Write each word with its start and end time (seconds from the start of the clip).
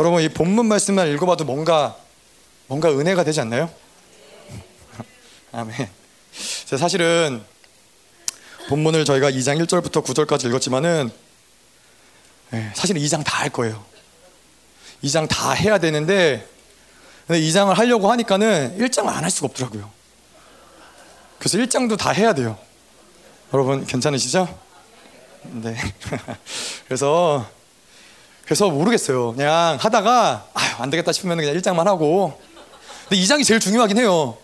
여러분 0.00 0.22
이 0.22 0.30
본문 0.30 0.64
말씀만 0.64 1.08
읽어봐도 1.08 1.44
뭔가 1.44 1.94
뭔가 2.68 2.88
은혜가 2.90 3.22
되지 3.22 3.38
않나요? 3.42 3.70
아멘. 5.52 5.76
제가 6.64 6.78
사실은 6.80 7.44
본문을 8.70 9.04
저희가 9.04 9.30
2장 9.30 9.62
1절부터 9.62 10.02
9절까지 10.02 10.46
읽었지만은 10.48 11.10
예, 12.54 12.72
사실은 12.74 13.02
2장 13.02 13.22
다 13.22 13.40
할 13.40 13.50
거예요. 13.50 13.84
2장 15.04 15.28
다 15.28 15.52
해야 15.52 15.76
되는데 15.76 16.48
근데 17.26 17.38
2장을 17.42 17.70
하려고 17.74 18.10
하니까는 18.10 18.78
1장을 18.78 19.06
안 19.06 19.22
할 19.22 19.30
수가 19.30 19.48
없더라고요. 19.48 19.90
그래서 21.38 21.58
1장도 21.58 21.98
다 21.98 22.08
해야 22.08 22.32
돼요. 22.32 22.56
여러분 23.52 23.84
괜찮으시죠? 23.84 24.48
네. 25.42 25.76
그래서 26.88 27.46
그래서 28.50 28.68
모르겠어요. 28.68 29.34
그냥 29.34 29.78
하다가 29.80 30.48
아유, 30.54 30.74
안 30.78 30.90
되겠다 30.90 31.12
싶으면 31.12 31.36
그냥 31.36 31.54
1장만 31.54 31.84
하고. 31.84 32.36
근데 33.08 33.22
2장이 33.22 33.46
제일 33.46 33.60
중요하긴 33.60 33.96
해요. 33.98 34.36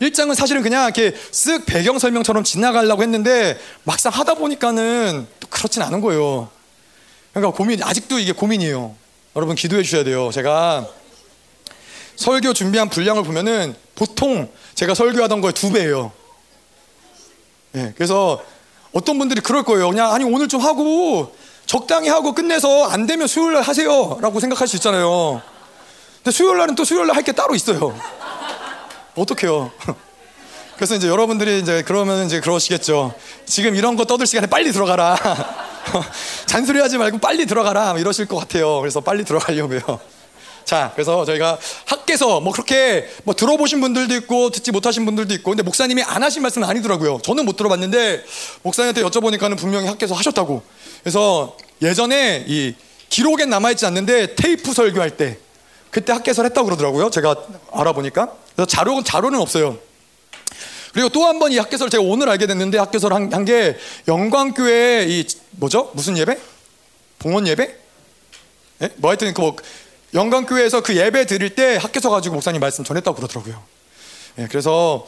1장은 0.00 0.34
사실은 0.34 0.62
그냥 0.62 0.84
이렇게 0.84 1.10
쓱 1.12 1.66
배경 1.66 1.98
설명처럼 1.98 2.44
지나가려고 2.44 3.02
했는데 3.02 3.60
막상 3.82 4.10
하다 4.10 4.36
보니까는 4.36 5.26
또 5.38 5.48
그렇진 5.48 5.82
않은 5.82 6.00
거예요. 6.00 6.48
그러니까 7.34 7.54
고민 7.54 7.82
아직도 7.82 8.18
이게 8.18 8.32
고민이에요. 8.32 8.94
여러분 9.36 9.54
기도해 9.54 9.82
주셔야 9.82 10.02
돼요. 10.02 10.30
제가 10.32 10.88
설교 12.16 12.54
준비한 12.54 12.88
분량을 12.88 13.22
보면은 13.22 13.76
보통 13.96 14.50
제가 14.76 14.94
설교하던 14.94 15.42
거의 15.42 15.52
두 15.52 15.70
배예요. 15.70 16.10
예, 17.74 17.92
그래서 17.96 18.42
어떤 18.92 19.18
분들이 19.18 19.42
그럴 19.42 19.62
거예요. 19.62 19.90
그냥 19.90 20.10
아니 20.10 20.24
오늘 20.24 20.48
좀 20.48 20.62
하고 20.62 21.34
적당히 21.66 22.08
하고 22.08 22.32
끝내서 22.34 22.88
안 22.88 23.06
되면 23.06 23.26
수요일 23.26 23.54
날 23.54 23.62
하세요 23.62 24.18
라고 24.20 24.40
생각할 24.40 24.68
수 24.68 24.76
있잖아요. 24.76 25.42
근데 26.22 26.30
수요일 26.30 26.58
날은 26.58 26.74
또 26.74 26.84
수요일 26.84 27.06
날 27.06 27.16
할 27.16 27.22
게 27.24 27.32
따로 27.32 27.54
있어요. 27.54 27.96
어떡해요? 29.16 29.70
그래서 30.76 30.94
이제 30.96 31.08
여러분들이 31.08 31.60
이제 31.60 31.82
그러면 31.86 32.26
이제 32.26 32.40
그러시겠죠. 32.40 33.14
지금 33.46 33.76
이런 33.76 33.96
거 33.96 34.04
떠들 34.04 34.26
시간에 34.26 34.46
빨리 34.48 34.72
들어가라. 34.72 35.16
잔소리 36.46 36.80
하지 36.80 36.98
말고 36.98 37.18
빨리 37.18 37.46
들어가라. 37.46 37.94
이러실 37.98 38.26
것 38.26 38.36
같아요. 38.36 38.80
그래서 38.80 39.00
빨리 39.00 39.24
들어가려고요. 39.24 40.00
자, 40.64 40.90
그래서 40.94 41.24
저희가 41.26 41.58
학계서 41.84 42.40
뭐 42.40 42.52
그렇게 42.52 43.08
뭐 43.24 43.34
들어보신 43.34 43.80
분들도 43.82 44.14
있고 44.16 44.50
듣지 44.50 44.72
못하신 44.72 45.04
분들도 45.04 45.32
있고 45.34 45.50
근데 45.50 45.62
목사님이 45.62 46.02
안 46.02 46.22
하신 46.22 46.42
말씀은 46.42 46.66
아니더라고요. 46.68 47.20
저는 47.22 47.44
못 47.44 47.56
들어봤는데 47.56 48.24
목사님한테 48.62 49.02
여쭤보니까는 49.02 49.56
분명히 49.58 49.86
학계서 49.86 50.14
하셨다고. 50.14 50.62
그래서 51.04 51.56
예전에 51.82 52.44
이 52.48 52.74
기록엔 53.10 53.48
남아있지 53.50 53.86
않는데 53.86 54.34
테이프 54.34 54.72
설교할 54.72 55.16
때 55.16 55.38
그때 55.90 56.12
학계서를 56.12 56.50
했다고 56.50 56.64
그러더라고요. 56.64 57.10
제가 57.10 57.36
알아보니까. 57.72 58.32
그래서 58.56 58.66
자료, 58.66 59.02
자료는 59.04 59.38
없어요. 59.38 59.78
그리고 60.92 61.08
또 61.10 61.24
한 61.26 61.38
번 61.38 61.52
이 61.52 61.58
학계서를 61.58 61.90
제가 61.90 62.02
오늘 62.02 62.28
알게 62.28 62.46
됐는데 62.46 62.78
학계서를 62.78 63.14
한, 63.14 63.32
한 63.32 63.44
게 63.44 63.76
영광교회 64.08 65.06
이 65.08 65.24
뭐죠? 65.52 65.90
무슨 65.94 66.16
예배? 66.18 66.38
봉헌 67.18 67.46
예배? 67.48 67.74
예? 68.82 68.88
뭐 68.96 69.10
하여튼 69.10 69.34
그 69.34 69.42
뭐 69.42 69.56
영광교회에서 70.14 70.80
그 70.80 70.96
예배 70.96 71.26
드릴 71.26 71.54
때 71.56 71.76
학계서 71.76 72.08
가지고 72.08 72.36
목사님 72.36 72.60
말씀 72.60 72.82
전했다고 72.84 73.16
그러더라고요. 73.16 73.60
예, 74.38 74.46
그래서 74.48 75.04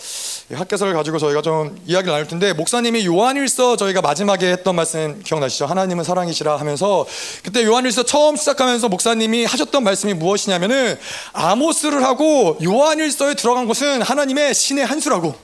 학계서를 0.55 0.95
가지고 0.95 1.19
저희가 1.19 1.43
좀 1.43 1.77
이야기를 1.87 2.13
나눌 2.13 2.29
텐데 2.29 2.53
목사님이 2.53 3.05
요한일서 3.05 3.77
저희가 3.77 4.01
마지막에 4.01 4.53
했던 4.53 4.77
말씀 4.77 5.21
기억나시죠? 5.25 5.67
하나님은 5.67 6.05
사랑이시라 6.05 6.57
하면서 6.57 7.05
그때 7.43 7.65
요한일서 7.65 8.05
처음 8.05 8.37
시작하면서 8.37 8.89
목사님이 8.89 9.45
하셨던 9.45 9.83
말씀이 9.83 10.15
무엇이냐면은 10.15 10.97
아모스를 11.33 12.05
하고 12.05 12.57
요한일서에 12.63 13.35
들어간 13.35 13.67
것은 13.67 14.03
하나님의 14.03 14.55
신의 14.55 14.87
한 14.87 15.01
수라고. 15.01 15.35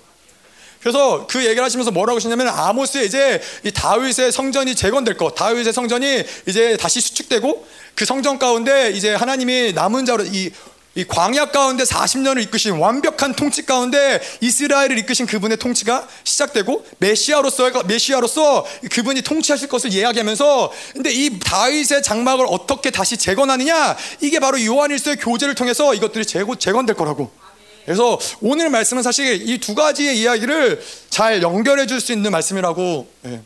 그래서 0.81 1.27
그 1.29 1.45
얘기를 1.45 1.63
하시면서 1.63 1.91
뭐라고 1.93 2.17
하시냐면 2.17 2.49
아모스에 2.49 3.05
이제 3.05 3.41
이 3.65 3.71
다윗의 3.71 4.33
성전이 4.33 4.75
재건될 4.75 5.17
것, 5.17 5.35
다윗의 5.35 5.73
성전이 5.73 6.25
이제 6.47 6.77
다시 6.77 7.01
수축되고 7.01 7.67
그 7.95 8.05
성전 8.05 8.39
가운데 8.39 8.91
이제 8.91 9.15
하나님이 9.15 9.73
남은 9.75 10.07
자로 10.07 10.25
이, 10.25 10.51
이 10.95 11.05
광야 11.05 11.47
가운데 11.47 11.85
40년을 11.85 12.43
이끄신 12.43 12.73
완벽한 12.75 13.35
통치 13.35 13.65
가운데 13.65 14.21
이스라엘을 14.43 14.99
이끄신 14.99 15.27
그분의 15.27 15.57
통치가 15.57 16.07
시작되고 16.25 16.85
메시아로서 16.99 17.85
메시아로서 17.85 18.67
그분이 18.91 19.23
통치하실 19.23 19.69
것을 19.69 19.93
이야기하면서 19.93 20.71
근데 20.93 21.11
이 21.11 21.39
다윗의 21.39 22.03
장막을 22.03 22.45
어떻게 22.49 22.91
다시 22.91 23.17
재건하느냐 23.17 23.97
이게 24.21 24.39
바로 24.39 24.63
요한일서의 24.63 25.17
교제를 25.17 25.55
통해서 25.55 25.95
이것들이 25.95 26.27
재건, 26.27 26.59
재건될 26.59 26.95
거라고. 26.95 27.31
그래서 27.87 28.19
오늘 28.43 28.69
말씀은 28.69 29.03
사실 29.03 29.49
이 29.49 29.59
두 29.59 29.75
가지의 29.75 30.19
이야기를 30.19 30.85
잘 31.09 31.43
연결해 31.43 31.87
줄 31.87 32.01
수 32.01 32.13
있는 32.13 32.31
말씀이라고 32.31 33.09
예. 33.27 33.41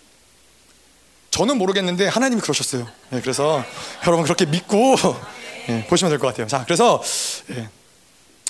저는 1.30 1.58
모르겠는데 1.58 2.08
하나님이 2.08 2.40
그러셨어요. 2.40 2.88
예, 3.12 3.20
그래서 3.20 3.64
여러분 4.06 4.24
그렇게 4.24 4.46
믿고 4.46 4.96
예, 5.68 5.84
보시면 5.88 6.10
될 6.10 6.18
것 6.18 6.28
같아요. 6.28 6.46
자, 6.46 6.64
그래서 6.64 7.02
예. 7.50 7.68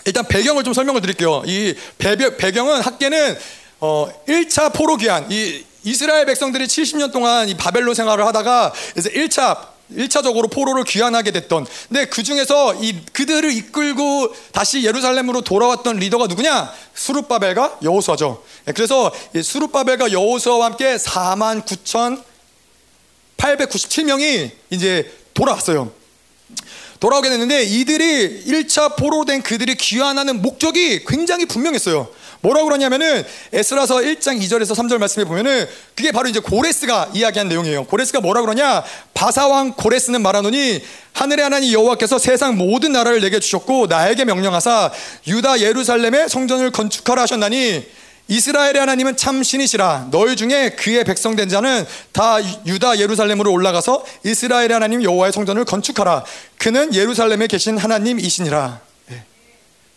일단 0.04 0.26
배경을 0.26 0.62
좀 0.64 0.72
설명을 0.72 1.00
드릴게요. 1.00 1.42
이 1.46 1.74
배경, 1.98 2.70
은 2.70 2.80
학계는 2.80 3.36
어, 3.80 4.08
1차 4.28 4.72
포로 4.72 4.96
귀환, 4.96 5.26
이 5.30 5.64
이스라엘 5.84 6.26
백성들이 6.26 6.66
70년 6.66 7.12
동안 7.12 7.48
이 7.48 7.56
바벨론 7.56 7.94
생활을 7.94 8.24
하다가 8.26 8.72
이제 8.96 9.10
1차 9.10 9.76
1차적으로 9.92 10.50
포로를 10.50 10.82
귀환하게 10.82 11.30
됐던 11.30 11.64
근데 11.88 12.06
그 12.06 12.24
중에서 12.24 12.74
이 12.74 13.04
그들을 13.12 13.52
이끌고 13.52 14.34
다시 14.50 14.82
예루살렘으로 14.82 15.42
돌아왔던 15.42 15.98
리더가 15.98 16.26
누구냐? 16.26 16.72
수룹바벨과 16.94 17.78
여호수아죠. 17.84 18.42
그래서 18.74 19.12
수룹바벨과 19.40 20.10
여호수아와 20.10 20.66
함께 20.66 20.96
4만 20.96 21.64
9천 21.64 22.20
897명이 23.36 24.50
이제 24.70 25.12
돌아왔어요. 25.34 25.92
돌아오게 27.00 27.28
됐는데 27.28 27.64
이들이 27.64 28.44
1차 28.46 28.96
포로된 28.96 29.42
그들이 29.42 29.74
귀환하는 29.74 30.42
목적이 30.42 31.04
굉장히 31.04 31.46
분명했어요. 31.46 32.08
뭐라고 32.40 32.66
그러냐면은 32.66 33.24
에스라서 33.52 33.96
1장 33.96 34.40
2절에서 34.40 34.74
3절 34.74 34.98
말씀에 34.98 35.24
보면은 35.24 35.66
그게 35.94 36.12
바로 36.12 36.28
이제 36.28 36.38
고레스가 36.38 37.10
이야기한 37.14 37.48
내용이에요. 37.48 37.84
고레스가 37.86 38.20
뭐라고 38.20 38.46
그러냐? 38.46 38.84
바사왕 39.14 39.74
고레스는 39.74 40.22
말하노니 40.22 40.82
하늘의 41.12 41.42
하나님 41.42 41.72
여호와께서 41.72 42.18
세상 42.18 42.56
모든 42.56 42.92
나라를 42.92 43.20
내게 43.20 43.40
주셨고 43.40 43.86
나에게 43.86 44.24
명령하사 44.24 44.92
유다 45.26 45.60
예루살렘의 45.60 46.28
성전을 46.28 46.70
건축하라 46.70 47.22
하셨나니 47.22 47.84
이스라엘의 48.28 48.78
하나님은 48.78 49.16
참 49.16 49.42
신이시라 49.42 50.08
너희 50.10 50.34
중에 50.34 50.70
그의 50.70 51.04
백성된 51.04 51.48
자는 51.48 51.86
다 52.12 52.38
유다 52.66 52.98
예루살렘으로 52.98 53.52
올라가서 53.52 54.04
이스라엘의 54.24 54.72
하나님 54.72 55.02
여호와의 55.02 55.32
성전을 55.32 55.64
건축하라 55.64 56.24
그는 56.58 56.92
예루살렘에 56.92 57.46
계신 57.46 57.78
하나님이시니라 57.78 58.80
예. 59.12 59.22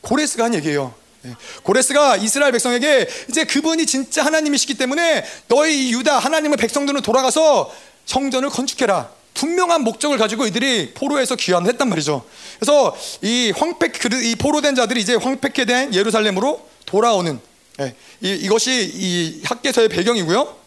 고레스가 0.02 0.46
한 0.46 0.54
얘기예요 0.54 0.94
예. 1.26 1.36
고레스가 1.64 2.18
이스라엘 2.18 2.52
백성에게 2.52 3.10
이제 3.30 3.46
그분이 3.46 3.88
진짜 3.88 4.24
하나님이시기 4.24 4.76
때문에 4.76 5.26
너희 5.48 5.92
유다 5.94 6.20
하나님의 6.20 6.58
백성들은 6.58 7.02
돌아가서 7.02 7.74
성전을 8.06 8.50
건축해라 8.50 9.10
분명한 9.34 9.84
목적을 9.84 10.18
가지고 10.18 10.46
이들이 10.46 10.94
포로에서 10.94 11.36
귀환을 11.36 11.70
했단 11.70 11.88
말이죠. 11.88 12.26
그래서 12.60 12.94
이 13.22 13.54
황폐 13.56 13.92
이 14.24 14.36
포로된 14.36 14.76
자들이 14.76 15.00
이제 15.00 15.16
황폐케 15.16 15.64
된 15.64 15.94
예루살렘으로 15.94 16.68
돌아오는 16.86 17.40
예, 17.80 17.96
이, 18.22 18.34
이것이 18.34 18.92
이 18.94 19.42
학계서의 19.44 19.90
배경이고요. 19.90 20.58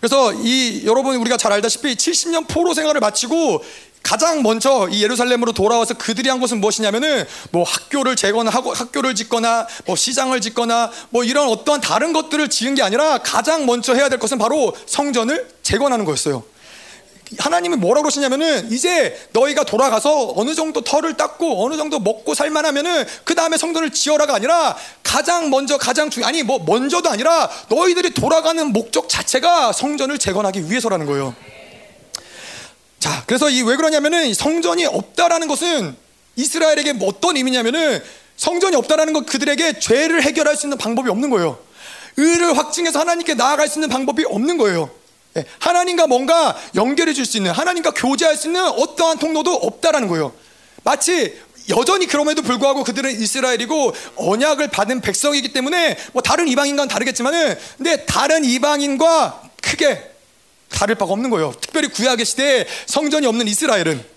그래서 0.00 0.32
이 0.34 0.82
여러분 0.84 1.16
우리가 1.16 1.36
잘 1.36 1.52
알다시피 1.52 1.94
70년 1.94 2.46
포로 2.46 2.74
생활을 2.74 3.00
마치고 3.00 3.64
가장 4.02 4.42
먼저 4.42 4.86
이 4.90 5.02
예루살렘으로 5.02 5.52
돌아와서 5.52 5.94
그들이 5.94 6.28
한 6.28 6.38
것은 6.38 6.60
무엇이냐면은 6.60 7.24
뭐 7.50 7.64
학교를 7.64 8.16
재건 8.16 8.46
하고 8.46 8.74
학교를 8.74 9.14
짓거나 9.14 9.66
뭐 9.86 9.96
시장을 9.96 10.42
짓거나 10.42 10.92
뭐 11.08 11.24
이런 11.24 11.48
어떠한 11.48 11.80
다른 11.80 12.12
것들을 12.12 12.50
지은 12.50 12.74
게 12.74 12.82
아니라 12.82 13.18
가장 13.18 13.64
먼저 13.64 13.94
해야 13.94 14.10
될 14.10 14.18
것은 14.18 14.36
바로 14.36 14.76
성전을 14.84 15.48
재건하는 15.62 16.04
거였어요. 16.04 16.44
하나님이 17.38 17.76
뭐라고 17.76 18.02
그러시냐면은 18.02 18.70
이제 18.70 19.18
너희가 19.32 19.64
돌아가서 19.64 20.34
어느 20.36 20.54
정도 20.54 20.82
털을 20.82 21.16
닦고 21.16 21.64
어느 21.64 21.76
정도 21.76 21.98
먹고 21.98 22.34
살만하면은 22.34 23.04
그 23.24 23.34
다음에 23.34 23.56
성전을 23.56 23.90
지어라가 23.90 24.34
아니라 24.34 24.76
가장 25.02 25.50
먼저 25.50 25.78
가장 25.78 26.10
중 26.10 26.24
아니 26.24 26.42
뭐 26.42 26.58
먼저도 26.58 27.08
아니라 27.08 27.50
너희들이 27.68 28.10
돌아가는 28.14 28.72
목적 28.72 29.08
자체가 29.08 29.72
성전을 29.72 30.18
재건하기 30.18 30.70
위해서라는 30.70 31.06
거예요. 31.06 31.34
자, 33.00 33.22
그래서 33.26 33.48
이 33.50 33.62
왜 33.62 33.76
그러냐면은 33.76 34.32
성전이 34.34 34.86
없다라는 34.86 35.48
것은 35.48 35.96
이스라엘에게 36.36 36.92
뭐 36.94 37.08
어떤 37.08 37.36
의미냐면은 37.36 38.02
성전이 38.36 38.76
없다라는 38.76 39.12
것 39.12 39.26
그들에게 39.26 39.78
죄를 39.78 40.22
해결할 40.22 40.56
수 40.56 40.66
있는 40.66 40.76
방법이 40.78 41.08
없는 41.08 41.30
거예요. 41.30 41.58
의를 42.16 42.56
확증해서 42.56 42.98
하나님께 43.00 43.34
나아갈 43.34 43.68
수 43.68 43.78
있는 43.78 43.88
방법이 43.88 44.24
없는 44.24 44.56
거예요. 44.58 44.90
예, 45.36 45.44
하나님과 45.58 46.06
뭔가 46.06 46.56
연결해 46.74 47.12
줄 47.12 47.24
수 47.26 47.36
있는 47.38 47.50
하나님과 47.52 47.92
교제할 47.92 48.36
수 48.36 48.48
있는 48.48 48.62
어떠한 48.62 49.18
통로도 49.18 49.52
없다라는 49.52 50.08
거예요. 50.08 50.32
마치 50.84 51.38
여전히 51.70 52.06
그럼에도 52.06 52.42
불구하고 52.42 52.84
그들은 52.84 53.10
이스라엘이고 53.10 53.94
언약을 54.16 54.68
받은 54.68 55.00
백성이기 55.00 55.52
때문에 55.52 55.96
뭐 56.12 56.20
다른 56.20 56.46
이방인과는 56.46 56.88
다르겠지만은 56.88 57.58
근데 57.78 58.04
다른 58.04 58.44
이방인과 58.44 59.42
크게 59.62 60.10
다를 60.68 60.94
바가 60.96 61.12
없는 61.12 61.30
거예요. 61.30 61.54
특별히 61.60 61.88
구약의 61.88 62.26
시대에 62.26 62.66
성전이 62.86 63.26
없는 63.26 63.48
이스라엘은 63.48 64.13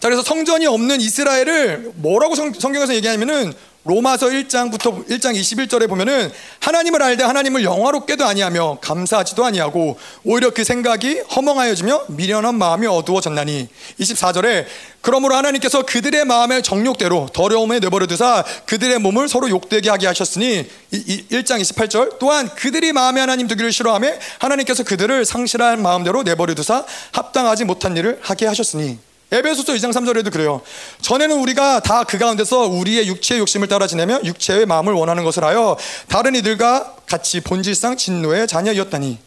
자 0.00 0.08
그래서 0.08 0.22
성전이 0.22 0.66
없는 0.66 1.00
이스라엘을 1.00 1.92
뭐라고 1.96 2.34
성, 2.34 2.52
성경에서 2.52 2.94
얘기하냐면은 2.94 3.54
로마서 3.86 4.26
1장부터 4.26 5.06
1장 5.08 5.36
21절에 5.36 5.88
보면은 5.88 6.32
하나님을 6.58 7.00
알되 7.00 7.22
하나님을 7.22 7.62
영화롭게도 7.62 8.24
아니하며 8.24 8.78
감사하지도 8.80 9.44
아니하고 9.44 9.96
오히려 10.24 10.50
그 10.50 10.64
생각이 10.64 11.20
허멍하여지며 11.20 12.06
미련한 12.08 12.56
마음이 12.56 12.88
어두워졌나니. 12.88 13.68
24절에 14.00 14.66
그러므로 15.00 15.36
하나님께서 15.36 15.82
그들의 15.82 16.24
마음의 16.24 16.64
정욕대로 16.64 17.28
더러움에 17.32 17.78
내버려 17.78 18.08
두사 18.08 18.44
그들의 18.66 18.98
몸을 18.98 19.28
서로 19.28 19.48
욕되게 19.48 19.88
하게 19.88 20.08
하셨으니 20.08 20.68
1장 20.90 21.60
28절 21.60 22.18
또한 22.18 22.48
그들이 22.56 22.92
마음에 22.92 23.20
하나님 23.20 23.46
두기를 23.46 23.70
싫어하며 23.70 24.08
하나님께서 24.40 24.82
그들을 24.82 25.24
상실한 25.24 25.80
마음대로 25.80 26.24
내버려 26.24 26.54
두사 26.54 26.84
합당하지 27.12 27.64
못한 27.64 27.96
일을 27.96 28.18
하게 28.20 28.46
하셨으니 28.46 28.98
에베소서 29.32 29.72
2장 29.72 29.92
3절에도 29.92 30.32
그래요. 30.32 30.60
전에는 31.00 31.36
우리가 31.40 31.80
다 31.80 32.04
그 32.04 32.18
가운데서 32.18 32.66
우리의 32.66 33.08
육체의 33.08 33.40
욕심을 33.40 33.66
따라 33.66 33.88
지내며 33.88 34.20
육체의 34.22 34.66
마음을 34.66 34.92
원하는 34.92 35.24
것을 35.24 35.42
하여 35.42 35.76
다른 36.08 36.36
이들과 36.36 36.94
같이 37.06 37.40
본질상 37.40 37.96
진노의 37.96 38.46
자녀였다니. 38.46 39.18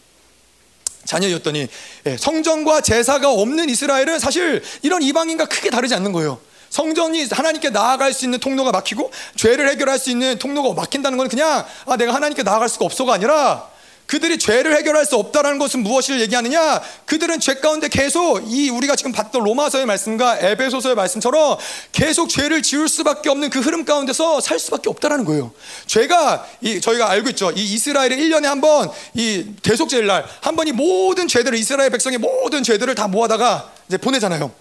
자녀였더니 1.06 1.68
예, 2.06 2.18
성전과 2.18 2.82
제사가 2.82 3.32
없는 3.32 3.68
이스라엘은 3.70 4.20
사실 4.20 4.64
이런 4.82 5.02
이방인과 5.02 5.46
크게 5.48 5.70
다르지 5.70 5.94
않는 5.96 6.14
거예요. 6.14 6.40
성전이 6.70 7.26
하나님께 7.32 7.72
나아갈 7.72 8.14
수 8.14 8.26
있는 8.26 8.40
통로가 8.40 8.72
막히고 8.72 9.12
죄를 9.36 9.70
해결할 9.70 10.00
수 10.00 10.12
있는 10.12 10.38
통로가 10.38 10.80
막힌다는 10.80 11.18
건 11.18 11.28
그냥 11.28 11.66
아 11.86 11.98
내가 11.98 12.14
하나님께 12.14 12.44
나아갈 12.44 12.70
수가 12.70 12.86
없어가 12.86 13.14
아니라 13.14 13.68
그들이 14.10 14.40
죄를 14.40 14.76
해결할 14.76 15.06
수 15.06 15.16
없다라는 15.18 15.60
것은 15.60 15.84
무엇을 15.84 16.20
얘기하느냐? 16.22 16.82
그들은 17.06 17.40
죄 17.40 17.54
가운데 17.54 17.88
계속 17.88 18.42
이 18.48 18.72
우리가 18.72 18.96
지금 18.96 19.12
봤던 19.12 19.44
로마서의 19.44 19.86
말씀과 19.86 20.40
에베소서의 20.40 20.96
말씀처럼 20.96 21.60
계속 21.92 22.28
죄를 22.28 22.64
지을 22.64 22.90
수밖에 22.90 23.30
없는 23.30 23.52
그 23.52 23.60
흐름 23.60 23.86
가운데서 23.86 24.42
살 24.42 24.58
수밖에 24.58 24.90
없다라는 24.90 25.26
거예요. 25.26 25.52
죄가 25.86 26.44
이 26.62 26.82
저희가 26.82 27.08
알고 27.08 27.30
있죠. 27.30 27.52
이 27.52 27.64
이스라엘의 27.74 28.18
1년에 28.18 28.46
한 28.46 28.60
번 28.62 28.90
이 29.14 29.46
대속죄일 29.62 30.08
날 30.08 30.26
한 30.42 30.56
번 30.56 30.68
이 30.68 30.72
모든 30.72 31.28
죄들을 31.28 31.56
이스라엘 31.56 31.92
백성의 31.92 32.18
모든 32.18 32.64
죄들을 32.64 32.96
다 32.96 33.08
모아다가 33.08 33.72
이제 33.88 33.98
보내잖아요. 33.98 34.52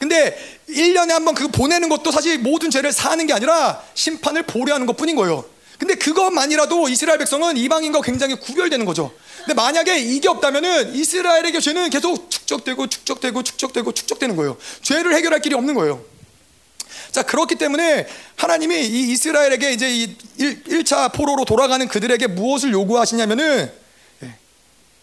근데 0.00 0.36
1년에 0.68 1.10
한 1.10 1.24
번 1.24 1.36
그 1.36 1.46
보내는 1.48 1.88
것도 1.88 2.10
사실 2.10 2.38
모든 2.38 2.68
죄를 2.70 2.90
사는 2.90 3.24
게 3.28 3.32
아니라 3.32 3.80
심판을 3.94 4.42
보려 4.42 4.74
하는 4.74 4.86
것 4.86 4.96
뿐인 4.96 5.14
거예요. 5.14 5.44
근데 5.80 5.94
그것만이라도 5.94 6.90
이스라엘 6.90 7.18
백성은 7.18 7.56
이방인과 7.56 8.02
굉장히 8.02 8.38
구별되는 8.38 8.84
거죠. 8.84 9.14
근데 9.38 9.54
만약에 9.54 9.98
이게 9.98 10.28
없다면은 10.28 10.94
이스라엘에게 10.94 11.58
죄는 11.58 11.88
계속 11.88 12.30
축적되고 12.30 12.86
축적되고 12.86 13.42
축적되고 13.42 13.92
축적되는 13.92 14.36
거예요. 14.36 14.58
죄를 14.82 15.14
해결할 15.14 15.40
길이 15.40 15.54
없는 15.54 15.72
거예요. 15.74 16.04
자, 17.12 17.22
그렇기 17.22 17.54
때문에 17.54 18.06
하나님이 18.36 18.78
이 18.78 19.12
이스라엘에게 19.12 19.72
이제 19.72 19.90
이 19.90 20.16
1, 20.36 20.84
차 20.84 21.08
포로로 21.08 21.46
돌아가는 21.46 21.88
그들에게 21.88 22.26
무엇을 22.26 22.72
요구하시냐면은 22.72 23.72
예, 24.22 24.34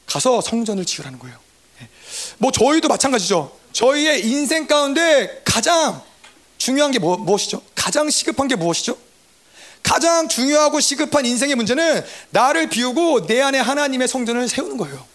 가서 0.05 0.41
성전을 0.41 0.85
지으라는 0.85 1.17
거예요. 1.17 1.39
예. 1.81 1.89
뭐 2.37 2.51
저희도 2.51 2.87
마찬가지죠. 2.87 3.51
저희의 3.73 4.27
인생 4.27 4.67
가운데 4.67 5.41
가장 5.43 6.03
중요한 6.59 6.91
게 6.91 6.99
뭐, 6.99 7.17
무엇이죠? 7.17 7.63
가장 7.73 8.11
시급한 8.11 8.47
게 8.47 8.55
무엇이죠? 8.55 9.06
가장 9.83 10.27
중요하고 10.27 10.79
시급한 10.79 11.25
인생의 11.25 11.55
문제는 11.55 12.03
나를 12.31 12.69
비우고 12.69 13.27
내 13.27 13.41
안에 13.41 13.59
하나님의 13.59 14.07
성전을 14.07 14.47
세우는 14.47 14.77
거예요. 14.77 15.05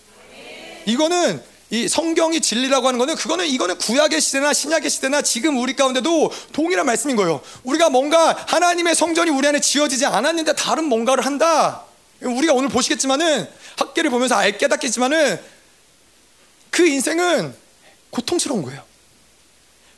이거는 0.87 1.43
이 1.70 1.88
성경이 1.88 2.43
진리라고 2.43 2.87
하는 2.87 2.99
거는 2.99 3.17
그거는 3.17 3.47
이거는 3.47 3.79
구약의 3.79 4.20
시대나 4.20 4.53
신약의 4.53 4.91
시대나 4.91 5.23
지금 5.23 5.59
우리 5.59 5.75
가운데도 5.75 6.31
동일한 6.53 6.85
말씀인 6.85 7.17
거예요. 7.17 7.41
우리가 7.64 7.88
뭔가 7.88 8.37
하나님의 8.47 8.94
성전이 8.94 9.31
우리 9.31 9.49
안에 9.49 9.61
지어지지 9.61 10.05
않았는데 10.05 10.55
다른 10.55 10.85
뭔가를 10.85 11.25
한다. 11.25 11.85
우리가 12.20 12.53
오늘 12.53 12.69
보시겠지만은 12.69 13.49
학계를 13.76 14.11
보면서 14.11 14.35
알 14.35 14.59
깨닫겠지만은 14.59 15.41
그 16.70 16.87
인생은 16.87 17.55
고통스러운 18.11 18.62
거예요. 18.62 18.91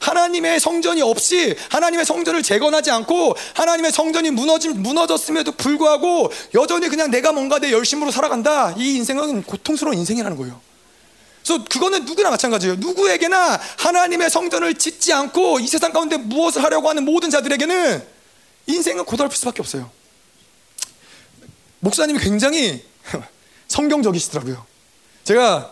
하나님의 0.05 0.61
성전이 0.61 1.01
없이 1.01 1.57
하나님의 1.71 2.05
성전을 2.05 2.43
재건하지 2.43 2.91
않고 2.91 3.35
하나님의 3.55 3.91
성전이 3.91 4.31
무너짐, 4.33 4.83
무너졌음에도 4.83 5.53
불구하고 5.53 6.31
여전히 6.55 6.89
그냥 6.89 7.11
내가 7.11 7.33
뭔가 7.33 7.59
내 7.59 7.73
열심으로 7.73 8.11
살아간다. 8.11 8.75
이 8.77 8.97
인생은 8.97 9.45
고통스러운 9.45 9.97
인생이라는 9.97 10.37
거예요. 10.37 10.61
그래서 11.43 11.65
그거는 11.65 12.05
누구나 12.05 12.31
마찬가지예요. 12.31 12.77
누구에게나 12.77 13.59
하나님의 13.79 14.29
성전을 14.29 14.75
짓지 14.75 15.13
않고 15.13 15.61
이 15.61 15.67
세상 15.67 15.93
가운데 15.93 16.17
무엇을 16.19 16.63
하려고 16.63 16.89
하는 16.89 17.05
모든 17.05 17.31
자들에게는 17.31 18.07
인생은 18.67 19.05
고달플 19.05 19.37
수밖에 19.37 19.61
없어요. 19.61 19.91
목사님이 21.81 22.19
굉장히 22.19 22.85
성경적이시더라고요. 23.69 24.67
제가 25.25 25.71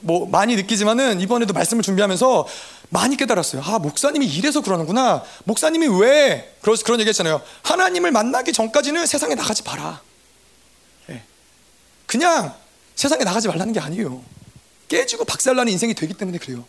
뭐 0.00 0.26
많이 0.26 0.56
느끼지만은 0.56 1.20
이번에도 1.20 1.52
말씀을 1.52 1.82
준비하면서 1.82 2.46
많이 2.92 3.16
깨달았어요. 3.16 3.62
아, 3.64 3.78
목사님이 3.78 4.26
이래서 4.26 4.60
그러는구나. 4.60 5.24
목사님이 5.44 5.88
왜 5.98 6.54
그래서 6.60 6.84
그런 6.84 7.00
얘기 7.00 7.08
했잖아요. 7.08 7.40
하나님을 7.62 8.12
만나기 8.12 8.52
전까지는 8.52 9.06
세상에 9.06 9.34
나가지 9.34 9.62
마라. 9.62 10.02
예. 11.08 11.22
그냥 12.04 12.54
세상에 12.94 13.24
나가지 13.24 13.48
말라는 13.48 13.72
게 13.72 13.80
아니에요. 13.80 14.22
깨지고 14.88 15.24
박살나는 15.24 15.72
인생이 15.72 15.94
되기 15.94 16.12
때문에 16.12 16.36
그래요. 16.36 16.66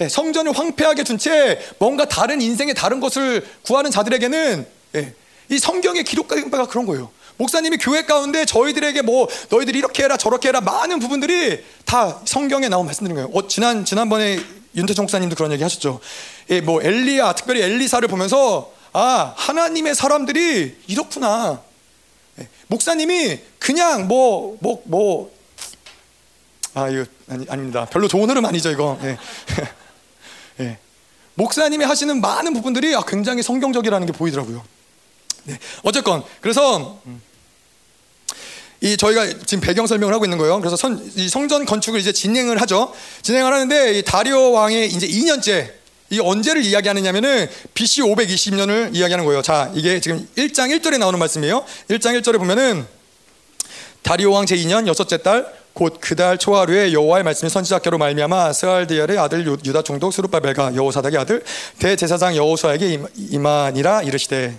예. 0.00 0.08
성전을 0.08 0.58
황폐하게 0.58 1.04
둔 1.04 1.18
채 1.18 1.60
뭔가 1.78 2.06
다른 2.06 2.40
인생의 2.40 2.72
다른 2.74 2.98
것을 2.98 3.46
구하는 3.62 3.90
자들에게는 3.90 4.66
예. 4.96 5.14
이 5.50 5.58
성경에 5.58 6.02
기록된 6.02 6.50
바가 6.50 6.66
그런 6.66 6.86
거예요. 6.86 7.10
목사님이 7.36 7.76
교회 7.76 8.02
가운데 8.02 8.46
저희들에게 8.46 9.02
뭐 9.02 9.28
너희들이 9.50 9.78
이렇게 9.78 10.02
해라 10.02 10.16
저렇게 10.16 10.48
해라 10.48 10.62
많은 10.62 10.98
부분들이 10.98 11.62
다 11.84 12.22
성경에 12.24 12.70
나온 12.70 12.86
말씀드린 12.86 13.14
거예요. 13.16 13.30
어, 13.34 13.46
지난 13.46 13.84
지난번에 13.84 14.40
윤태정 14.78 15.04
목사님도 15.04 15.36
그런 15.36 15.52
얘기 15.52 15.62
하셨죠. 15.62 16.00
예, 16.50 16.60
뭐 16.60 16.80
엘리야, 16.82 17.34
특별히 17.34 17.62
엘리사를 17.62 18.06
보면서 18.08 18.72
아 18.92 19.34
하나님의 19.36 19.94
사람들이 19.94 20.76
이렇구나. 20.86 21.60
예, 22.40 22.48
목사님이 22.68 23.40
그냥 23.58 24.08
뭐 24.08 24.56
뭐 24.60 24.82
뭐 24.86 25.30
아 26.74 26.88
이거 26.88 27.04
아니, 27.28 27.44
아닙니다. 27.48 27.86
별로 27.86 28.06
좋은 28.08 28.28
흐름 28.30 28.44
아니죠 28.44 28.70
이거. 28.70 28.98
예. 29.02 29.18
예. 30.64 30.78
목사님이 31.34 31.84
하시는 31.84 32.20
많은 32.20 32.52
부분들이 32.52 32.94
아, 32.94 33.02
굉장히 33.06 33.42
성경적이라는 33.42 34.06
게 34.06 34.12
보이더라고요. 34.12 34.64
네. 35.44 35.58
어쨌건 35.82 36.22
그래서 36.40 37.00
음. 37.06 37.22
이 38.80 38.96
저희가 38.96 39.26
지금 39.44 39.60
배경 39.60 39.86
설명을 39.86 40.14
하고 40.14 40.24
있는 40.24 40.38
거예요. 40.38 40.58
그래서 40.60 40.76
선, 40.76 41.10
이 41.16 41.28
성전 41.28 41.64
건축을 41.64 41.98
이제 41.98 42.12
진행을 42.12 42.60
하죠. 42.62 42.92
진행을 43.22 43.52
하는데 43.52 43.98
이 43.98 44.02
다리오 44.02 44.52
왕의 44.52 44.88
이제 44.88 45.06
2년째 45.06 45.72
이 46.10 46.20
언제를 46.20 46.64
이야기하느냐면은 46.64 47.48
BC 47.74 48.02
520년을 48.02 48.94
이야기하는 48.94 49.24
거예요. 49.24 49.42
자, 49.42 49.70
이게 49.74 50.00
지금 50.00 50.26
1장 50.36 50.76
1절에 50.78 50.98
나오는 50.98 51.18
말씀이에요. 51.18 51.64
1장 51.90 52.18
1절에 52.20 52.38
보면은 52.38 52.86
다리오 54.02 54.32
왕 54.32 54.44
제2년 54.44 54.86
여섯째 54.86 55.18
달 55.18 55.58
곧 55.78 56.00
그 56.00 56.16
달 56.16 56.38
초하루에 56.38 56.92
여호와의 56.92 57.22
말씀이 57.22 57.48
선지자께로 57.50 57.98
말미암아 57.98 58.52
스알디엘의 58.52 59.18
아들 59.18 59.46
유다 59.46 59.82
총독 59.82 60.12
스룹바벨과 60.12 60.74
여호사닥의 60.74 61.18
아들 61.18 61.42
대제사장 61.78 62.34
여호수아에게 62.34 63.00
임하니라 63.30 64.02
이르시되 64.02 64.56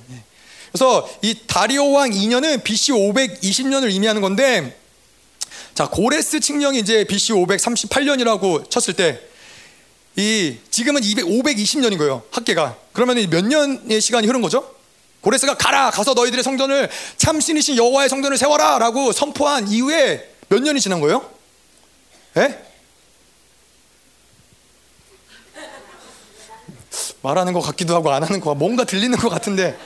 그래서 0.72 1.10
이 1.22 1.36
다리오 1.48 1.92
왕 1.92 2.12
2년은 2.12 2.64
BC 2.64 2.92
520년을 2.92 3.86
의미하는 3.86 4.22
건데 4.22 4.78
자 5.74 5.88
고레스 5.88 6.40
칙령이 6.40 6.80
이제 6.80 7.04
BC 7.06 7.34
538년이라고 7.34 8.70
쳤을 8.70 8.94
때 8.94 9.30
이 10.20 10.58
지금은 10.70 11.02
200, 11.02 11.26
520년인 11.26 11.98
거예요 11.98 12.24
학계가 12.32 12.76
그러면 12.92 13.30
몇 13.30 13.46
년의 13.46 14.02
시간이 14.02 14.28
흐른 14.28 14.42
거죠? 14.42 14.76
고레스가 15.22 15.56
가라 15.56 15.92
가서 15.92 16.14
너희들의 16.14 16.44
성전을 16.44 16.90
참신이신 17.16 17.78
여호와의 17.78 18.10
성전을 18.10 18.38
세워라라고 18.38 19.14
선포한 19.14 19.70
이후에 19.70 20.30
몇 20.50 20.62
년이 20.62 20.82
지난 20.82 21.00
거예요? 21.00 21.30
예? 22.38 22.66
말하는 27.22 27.54
것 27.54 27.62
같기도 27.62 27.96
하고 27.96 28.12
안 28.12 28.24
하는 28.24 28.42
것 28.42 28.56
뭔가 28.56 28.84
들리는 28.84 29.18
것 29.18 29.30
같은데 29.30 29.78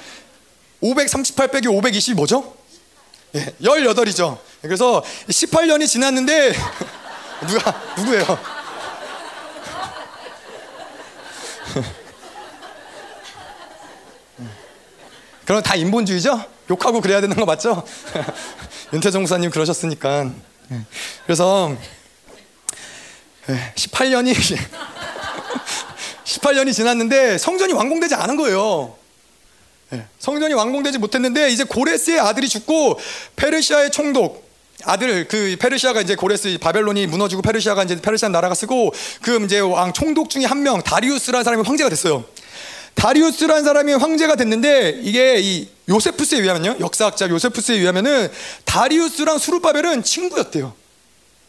538 0.84 1.48
빼기 1.48 1.70
520이 1.70 2.14
뭐죠? 2.14 2.54
예, 3.36 3.56
18이죠. 3.62 4.38
그래서 4.62 5.02
18년이 5.30 5.88
지났는데 5.88 6.54
누가 7.48 7.82
누구예요? 7.98 8.26
그럼 15.46 15.64
다 15.64 15.76
인본주의죠? 15.76 16.44
욕하고 16.70 17.00
그래야 17.00 17.22
되는 17.22 17.38
거 17.38 17.46
맞죠? 17.46 17.86
윤태정 18.92 19.22
목사님 19.22 19.52
그러셨으니까. 19.52 20.32
그래서 21.26 21.74
18년이 23.76 24.36
18년이 26.26 26.74
지났는데 26.74 27.38
성전이 27.38 27.72
완공되지 27.72 28.16
않은 28.16 28.36
거예요. 28.36 28.98
성전이 30.20 30.54
완공되지 30.54 30.98
못했는데 30.98 31.50
이제 31.50 31.64
고레스의 31.64 32.20
아들이 32.20 32.48
죽고 32.50 33.00
페르시아의 33.36 33.92
총독 33.92 34.44
아들 34.86 35.28
그 35.28 35.56
페르시아가 35.60 36.02
이제 36.02 36.16
고레스 36.16 36.58
바벨론이 36.60 37.08
무너지고 37.08 37.42
페르시아가 37.42 37.84
이제 37.84 38.00
페르시아 38.02 38.30
나라가 38.30 38.54
쓰고 38.54 38.94
그 39.22 39.44
이제 39.46 39.60
왕 39.60 39.94
총독 39.94 40.30
중에 40.30 40.46
한 40.46 40.62
명 40.64 40.82
다리우스라는 40.82 41.44
사람이 41.44 41.64
황제가 41.64 41.90
됐어요. 41.90 42.26
다리우스라는 42.96 43.64
사람이 43.64 43.94
황제가 43.94 44.36
됐는데 44.36 45.00
이게 45.04 45.40
이 45.40 45.70
요세푸스에 45.90 46.40
의하면요 46.40 46.78
역사학자 46.80 47.28
요세푸스에 47.30 47.76
의하면은 47.76 48.30
다리우스랑 48.66 49.38
수르바벨은 49.38 50.04
친구였대요. 50.04 50.74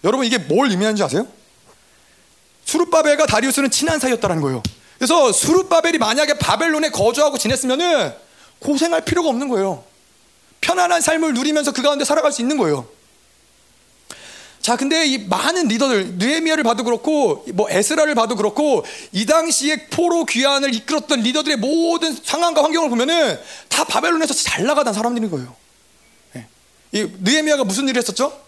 여러분 0.05 0.27
이게 0.27 0.39
뭘 0.39 0.71
의미하는지 0.71 1.03
아세요? 1.03 1.27
수르바벨과 2.65 3.27
다리우스는 3.27 3.71
친한 3.71 3.99
사이였다는 3.99 4.41
거예요. 4.41 4.63
그래서 4.99 5.33
수르바벨이 5.33 5.99
만약에 5.99 6.35
바벨론에 6.35 6.91
거주하고 6.91 7.37
지냈으면은 7.39 8.13
고생할 8.65 9.05
필요가 9.05 9.29
없는 9.29 9.49
거예요. 9.49 9.85
편안한 10.61 11.01
삶을 11.01 11.35
누리면서 11.35 11.73
그 11.73 11.83
가운데 11.83 12.05
살아갈 12.05 12.33
수 12.33 12.41
있는 12.41 12.57
거예요. 12.57 12.89
자, 14.63 14.77
근데 14.77 15.05
이 15.07 15.19
많은 15.19 15.69
리더들, 15.69 16.15
느헤미야를 16.15 16.65
봐도 16.65 16.85
그렇고, 16.85 17.45
뭐 17.53 17.69
에스라를 17.69 18.15
봐도 18.15 18.35
그렇고, 18.35 18.83
이 19.13 19.27
당시에 19.27 19.89
포로 19.89 20.25
귀환을 20.25 20.75
이끌었던 20.75 21.21
리더들의 21.21 21.59
모든 21.59 22.15
상황과 22.15 22.65
환경을 22.65 22.89
보면은 22.89 23.39
다 23.69 23.85
바벨론에서 23.85 24.33
잘 24.33 24.65
나가던 24.65 24.95
사람들인 24.95 25.31
거예요. 25.31 25.55
네. 26.33 26.47
이 26.93 27.07
느헤미야가 27.21 27.65
무슨 27.65 27.87
일을 27.89 28.01
했었죠? 28.01 28.41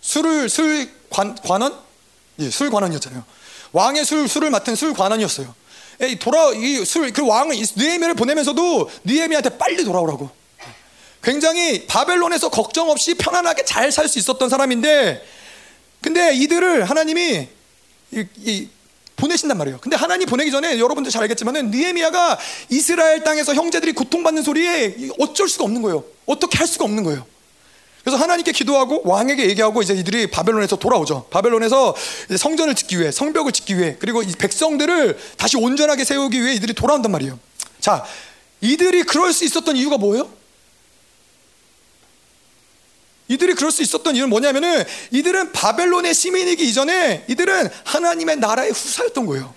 술을 0.00 0.48
술 0.48 0.90
관, 1.10 1.36
관원? 1.36 1.78
예, 2.40 2.50
술 2.50 2.68
관원이었잖아요. 2.68 3.22
왕의 3.70 4.04
술 4.04 4.26
술을 4.26 4.50
맡은 4.50 4.74
술 4.74 4.94
관원이었어요. 4.94 5.54
이 6.00 6.16
돌아 6.18 6.52
이술그 6.52 7.26
왕을 7.26 7.56
느헤미야를 7.76 8.14
보내면서도 8.14 8.90
느헤미야한테 9.04 9.58
빨리 9.58 9.84
돌아오라고. 9.84 10.30
굉장히 11.22 11.86
바벨론에서 11.86 12.48
걱정 12.50 12.90
없이 12.90 13.14
편안하게 13.14 13.64
잘 13.64 13.90
살 13.90 14.06
수 14.08 14.18
있었던 14.20 14.48
사람인데 14.48 15.24
근데 16.00 16.32
이들을 16.34 16.84
하나님이 16.84 17.48
이, 18.12 18.24
이 18.36 18.68
보내신단 19.16 19.58
말이에요. 19.58 19.78
근데 19.80 19.96
하나님 19.96 20.28
보내기 20.28 20.52
전에 20.52 20.78
여러분들 20.78 21.10
잘 21.10 21.22
알겠지만은 21.22 21.72
니에미아가 21.72 22.38
이스라엘 22.70 23.24
땅에서 23.24 23.52
형제들이 23.52 23.92
고통받는 23.92 24.44
소리에 24.44 24.94
어쩔 25.18 25.48
수가 25.48 25.64
없는 25.64 25.82
거예요. 25.82 26.04
어떻게 26.24 26.56
할 26.56 26.68
수가 26.68 26.84
없는 26.84 27.02
거예요. 27.02 27.26
그래서 28.08 28.22
하나님께 28.22 28.52
기도하고 28.52 29.02
왕에게 29.04 29.50
얘기하고 29.50 29.82
이제 29.82 29.92
이들이 29.92 30.28
바벨론에서 30.28 30.76
돌아오죠. 30.76 31.26
바벨론에서 31.28 31.94
성전을 32.38 32.74
짓기 32.74 32.98
위해 32.98 33.10
성벽을 33.12 33.52
짓기 33.52 33.76
위해 33.76 33.96
그리고 33.98 34.22
이 34.22 34.32
백성들을 34.32 35.18
다시 35.36 35.58
온전하게 35.58 36.04
세우기 36.04 36.42
위해 36.42 36.54
이들이 36.54 36.72
돌아온단 36.72 37.12
말이에요. 37.12 37.38
자, 37.80 38.06
이들이 38.62 39.02
그럴 39.02 39.34
수 39.34 39.44
있었던 39.44 39.76
이유가 39.76 39.98
뭐예요? 39.98 40.26
이들이 43.28 43.52
그럴 43.52 43.70
수 43.70 43.82
있었던 43.82 44.16
이유는 44.16 44.30
뭐냐면은 44.30 44.84
이들은 45.10 45.52
바벨론의 45.52 46.14
시민이기 46.14 46.66
이전에 46.66 47.26
이들은 47.28 47.68
하나님의 47.84 48.36
나라의 48.38 48.70
후사였던 48.70 49.26
거예요. 49.26 49.54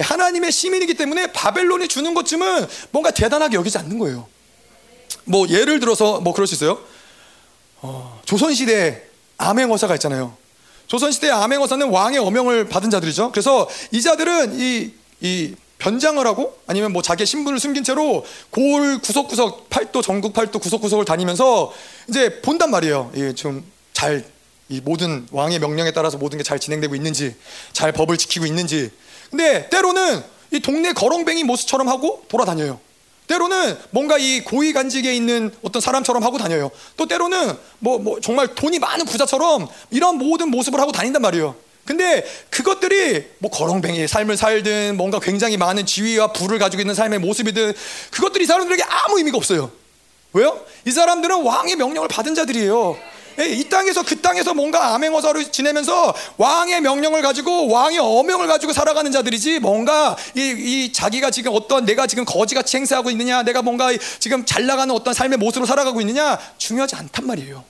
하나님의 0.00 0.52
시민이기 0.52 0.92
때문에 0.92 1.32
바벨론이 1.32 1.88
주는 1.88 2.12
것쯤은 2.12 2.66
뭔가 2.90 3.10
대단하게 3.10 3.56
여기지 3.56 3.78
않는 3.78 3.98
거예요. 3.98 4.28
뭐 5.24 5.48
예를 5.48 5.80
들어서 5.80 6.20
뭐 6.20 6.34
그럴 6.34 6.46
수 6.46 6.54
있어요. 6.54 6.90
어, 7.82 8.20
조선시대 8.24 9.02
암행어사가 9.38 9.94
있잖아요. 9.94 10.36
조선시대 10.86 11.30
암행어사는 11.30 11.88
왕의 11.88 12.18
어명을 12.18 12.68
받은 12.68 12.90
자들이죠. 12.90 13.30
그래서 13.32 13.68
이 13.92 14.02
자들은 14.02 14.58
이, 14.58 14.92
이 15.20 15.54
변장을 15.78 16.24
하고 16.26 16.58
아니면 16.66 16.92
뭐 16.92 17.00
자기의 17.00 17.26
신분을 17.26 17.58
숨긴 17.58 17.84
채로 17.84 18.24
골 18.50 18.98
구석구석 19.00 19.70
팔도 19.70 20.02
전국 20.02 20.32
팔도 20.34 20.58
구석구석을 20.58 21.04
다니면서 21.04 21.72
이제 22.08 22.40
본단 22.42 22.70
말이에요. 22.70 23.12
예, 23.16 23.32
좀잘 23.34 24.24
이 24.68 24.80
모든 24.80 25.26
왕의 25.30 25.58
명령에 25.58 25.92
따라서 25.92 26.18
모든 26.18 26.38
게 26.38 26.44
잘 26.44 26.58
진행되고 26.58 26.94
있는지 26.94 27.34
잘 27.72 27.92
법을 27.92 28.18
지키고 28.18 28.44
있는지. 28.46 28.90
근데 29.30 29.68
때로는 29.70 30.22
이 30.52 30.60
동네 30.60 30.92
거렁뱅이 30.92 31.44
모습처럼 31.44 31.88
하고 31.88 32.24
돌아다녀요. 32.28 32.78
때로는 33.30 33.78
뭔가 33.90 34.18
이 34.18 34.42
고위 34.42 34.72
간직에 34.72 35.14
있는 35.14 35.52
어떤 35.62 35.80
사람처럼 35.80 36.24
하고 36.24 36.36
다녀요. 36.36 36.68
또 36.96 37.06
때로는 37.06 37.56
뭐, 37.78 38.00
뭐 38.00 38.18
정말 38.20 38.48
돈이 38.56 38.80
많은 38.80 39.06
부자처럼 39.06 39.68
이런 39.92 40.18
모든 40.18 40.48
모습을 40.48 40.80
하고 40.80 40.90
다닌단 40.90 41.22
말이에요. 41.22 41.54
근데 41.84 42.26
그것들이 42.50 43.24
뭐 43.38 43.48
거렁뱅이의 43.52 44.08
삶을 44.08 44.36
살든 44.36 44.96
뭔가 44.96 45.20
굉장히 45.20 45.56
많은 45.56 45.86
지위와 45.86 46.32
부를 46.32 46.58
가지고 46.58 46.80
있는 46.82 46.94
삶의 46.96 47.20
모습이든 47.20 47.72
그것들이 48.10 48.44
이 48.44 48.46
사람들에게 48.48 48.82
아무 48.82 49.18
의미가 49.18 49.36
없어요. 49.36 49.70
왜요? 50.32 50.60
이 50.84 50.90
사람들은 50.90 51.42
왕의 51.42 51.76
명령을 51.76 52.08
받은 52.08 52.34
자들이에요. 52.34 52.98
예, 53.38 53.46
이 53.46 53.68
땅에서 53.68 54.02
그 54.02 54.20
땅에서 54.20 54.54
뭔가 54.54 54.94
암행어사로 54.94 55.50
지내면서 55.50 56.14
왕의 56.36 56.80
명령을 56.80 57.22
가지고 57.22 57.68
왕의 57.68 57.98
어명을 57.98 58.46
가지고 58.46 58.72
살아가는 58.72 59.10
자들이지 59.12 59.60
뭔가 59.60 60.16
이, 60.34 60.40
이 60.40 60.92
자기가 60.92 61.30
지금 61.30 61.52
어떤 61.54 61.84
내가 61.84 62.06
지금 62.06 62.24
거지같이 62.24 62.76
행세하고 62.76 63.10
있느냐 63.10 63.42
내가 63.42 63.62
뭔가 63.62 63.90
지금 64.18 64.44
잘 64.44 64.66
나가는 64.66 64.92
어떤 64.94 65.14
삶의 65.14 65.38
모습으로 65.38 65.66
살아가고 65.66 66.00
있느냐 66.00 66.38
중요하지 66.58 66.96
않단 66.96 67.26
말이에요. 67.26 67.64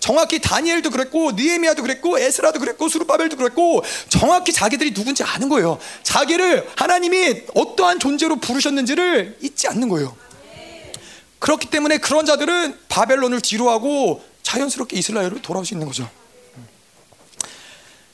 정확히 0.00 0.38
다니엘도 0.38 0.90
그랬고 0.90 1.32
니에미아도 1.32 1.82
그랬고 1.82 2.18
에스라도 2.18 2.58
그랬고 2.58 2.88
수르바벨도 2.88 3.36
그랬고 3.36 3.84
정확히 4.08 4.52
자기들이 4.52 4.94
누군지 4.94 5.22
아는 5.22 5.50
거예요. 5.50 5.78
자기를 6.02 6.66
하나님이 6.74 7.42
어떠한 7.54 8.00
존재로 8.00 8.36
부르셨는지를 8.36 9.36
잊지 9.42 9.68
않는 9.68 9.90
거예요. 9.90 10.16
그렇기 11.38 11.68
때문에 11.68 11.98
그런 11.98 12.24
자들은 12.24 12.78
바벨론을 12.88 13.40
뒤로하고 13.40 14.22
자연스럽게 14.50 14.98
이스라엘로 14.98 15.40
돌아올 15.42 15.64
수 15.64 15.74
있는 15.74 15.86
거죠. 15.86 16.10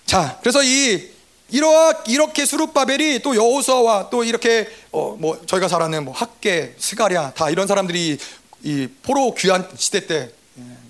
자, 0.04 0.38
그래서 0.40 0.62
이 0.62 1.08
이렇게 1.48 2.44
수룹바벨이 2.44 3.20
또 3.22 3.34
여호수아와 3.34 4.10
또 4.10 4.22
이렇게 4.22 4.68
어 4.92 5.16
뭐 5.18 5.40
저희가 5.46 5.66
잘 5.68 5.80
아는 5.80 6.04
뭐 6.04 6.12
학계, 6.12 6.74
스가랴 6.78 7.32
다 7.32 7.48
이런 7.48 7.66
사람들이 7.66 8.18
이 8.64 8.88
포로 9.02 9.34
귀환 9.34 9.66
시대 9.76 10.06
때 10.06 10.30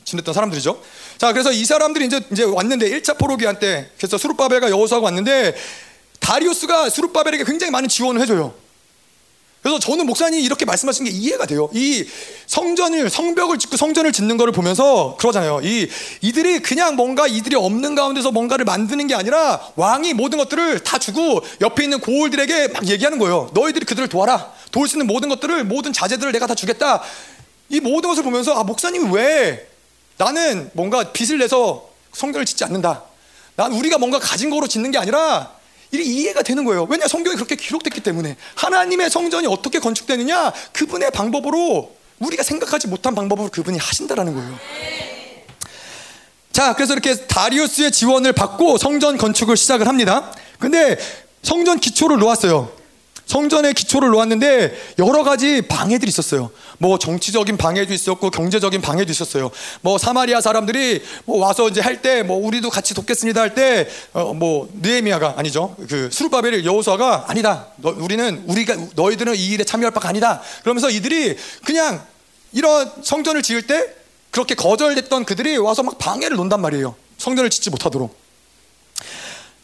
지냈던 0.05 0.35
사람들이죠. 0.35 0.83
자, 1.19 1.33
그래서 1.33 1.53
이 1.53 1.65
사람들이 1.65 2.07
이제 2.07 2.21
이제 2.33 2.43
왔는데 2.43 2.91
1차 2.91 3.17
포로 3.17 3.37
귀환 3.37 3.59
때 3.61 3.89
그래서 3.99 4.19
수룹바벨과 4.19 4.71
여호수아가 4.71 5.05
왔는데 5.05 5.55
다리우스가 6.19 6.91
수룹바벨에게 6.91 7.45
굉장히 7.45 7.71
많은 7.71 7.89
지원을 7.89 8.21
해줘요. 8.21 8.53
그래서 9.67 9.81
저는 9.81 10.07
목사님이 10.07 10.45
이렇게 10.45 10.65
말씀하신 10.65 11.07
게 11.07 11.11
이해가 11.11 11.45
돼요. 11.45 11.69
이 11.73 12.07
성전을 12.47 13.11
성벽을 13.11 13.59
짓고 13.59 13.77
성전을 13.77 14.13
짓는 14.13 14.37
것을 14.37 14.53
보면서 14.53 15.17
그러잖아요. 15.19 15.59
이 15.65 15.89
이들이 16.21 16.61
그냥 16.61 16.95
뭔가 16.95 17.27
이들이 17.27 17.57
없는 17.57 17.97
가운데서 17.97 18.31
뭔가를 18.31 18.65
만드는 18.65 19.09
게 19.09 19.17
아니라 19.17 19.61
왕이 19.75 20.15
모든 20.15 20.39
것들을 20.39 20.85
다 20.85 21.01
주고 21.01 21.43
옆에 21.61 21.83
있는 21.83 21.99
고을들에게 21.99 22.69
막 22.69 22.87
얘기하는 22.87 23.19
거예요. 23.19 23.51
너희들이 23.55 23.87
그들을 23.87 24.09
도와라. 24.09 24.53
도울 24.71 24.87
수 24.87 24.95
있는 24.95 25.09
모든 25.09 25.29
것들을 25.29 25.65
모든 25.65 25.93
자재들을 25.93 26.31
내가 26.31 26.47
다 26.47 26.55
주겠다. 26.55 27.03
이 27.69 27.81
모든 27.81 28.09
것을 28.11 28.23
보면서 28.23 28.55
아 28.55 28.63
목사님이 28.63 29.13
왜 29.13 29.67
나는 30.17 30.71
뭔가 30.75 31.11
빚을 31.11 31.39
내서 31.39 31.91
성전을 32.13 32.47
짓지 32.47 32.63
않는다. 32.63 33.03
난 33.57 33.73
우리가 33.73 33.99
뭔가 33.99 34.21
가진 34.21 34.49
거로 34.49 34.69
짓는 34.69 34.93
게 34.93 34.99
아니라 34.99 35.56
이게 35.91 36.03
이해가 36.03 36.43
되는 36.43 36.65
거예요. 36.65 36.85
왜냐 36.85 37.07
성경에 37.07 37.37
그렇게 37.37 37.57
기록됐기 37.57 38.01
때문에 38.01 38.37
하나님의 38.55 39.11
성전이 39.11 39.47
어떻게 39.47 39.79
건축되느냐 39.79 40.53
그분의 40.73 41.11
방법으로 41.11 41.95
우리가 42.19 42.43
생각하지 42.43 42.89
못한 42.89 43.15
방법으로 43.15 43.51
그분이 43.51 43.79
하신다라는 43.79 44.35
거예요. 44.35 44.59
자, 46.53 46.73
그래서 46.75 46.95
이렇게 46.95 47.15
다리우스의 47.15 47.93
지원을 47.93 48.33
받고 48.33 48.79
성전 48.79 49.19
건축을 49.19 49.57
시작을 49.57 49.87
합니다. 49.89 50.33
근데 50.59 50.99
성전 51.43 51.79
기초를 51.79 52.19
놓았어요. 52.19 52.73
성전의 53.27 53.75
기초를 53.75 54.11
놓았는데 54.11 54.95
여러 55.01 55.25
가지 55.25 55.61
방해들이 55.63 56.09
있었어요. 56.09 56.51
뭐 56.79 56.97
정치적인 56.99 57.57
방해도 57.57 57.93
있었고 57.93 58.31
경제적인 58.31 58.81
방해도 58.81 59.11
있었어요. 59.11 59.51
뭐 59.81 59.99
사마리아 59.99 60.41
사람들이 60.41 61.03
뭐 61.25 61.39
와서 61.45 61.69
이제 61.69 61.81
할 61.81 62.01
때 62.01 62.23
뭐 62.23 62.37
우리도 62.39 62.71
같이 62.71 62.95
돕겠습니다 62.95 63.41
할때어뭐 63.41 64.69
느헤미야가 64.81 65.35
아니죠. 65.37 65.75
그 65.89 66.09
수르바벨 66.13 66.65
여호수아가 66.65 67.25
아니다. 67.29 67.67
너, 67.77 67.95
우리는 67.99 68.45
우리가 68.47 68.77
너희들은 68.95 69.35
이 69.35 69.47
일에 69.47 69.65
참여할 69.65 69.93
바가 69.93 70.09
아니다. 70.09 70.41
그러면서 70.63 70.89
이들이 70.89 71.37
그냥 71.65 72.05
이런 72.53 72.91
성전을 73.03 73.43
지을 73.43 73.67
때 73.67 73.93
그렇게 74.31 74.55
거절됐던 74.55 75.25
그들이 75.25 75.57
와서 75.57 75.83
막 75.83 75.99
방해를 75.99 76.37
논단 76.37 76.61
말이에요. 76.61 76.95
성전을 77.19 77.51
짓지 77.51 77.71
못하도록. 77.71 78.26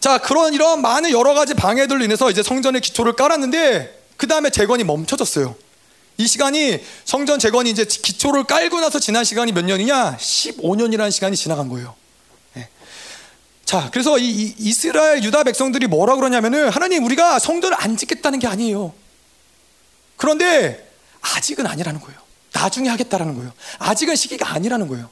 자, 0.03 0.19
그런 0.19 0.53
이런 0.53 0.83
많은 0.83 1.13
여러 1.13 1.33
가지 1.33 1.55
방해들로 1.55 2.03
인해서 2.03 2.29
이제 2.29 2.43
성전의 2.43 2.81
기초를 2.81 3.13
깔았는데 3.13 4.03
그 4.17 4.27
다음에 4.27 4.51
재건이 4.51 4.83
멈춰졌어요. 4.83 5.55
이 6.19 6.27
시간이 6.27 6.81
성전 7.05 7.39
재건이 7.39 7.71
이제 7.71 7.85
기초를 7.85 8.43
깔고 8.43 8.81
나서 8.81 8.99
지난 8.99 9.23
시간이 9.23 9.53
몇 9.53 9.65
년이냐? 9.65 10.17
15년이라는 10.17 11.13
시간이 11.13 11.37
지나간 11.37 11.69
거예요. 11.69 11.95
네. 12.55 12.69
자, 13.65 13.91
그래서 13.93 14.19
이, 14.19 14.29
이 14.29 14.55
이스라엘 14.59 15.23
유다 15.23 15.45
백성들이 15.45 15.87
뭐라 15.87 16.17
그러냐면은 16.17 16.69
하나님 16.69 17.05
우리가 17.05 17.39
성전을 17.39 17.81
안 17.81 17.97
짓겠다는 17.97 18.41
게 18.41 18.49
아니에요. 18.49 18.93
그런데 20.17 20.85
아직은 21.21 21.65
아니라는 21.65 22.01
거예요. 22.01 22.19
나중에 22.53 22.89
하겠다라는 22.89 23.37
거예요. 23.37 23.53
아직은 23.79 24.17
시기가 24.17 24.53
아니라는 24.53 24.89
거예요. 24.89 25.11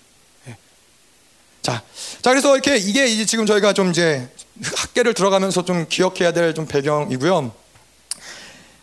네. 1.60 1.72
자, 1.72 1.82
자 2.22 2.30
그래서 2.30 2.54
이렇게 2.54 2.76
이게 2.76 3.06
이제 3.06 3.24
지금 3.24 3.46
저희가 3.46 3.72
좀 3.72 3.90
이제 3.90 4.28
학계를 4.76 5.14
들어가면서 5.14 5.64
좀 5.64 5.86
기억해야 5.88 6.32
될 6.32 6.54
좀 6.54 6.66
배경이고요. 6.66 7.52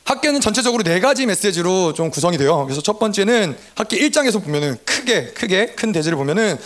학계는 0.05 0.39
전체적으로 0.39 0.83
네 0.83 1.01
가지 1.01 1.25
메시지로 1.25 1.93
좀 1.93 2.09
구성이 2.09 2.37
돼요. 2.37 2.63
그래서 2.65 2.81
첫 2.81 2.97
번째는 2.97 3.57
학계 3.75 3.97
1장에서 3.99 4.41
보면은 4.41 4.77
크게 4.85 5.25
크게 5.33 5.67
큰 5.75 5.91
대지를 5.91 6.17
보면은 6.17 6.57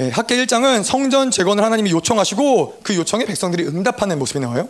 예, 0.00 0.08
학계 0.10 0.36
1장은 0.36 0.84
성전 0.84 1.30
재건을 1.30 1.64
하나님이 1.64 1.90
요청하시고 1.90 2.80
그 2.82 2.94
요청에 2.96 3.26
백성들이 3.26 3.64
응답하는 3.64 4.18
모습이 4.18 4.40
나와요. 4.40 4.68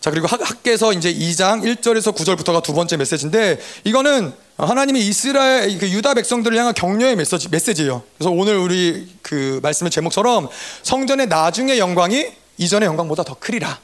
자 0.00 0.10
그리고 0.10 0.26
학, 0.26 0.40
학계에서 0.40 0.92
이제 0.92 1.12
2장 1.12 1.62
1절에서 1.62 2.14
9절부터가 2.14 2.62
두 2.62 2.74
번째 2.74 2.96
메시지인데 2.96 3.58
이거는 3.84 4.32
하나님이 4.56 5.00
이스라엘 5.00 5.78
그 5.78 5.90
유다 5.90 6.14
백성들을 6.14 6.56
향한 6.56 6.72
격려의 6.74 7.16
메시지 7.16 7.48
메시지예요. 7.48 8.02
그래서 8.16 8.30
오늘 8.30 8.56
우리 8.56 9.08
그 9.22 9.60
말씀의 9.62 9.90
제목처럼 9.90 10.48
성전의 10.82 11.26
나중의 11.26 11.78
영광이 11.78 12.26
이전의 12.58 12.86
영광보다 12.86 13.22
더 13.24 13.36
크리라. 13.38 13.78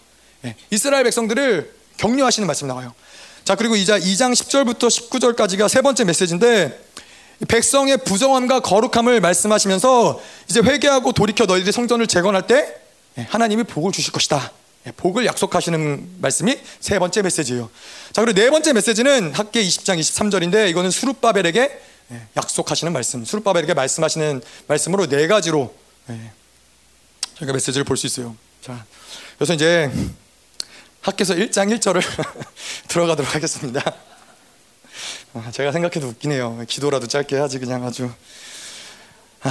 예, 0.44 0.54
이스라엘 0.70 1.04
백성들을 1.04 1.74
격려하시는 1.98 2.46
말씀 2.46 2.66
나와요. 2.68 2.94
자 3.44 3.54
그리고 3.54 3.76
이제 3.76 3.92
2장 3.98 4.32
10절부터 4.32 4.88
19절까지가 4.88 5.68
세 5.68 5.82
번째 5.82 6.04
메시지인데 6.04 6.78
백성의 7.48 7.98
부정함과 7.98 8.60
거룩함을 8.60 9.20
말씀하시면서 9.20 10.20
이제 10.48 10.60
회개하고 10.60 11.12
돌이켜 11.12 11.44
너희들이 11.44 11.72
성전을 11.72 12.06
재건할 12.06 12.46
때 12.46 12.74
예, 13.18 13.26
하나님이 13.28 13.64
복을 13.64 13.92
주실 13.92 14.12
것이다. 14.12 14.52
예, 14.86 14.92
복을 14.92 15.26
약속하시는 15.26 16.20
말씀이 16.20 16.58
세 16.80 16.98
번째 16.98 17.22
메시지예요. 17.22 17.70
자 18.12 18.22
그리고 18.24 18.40
네 18.40 18.50
번째 18.50 18.72
메시지는 18.72 19.32
학계 19.32 19.62
20장 19.62 19.98
23절인데 19.98 20.68
이거는 20.70 20.90
수룹바벨에게 20.90 21.80
예, 22.12 22.26
약속하시는 22.36 22.92
말씀, 22.92 23.24
수룹바벨에게 23.24 23.74
말씀하시는 23.74 24.42
말씀으로 24.66 25.06
네 25.06 25.26
가지로 25.28 25.74
저희가 27.38 27.52
메시지를 27.52 27.84
볼 27.84 27.96
수 27.96 28.06
있어요. 28.06 28.36
자 28.60 28.84
그래서 29.36 29.54
이제 29.54 29.90
학교에서 31.00 31.34
1장 31.34 31.72
1절을 31.78 32.02
들어가도록 32.88 33.34
하겠습니다. 33.34 33.80
아, 35.34 35.50
제가 35.50 35.72
생각해도 35.72 36.08
웃기네요. 36.08 36.64
기도라도 36.68 37.06
짧게 37.06 37.36
하지 37.36 37.58
그냥 37.58 37.84
아주. 37.84 38.10
아, 39.42 39.50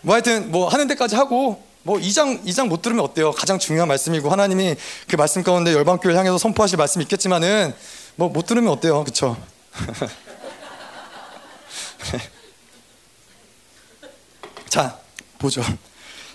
뭐 0.00 0.14
하여튼 0.14 0.50
뭐 0.50 0.68
하는 0.68 0.88
데까지 0.88 1.16
하고 1.16 1.62
뭐 1.88 1.98
2장 1.98 2.44
2장 2.44 2.68
못 2.68 2.82
들으면 2.82 3.02
어때요? 3.02 3.32
가장 3.32 3.58
중요한 3.58 3.88
말씀이고 3.88 4.28
하나님이 4.28 4.76
그 5.08 5.16
말씀 5.16 5.42
가운데 5.42 5.72
열방교를 5.72 6.14
향해서 6.18 6.36
선포하실 6.36 6.76
말씀이 6.76 7.02
있겠지만은 7.04 7.74
뭐 8.16 8.28
못 8.28 8.44
들으면 8.44 8.70
어때요? 8.74 9.02
그렇죠? 9.04 9.38
자, 14.68 14.98
보죠. 15.38 15.62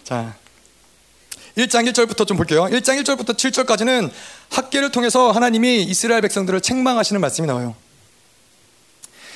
자, 0.03 0.33
1장 1.55 1.87
1절부터 1.91 2.25
좀 2.25 2.35
볼게요. 2.35 2.63
1장 2.63 2.99
1절부터 3.03 3.35
7절까지는 3.35 4.09
학계를 4.49 4.91
통해서 4.91 5.29
하나님이 5.29 5.83
이스라엘 5.83 6.21
백성들을 6.21 6.61
책망하시는 6.61 7.21
말씀이 7.21 7.45
나와요. 7.45 7.75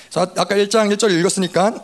자, 0.09 0.21
아까 0.21 0.55
1장 0.55 0.92
1절 0.96 1.11
읽었으니까 1.11 1.75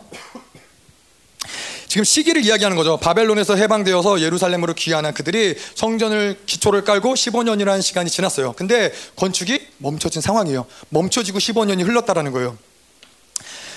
지금 1.94 2.02
시기를 2.02 2.44
이야기하는 2.44 2.76
거죠. 2.76 2.96
바벨론에서 2.96 3.54
해방되어서 3.54 4.20
예루살렘으로 4.20 4.74
귀환한 4.74 5.14
그들이 5.14 5.54
성전을 5.76 6.40
기초를 6.44 6.82
깔고 6.82 7.14
15년이라는 7.14 7.82
시간이 7.82 8.10
지났어요. 8.10 8.54
근데 8.54 8.92
건축이 9.14 9.60
멈춰진 9.78 10.20
상황이에요. 10.20 10.66
멈춰지고 10.88 11.38
15년이 11.38 11.86
흘렀다라는 11.86 12.32
거예요. 12.32 12.58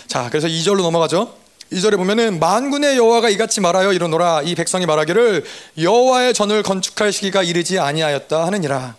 자, 0.07 0.29
그래서 0.31 0.47
2절로 0.47 0.81
넘어가죠. 0.81 1.31
2절에 1.71 1.95
보면은 1.97 2.39
만군의 2.39 2.97
여호와가 2.97 3.29
이같이 3.29 3.61
말하여 3.61 3.93
이르노라 3.93 4.41
이 4.45 4.55
백성이 4.55 4.87
말하기를 4.87 5.45
여호와의 5.79 6.33
전을 6.33 6.63
건축할 6.63 7.13
시기가 7.13 7.43
이르지 7.43 7.77
아니하였다 7.77 8.47
하느니라. 8.47 8.95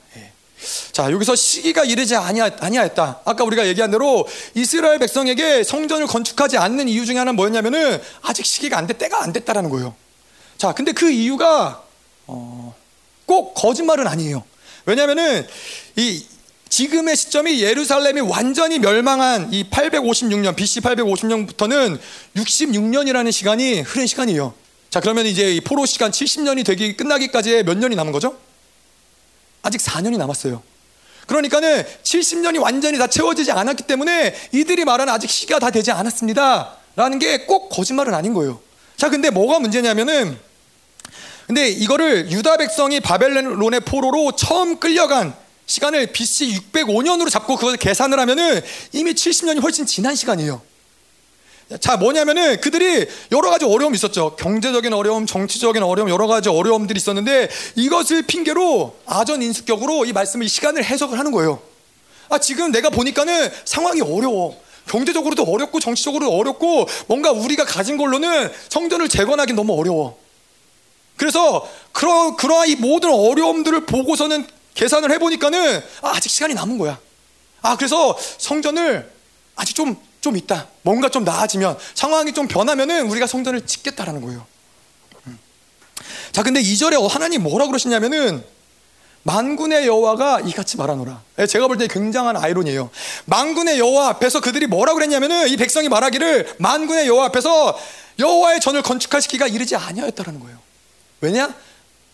예. 0.59 0.93
자 0.93 1.11
여기서 1.11 1.37
시기가 1.37 1.85
이르지 1.85 2.17
아니하, 2.17 2.51
아니하였다. 2.59 3.21
아까 3.25 3.45
우리가 3.45 3.67
얘기한 3.69 3.91
대로 3.91 4.27
이스라엘 4.55 4.99
백성에게 4.99 5.65
성전을 5.65 6.07
건축하지 6.07 6.59
않는 6.59 6.89
이유 6.89 7.07
중에 7.07 7.17
하나는 7.17 7.37
뭐였냐면은 7.37 8.01
아직 8.23 8.45
시기가 8.45 8.77
안 8.79 8.87
돼, 8.87 8.95
때가 8.95 9.23
안 9.23 9.33
됐다라는 9.33 9.71
거예요. 9.71 9.95
자 10.57 10.73
근데 10.73 10.93
그 10.93 11.11
이유가 11.11 11.83
어, 12.27 12.75
꼭 13.27 13.55
거짓말은 13.55 14.07
아니에요. 14.07 14.43
왜냐하면은 14.87 15.47
이 15.97 16.25
지금의 16.69 17.17
시점이 17.17 17.63
예루살렘이 17.63 18.21
완전히 18.21 18.79
멸망한 18.79 19.53
이 19.53 19.65
856년 19.71 20.55
BC 20.55 20.81
850년부터는 20.81 21.99
66년이라는 22.37 23.33
시간이 23.33 23.81
흐른 23.81 24.07
시간이에요. 24.07 24.53
자 24.91 25.01
그러면 25.01 25.27
이제 25.27 25.55
이 25.55 25.61
포로 25.61 25.87
시간 25.87 26.11
70년이 26.11 26.65
되기 26.65 26.97
끝나기까지 26.97 27.63
몇 27.65 27.79
년이 27.79 27.97
남은 27.97 28.13
거죠? 28.13 28.37
아직 29.63 29.81
4년이 29.81 30.17
남았어요. 30.17 30.63
그러니까는 31.27 31.85
70년이 32.03 32.61
완전히 32.61 32.97
다 32.99 33.07
채워지지 33.07 33.53
않았기 33.53 33.83
때문에 33.85 34.35
이들이 34.53 34.85
말하는 34.85 35.13
아직 35.13 35.29
시기가 35.29 35.59
다 35.59 35.71
되지 35.71 35.91
않았습니다. 35.93 36.75
라는 36.97 37.19
게 37.19 37.47
꼭 37.47 37.69
거짓말은 37.69 38.15
아닌 38.15 38.35
거예요. 38.35 38.61
자, 38.97 39.09
근데 39.11 39.31
뭐가 39.31 39.61
문제냐면은 39.61 40.39
근데 41.47 41.69
이거를 41.69 42.31
유다 42.31 42.57
백성이 42.59 43.01
바벨론의 43.01 43.81
포로로 43.81 44.33
처음 44.33 44.79
끌려간 44.81 45.35
시간을 45.67 46.09
BC 46.09 46.61
605년으로 46.73 47.31
잡고 47.31 47.57
그것을 47.57 47.77
계산을 47.79 48.19
하면은 48.21 48.61
이미 48.93 49.13
70년이 49.13 49.63
훨씬 49.63 49.87
지난 49.87 50.15
시간이에요. 50.15 50.61
자, 51.81 51.99
뭐냐면은 51.99 52.61
그들이 52.63 53.07
여러 53.31 53.51
가지 53.51 53.67
어려움이 53.67 53.95
있었죠. 53.97 54.37
경제적인 54.37 54.93
어려움, 54.95 55.27
정치적인 55.27 55.83
어려움, 55.83 56.09
여러 56.09 56.27
가지 56.27 56.49
어려움들이 56.49 56.97
있었는데 56.97 57.51
이것을 57.75 58.23
핑계로 58.23 58.97
아전 59.05 59.43
인수격으로 59.43 60.07
이 60.07 60.15
말씀을 60.15 60.47
이 60.47 60.49
시간을 60.49 60.83
해석을 60.83 61.19
하는 61.19 61.31
거예요. 61.31 61.61
아, 62.31 62.39
지금 62.39 62.73
내가 62.73 62.89
보니까는 62.89 63.51
상황이 63.67 64.01
어려워. 64.01 64.59
경제적으로도 64.87 65.43
어렵고 65.43 65.81
정치적으로도 65.81 66.33
어렵고 66.35 66.87
뭔가 67.07 67.33
우리가 67.33 67.67
가진 67.67 67.99
걸로는 67.99 68.51
성전을 68.71 69.11
재건하기 69.11 69.53
너무 69.53 69.79
어려워. 69.79 70.19
그래서 71.17 71.69
그러, 71.93 72.35
그러한 72.37 72.69
이 72.69 72.77
모든 72.77 73.13
어려움들을 73.13 73.85
보고서는 73.85 74.47
계산을 74.75 75.11
해보니까는 75.13 75.83
아, 76.01 76.13
아직 76.15 76.31
시간이 76.31 76.55
남은 76.55 76.79
거야. 76.79 76.99
아, 77.61 77.77
그래서 77.77 78.17
성전을 78.39 79.11
아직 79.57 79.75
좀, 79.75 79.97
좀 80.21 80.37
있다. 80.37 80.69
뭔가 80.83 81.09
좀 81.09 81.25
나아지면, 81.25 81.79
상황이 81.95 82.33
좀 82.33 82.49
변하면은 82.49 83.09
우리가 83.11 83.27
성전을 83.27 83.67
짓겠다라는 83.67 84.21
거예요. 84.23 84.47
음. 85.27 85.39
자, 86.33 86.43
근데 86.43 86.61
이절에 86.61 86.97
하나님 87.09 87.43
뭐라 87.43 87.67
그러시냐면은 87.67 88.45
만군의 89.25 89.87
여호와가 89.87 90.41
이같이 90.41 90.77
말하노라. 90.77 91.21
예, 91.41 91.47
제가 91.47 91.67
볼 91.67 91.77
때 91.77 91.87
굉장한 91.87 92.37
아이러니예요. 92.37 92.89
만군의 93.27 93.79
여호와 93.79 94.09
앞에서 94.09 94.41
그들이 94.41 94.67
뭐라 94.67 94.95
그랬냐면은 94.95 95.49
이 95.49 95.57
백성이 95.57 95.89
말하기를 95.89 96.55
만군의 96.59 97.07
여호와 97.09 97.27
앞에서 97.27 97.79
여호와의 98.19 98.61
전을 98.61 98.83
건축할 98.83 99.21
시기가 99.21 99.47
이르지 99.47 99.77
아니하였다라는 99.77 100.41
거예요. 100.41 100.59
왜냐? 101.21 101.55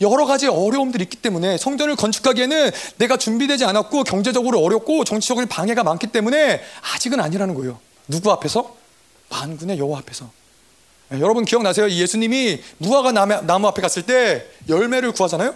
여러 0.00 0.26
가지 0.26 0.48
어려움들이 0.48 1.04
있기 1.04 1.18
때문에 1.18 1.56
성전을 1.56 1.94
건축하기에는 1.94 2.72
내가 2.96 3.16
준비되지 3.16 3.64
않았고 3.64 4.02
경제적으로 4.04 4.58
어렵고 4.60 5.04
정치적인 5.04 5.46
방해가 5.46 5.84
많기 5.84 6.08
때문에 6.08 6.62
아직은 6.94 7.20
아니라는 7.20 7.54
거예요. 7.54 7.78
누구 8.08 8.30
앞에서? 8.32 8.76
만군의 9.30 9.78
여호와 9.78 10.00
앞에서. 10.00 10.30
네, 11.08 11.20
여러분 11.20 11.44
기억나세요? 11.44 11.90
예수님이 11.90 12.62
무화과 12.78 13.12
나무 13.12 13.66
앞에 13.68 13.82
갔을 13.82 14.04
때 14.04 14.46
열매를 14.68 15.12
구하잖아요. 15.12 15.54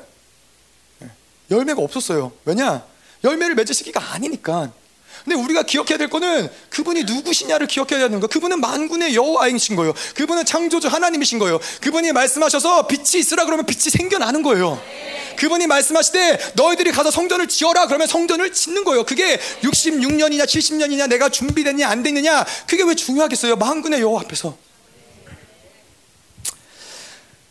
네, 1.01 1.09
열매가 1.51 1.83
없었어요. 1.83 2.33
왜냐? 2.45 2.85
열매를 3.25 3.55
맺을 3.55 3.75
시기가 3.75 4.13
아니니까. 4.15 4.73
근데 5.29 5.43
우리가 5.43 5.63
기억해야 5.63 5.99
될 5.99 6.09
거는 6.09 6.49
그분이 6.71 7.05
누구시냐를 7.05 7.67
기억해야 7.67 8.01
되는 8.01 8.19
거. 8.19 8.27
그분은 8.29 8.63
만군의 8.63 9.15
여호와이신 9.15 9.77
거예요. 9.77 9.93
그분은 10.15 10.47
창조주 10.47 10.89
하나님이신 10.89 11.39
거예요. 11.39 11.61
그분이 11.83 12.13
말씀하셔서 12.13 12.87
빛이 12.87 13.21
있으라 13.21 13.45
그러면 13.45 13.67
빛이 13.67 13.91
생겨나는 13.91 14.43
거예요. 14.43 14.81
그분이 15.37 15.67
말씀하실 15.67 16.13
때 16.15 16.39
너희들이 16.55 16.93
가서 16.93 17.11
성전을 17.11 17.47
지어라 17.47 17.89
그러면 17.89 18.07
성전을 18.07 18.55
짓는 18.55 18.85
거예요. 18.85 19.05
그게 19.05 19.39
66년이냐 19.63 20.47
70년이냐 20.47 21.11
내가 21.11 21.29
준비됐냐 21.29 21.87
안 21.87 22.03
됐느냐 22.03 22.47
그게 22.67 22.83
왜 22.85 22.95
중요하겠어요? 22.95 23.57
만군의 23.57 24.01
여호와 24.01 24.23
앞에서. 24.23 24.57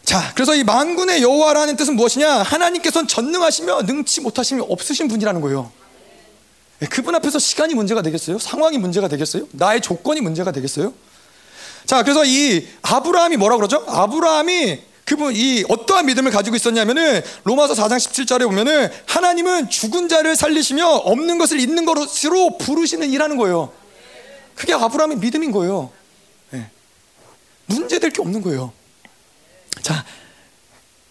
자, 0.03 0.31
그래서 0.33 0.55
이 0.55 0.63
만군의 0.63 1.21
여호와라는 1.21 1.75
뜻은 1.75 1.95
무엇이냐? 1.95 2.41
하나님께서는 2.41 3.07
전능하시며 3.07 3.83
능치 3.83 4.21
못하심이 4.21 4.63
없으신 4.67 5.09
분이라는 5.09 5.41
거예요. 5.41 5.71
예, 6.81 6.85
그분 6.85 7.15
앞에서 7.15 7.39
시간이 7.39 7.73
문제가 7.73 8.01
되겠어요? 8.01 8.37
상황이 8.39 8.77
문제가 8.77 9.07
되겠어요? 9.07 9.47
나의 9.51 9.81
조건이 9.81 10.21
문제가 10.21 10.51
되겠어요? 10.51 10.93
자, 11.85 12.03
그래서 12.03 12.23
이 12.25 12.67
아브라함이 12.81 13.37
뭐라 13.37 13.55
그러죠? 13.55 13.83
아브라함이 13.87 14.81
그분 15.05 15.33
이 15.33 15.63
어떠한 15.69 16.05
믿음을 16.05 16.31
가지고 16.31 16.57
있었냐면은 16.57 17.21
로마서 17.45 17.73
4장 17.73 17.95
17절에 17.95 18.43
보면은 18.43 18.91
하나님은 19.05 19.69
죽은 19.69 20.09
자를 20.09 20.35
살리시며 20.35 20.85
없는 20.85 21.37
것을 21.37 21.61
있는 21.61 21.85
것으로 21.85 22.57
부르시는 22.57 23.09
이라는 23.09 23.37
거예요. 23.37 23.71
그게 24.55 24.73
아브라함의 24.73 25.17
믿음인 25.19 25.51
거예요. 25.51 25.91
네. 26.49 26.69
문제될 27.67 28.11
게 28.11 28.21
없는 28.21 28.41
거예요. 28.41 28.73
자, 29.81 30.03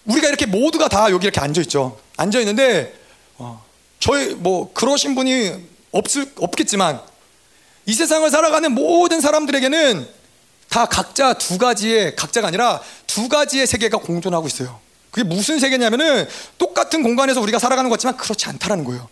우리가 0.04 0.28
이렇게 0.28 0.44
모두가 0.44 0.88
다 0.88 1.10
여기 1.10 1.24
이렇게 1.24 1.40
앉아 1.40 1.62
있죠. 1.62 1.98
앉아 2.18 2.40
있는데 2.40 2.94
어, 3.38 3.64
저희 4.06 4.34
뭐 4.36 4.72
그러신 4.72 5.16
분이 5.16 5.52
없을 5.90 6.30
없겠지만 6.36 7.00
이 7.86 7.92
세상을 7.92 8.30
살아가는 8.30 8.70
모든 8.70 9.20
사람들에게는 9.20 10.06
다 10.68 10.86
각자 10.86 11.32
두 11.32 11.58
가지의 11.58 12.14
각자가 12.14 12.46
아니라 12.46 12.80
두 13.08 13.28
가지의 13.28 13.66
세계가 13.66 13.98
공존하고 13.98 14.46
있어요. 14.46 14.78
그게 15.10 15.28
무슨 15.28 15.58
세계냐면은 15.58 16.28
똑같은 16.56 17.02
공간에서 17.02 17.40
우리가 17.40 17.58
살아가는 17.58 17.90
것 17.90 17.96
같지만 17.96 18.16
그렇지 18.16 18.46
않다라는 18.46 18.84
거예요. 18.84 19.08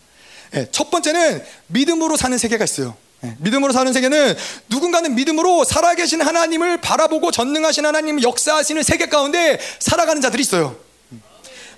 네, 0.52 0.68
첫 0.70 0.92
번째는 0.92 1.44
믿음으로 1.66 2.16
사는 2.16 2.38
세계가 2.38 2.62
있어요. 2.62 2.96
네, 3.20 3.34
믿음으로 3.40 3.72
사는 3.72 3.92
세계는 3.92 4.36
누군가는 4.68 5.12
믿음으로 5.12 5.64
살아계신 5.64 6.22
하나님을 6.22 6.80
바라보고 6.80 7.32
전능하신 7.32 7.84
하나님 7.84 8.22
역사하시는 8.22 8.80
세계 8.84 9.06
가운데 9.06 9.58
살아가는 9.80 10.22
자들이 10.22 10.40
있어요. 10.42 10.83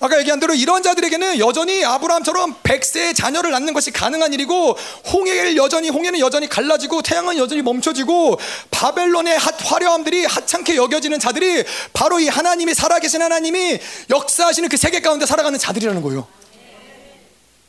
아까 0.00 0.18
얘기한 0.18 0.40
대로 0.40 0.54
이런 0.54 0.82
자들에게는 0.82 1.38
여전히 1.38 1.84
아브라함처럼 1.84 2.56
백세의 2.62 3.14
자녀를 3.14 3.50
낳는 3.50 3.72
것이 3.72 3.90
가능한 3.90 4.32
일이고 4.32 4.76
홍해를 5.12 5.56
여전히 5.56 5.88
홍해는 5.88 6.20
여전히 6.20 6.48
갈라지고 6.48 7.02
태양은 7.02 7.38
여전히 7.38 7.62
멈춰지고 7.62 8.38
바벨론의 8.70 9.38
화려함들이 9.38 10.26
하찮게 10.26 10.76
여겨지는 10.76 11.18
자들이 11.18 11.64
바로 11.92 12.20
이 12.20 12.28
하나님이 12.28 12.74
살아계신 12.74 13.22
하나님이 13.22 13.78
역사하시는 14.10 14.68
그 14.68 14.76
세계 14.76 15.00
가운데 15.00 15.26
살아가는 15.26 15.58
자들이라는 15.58 16.02
거예요. 16.02 16.26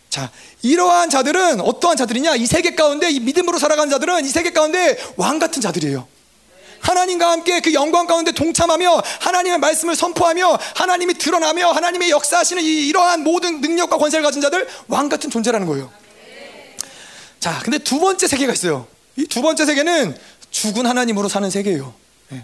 자, 0.09 0.31
이러한 0.61 1.09
자들은 1.09 1.61
어떠한 1.61 1.97
자들이냐? 1.97 2.35
이 2.35 2.45
세계 2.45 2.75
가운데 2.75 3.09
이 3.09 3.19
믿음으로 3.19 3.59
살아가는 3.59 3.89
자들은 3.89 4.25
이 4.25 4.29
세계 4.29 4.51
가운데 4.51 4.97
왕 5.15 5.39
같은 5.39 5.61
자들이에요. 5.61 6.07
하나님과 6.81 7.31
함께 7.31 7.59
그 7.59 7.73
영광 7.73 8.07
가운데 8.07 8.31
동참하며 8.31 9.01
하나님의 9.19 9.59
말씀을 9.59 9.95
선포하며 9.95 10.57
하나님이 10.75 11.15
드러나며 11.15 11.71
하나님의 11.71 12.09
역사하시는 12.11 12.63
이, 12.63 12.87
이러한 12.87 13.23
모든 13.23 13.61
능력과 13.61 13.97
권세를 13.97 14.23
가진 14.23 14.41
자들 14.41 14.67
왕 14.87 15.09
같은 15.09 15.29
존재라는 15.29 15.67
거예요. 15.67 15.91
자, 17.39 17.59
근데 17.63 17.77
두 17.77 17.99
번째 17.99 18.27
세계가 18.27 18.53
있어요. 18.53 18.87
이 19.15 19.25
두 19.25 19.41
번째 19.41 19.65
세계는 19.65 20.17
죽은 20.51 20.85
하나님으로 20.85 21.27
사는 21.27 21.49
세계예요. 21.49 21.93
예. 22.33 22.43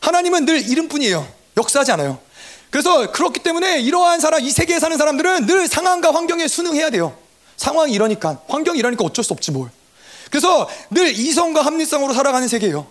하나님은 0.00 0.44
늘 0.46 0.60
이름뿐이에요. 0.68 1.26
역사하지 1.56 1.92
않아요. 1.92 2.18
그래서 2.70 3.10
그렇기 3.12 3.40
때문에 3.40 3.80
이러한 3.80 4.20
사람, 4.20 4.40
이 4.40 4.50
세계에 4.50 4.80
사는 4.80 4.96
사람들은 4.96 5.46
늘 5.46 5.68
상황과 5.68 6.12
환경에 6.12 6.48
순응해야 6.48 6.90
돼요. 6.90 7.16
상황이 7.56 7.92
이러니까, 7.92 8.40
환경이 8.48 8.78
이러니까 8.78 9.04
어쩔 9.04 9.24
수 9.24 9.32
없지 9.32 9.52
뭘. 9.52 9.70
그래서 10.30 10.68
늘 10.90 11.12
이성과 11.16 11.62
합리성으로 11.62 12.12
살아가는 12.12 12.48
세계예요. 12.48 12.86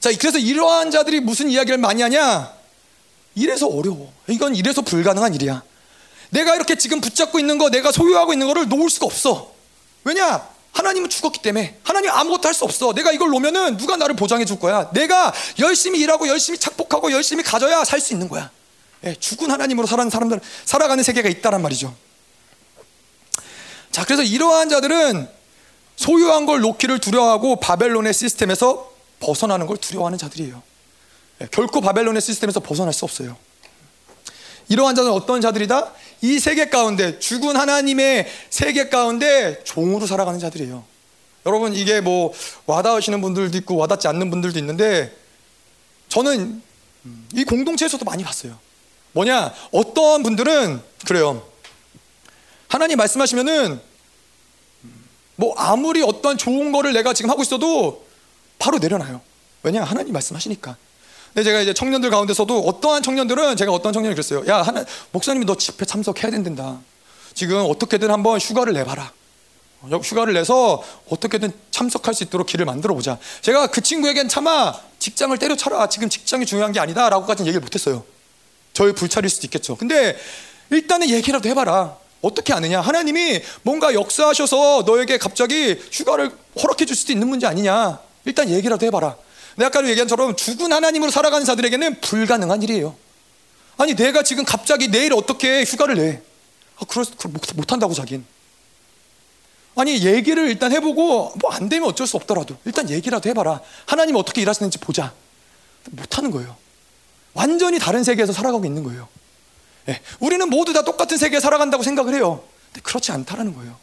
자, 0.00 0.10
그래서 0.18 0.38
이러한 0.38 0.90
자들이 0.90 1.20
무슨 1.20 1.50
이야기를 1.50 1.78
많이 1.78 2.00
하냐? 2.02 2.52
이래서 3.34 3.66
어려워. 3.66 4.12
이건 4.28 4.56
이래서 4.56 4.80
불가능한 4.82 5.34
일이야. 5.34 5.62
내가 6.30 6.54
이렇게 6.54 6.76
지금 6.76 7.00
붙잡고 7.00 7.38
있는 7.38 7.58
거, 7.58 7.68
내가 7.70 7.92
소유하고 7.92 8.32
있는 8.32 8.46
거를 8.46 8.68
놓을 8.68 8.88
수가 8.88 9.06
없어. 9.06 9.52
왜냐? 10.04 10.48
하나님은 10.72 11.10
죽었기 11.10 11.42
때문에 11.42 11.78
하나님 11.82 12.10
아무것도 12.10 12.46
할 12.48 12.54
수 12.54 12.64
없어. 12.64 12.92
내가 12.94 13.12
이걸 13.12 13.28
놓으면은 13.30 13.76
누가 13.76 13.96
나를 13.96 14.14
보장해 14.16 14.44
줄 14.44 14.58
거야. 14.58 14.88
내가 14.92 15.32
열심히 15.58 15.98
일하고 16.00 16.28
열심히 16.28 16.58
착복하고 16.58 17.12
열심히 17.12 17.42
가져야 17.42 17.84
살 17.84 18.00
수 18.00 18.12
있는 18.12 18.28
거야. 18.28 18.50
예, 19.04 19.14
죽은 19.14 19.50
하나님으로 19.50 19.86
살아가는 19.86 20.10
사람들 20.10 20.40
살아가는 20.64 21.02
세계가 21.02 21.28
있다란 21.28 21.60
말이죠. 21.62 21.94
자, 23.90 24.04
그래서 24.04 24.22
이러한 24.22 24.68
자들은 24.68 25.28
소유한 25.96 26.46
걸 26.46 26.60
놓기를 26.60 27.00
두려워하고 27.00 27.56
바벨론의 27.56 28.14
시스템에서 28.14 28.89
벗어나는 29.20 29.66
걸 29.66 29.76
두려워하는 29.76 30.18
자들이에요. 30.18 30.62
예, 31.42 31.48
결코 31.50 31.80
바벨론의 31.80 32.20
시스템에서 32.20 32.60
벗어날 32.60 32.92
수 32.92 33.04
없어요. 33.04 33.36
이러한 34.68 34.94
자는 34.94 35.10
어떤 35.10 35.40
자들이다? 35.40 35.92
이 36.22 36.38
세계 36.38 36.68
가운데 36.68 37.18
죽은 37.18 37.56
하나님의 37.56 38.26
세계 38.50 38.88
가운데 38.88 39.62
종으로 39.64 40.06
살아가는 40.06 40.38
자들이에요. 40.38 40.84
여러분 41.46 41.74
이게 41.74 42.00
뭐 42.00 42.32
와닿으시는 42.66 43.20
분들도 43.20 43.56
있고 43.58 43.76
와닿지 43.76 44.06
않는 44.08 44.30
분들도 44.30 44.58
있는데 44.58 45.16
저는 46.08 46.62
이 47.34 47.44
공동체에서도 47.44 48.04
많이 48.04 48.22
봤어요. 48.22 48.58
뭐냐? 49.12 49.52
어떤 49.72 50.22
분들은 50.22 50.82
그래요. 51.06 51.42
하나님 52.68 52.98
말씀하시면은 52.98 53.80
뭐 55.36 55.54
아무리 55.56 56.02
어떤 56.02 56.36
좋은 56.36 56.70
거를 56.70 56.92
내가 56.92 57.14
지금 57.14 57.30
하고 57.30 57.42
있어도 57.42 58.06
바로 58.60 58.78
내려놔요. 58.78 59.20
왜냐 59.64 59.82
하나님 59.82 60.12
말씀하시니까. 60.12 60.76
근데 61.34 61.44
제가 61.44 61.60
이제 61.60 61.74
청년들 61.74 62.10
가운데서도 62.10 62.60
어떠한 62.60 63.02
청년들은 63.02 63.56
제가 63.56 63.72
어떤 63.72 63.92
청년이 63.92 64.14
그랬어요. 64.14 64.44
야 64.46 64.62
하나 64.62 64.84
목사님이 65.10 65.46
너 65.46 65.56
집회 65.56 65.84
참석해야 65.84 66.30
된다. 66.30 66.78
지금 67.34 67.64
어떻게든 67.68 68.10
한번 68.10 68.38
휴가를 68.38 68.72
내봐라. 68.74 69.12
휴가를 70.02 70.34
내서 70.34 70.82
어떻게든 71.08 71.52
참석할 71.70 72.14
수 72.14 72.24
있도록 72.24 72.46
길을 72.46 72.66
만들어 72.66 72.94
보자. 72.94 73.18
제가 73.40 73.68
그 73.68 73.80
친구에겐 73.80 74.28
차마 74.28 74.74
직장을 74.98 75.36
때려쳐라. 75.38 75.88
지금 75.88 76.08
직장이 76.08 76.44
중요한 76.44 76.72
게 76.72 76.80
아니다라고까지는 76.80 77.46
얘기를 77.48 77.62
못했어요. 77.62 78.04
저희 78.74 78.92
불찰일 78.92 79.30
수도 79.30 79.46
있겠죠. 79.46 79.76
근데 79.76 80.18
일단은 80.70 81.08
얘기라도 81.08 81.48
해봐라. 81.48 81.96
어떻게 82.20 82.52
아느냐? 82.52 82.82
하나님이 82.82 83.40
뭔가 83.62 83.94
역사하셔서 83.94 84.82
너에게 84.84 85.16
갑자기 85.16 85.80
휴가를 85.90 86.30
허락해 86.62 86.84
줄 86.84 86.94
수도 86.94 87.12
있는 87.12 87.28
문제 87.28 87.46
아니냐? 87.46 87.98
일단 88.24 88.48
얘기라도 88.50 88.84
해봐라. 88.86 89.16
내가 89.56 89.66
아까 89.66 89.88
얘기한 89.88 90.08
처럼 90.08 90.36
죽은 90.36 90.72
하나님으로 90.72 91.10
살아가는 91.10 91.44
자들에게는 91.44 92.00
불가능한 92.00 92.62
일이에요. 92.62 92.96
아니 93.78 93.94
내가 93.94 94.22
지금 94.22 94.44
갑자기 94.44 94.88
내일 94.88 95.12
어떻게 95.14 95.64
휴가를 95.64 95.94
내? 95.96 96.22
아, 96.78 96.84
그럴 96.88 97.04
못, 97.54 97.72
한다고 97.72 97.94
자긴. 97.94 98.24
아니 99.76 100.04
얘기를 100.04 100.48
일단 100.48 100.72
해보고 100.72 101.32
뭐 101.40 101.52
안 101.52 101.68
되면 101.68 101.88
어쩔 101.88 102.06
수 102.06 102.16
없더라도 102.16 102.56
일단 102.64 102.88
얘기라도 102.90 103.28
해봐라. 103.30 103.60
하나님 103.86 104.16
어떻게 104.16 104.42
일하시는지 104.42 104.78
보자. 104.78 105.12
못 105.90 106.18
하는 106.18 106.30
거예요. 106.30 106.56
완전히 107.32 107.78
다른 107.78 108.04
세계에서 108.04 108.32
살아가고 108.32 108.64
있는 108.64 108.82
거예요. 108.84 109.08
예, 109.88 110.00
우리는 110.18 110.48
모두 110.48 110.72
다 110.72 110.82
똑같은 110.82 111.16
세계에 111.16 111.40
살아간다고 111.40 111.82
생각을 111.82 112.14
해요. 112.14 112.42
근데 112.66 112.80
그렇지 112.82 113.12
않다라는 113.12 113.54
거예요. 113.54 113.76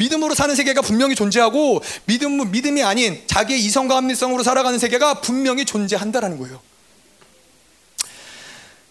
믿음으로 0.00 0.34
사는 0.34 0.54
세계가 0.54 0.80
분명히 0.80 1.14
존재하고 1.14 1.82
믿음, 2.06 2.50
믿음이 2.50 2.82
아닌 2.82 3.22
자기의 3.26 3.60
이성과 3.60 3.96
합리성으로 3.96 4.42
살아가는 4.42 4.78
세계가 4.78 5.20
분명히 5.20 5.66
존재한다라는 5.66 6.38
거예요. 6.38 6.58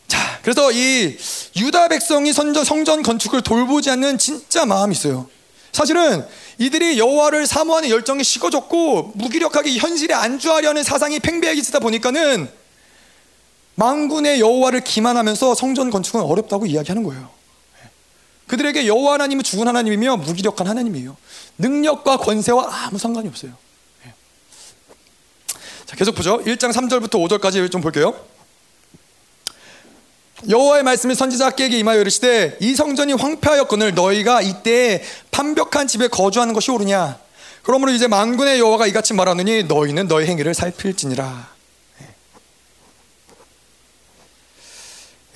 자, 0.08 0.40
그래서 0.44 0.72
이 0.72 1.18
유다 1.56 1.88
백성이 1.88 2.32
선전, 2.32 2.64
성전 2.64 3.02
건축을 3.02 3.42
돌보지 3.42 3.90
않는 3.90 4.20
진짜 4.20 4.68
마음이 4.68 4.94
있어요. 4.94 5.28
사실은 5.72 6.26
이들이 6.60 7.00
여호와를 7.00 7.48
사모하는 7.48 7.90
열정이 7.90 8.24
식어졌고 8.24 9.14
무기력하게 9.16 9.78
현실에 9.78 10.14
안주하려는 10.14 10.84
사상이 10.84 11.20
팽배해지다 11.20 11.80
보니까는 11.80 12.50
망군의 13.76 14.42
여호와를 14.42 14.84
기만하면서 14.84 15.56
성전 15.56 15.90
건축은 15.90 16.22
어렵다고 16.22 16.68
이야기하는 16.68 17.04
거예요. 17.04 17.39
그들에게 18.50 18.88
여호와 18.88 19.14
하나님은 19.14 19.44
죽은 19.44 19.68
하나님이며 19.68 20.18
무기력한 20.18 20.68
하나님이에요. 20.68 21.16
능력과 21.60 22.18
권세와 22.18 22.88
아무 22.88 22.98
상관이 22.98 23.28
없어요. 23.28 23.54
예. 24.06 24.14
자, 25.86 25.96
계속 25.96 26.16
보죠. 26.16 26.40
1장 26.44 26.74
3절부터 26.74 27.12
5절까지 27.12 27.72
좀 27.72 27.82
볼게요. 27.82 28.16
여호와의 30.50 30.84
말씀이 30.84 31.14
선지자에게 31.14 31.68
임하여 31.78 32.02
이르시되 32.02 32.58
이 32.60 32.74
성전이 32.74 33.14
황폐하였거늘 33.14 33.94
너희가 33.94 34.42
이때 34.42 35.04
판벽한 35.32 35.88
집에 35.88 36.08
거주하는 36.08 36.54
것이 36.54 36.72
옳으냐 36.72 37.20
그러므로 37.62 37.92
이제 37.92 38.08
만군의 38.08 38.58
여호와가 38.60 38.88
이같이 38.88 39.14
말하느니 39.14 39.64
너희는 39.64 40.08
너희 40.08 40.28
행위를 40.28 40.54
살필지니라 40.54 41.59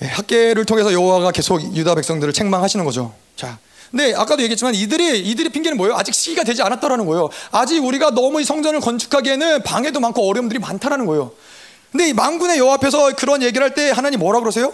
학계를 0.08 0.64
통해서 0.64 0.92
여호와가 0.92 1.30
계속 1.30 1.62
유다 1.76 1.94
백성들을 1.94 2.32
책망하시는 2.32 2.84
거죠. 2.84 3.14
자, 3.36 3.58
근데 3.90 4.12
아까도 4.14 4.42
얘기했지만 4.42 4.74
이들이 4.74 5.20
이들의 5.20 5.50
핑계는 5.52 5.76
뭐예요? 5.76 5.94
아직 5.96 6.14
시기가 6.14 6.42
되지 6.44 6.62
않았다라는 6.62 7.06
거예요. 7.06 7.30
아직 7.50 7.84
우리가 7.84 8.10
너무 8.10 8.40
이 8.40 8.44
성전을 8.44 8.80
건축하기에는 8.80 9.62
방해도 9.62 10.00
많고 10.00 10.28
어려움들이 10.28 10.58
많다라는 10.58 11.06
거예요. 11.06 11.32
근데 11.92 12.08
이 12.08 12.12
망군의 12.12 12.58
여호와 12.58 12.74
앞에서 12.74 13.14
그런 13.14 13.42
얘기를 13.42 13.62
할 13.64 13.74
때 13.74 13.90
하나님 13.90 14.18
뭐라 14.18 14.40
그러세요? 14.40 14.72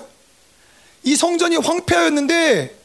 이 1.02 1.16
성전이 1.16 1.56
황폐하였는데 1.56 2.76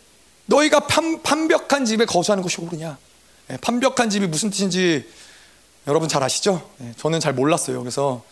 너희가 0.47 0.81
판, 0.81 1.21
판벽한 1.23 1.85
집에 1.85 2.05
거주하는 2.05 2.43
것이 2.43 2.59
옳으냐? 2.61 2.97
예, 3.51 3.57
판벽한 3.57 4.09
집이 4.09 4.27
무슨 4.27 4.49
뜻인지 4.49 5.05
여러분 5.87 6.09
잘 6.09 6.21
아시죠? 6.23 6.69
예, 6.81 6.93
저는 6.97 7.19
잘 7.19 7.33
몰랐어요. 7.33 7.79
그래서 7.79 8.23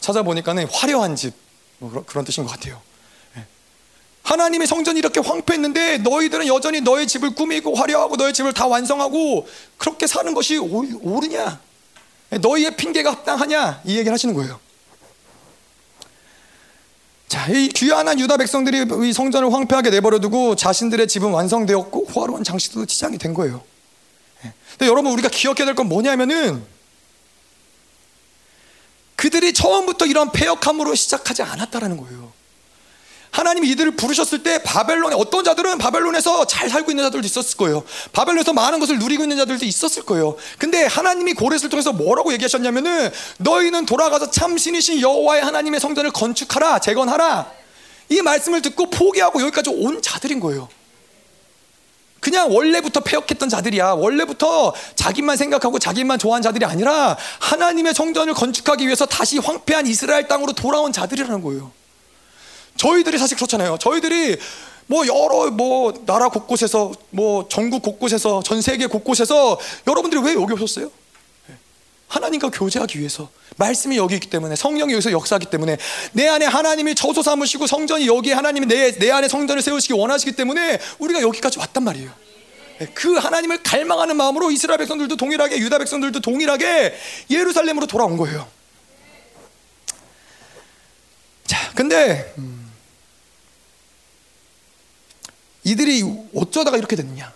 찾아보니까는 0.00 0.66
화려한 0.72 1.14
집 1.16 1.42
뭐 1.82 1.90
그런, 1.90 2.04
그런 2.04 2.24
뜻인 2.24 2.44
것 2.44 2.50
같아요. 2.52 2.80
예. 4.24 4.28
하나님의 4.32 4.66
성전이 4.66 4.98
이렇게 4.98 5.20
황폐했는데 5.20 5.98
너희들은 5.98 6.46
여전히 6.46 6.80
너의 6.80 7.06
집을 7.06 7.34
꾸미고 7.34 7.74
화려하고 7.74 8.16
너의 8.16 8.32
집을 8.32 8.52
다 8.52 8.66
완성하고 8.66 9.46
그렇게 9.78 10.06
사는 10.06 10.32
것이 10.34 10.58
오, 10.58 10.84
옳으냐? 11.02 11.60
예, 12.32 12.38
너희의 12.38 12.76
핑계가 12.76 13.10
합당하냐? 13.10 13.82
이 13.84 13.92
얘기를 13.96 14.12
하시는 14.12 14.34
거예요. 14.34 14.60
자, 17.28 17.46
이 17.50 17.68
귀한 17.68 18.18
유다 18.18 18.36
백성들이 18.36 19.08
이 19.08 19.12
성전을 19.12 19.52
황폐하게 19.52 19.90
내버려두고 19.90 20.54
자신들의 20.54 21.08
집은 21.08 21.30
완성되었고 21.30 22.06
호화로운 22.14 22.44
장식도 22.44 22.86
지장이 22.86 23.18
된 23.18 23.32
거예요. 23.34 23.62
예. 24.44 24.52
근데 24.70 24.86
여러분 24.86 25.12
우리가 25.12 25.28
기억해야 25.28 25.64
될 25.66 25.74
건 25.74 25.88
뭐냐면은 25.88 26.62
그들이 29.16 29.52
처음부터 29.52 30.06
이런 30.06 30.30
폐역함으로 30.32 30.94
시작하지 30.94 31.42
않았다라는 31.42 31.96
거예요. 31.96 32.32
하나님이 33.32 33.70
이들을 33.70 33.92
부르셨을 33.92 34.42
때 34.42 34.62
바벨론에 34.62 35.16
어떤 35.18 35.42
자들은 35.42 35.78
바벨론에서 35.78 36.46
잘 36.46 36.68
살고 36.68 36.92
있는 36.92 37.04
자들도 37.04 37.26
있었을 37.26 37.56
거예요. 37.56 37.82
바벨론에서 38.12 38.52
많은 38.52 38.78
것을 38.78 38.98
누리고 38.98 39.24
있는 39.24 39.38
자들도 39.38 39.64
있었을 39.64 40.04
거예요. 40.04 40.36
근데 40.58 40.84
하나님이 40.84 41.32
고레스를 41.32 41.70
통해서 41.70 41.92
뭐라고 41.92 42.32
얘기하셨냐면은 42.34 43.10
너희는 43.38 43.86
돌아가서 43.86 44.30
참신이신 44.30 45.00
여호와의 45.00 45.42
하나님의 45.42 45.80
성전을 45.80 46.10
건축하라, 46.10 46.78
재건하라. 46.80 47.50
이 48.10 48.20
말씀을 48.20 48.60
듣고 48.60 48.90
포기하고 48.90 49.40
여기까지 49.40 49.70
온 49.70 50.02
자들인 50.02 50.38
거예요. 50.38 50.68
그냥 52.20 52.54
원래부터 52.54 53.00
폐역했던 53.00 53.48
자들이야. 53.48 53.92
원래부터 53.92 54.74
자기만 54.94 55.38
생각하고 55.38 55.78
자기만 55.78 56.18
좋아하는 56.18 56.42
자들이 56.42 56.66
아니라 56.66 57.16
하나님의 57.40 57.94
성전을 57.94 58.34
건축하기 58.34 58.84
위해서 58.84 59.06
다시 59.06 59.38
황폐한 59.38 59.86
이스라엘 59.86 60.28
땅으로 60.28 60.52
돌아온 60.52 60.92
자들이라는 60.92 61.42
거예요. 61.42 61.72
저희들이 62.76 63.18
사실 63.18 63.36
그렇잖아요. 63.36 63.78
저희들이 63.78 64.36
뭐 64.86 65.06
여러 65.06 65.50
뭐 65.50 65.92
나라 66.06 66.28
곳곳에서 66.28 66.92
뭐 67.10 67.48
전국 67.48 67.82
곳곳에서 67.82 68.42
전 68.42 68.60
세계 68.60 68.86
곳곳에서 68.86 69.58
여러분들이 69.86 70.22
왜 70.22 70.34
여기 70.34 70.52
오셨어요? 70.52 70.90
하나님과 72.08 72.50
교제하기 72.50 72.98
위해서 72.98 73.30
말씀이 73.56 73.96
여기 73.96 74.14
있기 74.14 74.28
때문에 74.28 74.54
성령이 74.54 74.92
여기서 74.92 75.12
역사하기 75.12 75.46
때문에 75.46 75.78
내 76.12 76.28
안에 76.28 76.44
하나님이 76.44 76.94
처소 76.94 77.22
삼으시고 77.22 77.66
성전이 77.66 78.06
여기 78.06 78.32
하나님이 78.32 78.66
내, 78.66 78.92
내 78.98 79.10
안에 79.10 79.28
성전을 79.28 79.62
세우시기 79.62 79.94
원하시기 79.94 80.32
때문에 80.32 80.78
우리가 80.98 81.22
여기까지 81.22 81.58
왔단 81.58 81.82
말이에요. 81.84 82.10
그 82.94 83.16
하나님을 83.16 83.62
갈망하는 83.62 84.16
마음으로 84.16 84.50
이스라엘 84.50 84.78
백성들도 84.78 85.16
동일하게 85.16 85.58
유다 85.58 85.78
백성들도 85.78 86.20
동일하게 86.20 86.94
예루살렘으로 87.30 87.86
돌아온 87.86 88.18
거예요. 88.18 88.46
자, 91.46 91.72
근데 91.74 92.34
음. 92.38 92.61
이들이 95.64 96.04
어쩌다가 96.34 96.76
이렇게 96.76 96.96
됐느냐? 96.96 97.32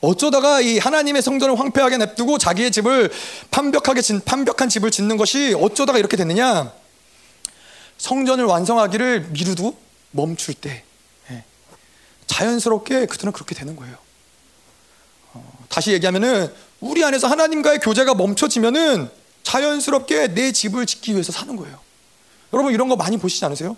어쩌다가 0.00 0.60
이 0.60 0.78
하나님의 0.78 1.22
성전을 1.22 1.58
황폐하게 1.58 1.96
냅두고 1.98 2.38
자기의 2.38 2.70
집을 2.70 3.10
판벽하게 3.50 4.02
진, 4.02 4.20
판벽한 4.20 4.68
집을 4.68 4.90
짓는 4.90 5.16
것이 5.16 5.54
어쩌다가 5.58 5.98
이렇게 5.98 6.16
됐느냐? 6.16 6.72
성전을 7.98 8.44
완성하기를 8.44 9.28
미루고 9.30 9.76
멈출 10.10 10.54
때 10.54 10.84
예, 11.30 11.44
자연스럽게 12.26 13.06
그들은 13.06 13.32
그렇게 13.32 13.54
되는 13.54 13.74
거예요. 13.74 13.96
어, 15.32 15.64
다시 15.68 15.92
얘기하면은 15.92 16.52
우리 16.80 17.02
안에서 17.04 17.26
하나님과의 17.26 17.80
교제가 17.80 18.14
멈춰지면은 18.14 19.10
자연스럽게 19.42 20.34
내 20.34 20.52
집을 20.52 20.86
짓기 20.86 21.12
위해서 21.12 21.32
사는 21.32 21.56
거예요. 21.56 21.78
여러분 22.52 22.72
이런 22.74 22.88
거 22.88 22.96
많이 22.96 23.16
보시지 23.16 23.44
않으세요? 23.44 23.76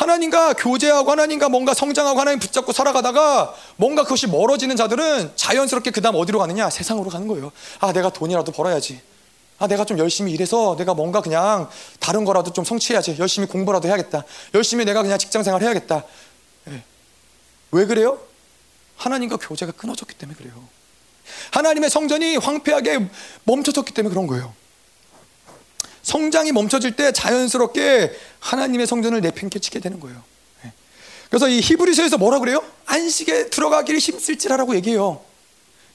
하나님과 0.00 0.54
교제하고 0.54 1.10
하나님과 1.10 1.50
뭔가 1.50 1.74
성장하고 1.74 2.18
하나님 2.18 2.38
붙잡고 2.38 2.72
살아가다가 2.72 3.54
뭔가 3.76 4.02
그것이 4.04 4.26
멀어지는 4.28 4.74
자들은 4.74 5.32
자연스럽게 5.36 5.90
그 5.90 6.00
다음 6.00 6.14
어디로 6.14 6.38
가느냐? 6.38 6.70
세상으로 6.70 7.10
가는 7.10 7.28
거예요. 7.28 7.52
아, 7.80 7.92
내가 7.92 8.08
돈이라도 8.08 8.50
벌어야지. 8.52 9.02
아, 9.58 9.66
내가 9.66 9.84
좀 9.84 9.98
열심히 9.98 10.32
일해서 10.32 10.74
내가 10.78 10.94
뭔가 10.94 11.20
그냥 11.20 11.68
다른 11.98 12.24
거라도 12.24 12.50
좀 12.50 12.64
성취해야지. 12.64 13.16
열심히 13.18 13.46
공부라도 13.46 13.88
해야겠다. 13.88 14.24
열심히 14.54 14.86
내가 14.86 15.02
그냥 15.02 15.18
직장 15.18 15.42
생활 15.42 15.62
해야겠다. 15.62 16.04
네. 16.64 16.82
왜 17.72 17.84
그래요? 17.84 18.18
하나님과 18.96 19.36
교제가 19.36 19.72
끊어졌기 19.72 20.14
때문에 20.14 20.38
그래요. 20.38 20.54
하나님의 21.50 21.90
성전이 21.90 22.38
황폐하게 22.38 23.06
멈춰졌기 23.44 23.92
때문에 23.92 24.14
그런 24.14 24.26
거예요. 24.26 24.54
성장이 26.02 26.52
멈춰질 26.52 26.96
때 26.96 27.12
자연스럽게 27.12 28.12
하나님의 28.40 28.86
성전을 28.86 29.20
내팽개치게 29.20 29.80
되는 29.80 30.00
거예요. 30.00 30.22
예. 30.64 30.72
그래서 31.28 31.48
이 31.48 31.60
히브리서에서 31.60 32.18
뭐라 32.18 32.38
그래요? 32.38 32.62
안식에 32.86 33.50
들어가기를 33.50 34.00
힘쓸지라라고 34.00 34.74
얘기해요. 34.76 35.20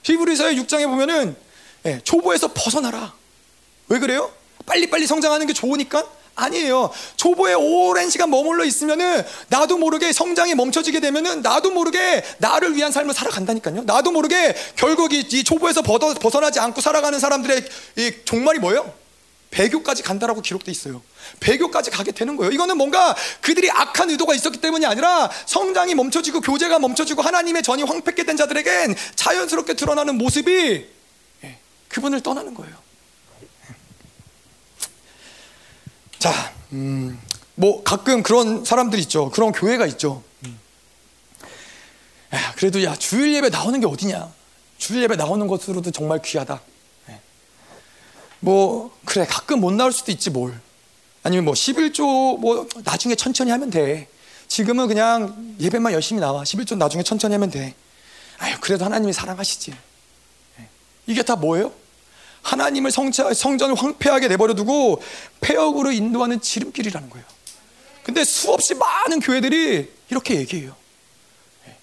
히브리서의 0.04 0.58
6장에 0.60 0.86
보면은 0.86 1.36
예, 1.86 2.00
초보에서 2.04 2.52
벗어나라. 2.54 3.13
왜 3.89 4.00
그래요? 4.00 4.32
빨리빨리 4.65 5.06
성장하는 5.08 5.48
게 5.48 5.54
좋으니까? 5.54 6.06
아니에요. 6.36 6.91
초보에 7.15 7.54
오랜 7.54 8.10
시간 8.10 8.30
머물러 8.30 8.65
있으면은 8.65 9.24
나도 9.48 9.78
모르게 9.78 10.12
성장이 10.12 10.54
멈춰지게 10.56 11.00
되면은 11.00 11.41
나도 11.41 11.72
모르게 11.72 12.24
나를 12.39 12.76
위한 12.76 12.91
삶을 12.91 13.13
살아간다니까요. 13.13 13.84
나도 13.84 14.12
모르게 14.12 14.56
결국 14.76 15.13
이, 15.13 15.20
이 15.20 15.44
초보에서 15.44 15.82
벗어나지 15.82 16.60
않고 16.60 16.82
살아가는 16.82 17.18
사람들의 17.18 17.63
이 17.98 18.12
종말이 18.26 18.60
뭐예요? 18.60 18.94
배교까지 19.56 20.04
간다라고 20.04 20.41
기록돼 20.41 20.70
있어요. 20.70 21.02
배교까지 21.39 21.89
가게 21.89 22.12
되는 22.12 22.36
거예요. 22.36 22.52
이거는 22.52 22.76
뭔가 22.78 23.15
그들이 23.39 23.72
악한 23.72 24.10
의도가 24.10 24.36
있었기 24.36 24.60
때문이 24.60 24.86
아니라 24.86 25.32
성장이 25.46 25.96
멈춰지고 25.96 26.41
교제가 26.41 26.78
멈춰지고 26.80 27.22
하나님의 27.22 27.63
전이 27.63 27.84
황폐게 27.84 28.26
된 28.26 28.36
자들에겐 28.36 28.96
자연스럽게 29.15 29.76
드러나는 29.76 30.18
모습이 30.18 30.86
예, 31.46 31.58
그분을 31.88 32.22
떠나는 32.22 32.54
거예요. 32.54 32.76
자, 36.20 36.54
음, 36.74 37.18
뭐 37.56 37.82
가끔 37.82 38.24
그런 38.24 38.65
사람들 38.65 39.00
있죠. 39.00 39.32
그런 39.32 39.54
교회가 39.54 39.86
있죠. 39.88 40.22
음. 40.46 40.60
야, 42.34 42.54
그래도 42.58 42.84
야 42.84 42.94
주일 42.94 43.34
예배 43.36 43.50
나오는 43.50 43.80
게 43.80 43.88
어디냐? 43.88 44.34
주일 44.78 45.04
예배 45.04 45.15
나오는 45.15 45.48
것으로도 45.48 45.91
정말 45.91 46.22
귀하다. 46.22 46.62
뭐 48.39 48.95
그래 49.06 49.26
가끔 49.28 49.62
못 49.62 49.74
나올 49.74 49.91
수도 49.91 50.12
있지 50.12 50.30
뭘. 50.30 50.60
아니면 51.24 51.45
뭐 51.45 51.54
11조 51.54 52.39
뭐 52.39 52.67
나중에 52.84 53.15
천천히 53.15 53.52
하면 53.52 53.69
돼. 53.69 54.08
지금은 54.48 54.88
그냥 54.88 55.56
예배만 55.60 55.93
열심히 55.93 56.21
나와. 56.21 56.43
11조 56.43 56.78
나중에 56.78 57.04
천천히 57.04 57.34
하면 57.34 57.50
돼. 57.50 57.74
아유 58.38 58.56
그래도 58.62 58.86
하나님이 58.86 59.13
사랑하시지. 59.13 59.71
예. 60.60 60.67
이게 61.08 61.24
다 61.24 61.36
뭐예요? 61.36 61.71
하나님을 62.43 62.91
성체, 62.91 63.34
성전을 63.34 63.76
황폐하게 63.76 64.28
내버려두고 64.28 65.02
폐역으로 65.41 65.91
인도하는 65.91 66.41
지름길이라는 66.41 67.10
거예요. 67.10 67.26
근데 68.04 68.24
수없이 68.24 68.76
많은 68.76 69.19
교회들이 69.19 69.91
이렇게 70.12 70.36
얘기해요. 70.36 70.76
예. 71.67 71.76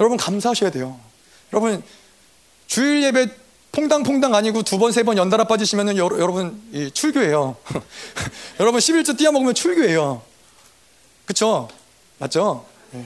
여러분 0.00 0.16
감사하셔야 0.16 0.70
돼요. 0.70 0.98
여러분 1.52 1.82
주일 2.66 3.02
예배 3.02 3.28
퐁당퐁당 3.72 4.34
아니고 4.34 4.62
두 4.62 4.78
번, 4.78 4.92
세 4.92 5.02
번 5.02 5.16
연달아 5.18 5.44
빠지시면 5.44 5.96
여러분 5.96 6.60
출교예요. 6.94 7.56
여러분 8.60 8.80
11주 8.80 9.16
뛰어먹으면 9.16 9.54
출교예요. 9.54 10.22
그쵸? 11.26 11.68
맞죠? 12.18 12.64
네. 12.92 13.04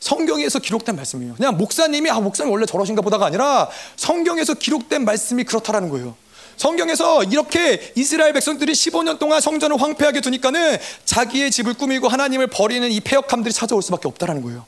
성경에서 0.00 0.58
기록된 0.58 0.96
말씀이에요. 0.96 1.34
그냥 1.34 1.56
목사님이 1.56 2.10
아 2.10 2.20
목사님 2.20 2.50
원래 2.52 2.66
저러신가 2.66 3.02
보다가 3.02 3.26
아니라 3.26 3.68
성경에서 3.96 4.54
기록된 4.54 5.04
말씀이 5.04 5.44
그렇다라는 5.44 5.90
거예요. 5.90 6.16
성경에서 6.56 7.24
이렇게 7.24 7.92
이스라엘 7.96 8.32
백성들이 8.32 8.72
15년 8.72 9.18
동안 9.18 9.40
성전을 9.40 9.80
황폐하게 9.80 10.20
두니까는 10.20 10.78
자기의 11.04 11.50
집을 11.50 11.74
꾸미고 11.74 12.08
하나님을 12.08 12.46
버리는 12.48 12.90
이 12.90 13.00
폐역함들이 13.00 13.52
찾아올 13.52 13.82
수밖에 13.82 14.08
없다라는 14.08 14.42
거예요. 14.42 14.64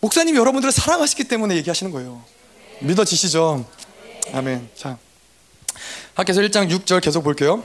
목사님이 0.00 0.38
여러분들을 0.38 0.72
사랑하시기 0.72 1.24
때문에 1.24 1.56
얘기하시는 1.56 1.92
거예요. 1.92 2.22
믿어지시죠? 2.80 3.64
아멘. 4.32 4.68
자, 4.74 4.96
학께서 6.14 6.40
1장 6.40 6.70
6절 6.70 7.02
계속 7.02 7.22
볼게요. 7.22 7.62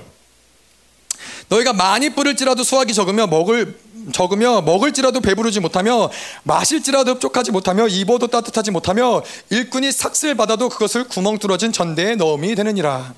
너희가 1.49 1.73
많이 1.73 2.09
뿌릴지라도 2.09 2.63
수확이 2.63 2.93
적으며 2.93 3.27
먹을 3.27 3.79
적으며 4.13 4.61
먹을지라도 4.61 5.21
배부르지 5.21 5.59
못하며 5.59 6.11
마실지라도 6.43 7.13
흡족하지 7.13 7.51
못하며 7.51 7.87
입어도 7.87 8.27
따뜻하지 8.27 8.71
못하며 8.71 9.23
일꾼이 9.49 9.91
삭슬 9.91 10.35
받아도 10.35 10.69
그것을 10.69 11.05
구멍 11.05 11.37
뚫어진 11.37 11.71
전대에 11.71 12.15
넣음이 12.15 12.55
되느니라. 12.55 13.13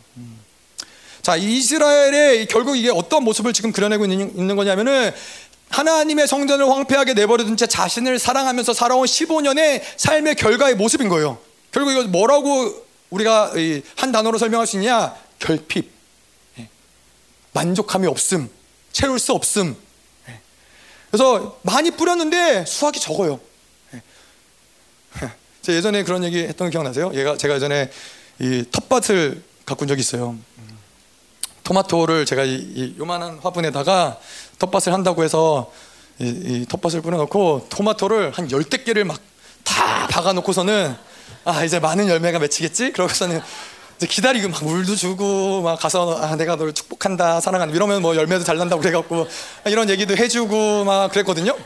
자, 1.21 1.35
이스라엘의 1.35 2.45
결국 2.47 2.77
이게 2.77 2.89
어떤 2.89 3.23
모습을 3.23 3.51
지금 3.51 3.71
그려내고 3.71 4.05
있는, 4.05 4.37
있는 4.37 4.55
거냐면은 4.55 5.11
하나님의 5.69 6.27
성전을 6.27 6.69
황폐하게 6.69 7.13
내버려둔 7.13 7.57
채 7.57 7.67
자신을 7.67 8.19
사랑하면서 8.19 8.73
살아온 8.73 9.05
15년의 9.05 9.81
삶의 9.97 10.35
결과의 10.35 10.75
모습인 10.75 11.09
거예요. 11.09 11.37
결국 11.77 11.91
이거 11.91 12.03
뭐라고 12.07 12.73
우리가 13.11 13.53
한 13.95 14.11
단어로 14.11 14.39
설명할 14.39 14.65
수 14.65 14.77
있냐? 14.77 15.15
결핍, 15.37 15.91
예. 16.57 16.69
만족함이 17.53 18.07
없음, 18.07 18.49
채울 18.91 19.19
수 19.19 19.33
없음. 19.33 19.77
예. 20.27 20.39
그래서 21.11 21.59
많이 21.61 21.91
뿌렸는데 21.91 22.65
수확이 22.65 22.99
적어요. 22.99 23.39
예. 23.93 24.01
제가 25.61 25.77
예전에 25.77 26.01
그런 26.01 26.23
얘기 26.23 26.39
했던 26.39 26.65
거 26.65 26.71
기억나세요? 26.71 27.11
얘가 27.13 27.37
제가 27.37 27.53
예전에 27.53 27.91
이 28.39 28.65
텃밭을 28.71 29.43
가꾼 29.63 29.87
적이 29.87 29.99
있어요. 29.99 30.35
토마토를 31.63 32.25
제가 32.25 32.43
이, 32.43 32.55
이 32.55 32.95
요만한 32.97 33.37
화분에다가 33.37 34.19
텃밭을 34.57 34.93
한다고 34.93 35.23
해서 35.23 35.71
이, 36.17 36.25
이 36.25 36.65
텃밭을 36.67 37.03
뿌려놓고 37.03 37.67
토마토를 37.69 38.31
한 38.31 38.49
열댓 38.49 38.83
개를 38.83 39.05
막 39.05 39.21
다 39.67 40.07
박아놓고서는 40.07 40.95
아 41.43 41.63
이제 41.63 41.79
많은 41.79 42.07
열매가 42.07 42.39
맺히겠지? 42.39 42.91
그러고서는 42.91 43.41
이제 43.97 44.05
기다리고 44.07 44.49
막 44.49 44.63
물도 44.63 44.95
주고 44.95 45.61
막 45.61 45.79
가서 45.79 46.17
아 46.17 46.35
내가 46.35 46.55
널 46.55 46.73
축복한다 46.73 47.39
사랑한다 47.39 47.75
이러면 47.75 48.01
뭐 48.01 48.15
열매도 48.15 48.43
잘 48.43 48.57
난다고 48.57 48.81
그래갖고 48.81 49.27
이런 49.65 49.89
얘기도 49.89 50.15
해주고 50.15 50.83
막 50.83 51.11
그랬거든요. 51.11 51.57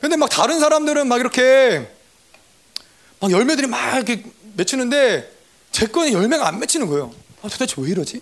근데 0.00 0.16
막 0.16 0.28
다른 0.28 0.60
사람들은 0.60 1.06
막 1.06 1.20
이렇게 1.20 1.88
막 3.20 3.30
열매들이 3.30 3.66
막 3.66 3.96
이렇게 3.96 4.24
맺히는데 4.54 5.32
제 5.72 5.86
거는 5.86 6.12
열매가 6.12 6.46
안 6.46 6.58
맺히는 6.58 6.86
거예요. 6.86 7.12
아 7.42 7.48
도대체 7.48 7.74
왜 7.78 7.90
이러지? 7.90 8.20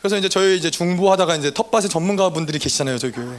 그래서 0.00 0.16
이제 0.16 0.28
저희 0.28 0.56
이제 0.56 0.70
중보하다가 0.70 1.36
이제 1.36 1.50
텃밭의 1.52 1.90
전문가분들이 1.90 2.58
계시잖아요, 2.58 2.98
교회. 2.98 3.38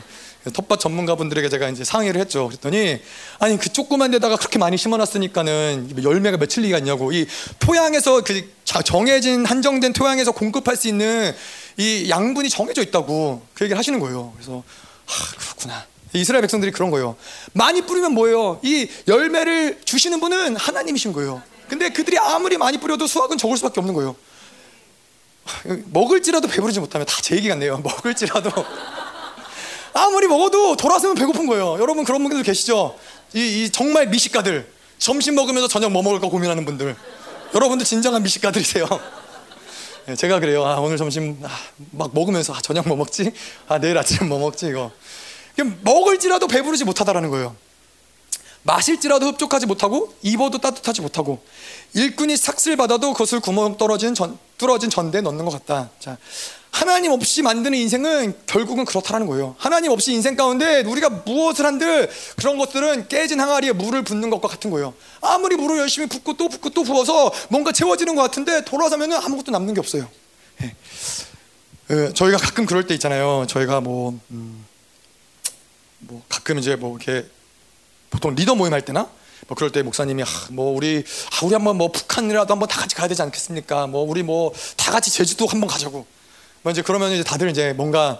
텃밭 0.54 0.80
전문가분들에게 0.80 1.50
제가 1.50 1.70
이제 1.70 1.84
상의를 1.84 2.20
했죠. 2.20 2.48
그랬더니 2.48 3.00
아니 3.40 3.58
그 3.58 3.72
조그만 3.72 4.10
데다가 4.12 4.38
그렇게 4.38 4.58
많이 4.58 4.76
심어놨으니까는 4.78 6.04
열매가 6.04 6.38
며칠 6.38 6.64
리가 6.64 6.80
있냐고 6.80 7.12
이 7.12 7.28
토양에서 7.60 8.22
그 8.22 8.50
정해진 8.66 9.46
한정된 9.46 9.94
토양에서 9.94 10.32
공급할 10.32 10.76
수 10.76 10.88
있는 10.88 11.34
이 11.78 12.08
양분이 12.10 12.50
정해져 12.50 12.82
있다고 12.82 13.44
그 13.54 13.66
얘기를 13.66 13.78
하시는 13.78 14.00
거예요. 14.00 14.34
그래서 14.36 14.64
아 15.08 15.36
그렇구나. 15.38 15.86
이스라엘 16.14 16.42
백성들이 16.42 16.72
그런 16.72 16.90
거예요. 16.92 17.16
많이 17.54 17.82
뿌리면 17.84 18.14
뭐예요? 18.14 18.60
이 18.64 18.88
열매를 19.08 19.82
주시는 19.86 20.20
분은 20.20 20.56
하나님이신 20.58 21.14
거예요. 21.14 21.42
근데 21.70 21.90
그들이 21.90 22.18
아무리 22.18 22.58
많이 22.58 22.78
뿌려도 22.80 23.08
수확은 23.08 23.38
적을 23.38 23.56
수밖에 23.58 23.80
없는 23.80 23.94
거예요. 23.94 24.16
먹을지라도 25.94 26.48
배부르지 26.48 26.80
못하면 26.80 27.06
다 27.08 27.22
제 27.22 27.36
얘기 27.36 27.48
같네요. 27.48 27.78
먹을지라도 27.86 28.50
아무리 29.94 30.28
먹어도 30.28 30.76
돌아서면 30.76 31.16
배고픈 31.16 31.48
거예요. 31.48 31.78
여러분 31.80 32.04
그런 32.04 32.24
분들 32.24 32.44
계시죠? 32.44 32.98
이, 33.34 33.64
이 33.64 33.70
정말 33.70 34.08
미식가들 34.08 34.72
점심 34.98 35.36
먹으면서 35.36 35.68
저녁 35.68 35.92
뭐 35.92 36.02
먹을까 36.04 36.28
고민하는 36.28 36.66
분들 36.66 36.96
여러분들 37.54 37.86
진정한 37.86 38.24
미식가들이세요. 38.24 38.88
네, 40.06 40.16
제가 40.16 40.40
그래요. 40.40 40.66
아, 40.66 40.80
오늘 40.80 40.98
점심 40.98 41.40
아, 41.44 41.50
막 41.92 42.12
먹으면서 42.14 42.54
아, 42.54 42.62
저녁 42.62 42.88
뭐 42.88 42.98
먹지? 42.98 43.32
아, 43.68 43.80
내일 43.80 43.98
아침 43.98 44.30
뭐 44.30 44.40
먹지 44.40 44.68
이거. 44.68 44.92
먹을지라도 45.82 46.48
배부르지 46.48 46.86
못하다라는 46.86 47.30
거예요. 47.30 47.56
마실지라도 48.64 49.28
흡족하지 49.28 49.66
못하고 49.66 50.14
입어도 50.22 50.60
따뜻하지 50.60 51.02
못하고 51.02 51.44
일꾼이 51.94 52.38
삭슬 52.38 52.76
받아도 52.78 53.12
그것을 53.14 53.40
구멍 53.40 53.76
떨어진 53.78 54.14
전, 54.14 54.38
뚫어진 54.58 54.90
전대에 54.90 55.22
넣는 55.22 55.46
것 55.46 55.52
같다. 55.52 55.90
자, 56.00 56.18
하나님 56.72 57.12
없이 57.12 57.42
만드는 57.42 57.78
인생은 57.78 58.34
결국은 58.48 58.86
그렇다라는 58.86 59.28
거예요. 59.28 59.56
하나님 59.60 59.92
없이 59.92 60.14
인생 60.14 60.36
가운데 60.36 60.82
우리가 60.82 61.10
무엇을 61.10 61.66
한들 61.66 62.10
그런 62.38 62.58
것들은 62.58 63.08
깨진 63.08 63.40
항아리에 63.40 63.74
물을 63.74 64.04
붓는 64.04 64.30
것과 64.30 64.48
같은 64.48 64.72
거예요. 64.72 64.94
아무리 65.22 65.58
물을 65.58 65.78
열심히 65.78 66.08
붓고 66.08 66.38
또 66.38 66.48
붓고 66.50 66.70
또 66.72 66.84
부어서 66.84 67.32
뭔가 67.50 67.72
채워지는 67.72 68.16
것 68.16 68.22
같은데 68.24 68.64
돌아서면 68.64 69.12
아무것도 69.14 69.52
남는 69.52 69.74
게 69.74 69.80
없어요. 69.80 70.08
예. 70.64 70.76
예, 71.92 72.14
저희가 72.14 72.38
가끔 72.38 72.66
그럴 72.66 72.88
때 72.88 72.94
있잖아요. 72.94 73.46
저희가 73.50 73.82
뭐, 73.82 74.18
음, 74.32 74.66
뭐 76.00 76.24
가끔 76.30 76.58
이제 76.58 76.76
뭐 76.78 76.98
이렇게 76.98 77.28
보통 78.10 78.34
리더 78.34 78.56
모임 78.56 78.72
할 78.74 78.82
때나 78.82 79.10
뭐 79.48 79.56
그럴 79.58 79.72
때 79.74 79.84
목사님이 79.84 80.24
아, 80.24 80.26
뭐 80.52 80.74
우리 80.74 81.04
아, 81.34 81.46
우리 81.46 81.54
한번 81.54 81.78
뭐 81.78 81.92
북한이라도 81.92 82.54
한번 82.54 82.70
다 82.70 82.80
같이 82.80 82.96
가야 82.96 83.10
되지 83.10 83.22
않겠습니까? 83.22 83.88
뭐 83.88 84.04
우리 84.04 84.24
뭐 84.24 84.54
다 84.78 84.92
같이 84.92 85.12
제주도 85.12 85.46
한번 85.48 85.70
가자고. 85.70 86.06
뭐 86.63 86.71
이제 86.71 86.82
그러면 86.82 87.12
이제 87.12 87.24
다들 87.24 87.50
이제 87.50 87.74
뭔가 87.74 88.19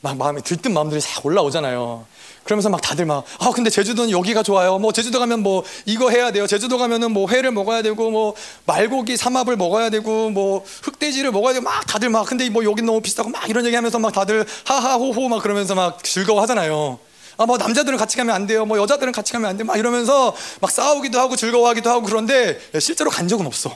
막 0.00 0.16
마음에 0.16 0.40
들뜬 0.40 0.72
마음들이 0.72 1.00
싹 1.00 1.24
올라오잖아요. 1.24 2.06
그러면서 2.44 2.70
막 2.70 2.80
다들 2.80 3.04
막, 3.04 3.24
아, 3.38 3.50
근데 3.50 3.68
제주도는 3.68 4.10
여기가 4.10 4.42
좋아요. 4.42 4.78
뭐, 4.78 4.92
제주도 4.92 5.18
가면 5.18 5.40
뭐, 5.40 5.62
이거 5.84 6.08
해야 6.08 6.32
돼요. 6.32 6.46
제주도 6.46 6.78
가면은 6.78 7.12
뭐, 7.12 7.28
회를 7.28 7.52
먹어야 7.52 7.82
되고, 7.82 8.10
뭐, 8.10 8.34
말고기 8.64 9.18
삼합을 9.18 9.56
먹어야 9.56 9.90
되고, 9.90 10.30
뭐, 10.30 10.64
흑돼지를 10.82 11.32
먹어야 11.32 11.52
되고, 11.52 11.64
막 11.64 11.86
다들 11.86 12.08
막, 12.08 12.24
근데 12.24 12.48
뭐, 12.48 12.64
여긴 12.64 12.86
너무 12.86 13.02
비싸고, 13.02 13.28
막 13.28 13.48
이런 13.48 13.66
얘기 13.66 13.76
하면서 13.76 13.98
막 13.98 14.12
다들 14.12 14.46
하하호호 14.64 15.28
막 15.28 15.42
그러면서 15.42 15.74
막 15.74 16.02
즐거워 16.02 16.40
하잖아요. 16.42 16.98
아, 17.36 17.46
뭐 17.46 17.56
남자들은 17.56 17.96
같이 17.96 18.16
가면 18.16 18.34
안 18.34 18.46
돼요. 18.46 18.66
뭐 18.66 18.78
여자들은 18.78 19.12
같이 19.12 19.32
가면 19.32 19.48
안 19.48 19.56
돼. 19.56 19.64
막 19.64 19.78
이러면서 19.78 20.34
막 20.60 20.70
싸우기도 20.70 21.18
하고 21.18 21.36
즐거워하기도 21.36 21.88
하고 21.88 22.02
그런데 22.02 22.60
실제로 22.78 23.10
간 23.10 23.28
적은 23.28 23.46
없어. 23.46 23.74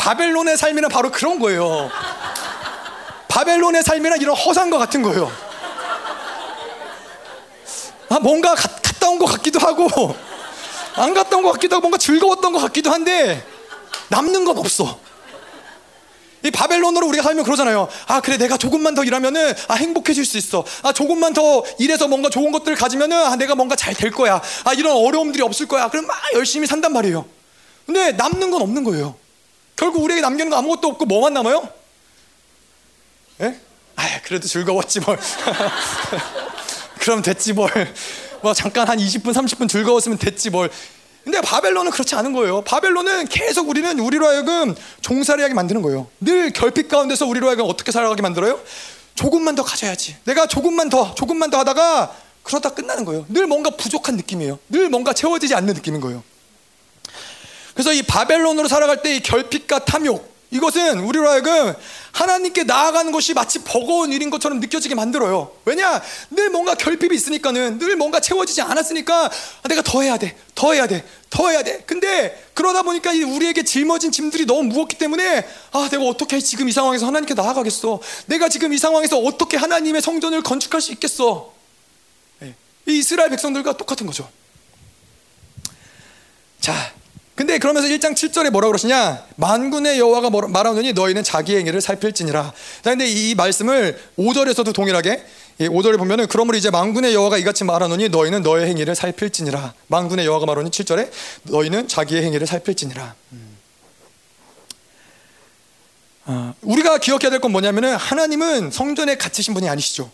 바벨론의 0.00 0.56
삶이란 0.56 0.90
바로 0.90 1.10
그런 1.10 1.38
거예요. 1.38 1.90
바벨론의 3.28 3.82
삶이란 3.82 4.18
이런 4.20 4.34
허상과 4.34 4.78
같은 4.78 5.02
거예요. 5.02 5.30
아, 8.08 8.18
뭔가 8.18 8.54
가, 8.54 8.66
갔다 8.82 9.08
온 9.10 9.18
것 9.18 9.26
같기도 9.26 9.58
하고 9.60 10.16
안 10.96 11.12
갔다 11.12 11.36
온 11.36 11.42
것 11.42 11.52
같기도 11.52 11.76
하고 11.76 11.82
뭔가 11.82 11.98
즐거웠던 11.98 12.52
것 12.54 12.58
같기도 12.60 12.90
한데 12.90 13.44
남는 14.08 14.46
건 14.46 14.56
없어. 14.56 14.98
이 16.42 16.50
바벨론으로 16.50 17.06
우리가 17.08 17.22
살면 17.22 17.44
그러잖아요. 17.44 17.86
아, 18.06 18.22
그래, 18.22 18.38
내가 18.38 18.56
조금만 18.56 18.94
더 18.94 19.04
일하면은, 19.04 19.52
아, 19.68 19.74
행복해질 19.74 20.24
수 20.24 20.38
있어. 20.38 20.64
아, 20.82 20.90
조금만 20.90 21.34
더 21.34 21.62
일해서 21.78 22.08
뭔가 22.08 22.30
좋은 22.30 22.50
것들을 22.50 22.74
가지면은, 22.78 23.14
아, 23.26 23.36
내가 23.36 23.54
뭔가 23.54 23.76
잘 23.76 23.92
될 23.94 24.10
거야. 24.10 24.40
아, 24.64 24.72
이런 24.72 24.96
어려움들이 24.96 25.42
없을 25.42 25.68
거야. 25.68 25.90
그럼 25.90 26.06
막 26.06 26.16
열심히 26.32 26.66
산단 26.66 26.94
말이에요. 26.94 27.26
근데 27.84 28.12
남는 28.12 28.50
건 28.50 28.62
없는 28.62 28.84
거예요. 28.84 29.16
결국 29.80 30.04
우리에게 30.04 30.20
남기는 30.20 30.50
거 30.50 30.58
아무것도 30.58 30.88
없고 30.88 31.06
뭐만 31.06 31.32
남아요? 31.32 31.66
예? 33.40 33.58
아, 33.96 34.20
그래도 34.24 34.46
즐거웠지 34.46 35.00
뭘. 35.00 35.18
그럼 37.00 37.22
됐지 37.22 37.54
뭘. 37.54 37.70
뭐 38.42 38.52
잠깐 38.52 38.86
한 38.86 38.98
20분, 38.98 39.32
30분 39.32 39.70
즐거웠으면 39.70 40.18
됐지 40.18 40.50
뭘. 40.50 40.70
근데 41.24 41.40
바벨론은 41.40 41.92
그렇지 41.92 42.14
않은 42.14 42.34
거예요. 42.34 42.60
바벨론은 42.60 43.28
계속 43.28 43.70
우리는 43.70 43.98
우리로 43.98 44.26
하여금 44.26 44.74
종살이 45.00 45.40
하게 45.40 45.54
만드는 45.54 45.80
거예요. 45.80 46.08
늘 46.20 46.52
결핍 46.52 46.88
가운데서 46.88 47.24
우리로 47.24 47.46
하여금 47.46 47.64
어떻게 47.66 47.90
살아가게 47.90 48.20
만들어요? 48.20 48.60
조금만 49.14 49.54
더 49.54 49.62
가져야지. 49.62 50.16
내가 50.24 50.46
조금만 50.46 50.90
더, 50.90 51.14
조금만 51.14 51.48
더 51.48 51.58
하다가 51.58 52.14
그러다 52.42 52.74
끝나는 52.74 53.06
거예요. 53.06 53.24
늘 53.30 53.46
뭔가 53.46 53.70
부족한 53.70 54.16
느낌이에요. 54.16 54.58
늘 54.68 54.90
뭔가 54.90 55.14
채워지지 55.14 55.54
않는 55.54 55.72
느낌인 55.72 56.02
거예요. 56.02 56.22
그래서 57.80 57.94
이 57.94 58.02
바벨론으로 58.02 58.68
살아갈 58.68 59.02
때 59.02 59.10
이 59.10 59.20
결핍과 59.20 59.86
탐욕, 59.86 60.30
이것은 60.50 61.00
우리로 61.00 61.28
하여금 61.30 61.74
하나님께 62.12 62.64
나아가는 62.64 63.10
것이 63.10 63.32
마치 63.32 63.60
버거운 63.60 64.12
일인 64.12 64.28
것처럼 64.28 64.60
느껴지게 64.60 64.94
만들어요. 64.94 65.50
왜냐? 65.64 66.02
늘 66.30 66.50
뭔가 66.50 66.74
결핍이 66.74 67.14
있으니까는 67.14 67.78
늘 67.78 67.96
뭔가 67.96 68.20
채워지지 68.20 68.60
않았으니까 68.60 69.30
아, 69.62 69.68
내가 69.68 69.80
더 69.80 70.02
해야 70.02 70.18
돼, 70.18 70.36
더 70.54 70.74
해야 70.74 70.86
돼, 70.86 71.04
더 71.30 71.48
해야 71.48 71.62
돼. 71.62 71.82
근데 71.86 72.50
그러다 72.52 72.82
보니까 72.82 73.12
우리에게 73.12 73.64
짊어진 73.64 74.12
짐들이 74.12 74.44
너무 74.44 74.64
무겁기 74.64 74.98
때문에 74.98 75.46
아, 75.72 75.88
내가 75.90 76.04
어떻게 76.04 76.38
지금 76.38 76.68
이 76.68 76.72
상황에서 76.72 77.06
하나님께 77.06 77.32
나아가겠어? 77.34 78.00
내가 78.26 78.48
지금 78.50 78.74
이 78.74 78.78
상황에서 78.78 79.18
어떻게 79.18 79.56
하나님의 79.56 80.02
성전을 80.02 80.42
건축할 80.42 80.82
수 80.82 80.92
있겠어? 80.92 81.52
네. 82.40 82.54
이 82.86 82.98
이스라엘 82.98 83.30
백성들과 83.30 83.76
똑같은 83.78 84.06
거죠. 84.06 84.28
자, 86.60 86.74
근데 87.40 87.56
그러면서 87.56 87.88
1장 87.88 88.12
7절에 88.12 88.50
뭐라 88.50 88.66
그러시냐? 88.66 89.24
만군의 89.36 89.98
여호와가 89.98 90.28
말하노니 90.28 90.92
너희는 90.92 91.24
자기 91.24 91.56
행위를 91.56 91.80
살필지니라. 91.80 92.52
자, 92.82 92.90
근데 92.90 93.06
이 93.06 93.34
말씀을 93.34 93.98
5절에서도 94.18 94.74
동일하게 94.74 95.24
5절에 95.60 95.96
보면은 95.96 96.26
그러므로 96.28 96.58
이제 96.58 96.68
만군의 96.68 97.14
여호와가 97.14 97.38
이같이 97.38 97.64
말하노니 97.64 98.10
너희는 98.10 98.42
너의 98.42 98.66
행위를 98.66 98.94
살필지니라. 98.94 99.72
만군의 99.86 100.26
여호와가 100.26 100.44
말하노니 100.44 100.70
7절에 100.70 101.10
너희는 101.44 101.88
자기의 101.88 102.24
행위를 102.24 102.46
살필지니라. 102.46 103.14
음. 103.32 103.56
아, 106.26 106.52
우리가 106.60 106.98
기억해야 106.98 107.30
될 107.30 107.40
건 107.40 107.52
뭐냐면은 107.52 107.96
하나님은 107.96 108.70
성전에 108.70 109.16
갇히신 109.16 109.54
분이 109.54 109.66
아니시죠. 109.66 110.10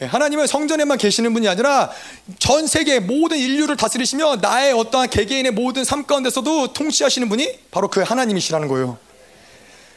예, 0.00 0.06
하나님은 0.06 0.46
성전에만 0.46 0.96
계시는 0.96 1.32
분이 1.32 1.48
아니라 1.48 1.90
전 2.38 2.66
세계 2.66 3.00
모든 3.00 3.36
인류를 3.36 3.76
다스리시며 3.76 4.36
나의 4.36 4.72
어떠한 4.72 5.10
개개인의 5.10 5.52
모든 5.52 5.84
삶 5.84 6.06
가운데서도 6.06 6.72
통치하시는 6.72 7.28
분이 7.28 7.58
바로 7.70 7.88
그 7.88 8.00
하나님이시라는 8.02 8.68
거예요. 8.68 8.98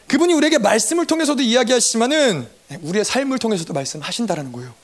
그분이 0.08 0.34
우리에게 0.34 0.58
말씀을 0.58 1.06
통해서도 1.06 1.42
이야기하시지만은 1.42 2.48
우리의 2.82 3.04
삶을 3.04 3.38
통해서도 3.38 3.72
말씀하신다라는 3.72 4.52
거예요. 4.52 4.74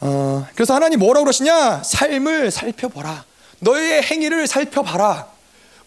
어, 0.00 0.46
그래서 0.54 0.74
하나님 0.74 1.00
뭐라고 1.00 1.24
그러시냐? 1.24 1.82
삶을 1.82 2.50
살펴보라. 2.50 3.24
너의 3.58 4.02
행위를 4.02 4.46
살펴봐라. 4.46 5.26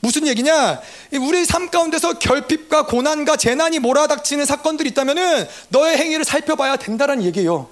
무슨 0.02 0.28
얘기냐? 0.28 0.82
우리 1.14 1.46
삶 1.46 1.70
가운데서 1.72 2.20
결핍과 2.20 2.86
고난과 2.88 3.38
재난이 3.38 3.80
몰아닥치는 3.80 4.46
사건들이 4.46 4.90
있다면은 4.90 5.48
너의 5.70 5.98
행위를 5.98 6.26
살펴봐야 6.26 6.76
된다는 6.76 7.24
얘기예요. 7.24 7.70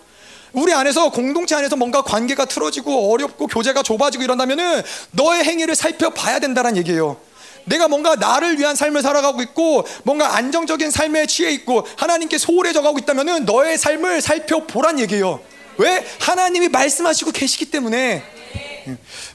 우리 0.54 0.74
안에서 0.74 1.10
공동체 1.10 1.56
안에서 1.56 1.76
뭔가 1.76 2.02
관계가 2.02 2.46
틀어지고 2.46 3.12
어렵고 3.12 3.48
교제가 3.48 3.84
좁아지고 3.84 4.24
이런다면은 4.24 4.82
너의 5.12 5.44
행위를 5.44 5.76
살펴봐야 5.76 6.40
된다는 6.40 6.78
얘기예요. 6.78 7.18
내가 7.66 7.88
뭔가 7.88 8.16
나를 8.16 8.60
위한 8.60 8.76
삶을 8.76 9.02
살아가고 9.02 9.42
있고 9.44 9.86
뭔가 10.04 10.36
안정적인 10.36 10.92
삶에 10.92 11.28
취해 11.28 11.52
있고 11.52 11.86
하나님께 11.96 12.38
소홀해져 12.38 12.82
가고 12.82 12.98
있다면은 13.00 13.46
너의 13.46 13.78
삶을 13.78 14.22
살펴보란 14.22 15.00
얘기예요. 15.00 15.40
왜? 15.78 16.06
하나님이 16.20 16.70
말씀하시고 16.70 17.32
계시기 17.32 17.66
때문에. 17.66 18.24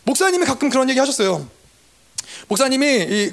목사님이 0.05 0.45
가끔 0.45 0.69
그런 0.71 0.91
얘기 0.91 0.99
하셨어요. 0.99 1.49
목사님이 2.49 2.87
이, 2.87 3.33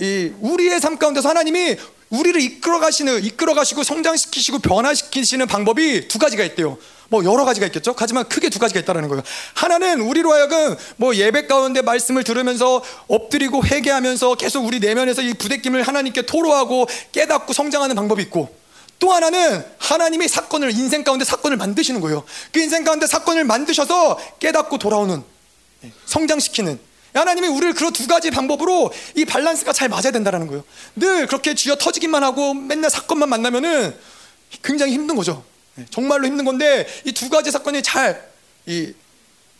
이 0.00 0.32
우리의 0.40 0.80
삶 0.80 0.98
가운데서 0.98 1.28
하나님이 1.28 1.76
우리를 2.10 2.40
이끌어 2.40 2.78
가시는 2.78 3.24
이끌어 3.24 3.54
가시고 3.54 3.82
성장시키시고 3.82 4.60
변화시키시는 4.60 5.46
방법이 5.46 6.08
두 6.08 6.18
가지가 6.18 6.44
있대요. 6.44 6.78
뭐 7.08 7.24
여러 7.24 7.44
가지가 7.44 7.66
있겠죠. 7.66 7.94
하지만 7.96 8.28
크게 8.28 8.48
두 8.48 8.58
가지가 8.58 8.80
있다라는 8.80 9.08
거예요. 9.08 9.22
하나는 9.54 10.00
우리로 10.00 10.32
하여금 10.32 10.76
뭐 10.96 11.14
예배 11.14 11.46
가운데 11.46 11.82
말씀을 11.82 12.24
들으면서 12.24 12.82
엎드리고 13.08 13.64
회개하면서 13.64 14.34
계속 14.36 14.64
우리 14.64 14.80
내면에서 14.80 15.22
이 15.22 15.34
부대낌을 15.34 15.82
하나님께 15.82 16.22
토로하고 16.22 16.88
깨닫고 17.12 17.52
성장하는 17.52 17.94
방법이 17.94 18.22
있고 18.24 18.54
또 18.98 19.12
하나는 19.12 19.64
하나님이 19.78 20.26
사건을 20.26 20.70
인생 20.72 21.04
가운데 21.04 21.24
사건을 21.24 21.56
만드시는 21.56 22.00
거예요. 22.00 22.24
그 22.52 22.60
인생 22.60 22.82
가운데 22.82 23.06
사건을 23.06 23.44
만드셔서 23.44 24.18
깨닫고 24.38 24.78
돌아오는 24.78 25.22
예, 25.84 25.92
성장시키는 26.06 26.78
하나님이 27.12 27.48
우리를 27.48 27.74
그런 27.74 27.92
두 27.92 28.06
가지 28.06 28.30
방법으로 28.30 28.92
이 29.14 29.24
밸런스가 29.24 29.72
잘 29.72 29.88
맞아야 29.88 30.10
된다는 30.10 30.46
거예요. 30.46 30.64
늘 30.96 31.26
그렇게 31.26 31.54
쥐어 31.54 31.76
터지기만 31.76 32.22
하고 32.22 32.52
맨날 32.52 32.90
사건만 32.90 33.28
만나면은 33.28 33.96
굉장히 34.62 34.92
힘든 34.92 35.16
거죠. 35.16 35.42
예, 35.78 35.86
정말로 35.90 36.26
힘든 36.26 36.44
건데 36.44 36.86
이 37.04 37.12
두 37.12 37.28
가지 37.28 37.50
사건이 37.50 37.82
잘 37.82 38.34
이 38.66 38.92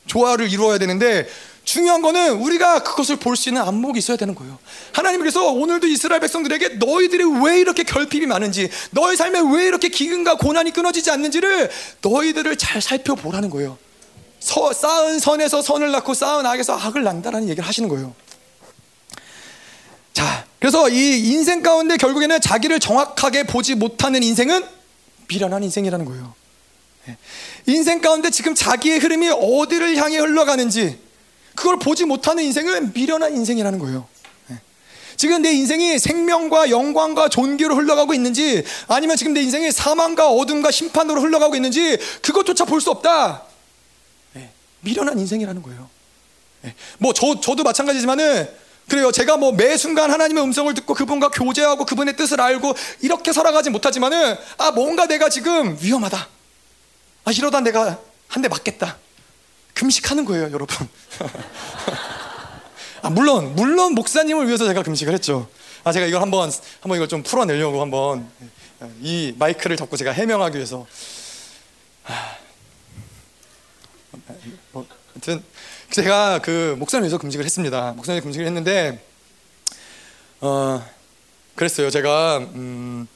조화를 0.06 0.50
이루어야 0.52 0.78
되는데 0.78 1.28
중요한 1.64 2.00
거는 2.02 2.32
우리가 2.38 2.82
그것을 2.82 3.16
볼 3.16 3.36
수 3.36 3.48
있는 3.48 3.62
안목이 3.62 3.98
있어야 3.98 4.16
되는 4.16 4.34
거예요. 4.34 4.58
하나님 4.92 5.20
그래서 5.20 5.50
오늘도 5.52 5.86
이스라엘 5.88 6.20
백성들에게 6.20 6.68
너희들이 6.84 7.24
왜 7.44 7.58
이렇게 7.60 7.82
결핍이 7.82 8.26
많은지, 8.26 8.68
너희 8.90 9.16
삶에 9.16 9.40
왜 9.54 9.66
이렇게 9.66 9.88
기근과 9.88 10.38
고난이 10.38 10.72
끊어지지 10.72 11.10
않는지를 11.10 11.70
너희들을 12.02 12.56
잘 12.56 12.80
살펴보라는 12.80 13.50
거예요. 13.50 13.78
서, 14.40 14.72
쌓은 14.72 15.18
선에서 15.18 15.60
선을 15.62 15.90
낳고 15.90 16.14
쌓은 16.14 16.46
악에서 16.46 16.76
악을 16.76 17.02
난다라는 17.02 17.48
얘기를 17.48 17.66
하시는 17.66 17.88
거예요. 17.88 18.14
자, 20.12 20.46
그래서 20.58 20.88
이 20.88 21.18
인생 21.32 21.62
가운데 21.62 21.96
결국에는 21.96 22.40
자기를 22.40 22.80
정확하게 22.80 23.44
보지 23.44 23.74
못하는 23.74 24.22
인생은 24.22 24.64
미련한 25.28 25.62
인생이라는 25.64 26.04
거예요. 26.04 26.34
예. 27.08 27.16
인생 27.66 28.00
가운데 28.00 28.30
지금 28.30 28.54
자기의 28.54 28.98
흐름이 28.98 29.28
어디를 29.30 29.96
향해 29.96 30.18
흘러가는지 30.18 30.98
그걸 31.54 31.78
보지 31.78 32.04
못하는 32.04 32.44
인생은 32.44 32.92
미련한 32.92 33.34
인생이라는 33.34 33.78
거예요. 33.78 34.06
예. 34.50 34.60
지금 35.16 35.42
내 35.42 35.52
인생이 35.52 35.98
생명과 35.98 36.70
영광과 36.70 37.28
존귀로 37.28 37.74
흘러가고 37.76 38.14
있는지 38.14 38.64
아니면 38.88 39.16
지금 39.16 39.32
내 39.34 39.40
인생이 39.42 39.72
사망과 39.72 40.30
어둠과 40.30 40.70
심판으로 40.70 41.20
흘러가고 41.20 41.54
있는지 41.56 41.96
그것조차 42.22 42.64
볼 42.64 42.80
수 42.80 42.90
없다. 42.90 43.44
예. 44.36 44.50
미련한 44.80 45.18
인생이라는 45.18 45.62
거예요. 45.62 45.88
뭐 46.98 47.12
저, 47.12 47.40
저도 47.40 47.62
마찬가지지만은 47.62 48.48
그래요. 48.88 49.10
제가 49.10 49.36
뭐 49.36 49.52
매 49.52 49.76
순간 49.76 50.10
하나님의 50.10 50.42
음성을 50.44 50.72
듣고 50.74 50.94
그분과 50.94 51.30
교제하고 51.30 51.84
그분의 51.84 52.16
뜻을 52.16 52.40
알고 52.40 52.74
이렇게 53.00 53.32
살아가지 53.32 53.70
못하지만은 53.70 54.36
아 54.58 54.70
뭔가 54.70 55.06
내가 55.06 55.28
지금 55.28 55.76
위험하다. 55.80 56.28
아 57.24 57.32
이러다 57.32 57.60
내가 57.60 57.98
한 58.28 58.42
대 58.42 58.48
맞겠다. 58.48 58.96
금식하는 59.74 60.24
거예요, 60.24 60.50
여러분. 60.52 60.88
아 63.02 63.10
물론 63.10 63.54
물론 63.56 63.94
목사님을 63.94 64.46
위해서 64.46 64.66
제가 64.66 64.82
금식을 64.82 65.12
했죠. 65.14 65.48
아 65.84 65.92
제가 65.92 66.06
이걸 66.06 66.22
한번 66.22 66.50
한번 66.80 66.96
이걸 66.96 67.08
좀 67.08 67.22
풀어내려고 67.22 67.80
한번 67.80 68.28
이 69.00 69.34
마이크를 69.38 69.76
잡고 69.76 69.96
제가 69.96 70.12
해명하기 70.12 70.56
위해서. 70.56 70.86
아, 72.04 72.36
뭐, 74.72 74.86
아무튼 75.12 75.42
제가 75.90 76.40
그 76.42 76.76
목사님 76.78 77.04
위해서 77.04 77.18
금식을 77.18 77.44
했습니다. 77.44 77.92
목사님 77.96 78.22
금식을 78.22 78.46
했는데 78.46 79.02
어 80.40 80.84
그랬어요. 81.54 81.90
제가 81.90 82.38
음 82.38 83.08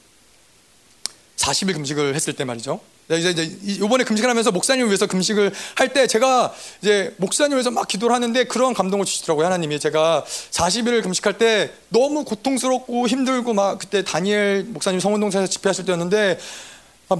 40일 1.36 1.74
금식을 1.74 2.14
했을 2.14 2.32
때 2.32 2.44
말이죠. 2.44 2.80
네, 3.08 3.18
이제 3.18 3.30
이제 3.30 3.42
이번에 3.82 4.04
금식을 4.04 4.30
하면서 4.30 4.52
목사님을 4.52 4.88
위해서 4.88 5.06
금식을 5.06 5.52
할 5.74 5.88
때 5.92 6.06
제가 6.06 6.54
이제 6.80 7.12
목사님을 7.16 7.56
위해서 7.56 7.72
막 7.72 7.88
기도를 7.88 8.14
하는데 8.14 8.44
그런 8.44 8.72
감동을 8.72 9.04
주시더라고요 9.04 9.46
하나님이 9.46 9.80
제가 9.80 10.24
40일을 10.52 11.02
금식할 11.02 11.36
때 11.36 11.72
너무 11.88 12.24
고통스럽고 12.24 13.08
힘들고 13.08 13.52
막 13.52 13.78
그때 13.78 14.04
다니엘 14.04 14.66
목사님 14.68 15.00
성운동사에서 15.00 15.50
집회하실 15.50 15.86
때였는데 15.86 16.38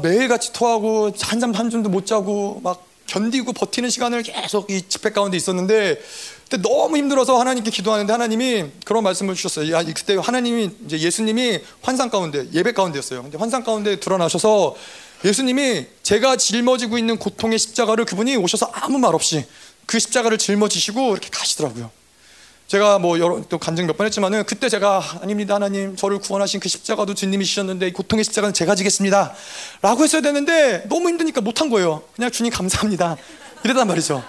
매일같이 0.01 0.53
토하고 0.53 1.11
한잠 1.21 1.53
한 1.55 1.71
줌도 1.71 1.89
못 1.89 2.07
자고 2.07 2.61
막 2.63 2.87
견디고 3.11 3.53
버티는 3.53 3.91
시간을 3.91 4.23
계속 4.23 4.71
이 4.71 4.83
집회 4.89 5.11
가운데 5.11 5.37
있었는데 5.37 6.01
그때 6.45 6.63
너무 6.63 6.97
힘들어서 6.97 7.39
하나님께 7.39 7.71
기도하는데 7.71 8.13
하나님이 8.13 8.67
그런 8.85 9.03
말씀을 9.03 9.35
주셨어요. 9.35 9.73
야, 9.75 9.83
그때 9.83 10.17
하나님이 10.17 10.71
이제 10.87 10.99
예수님이 10.99 11.61
환상 11.83 12.09
가운데 12.09 12.47
예배 12.53 12.73
가운데였어요. 12.73 13.23
근데 13.23 13.37
환상 13.37 13.65
가운데 13.65 13.99
드러나셔서 13.99 14.77
예수님이 15.25 15.87
제가 16.05 16.37
짊어지고 16.37 16.99
있는 16.99 17.19
고통의 17.19 17.59
십자가를 17.59 18.05
그분이 18.05 18.37
오셔서 18.37 18.71
아무 18.73 18.99
말 18.99 19.15
없이 19.15 19.45
그 19.87 19.99
십자가를 19.99 20.39
짊어지시고 20.39 21.11
이렇게 21.13 21.29
가시더라고요. 21.31 21.91
제가 22.71 23.01
뭐 23.01 23.19
여러 23.19 23.43
또 23.49 23.59
간증 23.59 23.89
몇 23.89 23.97
번 23.97 24.07
했지만은 24.07 24.45
그때 24.45 24.69
제가 24.69 25.03
아닙니다 25.23 25.57
하나님. 25.57 25.97
저를 25.97 26.21
구원하신 26.21 26.61
그 26.61 26.69
십자가도 26.69 27.15
주님이 27.15 27.45
주셨는데 27.45 27.91
고통의 27.91 28.25
십자가는 28.25 28.55
제가 28.55 28.77
지겠습니다. 28.77 29.35
라고 29.83 30.05
했어야 30.05 30.23
되는데 30.23 30.85
너무 30.89 31.09
힘드니까 31.09 31.41
못한 31.41 31.69
거예요. 31.69 32.05
그냥 32.15 32.31
주님 32.31 32.53
감사합니다. 32.53 33.17
이랬단 33.65 33.89
말이죠. 33.89 34.23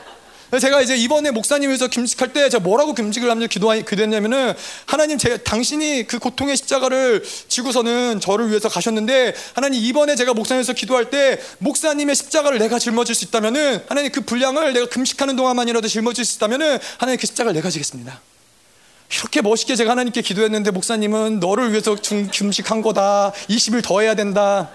제가 0.59 0.81
이제 0.81 0.97
이번에 0.97 1.29
목사님에서 1.29 1.87
김식할 1.87 2.33
때 2.33 2.49
제가 2.49 2.63
뭐라고 2.63 2.95
김식을 2.95 3.29
하면서 3.29 3.47
기도하니 3.47 3.85
그랬냐면은 3.85 4.53
하나님 4.87 5.19
제 5.19 5.37
당신이 5.37 6.07
그 6.07 6.17
고통의 6.17 6.57
십자가를 6.57 7.23
지고서는 7.47 8.19
저를 8.19 8.49
위해서 8.49 8.67
가셨는데 8.69 9.35
하나님 9.53 9.81
이번에 9.83 10.15
제가 10.15 10.33
목사님에서 10.33 10.73
기도할 10.73 11.11
때 11.11 11.39
목사님의 11.59 12.15
십자가를 12.15 12.57
내가 12.57 12.79
짊어질 12.79 13.13
수 13.13 13.23
있다면은 13.25 13.83
하나님 13.87 14.11
그 14.11 14.21
분량을 14.21 14.73
내가 14.73 14.87
금식하는 14.87 15.35
동안만이라도 15.35 15.87
짊어질 15.87 16.25
수 16.25 16.37
있다면은 16.37 16.79
하나님 16.97 17.19
그 17.19 17.27
십자가를 17.27 17.53
내가 17.53 17.69
지겠습니다. 17.69 18.19
이렇게 19.13 19.41
멋있게 19.41 19.75
제가 19.75 19.91
하나님께 19.91 20.21
기도했는데 20.21 20.71
목사님은 20.71 21.39
너를 21.39 21.71
위해서 21.71 21.95
금식한 21.95 22.81
거다. 22.81 23.33
20일 23.49 23.83
더 23.83 24.01
해야 24.01 24.15
된다. 24.15 24.69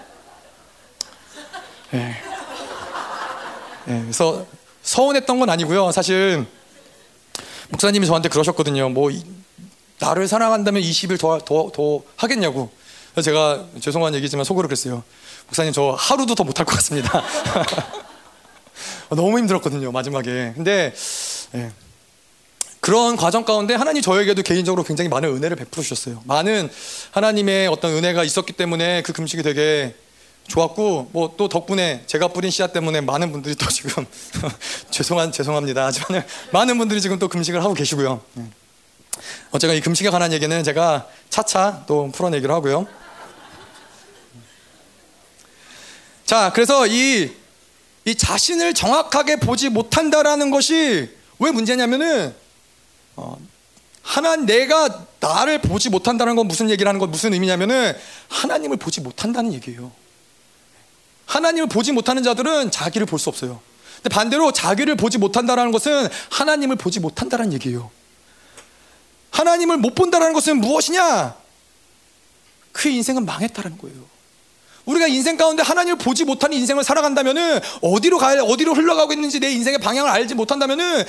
네. 1.91 2.15
네, 3.85 4.01
그래서 4.01 4.45
서운했던 4.83 5.39
건 5.39 5.49
아니고요. 5.49 5.91
사실 5.91 6.45
목사님이 7.69 8.05
저한테 8.05 8.29
그러셨거든요. 8.29 8.89
뭐 8.89 9.09
나를 9.99 10.27
사랑한다면 10.27 10.81
20일 10.83 11.19
더, 11.19 11.39
더, 11.39 11.71
더 11.73 12.01
하겠냐고. 12.15 12.69
제가 13.21 13.65
죄송한 13.79 14.13
얘기지만 14.15 14.45
속으로 14.45 14.67
그랬어요. 14.67 15.03
목사님 15.47 15.73
저 15.73 15.95
하루도 15.97 16.35
더 16.35 16.43
못할 16.43 16.65
것 16.65 16.75
같습니다. 16.75 17.23
너무 19.09 19.39
힘들었거든요 19.39 19.91
마지막에. 19.91 20.53
근데 20.55 20.93
네. 21.51 21.71
그런 22.87 23.17
과정 23.17 23.43
가운데 23.43 23.75
하나님 23.75 24.01
저에게도 24.01 24.43
개인적으로 24.43 24.81
굉장히 24.81 25.09
많은 25.09 25.27
은혜를 25.27 25.57
베풀어 25.57 25.83
주셨어요. 25.83 26.21
많은 26.23 26.71
하나님의 27.11 27.67
어떤 27.67 27.91
은혜가 27.91 28.23
있었기 28.23 28.53
때문에 28.53 29.01
그 29.01 29.11
금식이 29.11 29.43
되게 29.43 29.93
좋았고 30.47 31.09
뭐 31.11 31.33
또 31.35 31.49
덕분에 31.49 32.03
제가 32.07 32.29
뿌린 32.29 32.49
씨앗 32.49 32.71
때문에 32.71 33.01
많은 33.01 33.33
분들이 33.33 33.55
또 33.55 33.67
지금 33.67 34.05
죄송한 34.89 35.33
죄송합니다. 35.33 35.87
하지만 35.87 36.25
많은 36.53 36.77
분들이 36.77 37.01
지금 37.01 37.19
또 37.19 37.27
금식을 37.27 37.61
하고 37.61 37.73
계시고요. 37.73 38.21
네. 38.35 38.45
어쨌건 39.51 39.75
이 39.75 39.81
금식에 39.81 40.09
관한 40.09 40.31
얘기는 40.31 40.63
제가 40.63 41.09
차차 41.29 41.83
또 41.87 42.09
풀어내기로 42.13 42.53
하고요. 42.53 42.87
자, 46.23 46.53
그래서 46.55 46.87
이, 46.87 47.33
이 48.05 48.15
자신을 48.15 48.73
정확하게 48.73 49.41
보지 49.41 49.67
못한다라는 49.67 50.51
것이 50.51 51.09
왜 51.37 51.51
문제냐면은 51.51 52.46
어, 53.17 53.37
하나 54.01 54.37
내가 54.37 55.05
나를 55.19 55.59
보지 55.59 55.89
못한다는 55.89 56.35
건 56.37 56.47
무슨 56.47 56.69
얘기를 56.69 56.87
하는 56.87 56.99
건 56.99 57.11
무슨 57.11 57.33
의미냐면은 57.33 57.93
하나님을 58.29 58.77
보지 58.77 59.01
못한다는 59.01 59.53
얘기예요. 59.53 59.91
하나님을 61.25 61.67
보지 61.67 61.91
못하는 61.91 62.23
자들은 62.23 62.71
자기를 62.71 63.05
볼 63.05 63.19
수 63.19 63.27
없어요. 63.27 63.59
근데 63.97 64.09
반대로 64.09 64.53
자기를 64.53 64.95
보지 64.95 65.17
못한다는 65.17 65.71
것은 65.71 66.07
하나님을 66.29 66.77
보지 66.77 66.99
못한다는 67.01 67.51
얘기예요. 67.53 67.91
하나님을 69.31 69.77
못 69.77 69.93
본다는 69.93 70.31
것은 70.33 70.57
무엇이냐? 70.61 71.35
그 72.71 72.89
인생은 72.89 73.25
망했다는 73.25 73.77
거예요. 73.79 73.97
우리가 74.85 75.07
인생 75.07 75.35
가운데 75.35 75.63
하나님을 75.63 75.97
보지 75.97 76.23
못하는 76.23 76.55
인생을 76.57 76.83
살아간다면은 76.83 77.59
어디로 77.81 78.19
가야 78.19 78.41
어디로 78.41 78.73
흘러가고 78.73 79.11
있는지 79.11 79.39
내 79.39 79.51
인생의 79.51 79.79
방향을 79.79 80.09
알지 80.09 80.35
못한다면은 80.35 81.03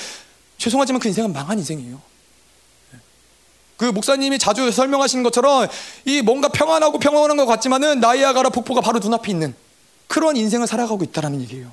죄송하지만 0.58 1.00
그 1.00 1.08
인생은 1.08 1.32
망한 1.32 1.58
인생이에요. 1.58 2.00
그 3.76 3.84
목사님이 3.84 4.40
자주 4.40 4.70
설명하시는 4.70 5.22
것처럼 5.22 5.68
이 6.04 6.20
뭔가 6.20 6.48
평안하고 6.48 6.98
평안한 6.98 7.36
것 7.36 7.46
같지만은 7.46 8.00
나이아가라 8.00 8.50
폭포가 8.50 8.80
바로 8.80 8.98
눈앞에 8.98 9.30
있는 9.30 9.54
그런 10.08 10.36
인생을 10.36 10.66
살아가고 10.66 11.04
있다라는 11.04 11.40
얘기예요. 11.42 11.70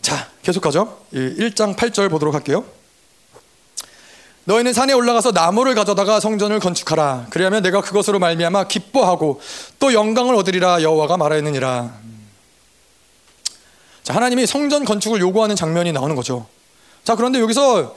자, 0.00 0.30
계속하죠. 0.42 1.04
1장 1.12 1.76
8절 1.76 2.10
보도록 2.10 2.34
할게요. 2.34 2.64
너희는 4.44 4.72
산에 4.72 4.92
올라가서 4.92 5.32
나무를 5.32 5.74
가져다가 5.74 6.20
성전을 6.20 6.58
건축하라. 6.60 7.26
그리하면 7.30 7.62
내가 7.62 7.80
그것으로 7.80 8.18
말미암아 8.18 8.68
기뻐하고 8.68 9.40
또 9.78 9.92
영광을 9.92 10.34
얻으리라 10.34 10.82
여호와가 10.82 11.16
말하였느니라. 11.16 11.94
자, 14.02 14.14
하나님이 14.14 14.46
성전 14.46 14.84
건축을 14.84 15.20
요구하는 15.20 15.56
장면이 15.56 15.92
나오는 15.92 16.14
거죠. 16.14 16.46
자, 17.04 17.14
그런데 17.16 17.38
여기서 17.38 17.94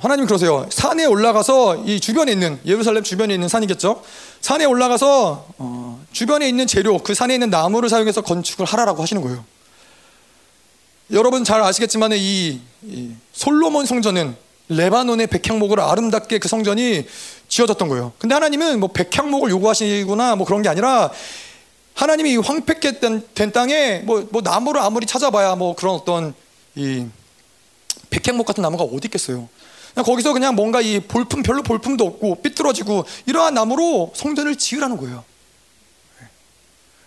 하나님 0.00 0.26
그러세요. 0.26 0.66
산에 0.70 1.04
올라가서 1.06 1.84
이 1.86 2.00
주변에 2.00 2.32
있는 2.32 2.58
예루살렘 2.66 3.04
주변에 3.04 3.32
있는 3.34 3.48
산이겠죠. 3.48 4.02
산에 4.40 4.64
올라가서 4.64 5.46
어, 5.58 6.04
주변에 6.12 6.48
있는 6.48 6.66
재료, 6.66 6.98
그 6.98 7.14
산에 7.14 7.34
있는 7.34 7.50
나무를 7.50 7.88
사용해서 7.88 8.22
건축을 8.22 8.66
하라라고 8.66 9.00
하시는 9.00 9.22
거예요. 9.22 9.44
여러분 11.12 11.44
잘 11.44 11.62
아시겠지만 11.62 12.12
이, 12.14 12.60
이 12.82 13.10
솔로몬 13.32 13.86
성전은 13.86 14.36
레바논의 14.68 15.28
백향목으로 15.28 15.82
아름답게 15.82 16.38
그 16.38 16.48
성전이 16.48 17.06
지어졌던 17.48 17.88
거예요. 17.88 18.12
근데 18.18 18.34
하나님은 18.34 18.80
뭐 18.80 18.90
백향목을 18.92 19.50
요구하시거나 19.50 20.36
뭐 20.36 20.46
그런 20.46 20.62
게 20.62 20.68
아니라 20.68 21.10
하나님이 21.94 22.36
황폐게 22.36 22.98
된, 22.98 23.22
된 23.34 23.52
땅에 23.52 24.00
뭐, 24.00 24.26
뭐 24.30 24.42
나무를 24.42 24.80
아무리 24.80 25.06
찾아봐야 25.06 25.56
뭐 25.56 25.74
그런 25.74 25.94
어떤 25.94 26.34
이 26.74 27.06
백향목 28.10 28.46
같은 28.46 28.62
나무가 28.62 28.84
어디 28.84 29.06
있겠어요. 29.06 29.48
그냥 29.94 30.04
거기서 30.04 30.32
그냥 30.32 30.54
뭔가 30.54 30.80
이 30.80 31.00
볼품 31.00 31.42
별로 31.42 31.62
볼품도 31.62 32.04
없고 32.04 32.42
삐뚤어지고 32.42 33.04
이러한 33.26 33.54
나무로 33.54 34.12
성전을 34.14 34.56
지으라는 34.56 34.96
거예요. 34.96 35.24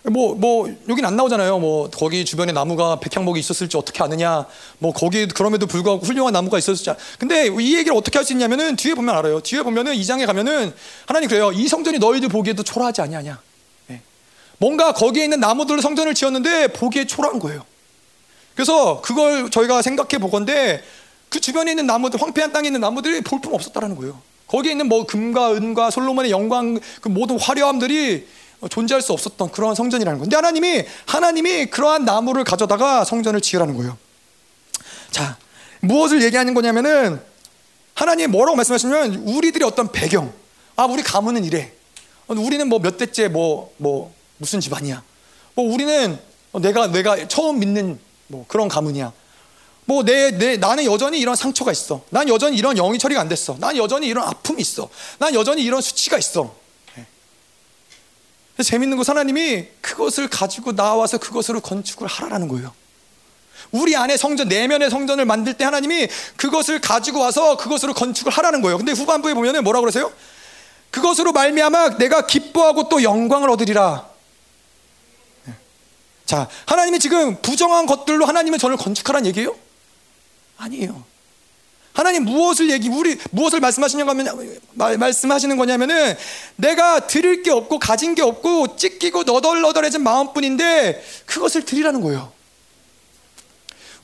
뭐, 0.05 0.35
뭐, 0.35 0.69
여긴 0.89 1.05
안 1.05 1.15
나오잖아요. 1.15 1.59
뭐, 1.59 1.89
거기 1.89 2.25
주변에 2.25 2.51
나무가 2.51 2.99
백향목이 2.99 3.39
있었을지 3.39 3.77
어떻게 3.77 4.03
아느냐. 4.03 4.45
뭐, 4.79 4.91
거기 4.91 5.25
그럼에도 5.27 5.65
불구하고 5.65 6.05
훌륭한 6.05 6.33
나무가 6.33 6.57
있었을지. 6.57 6.91
근데 7.17 7.47
이 7.47 7.77
얘기를 7.77 7.95
어떻게 7.95 8.17
할 8.17 8.25
수 8.25 8.33
있냐면은 8.33 8.75
뒤에 8.75 8.95
보면 8.95 9.15
알아요. 9.15 9.39
뒤에 9.39 9.63
보면은 9.63 9.95
이 9.95 10.05
장에 10.05 10.25
가면은 10.25 10.73
하나님 11.05 11.29
그래요. 11.29 11.53
이 11.53 11.69
성전이 11.69 11.99
너희들 11.99 12.27
보기에도 12.27 12.63
초라하지 12.63 12.99
아니하냐. 12.99 13.39
네. 13.87 14.01
뭔가 14.57 14.91
거기에 14.93 15.23
있는 15.23 15.39
나무들로 15.39 15.79
성전을 15.79 16.13
지었는데 16.15 16.73
보기에 16.73 17.07
초라한 17.07 17.39
거예요. 17.39 17.63
그래서 18.55 19.01
그걸 19.01 19.49
저희가 19.49 19.81
생각해 19.81 20.19
보건데 20.19 20.83
그 21.29 21.39
주변에 21.39 21.71
있는 21.71 21.87
나무들, 21.87 22.21
황폐한 22.21 22.51
땅에 22.51 22.67
있는 22.67 22.81
나무들이 22.81 23.21
볼품 23.21 23.53
없었다라는 23.53 23.95
거예요. 23.95 24.21
거기에 24.47 24.71
있는 24.71 24.87
뭐 24.87 25.05
금과 25.07 25.53
은과 25.53 25.89
솔로몬의 25.89 26.29
영광, 26.29 26.79
그 27.01 27.09
모든 27.09 27.39
화려함들이 27.39 28.27
존재할 28.69 29.01
수 29.01 29.11
없었던 29.13 29.51
그러한 29.51 29.75
성전이라는. 29.75 30.19
근데 30.19 30.35
하나님이 30.35 30.85
하나님이 31.07 31.65
그러한 31.67 32.05
나무를 32.05 32.43
가져다가 32.43 33.03
성전을 33.03 33.41
지으라는 33.41 33.75
거예요. 33.75 33.97
자, 35.09 35.37
무엇을 35.81 36.21
얘기하는 36.21 36.53
거냐면은 36.53 37.19
하나님 37.95 38.31
뭐라고 38.31 38.55
말씀하시면 38.55 39.15
우리들의 39.27 39.67
어떤 39.67 39.91
배경, 39.91 40.31
아 40.75 40.85
우리 40.85 41.01
가문은 41.03 41.43
이래, 41.45 41.71
우리는 42.27 42.69
뭐 42.69 42.79
몇 42.79 42.97
대째 42.97 43.27
뭐뭐 43.27 43.73
뭐 43.77 44.13
무슨 44.37 44.59
집안이야, 44.59 45.03
뭐 45.55 45.73
우리는 45.73 46.17
내가 46.53 46.87
내가 46.87 47.27
처음 47.27 47.59
믿는 47.59 47.99
뭐 48.27 48.45
그런 48.47 48.67
가문이야. 48.67 49.11
뭐 49.85 50.03
내 50.03 50.31
내 50.31 50.57
나는 50.57 50.85
여전히 50.85 51.19
이런 51.19 51.35
상처가 51.35 51.71
있어. 51.71 52.01
난 52.09 52.29
여전히 52.29 52.57
이런 52.57 52.75
영이 52.75 52.97
처리가 52.99 53.19
안 53.19 53.27
됐어. 53.27 53.57
난 53.59 53.75
여전히 53.75 54.07
이런 54.07 54.25
아픔이 54.27 54.61
있어. 54.61 54.89
난 55.19 55.33
여전히 55.33 55.63
이런 55.63 55.81
수치가 55.81 56.17
있어. 56.17 56.55
재밌는 58.63 58.97
것은 58.97 59.11
하나님이 59.11 59.65
그것을 59.81 60.27
가지고 60.29 60.73
나와서 60.75 61.17
그것으로 61.17 61.59
건축을 61.59 62.07
하라는 62.07 62.47
거예요. 62.47 62.71
우리 63.71 63.95
안에 63.95 64.15
성전 64.15 64.47
내면의 64.47 64.91
성전을 64.91 65.25
만들 65.25 65.55
때 65.55 65.65
하나님이 65.65 66.07
그것을 66.37 66.79
가지고 66.79 67.19
와서 67.21 67.57
그것으로 67.57 67.93
건축을 67.95 68.31
하라는 68.31 68.61
거예요. 68.61 68.77
근데 68.77 68.91
후반부에 68.91 69.33
보면은 69.33 69.63
뭐라고 69.63 69.81
그러세요? 69.81 70.13
그것으로 70.91 71.31
말미암아 71.31 71.97
내가 71.97 72.27
기뻐하고 72.27 72.87
또 72.89 73.01
영광을 73.01 73.49
얻으리라. 73.49 74.07
자, 76.25 76.47
하나님이 76.65 76.99
지금 76.99 77.41
부정한 77.41 77.85
것들로 77.85 78.25
하나님은 78.25 78.59
저를 78.59 78.77
건축하라는 78.77 79.27
얘기예요? 79.27 79.55
아니에요. 80.57 81.03
하나님 81.93 82.23
무엇을 82.25 82.71
얘기 82.71 82.89
우리 82.89 83.17
무엇을 83.31 83.59
말씀하시는 83.59 84.05
거면 84.05 84.59
말씀하시는 84.73 85.55
거냐면은 85.57 86.15
내가 86.55 87.05
드릴 87.05 87.43
게 87.43 87.51
없고 87.51 87.77
가진 87.77 88.15
게 88.15 88.23
없고 88.23 88.77
찢기고 88.77 89.23
너덜너덜해진 89.23 90.01
마음뿐인데 90.01 91.03
그것을 91.25 91.65
드리라는 91.65 92.01
거예요. 92.01 92.31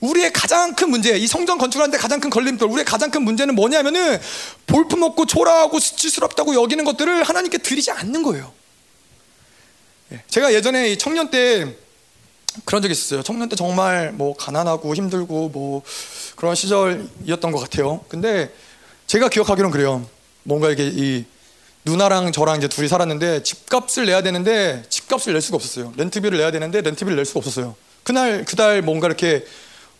우리의 0.01 0.31
가장 0.31 0.75
큰 0.75 0.91
문제, 0.91 1.17
이 1.17 1.27
성전 1.27 1.57
건축하는데 1.57 1.97
가장 1.97 2.19
큰 2.21 2.29
걸림돌, 2.29 2.69
우리의 2.69 2.85
가장 2.85 3.11
큰 3.11 3.23
문제는 3.23 3.55
뭐냐면은 3.55 4.19
볼품 4.65 5.03
없고 5.03 5.25
초라하고 5.25 5.79
수치스럽다고 5.79 6.55
여기는 6.55 6.85
것들을 6.85 7.23
하나님께 7.23 7.57
드리지 7.57 7.91
않는 7.91 8.23
거예요. 8.23 8.53
예, 10.13 10.23
제가 10.29 10.53
예전에 10.53 10.95
청년 10.97 11.29
때 11.29 11.75
그런 12.65 12.81
적이 12.81 12.93
있었어요. 12.93 13.23
청년 13.23 13.49
때 13.49 13.55
정말 13.55 14.11
뭐 14.11 14.35
가난하고 14.35 14.95
힘들고 14.95 15.49
뭐 15.49 15.81
그런 16.35 16.55
시절이었던 16.55 17.51
것 17.51 17.59
같아요. 17.59 18.01
근데 18.07 18.53
제가 19.07 19.29
기억하기로는 19.29 19.71
그래요. 19.71 20.05
뭔가 20.43 20.69
이게 20.69 20.87
이 20.87 21.25
누나랑 21.85 22.31
저랑 22.31 22.57
이제 22.57 22.67
둘이 22.67 22.87
살았는데 22.87 23.43
집값을 23.43 24.05
내야 24.05 24.21
되는데 24.21 24.83
집값을 24.89 25.33
낼 25.33 25.41
수가 25.41 25.55
없었어요. 25.55 25.93
렌트비를 25.95 26.37
내야 26.37 26.51
되는데 26.51 26.81
렌트비를 26.81 27.15
낼 27.15 27.25
수가 27.25 27.39
없었어요. 27.39 27.75
그날 28.03 28.45
그달 28.45 28.81
뭔가 28.81 29.07
이렇게 29.07 29.45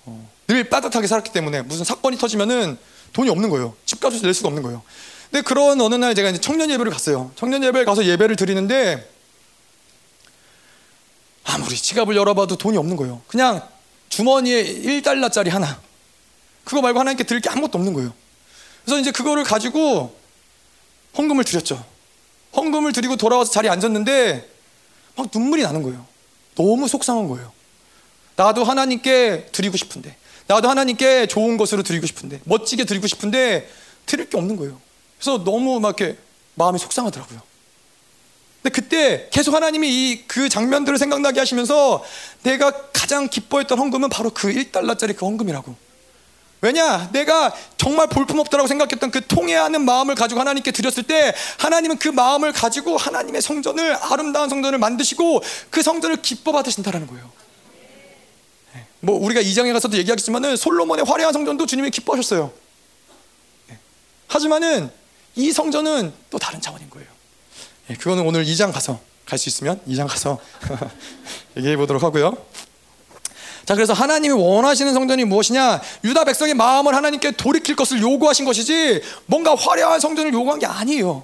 어, 0.05 0.30
늘 0.47 0.70
빠듯하게 0.70 1.07
살았기 1.07 1.32
때문에 1.32 1.62
무슨 1.64 1.86
사건이 1.86 2.18
터지면은 2.18 2.78
돈이 3.14 3.30
없는 3.30 3.49
거예요. 3.49 3.76
집값을 3.86 4.22
낼 4.22 4.34
수가 4.34 4.49
없는 4.49 4.64
거예요. 4.64 4.82
근데 5.32 5.43
그런 5.43 5.80
어느 5.80 5.95
날 5.95 6.16
제가 6.16 6.30
이제 6.30 6.41
청년 6.41 6.70
예배를 6.72 6.91
갔어요. 6.91 7.32
청년 7.36 7.64
예배를 7.64 7.86
가서 7.86 8.05
예배를 8.05 8.36
드리는데 8.36 9.07
아무리 11.44 11.76
지갑을 11.76 12.16
열어봐도 12.16 12.58
돈이 12.58 12.78
없는 12.78 12.96
거예요. 12.96 13.22
그냥 13.28 13.68
주머니에 14.10 14.64
1달러짜리 14.64 15.50
하나. 15.50 15.80
그거 16.64 16.82
말고 16.82 17.00
하나님께 17.00 17.24
드릴 17.24 17.42
게 17.42 17.50
아무것도 17.50 17.78
없는 17.78 17.94
거예요. 17.94 18.14
그래서 18.84 19.00
이제 19.00 19.12
그거를 19.12 19.44
가지고 19.44 20.16
헌금을 21.18 21.44
드렸죠. 21.44 21.84
헌금을 22.56 22.94
드리고 22.94 23.16
돌아와서 23.16 23.52
자리에 23.52 23.70
앉았는데 23.70 24.50
막 25.16 25.28
눈물이 25.34 25.64
나는 25.64 25.84
거예요. 25.84 26.06
너무 26.56 26.88
속상한 26.88 27.28
거예요. 27.28 27.52
나도 28.36 28.64
하나님께 28.64 29.50
드리고 29.52 29.76
싶은데, 29.76 30.16
나도 30.48 30.70
하나님께 30.70 31.28
좋은 31.28 31.58
것으로 31.58 31.84
드리고 31.84 32.06
싶은데, 32.06 32.40
멋지게 32.46 32.86
드리고 32.86 33.08
싶은데 33.08 33.70
드릴 34.06 34.30
게 34.30 34.38
없는 34.38 34.56
거예요. 34.56 34.80
그래서 35.18 35.44
너무 35.44 35.80
막 35.80 36.00
이렇게 36.00 36.18
마음이 36.56 36.80
속상하더라고요. 36.80 37.42
근데 38.62 38.70
그때 38.74 39.28
계속 39.32 39.53
하나님이 39.53 39.88
이 39.89 40.28
그 40.28 40.47
장면들을 40.47 40.97
생각나게 40.97 41.39
하시면서 41.39 42.03
내가 42.43 42.72
가장 42.93 43.28
기뻐했던 43.28 43.78
헌금은 43.78 44.10
바로 44.10 44.30
그 44.30 44.47
1달러짜리 44.53 45.16
그 45.16 45.26
헌금이라고. 45.26 45.76
왜냐? 46.62 47.10
내가 47.12 47.53
정말 47.78 48.07
볼품없다라고 48.07 48.68
생각했던 48.68 49.12
그 49.12 49.26
통해하는 49.26 49.84
마음을 49.86 50.14
가지고 50.16 50.41
하나님께 50.41 50.72
드렸을 50.72 51.03
때 51.03 51.34
하나님은 51.57 51.97
그 51.99 52.10
마음을 52.10 52.51
가지고 52.51 52.97
하나님의 52.97 53.41
성전을 53.41 53.95
아름다운 53.95 54.49
성전을 54.49 54.78
만드시고 54.78 55.41
그 55.70 55.82
성전을 55.82 56.22
기뻐 56.22 56.51
받으신다라는 56.51 57.07
거예요. 57.07 57.32
네. 58.74 58.86
뭐 58.99 59.18
우리가 59.18 59.39
이장에 59.41 59.72
가서도 59.72 59.97
얘기하겠지만은 59.97 60.57
솔로몬의 60.57 61.05
화려한 61.05 61.34
성전도 61.34 61.66
주님이 61.66 61.91
기뻐하셨어요. 61.91 62.51
네. 63.68 63.78
하지만은 64.28 64.91
이 65.36 65.51
성전은 65.51 66.14
또 66.30 66.38
다른 66.38 66.60
차원인 66.62 66.89
거예요. 66.89 67.18
예, 67.90 67.94
그거는 67.96 68.24
오늘 68.26 68.46
2장 68.46 68.72
가서 68.72 69.00
갈 69.26 69.38
수 69.38 69.50
있으면 69.50 69.80
2장 69.88 70.08
가서 70.08 70.40
얘기해 71.58 71.78
보도록 71.78 72.02
하고요. 72.04 72.36
자, 73.66 73.76
그래서 73.76 73.94
하나님이 73.94 74.34
원하시는 74.34 74.92
성전이 74.94 75.26
무엇이냐? 75.26 75.80
유다 76.04 76.26
백성의 76.26 76.56
마음을 76.56 76.96
하나님께 76.96 77.32
돌이킬 77.32 77.76
것을 77.76 78.02
요구하신 78.02 78.46
것이지 78.46 79.02
뭔가 79.28 79.54
화려한 79.54 80.00
성전을 80.00 80.34
요구한 80.34 80.58
게 80.58 80.66
아니에요. 80.66 81.24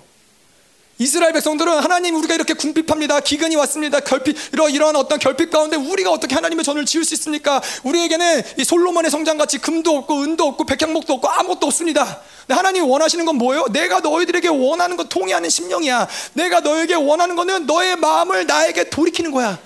이스라엘 0.97 1.33
백성들은 1.33 1.79
하나님 1.79 2.15
우리가 2.15 2.35
이렇게 2.35 2.53
궁핍합니다. 2.53 3.19
기근이 3.19 3.57
왔습니다. 3.57 3.99
결핍 3.99 4.37
이러 4.53 4.69
이러한 4.69 4.95
어떤 4.95 5.19
결핍 5.19 5.51
가운데 5.51 5.75
우리가 5.75 6.09
어떻게 6.09 6.35
하나님의 6.35 6.63
전을 6.63 6.85
지을 6.85 7.03
수 7.03 7.13
있습니까? 7.15 7.61
우리에게는 7.83 8.43
이 8.57 8.63
솔로몬의 8.63 9.11
성장 9.11 9.37
같이 9.37 9.57
금도 9.57 9.97
없고 9.97 10.21
은도 10.21 10.47
없고 10.47 10.65
백향목도 10.65 11.15
없고 11.15 11.27
아무것도 11.27 11.67
없습니다. 11.67 12.21
하나님이 12.47 12.87
원하시는 12.87 13.25
건 13.25 13.35
뭐예요? 13.35 13.65
내가 13.71 13.99
너희들에게 13.99 14.47
원하는 14.47 14.95
것 14.95 15.09
통해하는 15.09 15.49
심령이야. 15.49 16.07
내가 16.33 16.61
너에게 16.61 16.93
원하는 16.93 17.35
거는 17.35 17.65
너의 17.65 17.97
마음을 17.97 18.45
나에게 18.45 18.89
돌이키는 18.89 19.31
거야. 19.31 19.59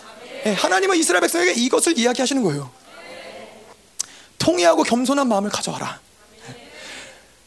네, 0.45 0.53
하나님은 0.53 0.97
이스라엘 0.97 1.21
백성에게 1.21 1.53
이것을 1.53 1.97
이야기하시는 1.99 2.41
거예요. 2.41 2.71
통해하고 4.39 4.84
겸손한 4.84 5.27
마음을 5.27 5.51
가져와라. 5.51 5.99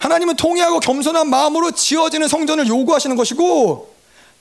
하나님은 0.03 0.35
통해하고 0.35 0.81
겸손한 0.81 1.31
마음으로 1.31 1.71
지어지는 1.71 2.27
성전을 2.27 2.67
요구하시는 2.67 3.15
것이고 3.15 3.95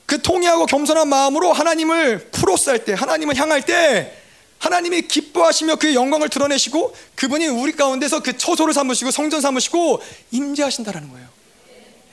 그 0.06 0.20
통해하고 0.20 0.66
겸손한 0.66 1.08
마음으로 1.08 1.52
하나님을 1.52 2.30
프로스할 2.32 2.84
때 2.84 2.94
하나님을 2.94 3.36
향할 3.36 3.62
때 3.62 4.12
하나님이 4.58 5.02
기뻐하시며 5.02 5.76
그의 5.76 5.94
영광을 5.94 6.28
드러내시고 6.28 6.96
그분이 7.14 7.46
우리 7.46 7.76
가운데서 7.76 8.24
그 8.24 8.36
처소를 8.36 8.74
삼으시고 8.74 9.12
성전 9.12 9.40
삼으시고 9.40 10.02
임재하신다라는 10.32 11.12
거예요. 11.12 11.28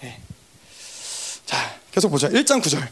네. 0.02 0.20
자, 1.48 1.58
계속 1.92 2.10
보자. 2.10 2.30
1장 2.30 2.62
9절. 2.62 2.88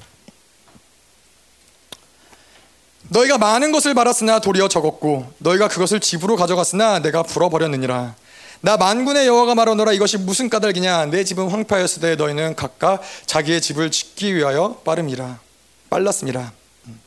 너희가 3.09 3.37
많은 3.37 3.71
것을 3.71 3.93
받았으나 3.93 4.39
도리어 4.39 4.67
적었고 4.69 5.33
너희가 5.37 5.67
그것을 5.67 5.99
집으로 5.99 6.35
가져갔으나 6.35 6.97
내가 6.99 7.21
불어버렸느니라. 7.21 8.15
나 8.61 8.77
만군의 8.77 9.27
여호와가 9.27 9.55
말하노라 9.55 9.93
이것이 9.93 10.17
무슨 10.17 10.49
까닭이냐 10.49 11.07
내 11.07 11.23
집은 11.23 11.49
황폐하였으되 11.49 12.15
너희는 12.15 12.55
각각 12.55 13.01
자기의 13.25 13.61
집을 13.61 13.91
짓기 13.91 14.35
위하여 14.35 14.81
빠름이라 14.83 15.39
빨랐습니다. 15.89 16.53
음. 16.87 16.99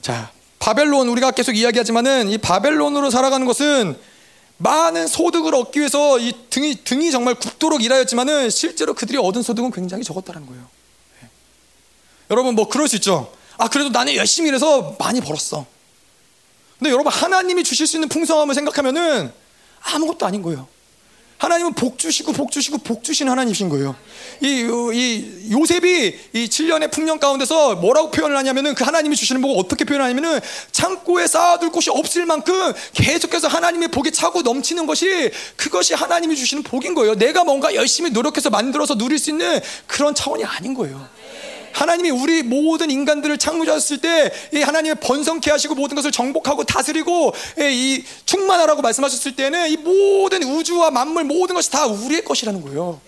자 0.00 0.30
바벨론 0.58 1.08
우리가 1.08 1.30
계속 1.30 1.56
이야기하지만은 1.56 2.30
이 2.30 2.38
바벨론으로 2.38 3.10
살아가는 3.10 3.46
것은 3.46 3.98
많은 4.58 5.06
소득을 5.06 5.54
얻기 5.54 5.80
위해서 5.80 6.18
이 6.18 6.32
등이 6.50 6.84
등이 6.84 7.10
정말 7.10 7.34
굽도록 7.34 7.82
일하였지만은 7.82 8.50
실제로 8.50 8.94
그들이 8.94 9.18
얻은 9.18 9.42
소득은 9.42 9.70
굉장히 9.72 10.04
적었다는 10.04 10.46
거예요. 10.46 10.62
네. 11.20 11.28
여러분 12.30 12.54
뭐 12.54 12.68
그럴 12.68 12.88
수 12.88 12.96
있죠. 12.96 13.32
아 13.58 13.68
그래도 13.68 13.90
나는 13.90 14.14
열심히 14.14 14.48
일해서 14.48 14.96
많이 14.98 15.20
벌었어. 15.20 15.66
근데 16.78 16.90
여러분 16.90 17.12
하나님이 17.12 17.64
주실 17.64 17.86
수 17.86 17.96
있는 17.96 18.08
풍성함을 18.08 18.54
생각하면은 18.54 19.32
아무것도 19.84 20.26
아닌 20.26 20.42
거예요. 20.42 20.66
하나님은 21.38 21.74
복 21.74 21.98
주시고 21.98 22.32
복 22.32 22.50
주시고 22.50 22.78
복 22.78 23.04
주신 23.04 23.28
하나님이신 23.28 23.68
거예요. 23.68 23.94
이, 24.40 24.66
이 24.94 25.52
요셉이 25.52 26.18
이 26.32 26.46
7년의 26.46 26.90
풍년 26.90 27.18
가운데서 27.18 27.76
뭐라고 27.76 28.10
표현을 28.10 28.36
하냐면은 28.36 28.74
그 28.74 28.84
하나님이 28.84 29.14
주시는 29.16 29.42
복을 29.42 29.56
어떻게 29.58 29.84
표현하냐면은 29.84 30.40
창고에 30.72 31.26
쌓아둘 31.26 31.70
곳이 31.70 31.90
없을 31.90 32.24
만큼 32.24 32.72
계속해서 32.94 33.48
하나님의 33.48 33.88
복이 33.88 34.12
차고 34.12 34.42
넘치는 34.42 34.86
것이 34.86 35.30
그것이 35.56 35.94
하나님이 35.94 36.36
주시는 36.36 36.62
복인 36.62 36.94
거예요. 36.94 37.14
내가 37.14 37.44
뭔가 37.44 37.74
열심히 37.74 38.10
노력해서 38.10 38.48
만들어서 38.48 38.96
누릴 38.96 39.18
수 39.18 39.30
있는 39.30 39.60
그런 39.86 40.14
차원이 40.14 40.44
아닌 40.44 40.72
거예요. 40.72 41.06
하나님이 41.74 42.10
우리 42.10 42.42
모든 42.42 42.90
인간들을 42.90 43.36
창조하셨을 43.36 43.98
때 43.98 44.32
하나님의 44.54 44.96
번성케 45.00 45.50
하시고 45.50 45.74
모든 45.74 45.96
것을 45.96 46.12
정복하고 46.12 46.64
다스리고 46.64 47.34
이 47.58 48.04
충만하라고 48.24 48.80
말씀하셨을 48.80 49.34
때는 49.34 49.70
이 49.70 49.76
모든 49.76 50.44
우주와 50.44 50.92
만물 50.92 51.24
모든 51.24 51.56
것이 51.56 51.70
다 51.70 51.86
우리의 51.86 52.24
것이라는 52.24 52.62
거예요. 52.62 53.00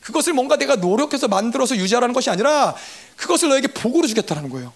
그것을 0.00 0.32
뭔가 0.32 0.56
내가 0.56 0.76
노력해서 0.76 1.28
만들어서 1.28 1.76
유지하라는 1.76 2.12
것이 2.14 2.30
아니라 2.30 2.74
그것을 3.16 3.48
너에게 3.48 3.68
복으로 3.68 4.06
주겠다는 4.06 4.48
거예요. 4.48 4.72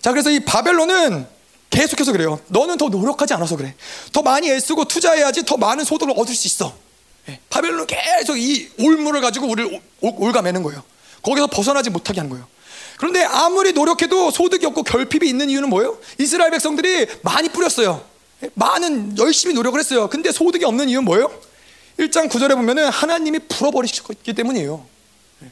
자, 0.00 0.12
그래서 0.12 0.30
이 0.30 0.40
바벨론은 0.40 1.26
계속해서 1.70 2.12
그래요. 2.12 2.40
너는 2.46 2.78
더 2.78 2.88
노력하지 2.88 3.34
않아서 3.34 3.56
그래. 3.56 3.74
더 4.12 4.22
많이 4.22 4.50
애쓰고 4.50 4.84
투자해야지 4.84 5.44
더 5.44 5.56
많은 5.56 5.84
소득을 5.84 6.14
얻을 6.16 6.32
수 6.32 6.46
있어. 6.46 6.85
예, 7.28 7.40
바벨론은 7.50 7.86
계속 7.86 8.36
이 8.38 8.68
올무를 8.78 9.20
가지고 9.20 9.48
우리를 9.48 9.80
올가매는 10.00 10.62
거예요. 10.62 10.82
거기서 11.22 11.48
벗어나지 11.48 11.90
못하게 11.90 12.20
하는 12.20 12.30
거예요. 12.30 12.46
그런데 12.98 13.24
아무리 13.24 13.72
노력해도 13.72 14.30
소득이 14.30 14.64
없고 14.66 14.82
결핍이 14.84 15.28
있는 15.28 15.50
이유는 15.50 15.68
뭐예요? 15.68 15.98
이스라엘 16.18 16.50
백성들이 16.50 17.06
많이 17.22 17.48
뿌렸어요. 17.48 18.02
예, 18.44 18.50
많은 18.54 19.18
열심히 19.18 19.54
노력을 19.54 19.78
했어요. 19.78 20.08
근데 20.08 20.30
소득이 20.32 20.64
없는 20.64 20.88
이유는 20.88 21.04
뭐예요? 21.04 21.30
1장 21.98 22.28
9절에 22.30 22.54
보면은 22.54 22.88
하나님이 22.88 23.40
불어버리셨기 23.48 24.34
때문이에요. 24.34 24.86
예. 25.44 25.50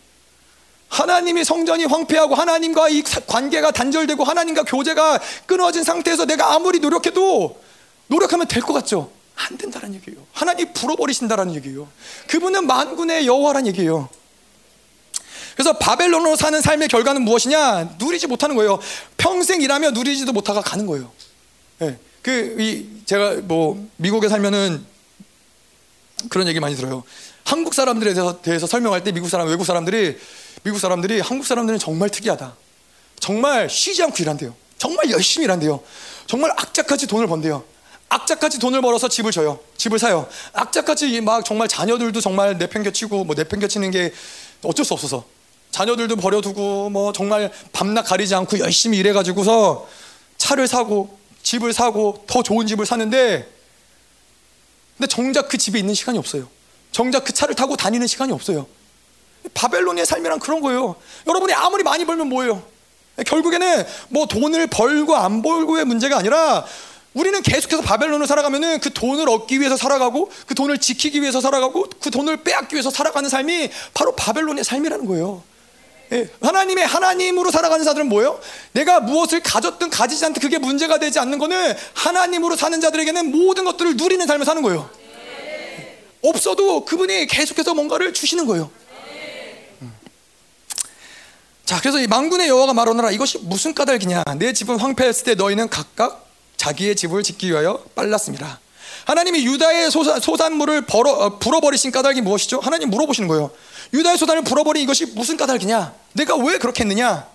하나님이 0.89 1.43
성전이 1.43 1.87
황폐하고 1.87 2.35
하나님과 2.35 2.91
이 2.91 3.03
관계가 3.03 3.71
단절되고 3.73 4.23
하나님과 4.23 4.65
교제가 4.65 5.19
끊어진 5.47 5.83
상태에서 5.83 6.25
내가 6.27 6.55
아무리 6.55 6.79
노력해도 6.81 7.61
노력하면 8.09 8.47
될 8.47 8.63
것 8.63 8.75
같죠? 8.75 9.11
안 9.37 9.57
된다는 9.57 9.95
얘기예요. 9.95 10.21
하나님 10.33 10.73
불어버리신다라는 10.73 11.55
얘기예요. 11.57 11.89
그분은 12.29 12.67
만군의 12.67 13.27
여호와란 13.27 13.67
얘기예요. 13.67 14.09
그래서 15.55 15.79
바벨론으로 15.79 16.37
사는 16.37 16.61
삶의 16.61 16.89
결과는 16.89 17.23
무엇이냐? 17.23 17.97
누리지 17.99 18.27
못하는 18.27 18.57
거예요. 18.57 18.81
평생 19.17 19.61
일하며 19.63 19.93
누리지도 19.93 20.33
못하가 20.33 20.61
가는 20.61 20.87
거예요. 20.87 21.13
네. 21.79 21.99
그, 22.23 22.57
이, 22.59 23.05
제가 23.05 23.37
뭐, 23.43 23.89
미국에 23.97 24.29
살면은 24.29 24.85
그런 26.29 26.49
얘기 26.49 26.59
많이 26.59 26.75
들어요. 26.75 27.05
한국 27.45 27.75
사람들에 27.75 28.15
대해서, 28.15 28.41
대해서 28.41 28.67
설명할 28.67 29.05
때 29.05 29.13
미국 29.13 29.29
사람, 29.29 29.47
외국 29.49 29.65
사람들이, 29.65 30.19
미국 30.63 30.79
사람들이 30.79 31.21
한국 31.21 31.47
사람들은 31.47 31.79
정말 31.79 32.09
특이하다. 32.09 32.57
정말 33.21 33.69
쉬지 33.71 34.03
않고 34.03 34.17
일한대요. 34.19 34.55
정말 34.79 35.11
열심히 35.11 35.45
일한대요. 35.45 35.83
정말 36.27 36.51
악착같이 36.53 37.07
돈을 37.07 37.27
번대요. 37.27 37.65
악착같이 38.15 38.61
돈을 38.61 38.81
벌어서 38.81 39.09
집을 39.09 39.33
줘요. 39.33 39.59
집을 39.77 39.99
사요. 39.99 40.29
악착같이 40.53 41.21
막 41.21 41.45
정말 41.45 41.67
자녀들도 41.67 42.21
정말 42.21 42.57
내팽겨치고 42.59 43.25
뭐 43.25 43.35
내팽겨치는 43.35 43.91
게 43.91 44.13
어쩔 44.63 44.85
수 44.85 44.95
없어서 44.95 45.25
자녀들도 45.73 46.15
버려두고 46.17 46.91
뭐 46.91 47.13
정말 47.13 47.51
밤낮 47.73 48.05
가리지 48.05 48.35
않고 48.37 48.61
열심히 48.61 48.99
일해가지고서 48.99 49.89
차를 50.37 50.69
사고 50.69 51.19
집을 51.43 51.73
사고 51.73 52.25
더 52.29 52.45
좋은 52.45 52.69
집을 52.69 52.87
사는데 52.87 53.49
근데 54.97 55.09
정작 55.09 55.49
그 55.49 55.59
집에 55.59 55.81
있는 55.81 55.93
시간이 55.95 56.17
없어요. 56.17 56.49
정작 56.93 57.25
그 57.25 57.33
차를 57.33 57.57
타고 57.57 57.77
다니는 57.77 58.07
시간이 58.07 58.33
없어요. 58.33 58.69
바벨론의 59.55 60.07
삶이란 60.07 60.39
그런 60.39 60.61
거예요. 60.61 60.95
여러분이 61.27 61.53
아무리 61.53 61.83
많이 61.83 62.05
벌면 62.05 62.29
뭐예요? 62.29 62.63
결국에는 63.27 63.85
뭐 64.09 64.27
돈을 64.27 64.69
벌고 64.69 65.17
안 65.17 65.43
벌고의 65.43 65.85
문제가 65.85 66.19
아니라 66.19 66.65
우리는 67.15 67.41
계속해서 67.43 67.83
바벨론을 67.83 68.27
살아가면은 68.27 68.81
그 68.81 68.93
돈을 68.93 69.29
얻기 69.29 69.61
위해서 69.61 69.77
살아가고 69.77 70.31
그 70.47 70.55
돈을 70.55 70.79
지키기 70.79 71.23
위해서 71.23 71.41
살아가고 71.41 71.87
그 72.01 72.11
돈을 72.11 72.43
빼앗기 72.43 72.75
위해서 72.75 72.91
살아가는 72.91 73.31
삶이 73.31 73.71
바로 73.95 74.15
바벨론의 74.17 74.65
삶이라는 74.65 75.07
거예요. 75.07 75.43
예, 76.13 76.29
하나님의 76.43 76.87
하나님으로 76.87 77.51
살아가는 77.51 77.85
자들은 77.85 78.09
뭐예요? 78.09 78.41
내가 78.73 79.01
무엇을 79.01 79.43
가졌든 79.43 79.91
가지지 79.91 80.25
않든 80.25 80.43
그게 80.43 80.59
문제가 80.59 80.99
되지 80.99 81.19
않는 81.21 81.39
거는 81.39 81.75
하나님으로 81.95 82.57
사는 82.57 82.79
자들에게는 82.81 83.31
모든 83.31 83.65
것들을 83.65 83.97
누리는 83.97 84.27
삶을 84.27 84.45
사는 84.45 84.61
거예요. 84.61 84.91
없어도 86.21 86.85
그분이 86.85 87.27
계속해서 87.27 87.75
뭔가를 87.75 88.13
주시는 88.13 88.47
거예요. 88.47 88.71
음. 89.83 89.95
자, 91.65 91.81
그래서 91.81 92.01
이 92.01 92.07
망군의 92.07 92.49
여호와가 92.49 92.75
말하노라 92.75 93.11
이것이 93.13 93.39
무슨 93.39 93.73
까닭이냐? 93.73 94.25
내 94.39 94.53
집은 94.53 94.79
황폐했을 94.81 95.25
때 95.25 95.35
너희는 95.35 95.69
각각 95.69 96.24
자기의 96.57 96.97
집을 96.97 97.23
짓기 97.23 97.51
위하여 97.51 97.83
빨랐습니다. 97.95 98.61
하나님이 99.05 99.45
유다의 99.45 99.91
소산, 99.91 100.59
벌어, 100.87 101.13
어, 101.13 101.39
불어버리신 101.39 101.91
까닭이 101.91 102.23
무엇이죠? 102.23 102.61
하나님 102.61 102.91
물어보시는 102.91 103.29
거예요. 103.29 103.51
유다의 103.93 104.19
소산을 104.19 104.43
불어버린 104.45 104.83
이것이 104.83 105.07
무슨 105.07 105.37
까닭이냐? 105.37 105.93
내가 106.15 106.37
왜 106.37 106.59
그렇게 106.59 106.83
했느냐? 106.83 107.27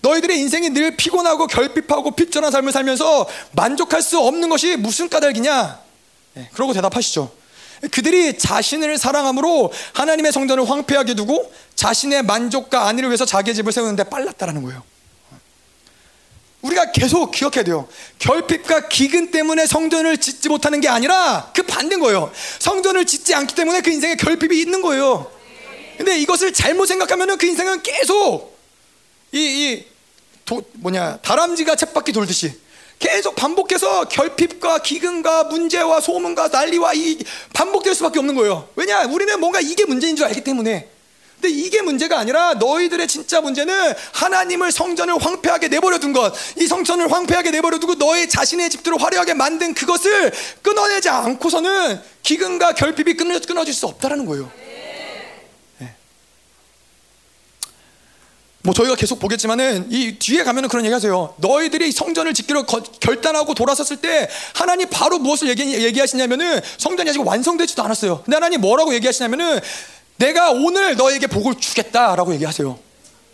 너희들의 0.00 0.38
인생이 0.40 0.70
늘 0.70 0.96
피곤하고 0.96 1.46
결핍하고 1.46 2.12
핍전한 2.12 2.50
삶을 2.50 2.72
살면서 2.72 3.28
만족할 3.52 4.02
수 4.02 4.18
없는 4.18 4.48
것이 4.48 4.76
무슨 4.76 5.08
까닭이냐? 5.08 5.80
네, 6.34 6.50
그러고 6.52 6.72
대답하시죠. 6.72 7.30
그들이 7.90 8.38
자신을 8.38 8.98
사랑함으로 8.98 9.72
하나님의 9.94 10.32
성전을 10.32 10.68
황폐하게 10.68 11.14
두고 11.14 11.52
자신의 11.74 12.22
만족과 12.24 12.86
안위를 12.86 13.08
위해서 13.08 13.24
자기의 13.24 13.54
집을 13.54 13.72
세우는데 13.72 14.04
빨랐다라는 14.04 14.62
거예요. 14.62 14.82
우리가 16.62 16.92
계속 16.92 17.32
기억해야 17.32 17.64
돼요. 17.64 17.88
결핍과 18.18 18.88
기근 18.88 19.30
때문에 19.30 19.66
성전을 19.66 20.18
짓지 20.18 20.48
못하는 20.48 20.80
게 20.80 20.88
아니라 20.88 21.50
그 21.54 21.62
반대인 21.64 22.00
거예요. 22.00 22.32
성전을 22.60 23.04
짓지 23.04 23.34
않기 23.34 23.54
때문에 23.54 23.80
그 23.80 23.90
인생에 23.90 24.14
결핍이 24.14 24.58
있는 24.60 24.80
거예요. 24.80 25.30
근데 25.96 26.18
이것을 26.18 26.52
잘못 26.52 26.86
생각하면 26.86 27.36
그 27.36 27.46
인생은 27.46 27.82
계속 27.82 28.56
이, 29.32 29.38
이 29.38 29.86
도, 30.44 30.62
뭐냐 30.74 31.18
다람쥐가 31.18 31.76
쳇바퀴 31.76 32.12
돌듯이 32.12 32.52
계속 32.98 33.34
반복해서 33.34 34.04
결핍과 34.04 34.78
기근과 34.78 35.44
문제와 35.44 36.00
소문과 36.00 36.48
난리와 36.48 36.94
이 36.94 37.18
반복될 37.52 37.96
수밖에 37.96 38.20
없는 38.20 38.36
거예요. 38.36 38.68
왜냐? 38.76 39.02
우리는 39.06 39.40
뭔가 39.40 39.60
이게 39.60 39.84
문제인 39.84 40.14
줄 40.14 40.26
알기 40.26 40.44
때문에. 40.44 40.91
근데 41.42 41.58
이게 41.58 41.82
문제가 41.82 42.20
아니라 42.20 42.54
너희들의 42.54 43.08
진짜 43.08 43.40
문제는 43.40 43.94
하나님을 44.12 44.70
성전을 44.70 45.18
황폐하게 45.18 45.66
내버려 45.66 45.98
둔 45.98 46.12
것. 46.12 46.32
이 46.56 46.68
성전을 46.68 47.10
황폐하게 47.10 47.50
내버려 47.50 47.80
두고 47.80 47.96
너희 47.96 48.28
자신의 48.28 48.70
집들을 48.70 49.02
화려하게 49.02 49.34
만든 49.34 49.74
그것을 49.74 50.32
끊어내지 50.62 51.08
않고서는 51.08 52.00
기근과 52.22 52.74
결핍이 52.74 53.16
끊어, 53.16 53.40
끊어질 53.40 53.74
수 53.74 53.86
없다라는 53.86 54.24
거예요. 54.26 54.52
뭐 58.64 58.72
저희가 58.72 58.94
계속 58.94 59.18
보겠지만은 59.18 59.88
이 59.90 60.20
뒤에 60.20 60.44
가면은 60.44 60.68
그런 60.68 60.84
얘기 60.84 60.94
하세요. 60.94 61.34
너희들이 61.38 61.90
성전을 61.90 62.32
짓기로 62.34 62.66
거, 62.66 62.80
결단하고 62.80 63.54
돌아섰을 63.54 63.96
때 63.96 64.30
하나님 64.54 64.88
바로 64.88 65.18
무엇을 65.18 65.48
얘기, 65.48 65.64
얘기하시냐면은 65.64 66.60
성전이 66.78 67.10
아직 67.10 67.26
완성되지도 67.26 67.82
않았어요. 67.82 68.22
근데 68.24 68.36
하나님 68.36 68.60
뭐라고 68.60 68.94
얘기하시냐면은 68.94 69.60
내가 70.22 70.52
오늘 70.52 70.94
너에게 70.94 71.26
복을 71.26 71.56
주겠다라고 71.56 72.32
얘기하세요. 72.34 72.78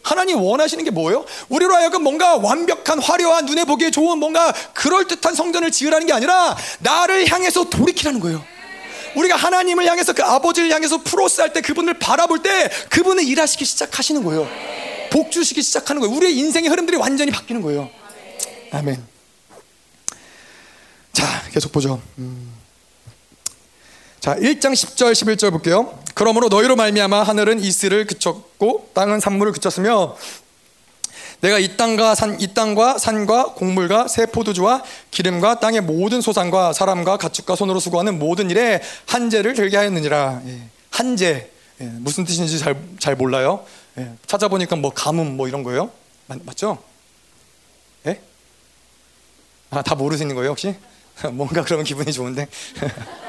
하나님 0.03 0.41
원하시는 0.41 0.83
게 0.85 0.91
뭐예요? 0.91 1.27
우리로 1.51 1.75
하여금 1.75 2.03
뭔가 2.03 2.37
완벽한 2.37 2.99
화려한 2.99 3.45
눈에 3.45 3.67
보기에 3.67 3.91
좋은 3.91 4.19
뭔가 4.19 4.53
그럴듯한 4.73 5.35
성전을 5.35 5.71
지으라는 5.71 6.07
게 6.07 6.15
아니라 6.15 6.57
나를 6.79 7.31
향해서 7.31 7.69
돌이키라는 7.69 8.21
거예요. 8.21 8.43
우리가 9.17 9.37
하나님을 9.37 9.85
향해서 9.87 10.15
그 10.15 10.23
아버지를 10.23 10.71
향해서 10.73 11.03
프로스 11.03 11.43
할 11.43 11.53
때 11.53 11.61
그분을 11.61 11.99
바라볼 11.99 12.43
때 12.43 12.71
그분을 12.89 13.25
일하시기 13.25 13.65
시작하시는 13.67 14.25
거예요. 14.25 14.49
복 15.11 15.31
주시기 15.31 15.61
시작하는 15.63 16.01
거예요. 16.01 16.17
우리의 16.17 16.37
인생의 16.39 16.71
흐름들이 16.71 16.97
완전히 16.97 17.31
바뀌는 17.31 17.61
거예요. 17.61 17.91
아멘. 18.71 19.05
자, 21.13 21.43
계속 21.53 21.71
보죠. 21.73 22.01
음. 22.19 22.58
자, 24.29 24.35
1장 24.35 24.75
10절 24.75 25.13
11절 25.13 25.51
볼게요. 25.53 25.99
그러므로 26.13 26.49
너희로 26.51 26.77
말미암아 26.77 27.23
하늘은 27.23 27.61
이슬을 27.61 28.07
그쳤고 28.07 28.91
땅은 28.93 29.21
산물을 29.21 29.53
그쳤으며 29.55 30.19
내가 31.41 31.59
이 31.59 31.79
땅과 31.79 32.15
산, 32.15 32.39
이 32.39 32.53
땅과 32.53 32.99
산과 32.99 33.55
곡물과 33.55 34.07
새 34.07 34.27
포도주와 34.27 34.85
기름과 35.11 35.61
땅의 35.61 35.81
모든 35.81 36.21
소산과 36.21 36.75
사람과 36.75 37.17
가축과 37.17 37.57
손으로 37.57 37.81
수고하는 37.81 38.19
모든 38.19 38.51
일에 38.51 38.83
한재를 39.07 39.55
들게 39.55 39.79
하였느니라. 39.79 40.43
예. 40.45 40.61
한재 40.91 41.51
예. 41.81 41.85
무슨 41.85 42.25
뜻인지 42.25 42.59
잘, 42.59 42.77
잘 42.99 43.17
몰라요. 43.17 43.65
예. 43.97 44.13
찾아보니까 44.27 44.77
뭐 44.77 44.91
가뭄 44.91 45.39
뭐 45.39 45.49
이런 45.49 45.63
거예요. 45.63 45.91
맞, 46.27 46.39
맞죠? 46.45 46.77
예? 48.05 48.21
아, 49.71 49.81
다 49.81 49.95
모르시는 49.95 50.35
거예요 50.35 50.51
혹시? 50.51 50.75
뭔가 51.33 51.65
그러면 51.65 51.87
기분이 51.87 52.13
좋은데. 52.13 52.47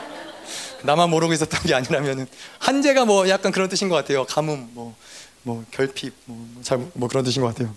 나만 0.84 1.10
모르고 1.10 1.34
있었던 1.34 1.62
게 1.64 1.74
아니라면은 1.74 2.28
한재가 2.60 3.06
뭐 3.06 3.28
약간 3.30 3.52
그런 3.52 3.70
뜻인 3.70 3.90
것 3.90 3.96
같아요. 3.96 4.26
가뭄, 4.26 4.70
뭐, 4.74 4.96
뭐 5.44 5.64
결핍, 5.72 6.14
뭐, 6.26 6.48
잘, 6.62 6.78
뭐 6.94 7.08
그런 7.10 7.24
뜻인 7.24 7.42
것 7.42 7.50
같아요. 7.50 7.76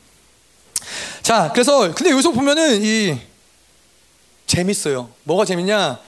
자, 1.22 1.50
그래서 1.52 1.94
근데 1.94 2.10
여기서 2.10 2.32
보면은 2.32 2.82
이 2.82 3.18
재밌어요. 4.46 5.10
뭐가 5.24 5.44
재밌냐? 5.44 5.98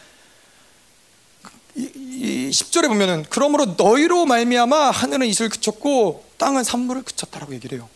이, 1.77 1.91
이 1.95 2.51
10절에 2.51 2.89
보면은 2.89 3.25
그러므로 3.31 3.75
너희로 3.77 4.27
말미암아 4.27 4.91
하늘은 4.91 5.27
이슬 5.27 5.49
그쳤고 5.49 6.25
땅은 6.39 6.65
산물을 6.65 7.03
그쳤다라고 7.03 7.55
얘기를 7.55 7.79
해요. 7.79 7.89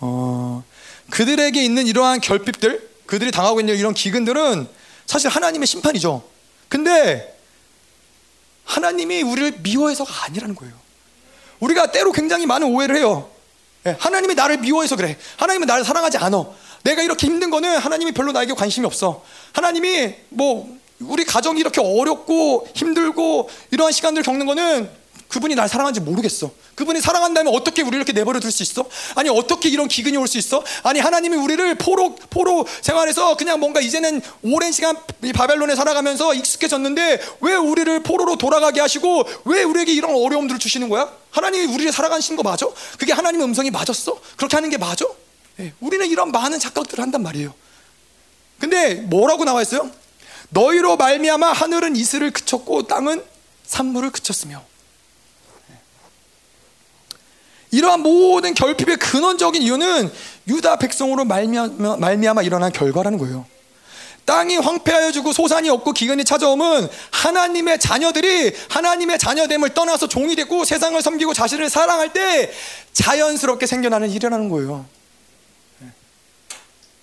어, 0.00 0.64
그들에게 1.10 1.62
있는 1.62 1.86
이러한 1.86 2.20
결핍들, 2.20 2.90
그들이 3.06 3.30
당하고 3.30 3.60
있는 3.60 3.76
이런 3.76 3.94
기근들은 3.94 4.66
사실 5.06 5.30
하나님의 5.30 5.66
심판이죠. 5.66 6.22
근데 6.68 7.33
하나님이 8.64 9.22
우리를 9.22 9.58
미워해서가 9.62 10.24
아니라는 10.24 10.54
거예요. 10.54 10.74
우리가 11.60 11.90
때로 11.92 12.12
굉장히 12.12 12.46
많은 12.46 12.68
오해를 12.68 12.96
해요. 12.96 13.30
예, 13.86 13.96
하나님이 13.98 14.34
나를 14.34 14.58
미워해서 14.58 14.96
그래. 14.96 15.16
하나님은 15.36 15.66
나를 15.66 15.84
사랑하지 15.84 16.18
않아. 16.18 16.44
내가 16.82 17.02
이렇게 17.02 17.26
힘든 17.26 17.50
거는 17.50 17.78
하나님이 17.78 18.12
별로 18.12 18.32
나에게 18.32 18.54
관심이 18.54 18.86
없어. 18.86 19.24
하나님이 19.52 20.14
뭐 20.30 20.78
우리 21.00 21.24
가정이 21.24 21.60
이렇게 21.60 21.80
어렵고 21.80 22.68
힘들고 22.74 23.50
이러한 23.70 23.92
시간들을 23.92 24.24
겪는 24.24 24.46
거는 24.46 24.90
그분이 25.34 25.56
날 25.56 25.68
사랑하는지 25.68 25.98
모르겠어. 26.00 26.52
그분이 26.76 27.00
사랑한다면 27.00 27.52
어떻게 27.52 27.82
우리를 27.82 27.98
이렇게 27.98 28.12
내버려 28.12 28.38
둘 28.38 28.52
수 28.52 28.62
있어? 28.62 28.84
아니 29.16 29.28
어떻게 29.28 29.68
이런 29.68 29.88
기근이 29.88 30.16
올 30.16 30.28
수 30.28 30.38
있어? 30.38 30.62
아니 30.84 31.00
하나님이 31.00 31.36
우리를 31.36 31.74
포로 31.74 32.14
포로 32.30 32.64
생활에서 32.82 33.36
그냥 33.36 33.58
뭔가 33.58 33.80
이제는 33.80 34.22
오랜 34.44 34.70
시간 34.70 34.96
이 35.24 35.32
바벨론에 35.32 35.74
살아가면서 35.74 36.34
익숙해졌는데 36.34 37.20
왜 37.40 37.54
우리를 37.56 38.00
포로로 38.04 38.36
돌아가게 38.36 38.80
하시고 38.80 39.24
왜 39.46 39.64
우리에게 39.64 39.92
이런 39.92 40.12
어려움들을 40.14 40.60
주시는 40.60 40.88
거야? 40.88 41.12
하나님이 41.32 41.64
우리를 41.74 41.90
살아가신 41.90 42.36
거 42.36 42.44
맞아? 42.44 42.66
그게 42.96 43.12
하나님의 43.12 43.44
음성이 43.44 43.72
맞았어? 43.72 44.16
그렇게 44.36 44.56
하는 44.56 44.70
게 44.70 44.78
맞아? 44.78 45.04
네, 45.56 45.72
우리는 45.80 46.06
이런 46.06 46.30
많은 46.30 46.60
착각들을 46.60 47.02
한단 47.02 47.24
말이에요. 47.24 47.52
근데 48.60 48.94
뭐라고 48.94 49.44
나와 49.44 49.62
있어요? 49.62 49.90
너희로 50.50 50.96
말미암아 50.96 51.50
하늘은 51.50 51.96
이슬을 51.96 52.30
그쳤고 52.30 52.84
땅은 52.86 53.24
산물을 53.66 54.10
그쳤으며 54.12 54.62
이러한 57.74 58.00
모든 58.00 58.54
결핍의 58.54 58.98
근원적인 58.98 59.60
이유는 59.60 60.12
유다 60.46 60.76
백성으로 60.76 61.24
말미암아, 61.24 61.96
말미암아 61.96 62.42
일어난 62.42 62.70
결과라는 62.70 63.18
거예요. 63.18 63.46
땅이 64.26 64.56
황폐하여 64.58 65.10
주고 65.10 65.32
소산이 65.32 65.68
없고 65.68 65.92
기근이 65.92 66.24
찾아오면 66.24 66.88
하나님의 67.10 67.80
자녀들이 67.80 68.54
하나님의 68.70 69.18
자녀됨을 69.18 69.74
떠나서 69.74 70.06
종이 70.06 70.36
되고 70.36 70.64
세상을 70.64 71.00
섬기고 71.02 71.34
자신을 71.34 71.68
사랑할 71.68 72.12
때 72.12 72.50
자연스럽게 72.92 73.66
생겨나는 73.66 74.10
일이라는 74.10 74.48
거예요. 74.48 74.86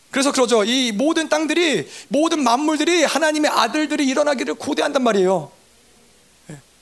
그래서 0.09 0.31
그러죠. 0.31 0.63
이 0.63 0.93
모든 0.93 1.27
땅들이 1.27 1.89
모든 2.07 2.43
만물들이 2.43 3.03
하나님의 3.03 3.51
아들들이 3.51 4.07
일어나기를 4.07 4.55
고대한단 4.55 5.03
말이에요. 5.03 5.51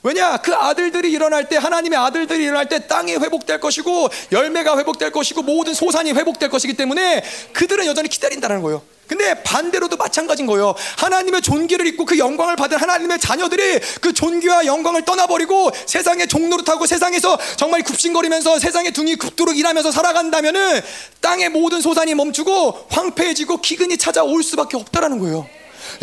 왜냐? 0.02 0.38
그 0.38 0.54
아들들이 0.56 1.12
일어날 1.12 1.50
때 1.50 1.58
하나님의 1.58 2.00
아들들이 2.00 2.45
일어날 2.45 2.70
때 2.70 2.88
땅이 2.88 3.16
회복될 3.16 3.60
것이고 3.60 4.08
열매가 4.32 4.78
회복될 4.78 5.12
것이고 5.12 5.41
모든 5.41 5.74
소산이 5.74 6.14
회복될 6.14 6.50
것이기 6.50 6.76
때문에 6.76 7.24
그들은 7.52 7.86
여전히 7.86 8.08
기다린다는 8.08 8.62
거예요. 8.62 8.82
근데 9.08 9.41
반대로도 9.43 9.97
마찬가지인 9.97 10.45
거예요. 10.45 10.76
하나님의 10.97 11.41
존귀를 11.41 11.88
입고 11.88 12.06
그 12.06 12.20
영광을 12.20 12.56
받은 12.56 12.78
하나님의 12.78 13.20
자녀들이 13.20 13.80
그 14.02 14.14
존귀와 14.14 14.68
영광을 14.68 15.04
떠나버리고 15.04 15.72
세상의 15.88 16.28
종노릇하고 16.28 16.86
세상에서 16.86 17.38
정말 17.58 17.82
굽신거리면서 17.82 18.60
세상의 18.60 18.91
둥이 18.91 19.16
굽도록 19.16 19.58
일하면서 19.58 19.91
살아간다면은 19.91 20.82
땅의 21.22 21.50
모든 21.50 21.82
소산이 21.82 22.14
멈추고 22.14 22.86
황폐해지고 22.89 23.62
기근이 23.62 23.97
찾아올 23.97 24.43
수밖에 24.43 24.78
없다라는 24.78 25.18
거예요. 25.18 25.50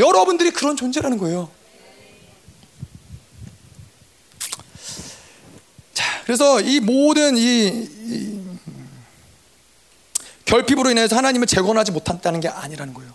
여러분들이 0.00 0.50
그런 0.50 0.76
존재라는 0.76 1.18
거예요. 1.18 1.48
자, 5.96 6.04
그래서 6.26 6.60
이 6.60 6.78
모든 6.78 7.38
이, 7.38 7.68
이 7.68 8.40
결핍으로 10.44 10.90
인해서 10.90 11.16
하나님을 11.16 11.46
재건하지 11.46 11.90
못한다는 11.90 12.40
게 12.40 12.48
아니라는 12.48 12.92
거예요. 12.92 13.14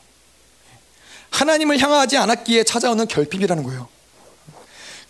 하나님을 1.30 1.78
향하지 1.78 2.18
않았기에 2.18 2.64
찾아오는 2.64 3.08
결핍이라는 3.08 3.64
거예요. 3.64 3.88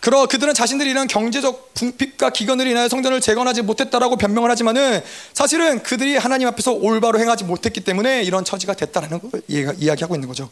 그러 0.00 0.26
그들은 0.26 0.52
자신들이 0.52 0.90
이런 0.90 1.06
경제적 1.06 1.72
궁핍과 1.72 2.30
기근을 2.30 2.66
인하여 2.66 2.90
성전을 2.90 3.22
재건하지 3.22 3.62
못했다라고 3.62 4.16
변명을 4.16 4.50
하지만은 4.50 5.00
사실은 5.32 5.82
그들이 5.82 6.18
하나님 6.18 6.48
앞에서 6.48 6.72
올바로 6.72 7.18
행하지 7.20 7.44
못했기 7.44 7.80
때문에 7.80 8.22
이런 8.22 8.44
처지가 8.44 8.74
됐다라는 8.74 9.30
걸 9.30 9.40
이야기하고 9.48 10.14
있는 10.14 10.28
거죠. 10.28 10.50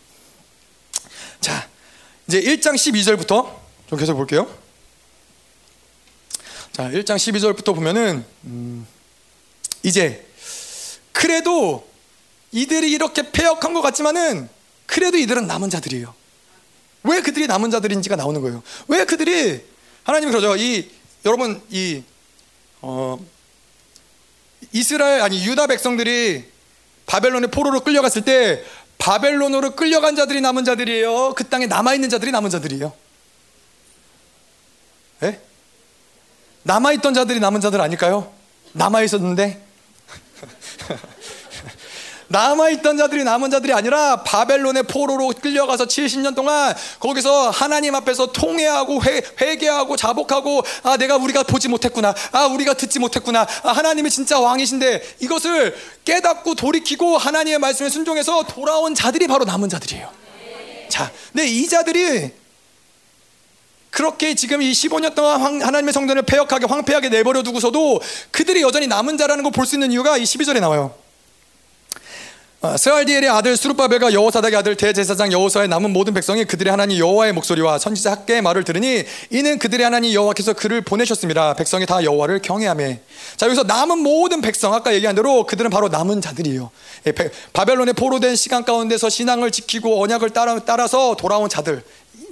자, 1.42 1.68
이제 2.26 2.40
1장 2.40 2.76
12절부터 2.76 3.52
좀 3.88 3.98
계속 3.98 4.14
볼게요. 4.14 4.48
자, 6.80 6.88
1장 6.88 7.16
12절부터 7.16 7.74
보면은 7.74 8.24
음, 8.44 8.86
이제 9.82 10.26
그래도 11.12 11.86
이들이 12.52 12.90
이렇게 12.90 13.30
폐역한 13.30 13.74
것 13.74 13.82
같지만은 13.82 14.48
그래도 14.86 15.18
이들은 15.18 15.46
남은 15.46 15.68
자들이에요. 15.68 16.14
왜 17.02 17.20
그들이 17.20 17.48
남은 17.48 17.70
자들인지가 17.70 18.16
나오는 18.16 18.40
거예요. 18.40 18.62
왜 18.88 19.04
그들이 19.04 19.62
하나님이 20.04 20.32
그러죠. 20.32 20.56
이 20.56 20.90
여러분 21.26 21.60
이 21.68 22.02
어, 22.80 23.18
이스라엘 24.72 25.20
아니 25.20 25.44
유다 25.44 25.66
백성들이 25.66 26.44
바벨론의 27.04 27.50
포로로 27.50 27.80
끌려갔을 27.80 28.24
때 28.24 28.64
바벨론으로 28.96 29.76
끌려간 29.76 30.16
자들이 30.16 30.40
남은 30.40 30.64
자들이에요. 30.64 31.34
그 31.36 31.46
땅에 31.46 31.66
남아 31.66 31.92
있는 31.92 32.08
자들이 32.08 32.32
남은 32.32 32.48
자들이에요. 32.48 32.90
남아 36.62 36.92
있던 36.92 37.14
자들이 37.14 37.40
남은 37.40 37.61
자들 37.61 37.80
아닐까요? 37.80 38.32
남아 38.72 39.02
있었는데? 39.02 39.66
남아있던 42.30 42.96
자들이 42.96 43.24
남은 43.24 43.50
자들이 43.50 43.72
아니라 43.72 44.22
바벨론의 44.22 44.84
포로로 44.84 45.32
끌려가서 45.40 45.86
70년 45.86 46.36
동안 46.36 46.72
거기서 47.00 47.50
하나님 47.50 47.96
앞에서 47.96 48.26
통회하고 48.30 49.02
회, 49.02 49.20
회개하고 49.40 49.96
자복하고 49.96 50.62
아 50.84 50.96
내가 50.96 51.16
우리가 51.16 51.42
보지 51.42 51.68
못했구나. 51.68 52.14
아 52.30 52.46
우리가 52.46 52.74
듣지 52.74 53.00
못했구나. 53.00 53.46
아 53.64 53.72
하나님이 53.72 54.11
진짜 54.11 54.38
왕이신데 54.38 55.16
이것을 55.20 55.76
깨닫고 56.04 56.54
돌이키고 56.54 57.18
하나님의 57.18 57.58
말씀에 57.58 57.88
순종해서 57.88 58.44
돌아온 58.44 58.94
자들이 58.94 59.26
바로 59.26 59.44
남은 59.44 59.68
자들이에요. 59.68 60.08
자 60.88 61.11
근데 61.32 61.48
이 61.48 61.66
자들이 61.66 62.39
그렇게 63.91 64.34
지금 64.34 64.62
이 64.62 64.70
15년 64.72 65.14
동안 65.14 65.41
하나님의 65.62 65.93
성전을 65.93 66.22
폐역하게 66.22 66.66
황폐하게 66.66 67.09
내버려 67.09 67.43
두고서도 67.43 68.01
그들이 68.30 68.62
여전히 68.62 68.86
남은 68.86 69.18
자라는 69.18 69.43
걸 69.45 69.51
볼 69.53 69.66
수 69.66 69.74
있는 69.76 69.91
이유가 69.93 70.16
이 70.16 70.22
12절에 70.22 70.61
나와요 70.61 70.95
어, 72.62 72.76
스알디엘의 72.76 73.26
아들 73.30 73.57
수르바벨과 73.57 74.12
여호사닥의 74.12 74.59
아들 74.59 74.76
대제사장 74.76 75.32
여호사의 75.32 75.68
남은 75.68 75.93
모든 75.95 76.12
백성이 76.12 76.45
그들의 76.45 76.70
하나님 76.70 76.99
여호와의 76.99 77.32
목소리와 77.32 77.78
선지자 77.78 78.11
학계의 78.11 78.43
말을 78.43 78.64
들으니 78.64 79.03
이는 79.30 79.59
그들의 79.59 79.82
하나님 79.82 80.12
여호와께서 80.12 80.53
그를 80.53 80.82
보내셨습니다. 80.82 81.55
백성이 81.55 81.86
다 81.86 82.05
여호와를 82.05 82.43
경외하매. 82.43 83.01
자 83.38 83.47
여기서 83.47 83.62
남은 83.62 84.01
모든 84.01 84.43
백성 84.43 84.74
아까 84.74 84.93
얘기한 84.93 85.16
대로 85.16 85.47
그들은 85.47 85.70
바로 85.70 85.88
남은 85.88 86.20
자들이에요. 86.20 86.70
예, 87.07 87.12
바벨론의 87.55 87.95
포로된 87.95 88.36
시간 88.36 88.62
가운데서 88.62 89.09
신앙을 89.09 89.53
지키고 89.53 90.03
언약을 90.03 90.28
따라, 90.28 90.59
따라서 90.59 91.16
돌아온 91.16 91.49
자들. 91.49 91.82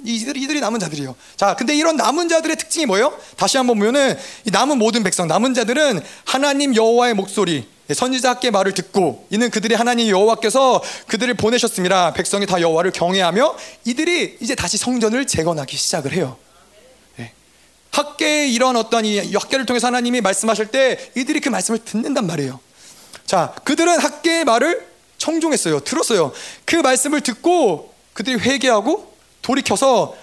이들이, 0.03 0.41
이들이 0.41 0.59
남은 0.59 0.79
자들이에요. 0.79 1.15
자, 1.35 1.55
근데 1.55 1.75
이런 1.75 1.95
남은 1.95 2.29
자들의 2.29 2.55
특징이 2.57 2.85
뭐예요? 2.85 3.17
다시 3.35 3.57
한번 3.57 3.77
보면은 3.77 4.17
이 4.45 4.51
남은 4.51 4.77
모든 4.77 5.03
백성, 5.03 5.27
남은 5.27 5.53
자들은 5.53 6.01
하나님 6.25 6.75
여호와의 6.75 7.13
목소리, 7.13 7.67
예, 7.89 7.93
선지자께 7.93 8.51
말을 8.51 8.73
듣고 8.73 9.25
이는 9.29 9.49
그들이 9.49 9.75
하나님 9.75 10.07
여호와께서 10.07 10.81
그들을 11.07 11.33
보내셨습니다. 11.33 12.13
백성이 12.13 12.45
다 12.45 12.61
여호와를 12.61 12.91
경외하며 12.91 13.55
이들이 13.85 14.37
이제 14.39 14.55
다시 14.55 14.77
성전을 14.77 15.25
재건하기 15.25 15.75
시작을 15.75 16.13
해요. 16.13 16.37
예. 17.19 17.31
학계의 17.91 18.53
이런 18.53 18.75
어떤 18.75 19.05
이 19.05 19.17
학계를 19.33 19.65
통해서 19.65 19.87
하나님이 19.87 20.21
말씀하실 20.21 20.67
때 20.67 21.11
이들이 21.15 21.39
그 21.39 21.49
말씀을 21.49 21.83
듣는단 21.83 22.27
말이에요. 22.27 22.59
자, 23.25 23.55
그들은 23.63 23.99
학계의 23.99 24.45
말을 24.45 24.87
청종했어요. 25.17 25.81
들었어요. 25.81 26.31
그 26.65 26.75
말씀을 26.77 27.21
듣고 27.21 27.93
그들이 28.13 28.37
회개하고 28.37 29.08
돌이켜서 29.49 30.15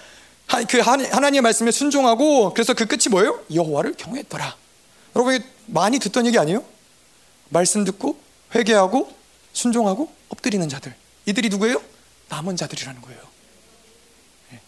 그 0.69 0.79
하나님의 0.79 1.41
말씀에 1.41 1.73
순종하고 1.73 2.55
그래서 2.55 2.75
그 2.75 2.87
끝이 2.87 3.09
뭐예요? 3.11 3.43
여호와를 3.53 3.95
경외했더라. 3.97 4.57
여러분 5.17 5.43
많이 5.67 5.99
듣던 5.99 6.27
얘기 6.27 6.39
아니에요? 6.39 6.65
말씀 7.49 7.85
듣고 7.85 8.17
회개하고 8.55 9.13
순종하고 9.53 10.13
엎드리는 10.29 10.69
자들. 10.69 10.95
이들이 11.27 11.49
누구예요? 11.49 11.83
남은 12.29 12.57
자들이라는 12.57 13.01
거예요. 13.01 13.21
예. 14.53 14.61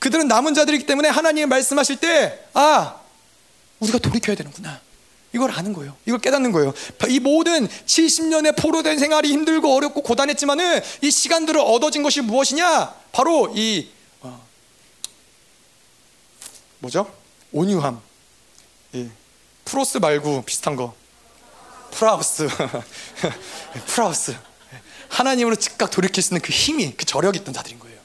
그들은 0.00 0.26
남은 0.26 0.54
자들이기 0.54 0.84
때문에 0.86 1.08
하나님이 1.08 1.46
말씀하실 1.46 1.96
때, 1.96 2.44
아, 2.54 3.00
우리가 3.78 3.98
돌이켜야 3.98 4.34
되는구나. 4.34 4.80
이걸 5.34 5.50
아는 5.50 5.72
거예요. 5.72 5.96
이걸 6.06 6.20
깨닫는 6.20 6.52
거예요. 6.52 6.74
이 7.08 7.18
모든 7.18 7.66
70년의 7.66 8.56
포로된 8.56 8.98
생활이 8.98 9.30
힘들고 9.30 9.74
어렵고 9.74 10.02
고단했지만은 10.02 10.82
이 11.00 11.10
시간들을 11.10 11.58
얻어진 11.60 12.02
것이 12.02 12.20
무엇이냐? 12.20 12.94
바로 13.12 13.50
이, 13.54 13.88
어, 14.20 14.44
뭐죠? 16.80 17.10
온유함. 17.52 18.00
예. 18.94 19.08
πρός 19.64 19.98
말고 19.98 20.42
비슷한 20.42 20.76
거. 20.76 20.94
πραΰς 21.92 22.48
πραΰς 23.86 24.34
하나님으로 25.08 25.56
즉각 25.56 25.90
돌이킬 25.90 26.22
수 26.22 26.32
있는 26.32 26.40
그 26.40 26.50
힘이 26.52 26.94
그 26.96 27.04
저력이 27.04 27.40
있던 27.40 27.52
자들인 27.52 27.78
거예요. 27.78 28.00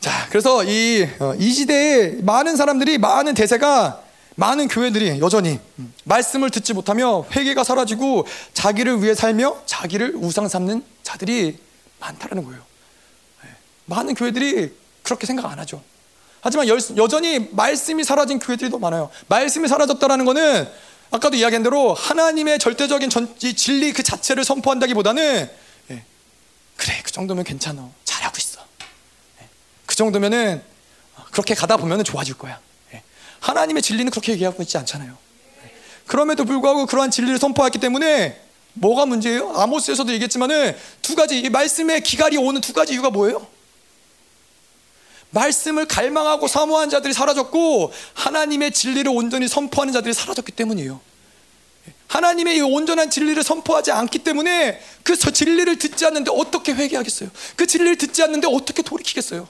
자, 0.00 0.26
그래서 0.30 0.64
이, 0.64 1.06
어, 1.18 1.34
이 1.38 1.52
시대에 1.52 2.22
많은 2.22 2.56
사람들이 2.56 2.98
많은 2.98 3.34
대세가 3.34 4.02
많은 4.36 4.68
교회들이 4.68 5.20
여전히 5.20 5.58
말씀을 6.04 6.50
듣지 6.50 6.72
못하며 6.72 7.26
회개가 7.34 7.64
사라지고 7.64 8.26
자기를 8.54 9.02
위해 9.02 9.14
살며 9.14 9.62
자기를 9.66 10.14
우상 10.16 10.48
삼는 10.48 10.84
자들이 11.02 11.58
많다는 11.98 12.44
거예요. 12.44 12.62
예, 13.44 13.48
많은 13.86 14.14
교회들이 14.14 14.72
그렇게 15.02 15.26
생각 15.26 15.50
안 15.50 15.58
하죠. 15.58 15.82
하지만 16.40 16.68
여전히 16.68 17.50
말씀이 17.52 18.02
사라진 18.02 18.38
교회들이 18.38 18.70
더 18.70 18.78
많아요. 18.78 19.10
말씀이 19.28 19.68
사라졌다는 19.68 20.24
것은 20.24 20.68
아까도 21.10 21.36
이야기한 21.36 21.62
대로 21.62 21.92
하나님의 21.92 22.58
절대적인 22.58 23.10
전, 23.10 23.36
진리 23.38 23.92
그 23.92 24.02
자체를 24.02 24.44
선포한다기보다는 24.44 25.50
예, 25.90 26.04
그래 26.76 27.00
그 27.02 27.10
정도면 27.10 27.44
괜찮아 27.44 27.88
잘하고 28.04 28.36
있어 28.38 28.60
예, 29.42 29.48
그 29.86 29.96
정도면은 29.96 30.62
그렇게 31.32 31.54
가다 31.54 31.76
보면 31.76 32.04
좋아질 32.04 32.34
거야 32.34 32.52
예, 32.54 32.69
하나님의 33.40 33.82
진리는 33.82 34.10
그렇게 34.10 34.32
얘기하고 34.32 34.62
있지 34.62 34.78
않잖아요 34.78 35.16
예, 35.64 35.72
그럼에도 36.06 36.44
불구하고 36.44 36.86
그러한 36.86 37.10
진리를 37.10 37.38
선포했기 37.38 37.78
때문에 37.78 38.40
뭐가 38.74 39.06
문제예요? 39.06 39.52
아모스에서도 39.56 40.12
얘기했지만은 40.12 40.76
두 41.02 41.16
가지 41.16 41.40
이 41.40 41.48
말씀의 41.48 42.02
기갈이 42.02 42.36
오는 42.36 42.60
두 42.60 42.72
가지 42.72 42.92
이유가 42.92 43.10
뭐예요? 43.10 43.46
말씀을 45.30 45.86
갈망하고 45.86 46.48
사모한 46.48 46.90
자들이 46.90 47.12
사라졌고 47.12 47.92
하나님의 48.14 48.72
진리를 48.72 49.10
온전히 49.12 49.48
선포하는 49.48 49.92
자들이 49.92 50.12
사라졌기 50.12 50.52
때문이에요. 50.52 51.00
하나님의 52.08 52.56
이 52.56 52.60
온전한 52.60 53.08
진리를 53.08 53.40
선포하지 53.44 53.92
않기 53.92 54.18
때문에 54.20 54.80
그 55.04 55.16
진리를 55.16 55.78
듣지 55.78 56.06
않는데 56.06 56.32
어떻게 56.34 56.72
회개하겠어요? 56.72 57.30
그 57.54 57.66
진리를 57.66 57.96
듣지 57.98 58.22
않는데 58.24 58.48
어떻게 58.50 58.82
돌이키겠어요? 58.82 59.46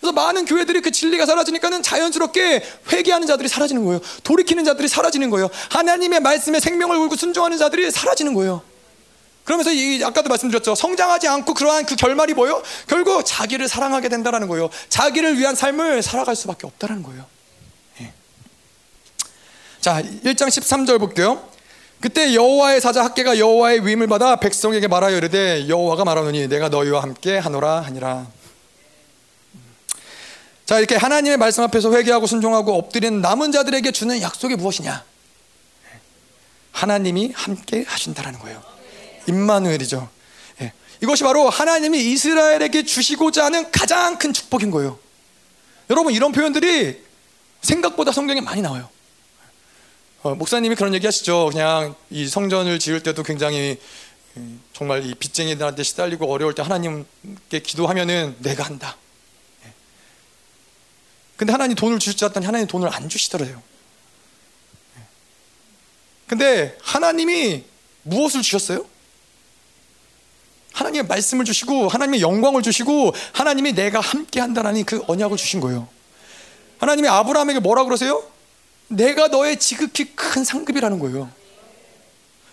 그래서 0.00 0.12
많은 0.12 0.44
교회들이 0.44 0.80
그 0.80 0.90
진리가 0.90 1.26
사라지니까는 1.26 1.82
자연스럽게 1.82 2.62
회개하는 2.92 3.26
자들이 3.26 3.48
사라지는 3.48 3.84
거예요. 3.84 4.00
돌이키는 4.24 4.64
자들이 4.64 4.88
사라지는 4.88 5.30
거예요. 5.30 5.48
하나님의 5.70 6.20
말씀에 6.20 6.60
생명을 6.60 6.98
걸고 6.98 7.16
순종하는 7.16 7.58
자들이 7.58 7.90
사라지는 7.90 8.34
거예요. 8.34 8.62
그러면서 9.44 9.72
이 9.72 10.02
아까도 10.02 10.28
말씀드렸죠. 10.28 10.74
성장하지 10.74 11.28
않고 11.28 11.54
그러한 11.54 11.86
그 11.86 11.94
결말이 11.94 12.34
뭐예요? 12.34 12.62
결국 12.88 13.24
자기를 13.24 13.68
사랑하게 13.68 14.08
된다라는 14.08 14.48
거예요. 14.48 14.68
자기를 14.88 15.38
위한 15.38 15.54
삶을 15.54 16.02
살아갈 16.02 16.34
수밖에 16.34 16.66
없다라는 16.66 17.04
거예요. 17.04 17.24
예. 18.00 18.12
자, 19.80 20.02
1장 20.02 20.48
13절 20.48 20.98
볼게요. 20.98 21.48
그때 22.00 22.34
여호와의 22.34 22.80
사자 22.80 23.04
학계가 23.04 23.38
여호와의 23.38 23.86
위임을 23.86 24.08
받아 24.08 24.36
백성에게 24.36 24.88
말하여 24.88 25.16
이르되 25.16 25.68
여호와가 25.68 26.04
말하노니 26.04 26.48
내가 26.48 26.68
너희와 26.68 27.02
함께 27.02 27.38
하노라 27.38 27.82
하니라. 27.82 28.26
자, 30.66 30.78
이렇게 30.78 30.96
하나님의 30.96 31.36
말씀 31.36 31.62
앞에서 31.62 31.94
회개하고 31.94 32.26
순종하고 32.26 32.74
엎드리는 32.74 33.20
남은 33.20 33.52
자들에게 33.52 33.92
주는 33.92 34.20
약속이 34.20 34.56
무엇이냐? 34.56 35.04
하나님이 36.72 37.30
함께 37.34 37.84
하신다라는 37.86 38.40
거예요. 38.40 38.60
임마누엘이죠. 39.28 40.08
예. 40.62 40.72
이것이 41.00 41.22
바로 41.22 41.48
하나님이 41.48 42.12
이스라엘에게 42.12 42.84
주시고자 42.84 43.44
하는 43.44 43.70
가장 43.70 44.18
큰 44.18 44.32
축복인 44.32 44.72
거예요. 44.72 44.98
여러분 45.88 46.12
이런 46.12 46.32
표현들이 46.32 47.00
생각보다 47.62 48.10
성경에 48.10 48.40
많이 48.40 48.60
나와요. 48.60 48.88
어, 50.22 50.34
목사님이 50.34 50.74
그런 50.74 50.92
얘기 50.94 51.06
하시죠. 51.06 51.48
그냥 51.52 51.94
이 52.10 52.26
성전을 52.26 52.80
지을 52.80 53.04
때도 53.04 53.22
굉장히 53.22 53.78
음, 54.36 54.60
정말 54.72 55.06
이 55.06 55.14
빚쟁이들한테 55.14 55.84
시달리고 55.84 56.30
어려울 56.30 56.56
때 56.56 56.62
하나님께 56.62 57.60
기도하면은 57.62 58.36
내가 58.40 58.64
한다. 58.64 58.96
예. 61.36 61.36
근데 61.36 61.52
하나님 61.52 61.74
돈을 61.76 61.98
주실 61.98 62.16
줄 62.16 62.26
알았더니 62.26 62.46
하나님 62.46 62.66
돈을 62.66 62.88
안 62.92 63.08
주시더래요. 63.08 63.62
예. 64.98 65.02
근데 66.26 66.76
하나님이 66.82 67.64
무엇을 68.02 68.42
주셨어요? 68.42 68.86
하나님의 70.72 71.06
말씀을 71.06 71.44
주시고 71.44 71.88
하나님의 71.88 72.20
영광을 72.20 72.62
주시고 72.62 73.14
하나님이 73.32 73.72
내가 73.72 74.00
함께 74.00 74.40
한다라는 74.40 74.84
그 74.84 75.02
언약을 75.06 75.36
주신 75.36 75.60
거예요. 75.60 75.88
하나님이 76.78 77.08
아브라함에게 77.08 77.60
뭐라 77.60 77.84
그러세요? 77.84 78.22
내가 78.88 79.28
너의 79.28 79.58
지극히 79.58 80.14
큰 80.14 80.44
상급이라는 80.44 80.98
거예요. 80.98 81.30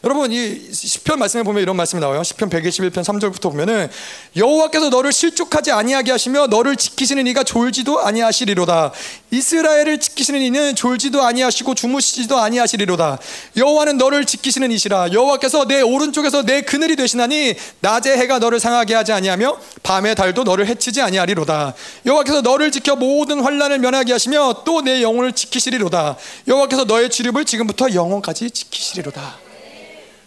여러분 0.06 0.34
이 0.34 0.60
시편 0.74 1.18
말씀에 1.18 1.44
보면 1.44 1.64
이런 1.64 1.78
말씀이 1.78 2.02
나와요. 2.02 2.24
시편 2.24 2.50
121편 2.50 3.06
3절부터 3.06 3.44
보면은 3.44 3.90
여호와께서 4.36 4.90
너를 4.90 5.14
실족하지 5.14 5.72
아니하게 5.72 6.12
하시며 6.12 6.48
너를 6.48 6.76
지키시는 6.76 7.26
이가 7.28 7.44
졸지도 7.46 8.02
아니하시리로다. 8.02 8.92
이스라엘을 9.32 10.02
지키시는 10.02 10.42
이는 10.42 10.76
졸지도 10.76 11.24
아니하시고 11.24 11.76
주무시지도 11.76 12.38
아니하시리로다. 12.38 13.18
여호와는 13.56 13.98
너를 13.98 14.26
지키시는 14.26 14.72
이시라. 14.72 15.14
여호와께서 15.14 15.68
내 15.68 15.80
오른쪽에서 15.80 16.44
내 16.44 16.64
그늘이 16.64 16.98
되시나니 16.98 17.56
낮에 17.80 18.18
해가 18.18 18.40
너를 18.40 18.60
상하게 18.60 18.96
하지 18.96 19.14
아니하며 19.14 19.58
밤에 19.84 20.16
달도 20.16 20.44
너를 20.44 20.68
해치지 20.68 21.02
아니하리로다. 21.02 21.76
여호와께서 22.06 22.42
너를 22.42 22.72
지켜 22.72 22.98
모든 22.98 23.40
환란을 23.40 23.80
면하게 23.80 24.12
하시며 24.12 24.64
또 24.66 24.84
내 24.84 25.02
영혼을 25.02 25.32
지키시리로다. 25.32 26.18
여호와께서 26.46 26.84
너의 26.84 27.10
출입을 27.10 27.46
지금부터 27.46 27.94
영원까지 27.94 28.52
지키시리로다. 28.52 29.43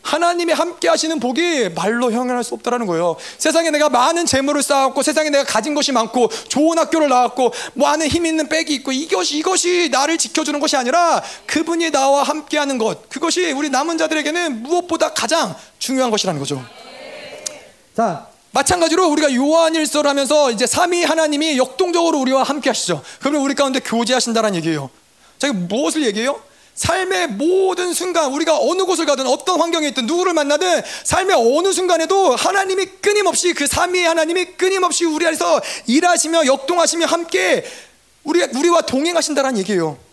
하나님이 0.07 0.53
함께 0.53 0.89
하시는 0.89 1.19
복이 1.19 1.71
말로 1.75 2.13
형용할 2.13 2.45
수 2.45 2.55
없다라는 2.55 2.87
거예요. 2.87 3.17
세상에 3.39 3.71
내가 3.71 3.89
많은 3.89 4.25
재물을 4.25 4.63
쌓았고 4.63 5.03
세상에 5.03 5.31
내가 5.31 5.45
가진 5.45 5.75
것이 5.75 5.91
많고 5.91 6.29
좋은 6.49 6.79
학교를 6.79 7.09
나왔고 7.09 7.53
많은 7.75 8.07
힘 8.07 8.25
있는 8.25 8.49
백이 8.49 8.73
있고 8.77 8.93
이것이 8.93 9.39
이것이 9.39 9.89
나를 9.91 10.17
지켜주는 10.17 10.59
것이 10.61 10.77
아니라 10.77 11.23
그분이 11.47 11.91
나와 11.91 12.23
함께 12.23 12.57
하는 12.57 12.79
것 12.79 13.09
그것이 13.09 13.51
우리 13.51 13.69
남은 13.69 13.99
자들에게는 13.99 14.63
무엇보다 14.63 15.13
가장 15.13 15.55
중요한 15.81 16.13
것이라는 16.13 16.39
거죠. 16.39 16.65
자, 17.97 18.29
마찬가지로 18.53 19.09
우리가 19.09 19.35
요한일서를 19.35 20.09
하면서 20.09 20.53
이제 20.53 20.67
삼위 20.67 21.03
하나님이 21.03 21.59
역동적으로 21.59 22.19
우리와 22.21 22.45
함께 22.45 22.71
하시죠. 22.71 23.03
그러면 23.19 23.43
우리 23.43 23.55
가운데 23.55 23.81
교제하신다는 23.81 24.55
얘기예요. 24.55 24.89
자, 25.39 25.53
무엇을 25.53 26.07
얘기해요? 26.07 26.41
삶의 26.77 27.29
모든 27.29 27.93
순간 27.93 28.33
우리가 28.33 28.59
어느 28.61 28.85
곳을 28.85 29.07
가든 29.07 29.27
어떤 29.27 29.61
환경에 29.61 29.89
있든 29.89 30.07
누구를 30.07 30.35
만나든 30.35 30.83
삶의 31.05 31.35
어느 31.35 31.73
순간에도 31.73 32.37
하나님이 32.37 32.87
끊임없이 33.01 33.55
그 33.55 33.67
삼위 33.67 34.05
하나님이 34.05 34.45
끊임없이 34.57 35.05
우리 35.05 35.27
안에서 35.27 35.61
일하시며 35.87 36.47
역동하시며 36.47 37.07
함께 37.07 37.65
우리 38.25 38.43
우리와 38.43 38.83
동행하신다는 38.83 39.59
얘기예요. 39.59 40.06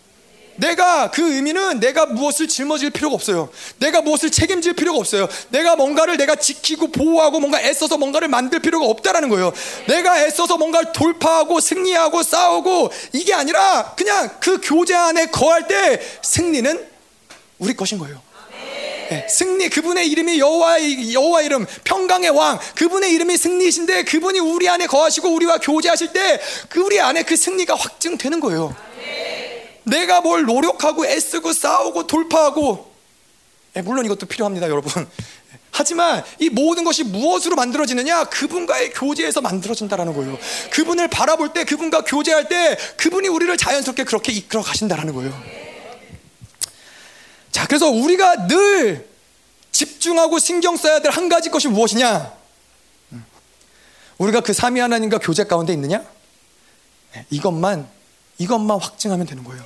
내가 0.55 1.11
그 1.11 1.33
의미는 1.33 1.79
내가 1.79 2.05
무엇을 2.05 2.47
짊어질 2.47 2.91
필요가 2.91 3.15
없어요. 3.15 3.49
내가 3.79 4.01
무엇을 4.01 4.31
책임질 4.31 4.73
필요가 4.73 4.99
없어요. 4.99 5.27
내가 5.49 5.75
뭔가를 5.75 6.17
내가 6.17 6.35
지키고 6.35 6.91
보호하고 6.91 7.39
뭔가 7.39 7.61
애써서 7.61 7.97
뭔가를 7.97 8.27
만들 8.27 8.59
필요가 8.59 8.85
없다라는 8.85 9.29
거예요. 9.29 9.51
내가 9.87 10.23
애써서 10.23 10.57
뭔가를 10.57 10.91
돌파하고 10.93 11.59
승리하고 11.59 12.23
싸우고 12.23 12.91
이게 13.13 13.33
아니라 13.33 13.93
그냥 13.97 14.29
그 14.39 14.59
교제 14.61 14.95
안에 14.95 15.27
거할 15.27 15.67
때 15.67 16.01
승리는 16.21 16.87
우리 17.59 17.75
것인 17.75 17.97
거예요. 17.97 18.21
네, 19.09 19.27
승리 19.29 19.69
그분의 19.69 20.07
이름이 20.07 20.39
여호와의 20.39 21.13
여호와 21.13 21.41
이름 21.41 21.65
평강의 21.83 22.29
왕 22.29 22.57
그분의 22.75 23.11
이름이 23.11 23.37
승리이신데 23.37 24.03
그분이 24.03 24.39
우리 24.39 24.69
안에 24.69 24.87
거하시고 24.87 25.29
우리와 25.29 25.57
교제하실 25.57 26.13
때 26.13 26.39
그 26.69 26.79
우리 26.81 26.99
안에 26.99 27.23
그 27.23 27.35
승리가 27.35 27.75
확증되는 27.75 28.39
거예요. 28.39 28.75
내가 29.84 30.21
뭘 30.21 30.43
노력하고 30.45 31.05
애쓰고 31.05 31.53
싸우고 31.53 32.07
돌파하고 32.07 32.91
예, 33.75 33.81
물론 33.81 34.05
이것도 34.05 34.27
필요합니다, 34.27 34.69
여러분. 34.69 35.07
하지만 35.71 36.23
이 36.39 36.49
모든 36.49 36.84
것이 36.84 37.03
무엇으로 37.03 37.55
만들어지느냐? 37.55 38.25
그분과의 38.25 38.91
교제에서 38.93 39.41
만들어진다라는 39.41 40.13
거예요. 40.13 40.38
그분을 40.71 41.07
바라볼 41.07 41.51
때, 41.53 41.63
그분과 41.63 42.03
교제할 42.03 42.47
때, 42.47 42.77
그분이 42.97 43.27
우리를 43.27 43.57
자연스럽게 43.57 44.03
그렇게 44.03 44.31
이끌어 44.31 44.61
가신다라는 44.61 45.15
거예요. 45.15 45.43
자, 47.51 47.65
그래서 47.65 47.89
우리가 47.89 48.47
늘 48.47 49.09
집중하고 49.71 50.38
신경 50.38 50.77
써야 50.77 50.99
될 50.99 51.11
한 51.11 51.27
가지 51.27 51.49
것이 51.49 51.67
무엇이냐? 51.67 52.31
우리가 54.19 54.41
그 54.41 54.53
삼위 54.53 54.79
하나님과 54.79 55.17
교제 55.17 55.43
가운데 55.43 55.73
있느냐? 55.73 56.03
네, 57.15 57.25
이것만 57.31 57.88
이것만 58.38 58.79
확증하면 58.79 59.25
되는 59.25 59.43
거예요. 59.43 59.63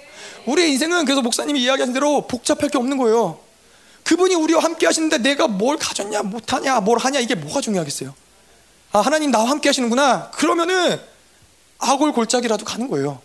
우리의 0.48 0.72
인생은 0.72 1.06
그래서 1.06 1.22
목사님이 1.22 1.62
이야기하신 1.62 1.93
대로 1.93 2.26
복잡할 2.28 2.70
게 2.70 2.78
없는 2.78 2.98
거예요. 2.98 3.39
그분이 4.04 4.36
우리와 4.36 4.64
함께 4.64 4.86
하시는데 4.86 5.18
내가 5.18 5.48
뭘 5.48 5.78
가졌냐, 5.78 6.24
못하냐, 6.24 6.80
뭘 6.80 6.98
하냐, 6.98 7.20
이게 7.20 7.36
뭐가 7.36 7.60
중요하겠어요? 7.60 8.14
아, 8.93 9.00
하나님 9.02 9.32
나와 9.32 9.50
함께 9.50 9.68
하시는구나. 9.70 10.32
그러면은 10.32 10.98
아골 11.78 12.14
골짜기라도 12.14 12.64
가는 12.66 12.88
거예요. 12.89 13.20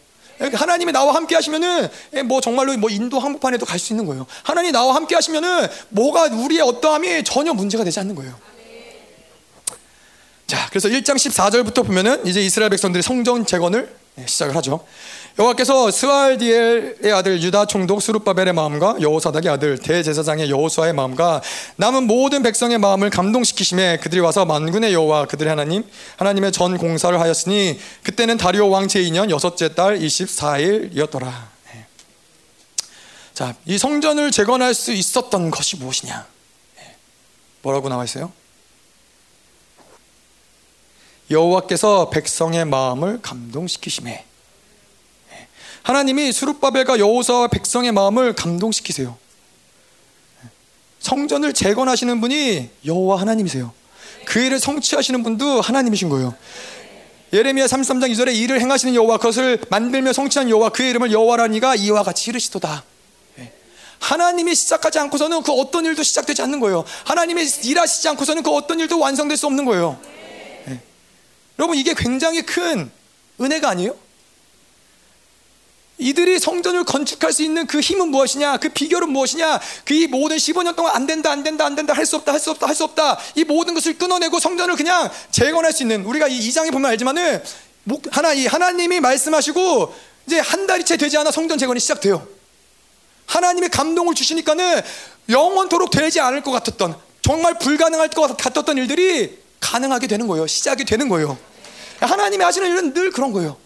하나님이 0.52 0.90
나와 0.90 1.14
함께 1.14 1.36
하시면은 1.36 1.88
뭐 2.24 2.40
정말로 2.40 2.76
뭐 2.76 2.90
인도 2.90 3.20
한복판에도 3.20 3.64
갈 3.64 3.78
수 3.78 3.92
있는 3.92 4.06
거예요. 4.06 4.26
하나님 4.42 4.72
나와 4.72 4.96
함께 4.96 5.14
하시면은 5.14 5.68
뭐가 5.90 6.24
우리의 6.24 6.62
어떠함이 6.62 7.22
전혀 7.22 7.54
문제가 7.54 7.84
되지 7.84 8.00
않는 8.00 8.16
거예요. 8.16 8.34
자, 10.48 10.66
그래서 10.70 10.88
1장 10.88 11.14
14절부터 11.14 11.86
보면은 11.86 12.26
이제 12.26 12.42
이스라엘 12.42 12.70
백성들이 12.70 13.02
성전 13.02 13.46
재건을 13.46 13.94
시작을 14.26 14.56
하죠. 14.56 14.84
여호와께서 15.38 15.90
스알디엘의 15.90 17.12
아들 17.12 17.42
유다 17.42 17.66
총독 17.66 18.02
수룹바벨의 18.02 18.52
마음과 18.52 18.96
여호사닥의 19.00 19.50
아들 19.50 19.78
대제사장의 19.78 20.50
여호수아의 20.50 20.92
마음과 20.92 21.42
남은 21.76 22.06
모든 22.06 22.42
백성의 22.42 22.78
마음을 22.78 23.08
감동시키심에 23.08 23.98
그들이 23.98 24.20
와서 24.20 24.44
만군의 24.44 24.92
여호와 24.92 25.26
그들의 25.26 25.48
하나님 25.48 25.84
하나님의 26.16 26.52
전 26.52 26.76
공사를 26.76 27.18
하였으니 27.18 27.78
그때는 28.02 28.36
다리오 28.36 28.68
왕 28.68 28.86
제2년 28.86 29.30
여섯째 29.30 29.74
달 29.74 29.98
24일이었더라. 29.98 31.52
자, 33.32 33.54
이 33.64 33.78
성전을 33.78 34.30
재건할 34.30 34.74
수 34.74 34.92
있었던 34.92 35.50
것이 35.50 35.76
무엇이냐? 35.76 36.26
뭐라고 37.62 37.88
나와 37.88 38.04
있어요? 38.04 38.30
여호와께서 41.30 42.10
백성의 42.10 42.66
마음을 42.66 43.22
감동시키심에 43.22 44.26
하나님이 45.82 46.32
수룹바벨과 46.32 46.98
여호사와 46.98 47.48
백성의 47.48 47.92
마음을 47.92 48.34
감동시키세요. 48.34 49.16
성전을 51.00 51.52
재건하시는 51.52 52.20
분이 52.20 52.70
여호와 52.86 53.20
하나님이세요. 53.20 53.72
그 54.24 54.40
일을 54.40 54.60
성취하시는 54.60 55.22
분도 55.22 55.60
하나님이신 55.60 56.08
거예요. 56.08 56.34
예레미야 57.32 57.66
33장 57.66 58.10
2절에 58.12 58.34
일을 58.36 58.60
행하시는 58.60 58.94
여호와 58.94 59.16
그것을 59.16 59.58
만들며 59.70 60.12
성취한 60.12 60.50
여호와 60.50 60.68
그의 60.68 60.90
이름을 60.90 61.12
여호와라니가 61.12 61.76
이와 61.76 62.02
같이 62.02 62.30
이르시도다. 62.30 62.84
예. 63.38 63.52
하나님이 63.98 64.54
시작하지 64.54 64.98
않고서는 64.98 65.42
그 65.42 65.50
어떤 65.52 65.86
일도 65.86 66.02
시작되지 66.02 66.42
않는 66.42 66.60
거예요. 66.60 66.84
하나님이 67.04 67.42
일하시지 67.64 68.06
않고서는 68.10 68.42
그 68.42 68.50
어떤 68.50 68.78
일도 68.80 68.98
완성될 68.98 69.36
수 69.38 69.46
없는 69.46 69.64
거예요. 69.64 69.98
예. 70.68 70.80
여러분 71.58 71.78
이게 71.78 71.94
굉장히 71.94 72.42
큰 72.42 72.90
은혜가 73.40 73.70
아니에요? 73.70 73.96
이들이 76.02 76.38
성전을 76.38 76.84
건축할 76.84 77.32
수 77.32 77.42
있는 77.42 77.66
그 77.66 77.80
힘은 77.80 78.08
무엇이냐? 78.08 78.56
그 78.58 78.68
비결은 78.70 79.10
무엇이냐? 79.10 79.60
그 79.84 79.94
이 79.94 80.06
모든 80.08 80.36
15년 80.36 80.74
동안 80.74 80.94
안 80.96 81.06
된다, 81.06 81.30
안 81.30 81.42
된다, 81.42 81.64
안 81.64 81.74
된다, 81.76 81.94
할 81.94 82.04
수 82.04 82.16
없다, 82.16 82.32
할 82.32 82.40
수 82.40 82.50
없다, 82.50 82.66
할 82.66 82.74
수 82.74 82.84
없다. 82.84 83.18
이 83.36 83.44
모든 83.44 83.74
것을 83.74 83.96
끊어내고 83.96 84.40
성전을 84.40 84.76
그냥 84.76 85.10
재건할 85.30 85.72
수 85.72 85.82
있는 85.82 86.04
우리가 86.04 86.28
이 86.28 86.40
2장에 86.40 86.72
보면 86.72 86.90
알지만은 86.90 87.42
하나 88.10 88.32
이 88.32 88.46
하나님이 88.46 89.00
말씀하시고 89.00 89.94
이제 90.26 90.38
한 90.40 90.66
달이 90.66 90.84
채 90.84 90.96
되지 90.96 91.16
않아 91.18 91.30
성전 91.30 91.58
재건이 91.58 91.78
시작돼요. 91.80 92.26
하나님의 93.26 93.70
감동을 93.70 94.14
주시니까는 94.14 94.82
영원토록 95.28 95.90
되지 95.90 96.20
않을 96.20 96.42
것 96.42 96.50
같았던 96.50 96.96
정말 97.22 97.58
불가능할 97.58 98.08
것 98.10 98.36
같았던 98.36 98.76
일들이 98.78 99.38
가능하게 99.60 100.06
되는 100.08 100.26
거예요. 100.26 100.46
시작이 100.46 100.84
되는 100.84 101.08
거예요. 101.08 101.38
하나님이 102.00 102.42
하시는 102.42 102.68
일은 102.68 102.92
늘 102.92 103.10
그런 103.12 103.32
거예요. 103.32 103.56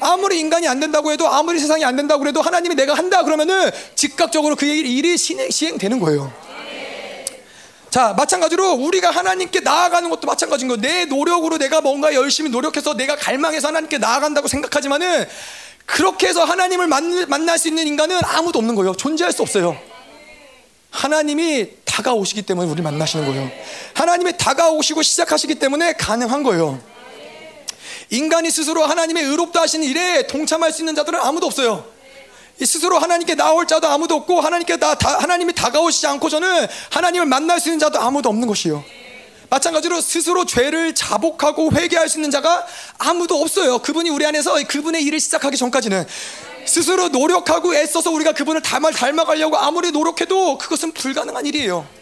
아무리 0.00 0.40
인간이 0.40 0.66
안 0.66 0.80
된다고 0.80 1.12
해도 1.12 1.28
아무리 1.28 1.58
세상이 1.58 1.84
안 1.84 1.96
된다고 1.96 2.26
해도 2.26 2.42
하나님이 2.42 2.74
내가 2.74 2.94
한다 2.94 3.22
그러면은 3.22 3.70
즉각적으로 3.94 4.56
그 4.56 4.66
일이 4.66 5.16
시행, 5.16 5.50
시행되는 5.50 6.00
거예요. 6.00 6.32
자, 7.90 8.14
마찬가지로 8.16 8.74
우리가 8.74 9.10
하나님께 9.10 9.60
나아가는 9.60 10.08
것도 10.08 10.26
마찬가지인 10.26 10.68
거예요. 10.68 10.80
내 10.80 11.04
노력으로 11.06 11.58
내가 11.58 11.80
뭔가 11.80 12.14
열심히 12.14 12.48
노력해서 12.48 12.94
내가 12.94 13.16
갈망해서 13.16 13.68
하나님께 13.68 13.98
나아간다고 13.98 14.46
생각하지만은 14.46 15.26
그렇게 15.86 16.28
해서 16.28 16.44
하나님을 16.44 16.86
만, 16.86 17.28
만날 17.28 17.58
수 17.58 17.66
있는 17.66 17.88
인간은 17.88 18.20
아무도 18.22 18.60
없는 18.60 18.76
거예요. 18.76 18.94
존재할 18.94 19.32
수 19.32 19.42
없어요. 19.42 19.76
하나님이 20.90 21.68
다가오시기 21.84 22.42
때문에 22.42 22.70
우리 22.70 22.80
만나시는 22.80 23.26
거예요. 23.26 23.50
하나님이 23.94 24.36
다가오시고 24.36 25.02
시작하시기 25.02 25.56
때문에 25.56 25.94
가능한 25.94 26.44
거예요. 26.44 26.80
인간이 28.10 28.50
스스로 28.50 28.84
하나님의 28.84 29.24
의롭다 29.24 29.62
하시는 29.62 29.86
일에 29.86 30.26
동참할 30.26 30.72
수 30.72 30.82
있는 30.82 30.94
자들은 30.94 31.20
아무도 31.20 31.46
없어요. 31.46 31.84
스스로 32.64 32.98
하나님께 32.98 33.36
나올 33.36 33.66
자도 33.66 33.88
아무도 33.88 34.16
없고 34.16 34.40
하나님께 34.40 34.76
다, 34.76 34.94
다, 34.94 35.18
하나님이 35.18 35.54
다가오시지 35.54 36.06
않고서는 36.08 36.66
하나님을 36.90 37.26
만날 37.26 37.60
수 37.60 37.68
있는 37.68 37.78
자도 37.78 37.98
아무도 37.98 38.28
없는 38.28 38.46
것이요. 38.48 38.84
마찬가지로 39.48 40.00
스스로 40.00 40.44
죄를 40.44 40.94
자복하고 40.94 41.72
회개할 41.72 42.08
수 42.08 42.18
있는 42.18 42.30
자가 42.30 42.66
아무도 42.98 43.40
없어요. 43.40 43.78
그분이 43.78 44.10
우리 44.10 44.26
안에서 44.26 44.54
그분의 44.66 45.02
일을 45.04 45.18
시작하기 45.18 45.56
전까지는 45.56 46.06
스스로 46.66 47.08
노력하고 47.08 47.74
애써서 47.74 48.10
우리가 48.10 48.32
그분을 48.32 48.60
닮아, 48.62 48.90
닮아가려고 48.90 49.56
아무리 49.56 49.90
노력해도 49.90 50.58
그것은 50.58 50.92
불가능한 50.92 51.46
일이에요. 51.46 51.99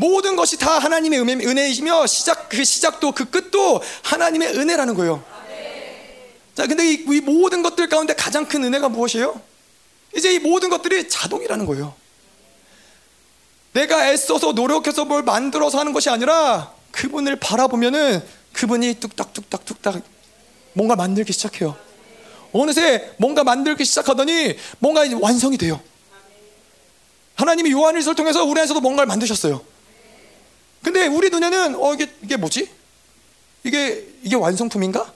모든 0.00 0.34
것이 0.34 0.56
다 0.56 0.78
하나님의 0.78 1.20
은혜이시며 1.20 2.06
시작 2.06 2.48
그 2.48 2.64
시작도 2.64 3.12
그 3.12 3.26
끝도 3.26 3.82
하나님의 4.02 4.56
은혜라는 4.56 4.94
거예요. 4.94 5.22
자, 6.54 6.66
근데 6.66 6.90
이, 6.90 7.04
이 7.06 7.20
모든 7.20 7.62
것들 7.62 7.88
가운데 7.88 8.14
가장 8.14 8.46
큰 8.46 8.64
은혜가 8.64 8.88
무엇이에요? 8.88 9.40
이제 10.16 10.34
이 10.34 10.38
모든 10.38 10.70
것들이 10.70 11.08
자동이라는 11.08 11.66
거예요. 11.66 11.94
내가 13.72 14.08
애써서 14.08 14.52
노력해서 14.52 15.04
뭘 15.04 15.22
만들어서 15.22 15.78
하는 15.78 15.92
것이 15.92 16.08
아니라 16.08 16.72
그분을 16.90 17.36
바라보면은 17.36 18.22
그분이 18.52 18.94
뚝딱뚝딱 18.94 19.64
뚝딱 19.64 20.02
뭔가 20.72 20.96
만들기 20.96 21.32
시작해요. 21.32 21.76
어느새 22.52 23.12
뭔가 23.18 23.44
만들기 23.44 23.84
시작하더니 23.84 24.56
뭔가 24.78 25.04
완성이 25.20 25.56
돼요. 25.56 25.80
하나님이 27.36 27.70
요한일서를 27.70 28.16
통해서 28.16 28.44
우리 28.44 28.58
안에서도 28.60 28.80
뭔가를 28.80 29.06
만드셨어요. 29.06 29.69
근데 30.82 31.06
우리 31.06 31.30
눈에는 31.30 31.74
어 31.76 31.94
이게 31.94 32.10
이게 32.22 32.36
뭐지? 32.36 32.70
이게 33.64 34.06
이게 34.22 34.36
완성품인가? 34.36 35.12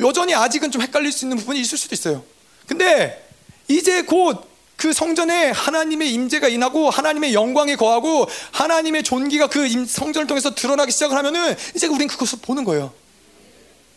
여전히 0.00 0.34
아직은 0.34 0.70
좀 0.70 0.82
헷갈릴 0.82 1.12
수 1.12 1.24
있는 1.24 1.36
부분이 1.36 1.60
있을 1.60 1.78
수도 1.78 1.94
있어요. 1.94 2.24
근데 2.66 3.28
이제 3.68 4.02
곧 4.02 4.54
그 4.84 4.92
성전에 4.92 5.50
하나님의 5.50 6.12
임재가 6.12 6.48
임하고 6.48 6.90
하나님의 6.90 7.32
영광이 7.32 7.76
거하고 7.76 8.28
하나님의 8.52 9.02
존귀가 9.02 9.46
그 9.46 9.86
성전을 9.86 10.26
통해서 10.26 10.54
드러나기 10.54 10.92
시작을 10.92 11.16
하면은 11.16 11.56
이제 11.74 11.86
우린 11.86 12.08
그것을 12.08 12.40
보는 12.42 12.64
거예요. 12.64 12.92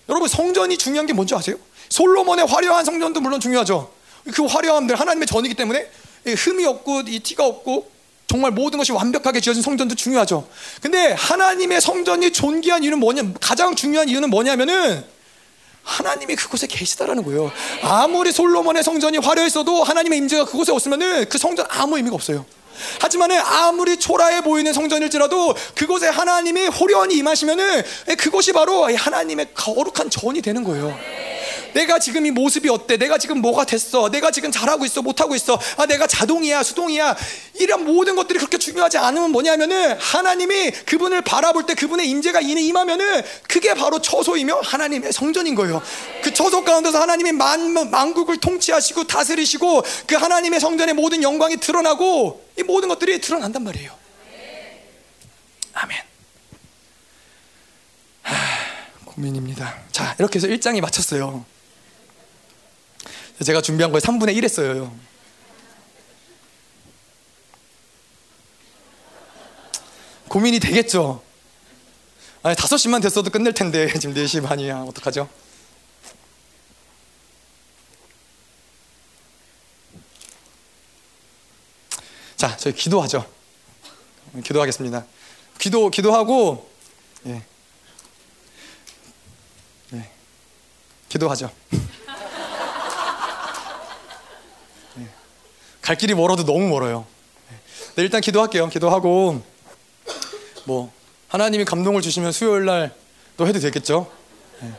여러분 0.07 0.29
성전이 0.29 0.77
중요한 0.77 1.05
게 1.05 1.11
뭔지 1.11 1.35
아세요? 1.35 1.57
솔로몬의 1.89 2.45
화려한 2.47 2.85
성전도 2.85 3.19
물론 3.19 3.41
중요하죠. 3.41 3.91
그 4.33 4.45
화려함들 4.45 4.97
하나님의 4.97 5.27
전이기 5.27 5.55
때문에 5.55 5.89
흠이 6.25 6.65
없고 6.65 7.01
이 7.07 7.19
티가 7.19 7.45
없고 7.45 7.91
정말 8.27 8.51
모든 8.51 8.77
것이 8.77 8.91
완벽하게 8.91 9.39
지어진 9.39 9.61
성전도 9.61 9.95
중요하죠. 9.95 10.47
근데 10.81 11.13
하나님의 11.13 11.79
성전이 11.79 12.31
존귀한 12.31 12.83
이유는 12.83 12.99
뭐냐? 12.99 13.23
가장 13.39 13.73
중요한 13.73 14.09
이유는 14.09 14.29
뭐냐면은 14.29 15.03
하나님이 15.83 16.35
그곳에 16.35 16.67
계시다라는 16.67 17.23
거예요. 17.23 17.49
아무리 17.81 18.33
솔로몬의 18.33 18.83
성전이 18.83 19.19
화려했어도 19.19 19.81
하나님의 19.83 20.19
임재가 20.19 20.45
그곳에 20.45 20.73
없으면은 20.73 21.29
그 21.29 21.37
성전 21.37 21.65
아무 21.69 21.95
의미가 21.95 22.15
없어요. 22.15 22.45
하지만은 22.99 23.39
아무리 23.39 23.97
초라해 23.97 24.41
보이는 24.41 24.71
성전일지라도 24.73 25.55
그곳에 25.75 26.09
하나님이 26.09 26.67
호련히 26.67 27.15
임하시면은 27.15 27.81
그곳이 28.17 28.51
바로 28.51 28.93
하나님의 28.93 29.53
거룩한 29.53 30.09
전이 30.09 30.41
되는 30.41 30.65
거예요. 30.65 30.95
내가 31.77 31.99
지금 31.99 32.25
이 32.25 32.31
모습이 32.31 32.69
어때? 32.69 32.97
내가 32.97 33.19
지금 33.19 33.39
뭐가 33.39 33.63
됐어? 33.63 34.09
내가 34.09 34.31
지금 34.31 34.51
잘하고 34.51 34.83
있어? 34.85 35.03
못하고 35.03 35.35
있어? 35.35 35.59
아, 35.77 35.85
내가 35.85 36.07
자동이야? 36.07 36.63
수동이야? 36.63 37.15
이런 37.59 37.85
모든 37.85 38.15
것들이 38.15 38.39
그렇게 38.39 38.57
중요하지 38.57 38.97
않으면 38.97 39.31
뭐냐면은 39.31 39.95
하나님이 39.99 40.71
그분을 40.71 41.21
바라볼 41.21 41.67
때 41.67 41.75
그분의 41.75 42.09
임재가 42.09 42.41
이내 42.41 42.61
임하면은 42.61 43.21
그게 43.47 43.75
바로 43.75 43.99
처소이며 43.99 44.61
하나님의 44.63 45.13
성전인 45.13 45.53
거예요. 45.53 45.79
그 46.23 46.33
처소 46.33 46.63
가운데서 46.63 46.99
하나님이 46.99 47.33
만, 47.33 47.91
만국을 47.91 48.37
통치하시고 48.37 49.03
다스리시고 49.03 49.83
그 50.07 50.15
하나님의 50.15 50.59
성전의 50.59 50.95
모든 50.95 51.21
영광이 51.21 51.57
드러나고 51.57 52.43
이 52.57 52.63
모든 52.63 52.89
것들이 52.89 53.21
드러난단 53.21 53.63
말이에요. 53.63 53.91
아멘. 55.73 55.97
하, 58.23 58.35
고민입니다. 59.05 59.75
자, 59.91 60.15
이렇게 60.17 60.39
해서 60.39 60.47
1장이 60.47 60.81
마쳤어요. 60.81 61.45
제가 63.43 63.61
준비한 63.61 63.91
거에 63.91 64.01
3분의 64.01 64.35
1 64.35 64.43
했어요. 64.43 64.93
고민이 70.27 70.59
되겠죠? 70.59 71.23
아니, 72.43 72.55
5시만 72.55 73.01
됐어도 73.01 73.29
끝낼 73.29 73.53
텐데, 73.53 73.87
지금 73.99 74.15
4시 74.15 74.43
반이야. 74.43 74.81
어떡하죠? 74.81 75.29
자, 82.35 82.55
저희 82.57 82.73
기도하죠. 82.73 83.29
기도하겠습니다. 84.43 85.05
기도, 85.57 85.89
기도하고, 85.89 86.69
예. 87.25 87.43
예. 89.93 90.11
기도하죠. 91.09 91.51
갈 95.87 95.95
길이 95.95 96.13
멀어도 96.13 96.43
너무 96.43 96.67
멀어요. 96.67 97.05
네, 97.95 98.03
일단 98.03 98.19
기도할게요. 98.19 98.67
기도하고 98.67 99.41
뭐 100.65 100.91
하나님이 101.29 101.63
감동을 101.63 102.01
주시면 102.01 102.33
수요일 102.33 102.65
날또 102.65 103.47
해도 103.47 103.57
되겠죠. 103.61 104.11
네. 104.59 104.69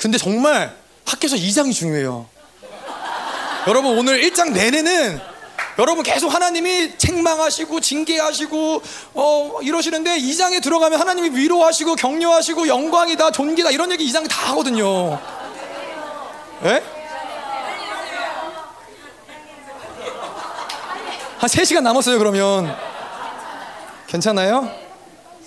근데 0.00 0.16
정말 0.16 0.74
학교에서 1.04 1.36
2장이 1.36 1.74
중요해요. 1.74 2.26
여러분 3.68 3.98
오늘 3.98 4.22
1장 4.22 4.52
내내는 4.52 5.20
여러분 5.78 6.02
계속 6.02 6.32
하나님이 6.32 6.96
책망하시고 6.96 7.80
징계하시고 7.80 8.82
어 9.12 9.58
이러시는데 9.60 10.16
2장에 10.16 10.62
들어가면 10.62 10.98
하나님이 10.98 11.36
위로하시고 11.38 11.96
격려하시고 11.96 12.68
영광이다 12.68 13.32
존귀다 13.32 13.70
이런 13.70 13.92
얘기 13.92 14.10
2장 14.10 14.26
다 14.30 14.52
하거든요. 14.52 15.20
예? 16.64 16.99
한 21.40 21.48
3시간 21.48 21.80
남았어요, 21.80 22.18
그러면. 22.18 22.76
괜찮아요? 24.06 24.70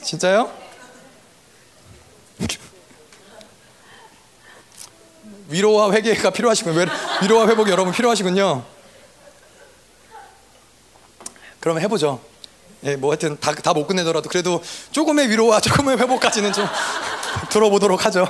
진짜요? 0.01 0.51
위로와 5.49 5.91
회개가 5.91 6.31
필요하시군요. 6.31 6.85
위로와 7.21 7.47
회복이 7.47 7.69
여러분 7.69 7.93
필요하시군요. 7.93 8.65
그러면 11.59 11.83
해보죠. 11.83 12.19
예, 12.85 12.95
뭐 12.95 13.11
하여튼 13.11 13.39
다 13.39 13.53
다 13.53 13.73
못 13.73 13.85
끝내더라도 13.85 14.29
그래도 14.29 14.63
조금의 14.91 15.29
위로와 15.29 15.61
조금의 15.61 15.97
회복까지는 15.99 16.53
좀 16.53 16.67
들어보도록 17.51 18.03
하죠. 18.07 18.27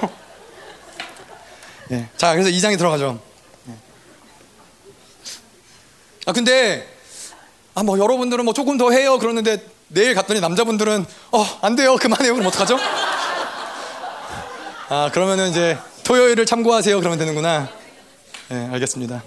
예, 1.92 2.10
자 2.18 2.34
그래서 2.34 2.50
2장에 2.50 2.78
들어가죠. 2.78 3.22
예. 3.70 3.74
아 6.26 6.34
근데 6.34 6.93
아, 7.76 7.84
뭐 7.84 7.98
여러분들은 7.98 8.46
뭐 8.46 8.54
조금 8.54 8.78
더 8.78 8.92
해요. 8.92 9.18
그러는데 9.18 9.58
내일 9.88 10.14
갔더니 10.16 10.40
남자분들은 10.42 11.06
어, 11.32 11.60
안 11.62 11.76
돼요. 11.76 11.96
그만해요. 11.96 12.34
그럼 12.34 12.48
어떡하죠? 12.48 12.78
아, 14.90 15.10
그러면은 15.14 15.50
이제 15.50 15.78
토요일을 16.04 16.46
참고하세요. 16.46 17.00
그러면 17.00 17.18
되는구나. 17.18 17.70
네, 18.50 18.70
알겠습니다. 18.74 19.24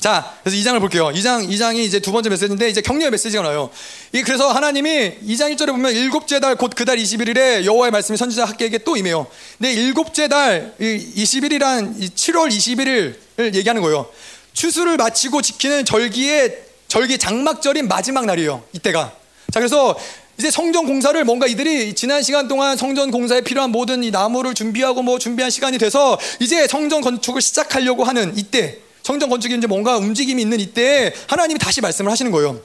자, 0.00 0.34
그래서 0.42 0.56
2장을 0.56 0.80
볼게요. 0.80 1.10
2장, 1.14 1.48
2장이 1.48 1.76
이제 1.78 2.00
두 2.00 2.10
번째 2.10 2.28
메시지인데 2.28 2.68
이제 2.68 2.80
격려의 2.80 3.12
메시지가 3.12 3.40
나와요. 3.44 3.70
이 4.12 4.22
그래서 4.22 4.50
하나님이 4.50 5.18
2장 5.24 5.54
1절에 5.54 5.68
보면 5.68 5.92
일곱째 5.92 6.40
달 6.40 6.56
곧 6.56 6.72
그달 6.74 6.96
21일에 6.96 7.64
여호와의 7.64 7.92
말씀이 7.92 8.18
선지자 8.18 8.44
학계에게 8.46 8.78
또 8.78 8.96
임해요. 8.96 9.28
근데 9.58 9.72
일곱째 9.72 10.26
달 10.26 10.74
21일이란 10.80 12.00
7월 12.16 12.48
21일을 12.48 13.54
얘기하는 13.54 13.80
거예요. 13.80 14.08
추수를 14.54 14.96
마치고 14.96 15.40
지키는 15.40 15.84
절기에 15.84 16.71
절기 16.92 17.16
장막절인 17.16 17.88
마지막 17.88 18.26
날이에요. 18.26 18.62
이때가. 18.74 19.12
자, 19.50 19.60
그래서 19.60 19.98
이제 20.38 20.50
성전 20.50 20.84
공사를 20.84 21.24
뭔가 21.24 21.46
이들이 21.46 21.94
지난 21.94 22.22
시간 22.22 22.48
동안 22.48 22.76
성전 22.76 23.10
공사에 23.10 23.40
필요한 23.40 23.70
모든 23.70 24.04
이 24.04 24.10
나무를 24.10 24.52
준비하고 24.52 25.02
뭐 25.02 25.18
준비한 25.18 25.50
시간이 25.50 25.78
돼서 25.78 26.18
이제 26.38 26.68
성전 26.68 27.00
건축을 27.00 27.40
시작하려고 27.40 28.04
하는 28.04 28.36
이때 28.36 28.76
성전 29.02 29.30
건축이 29.30 29.56
이제 29.56 29.66
뭔가 29.66 29.96
움직임이 29.96 30.42
있는 30.42 30.60
이때 30.60 31.14
하나님이 31.28 31.58
다시 31.58 31.80
말씀을 31.80 32.12
하시는 32.12 32.30
거예요. 32.30 32.60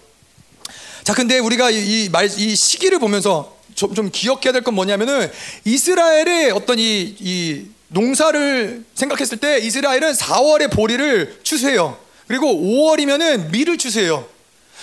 자, 1.06 1.14
근데 1.14 1.40
우리가 1.40 1.72
이, 1.72 2.10
말, 2.12 2.26
이 2.26 2.54
시기를 2.54 3.00
보면서 3.00 3.56
좀, 3.76 3.96
좀 3.96 4.10
기억해야 4.12 4.52
될 4.52 4.62
건 4.62 4.74
뭐냐면은 4.74 5.32
이스라엘의 5.64 6.52
어떤 6.52 6.80
이, 6.80 7.16
이 7.22 7.66
농사를 7.88 8.84
생각했을 8.94 9.38
때 9.38 9.60
이스라엘은 9.60 10.12
4월에 10.12 10.70
보리를 10.70 11.40
추수해요. 11.44 12.07
그리고 12.28 12.48
5월이면은 12.48 13.52
밀을 13.52 13.78
추수해요. 13.78 14.28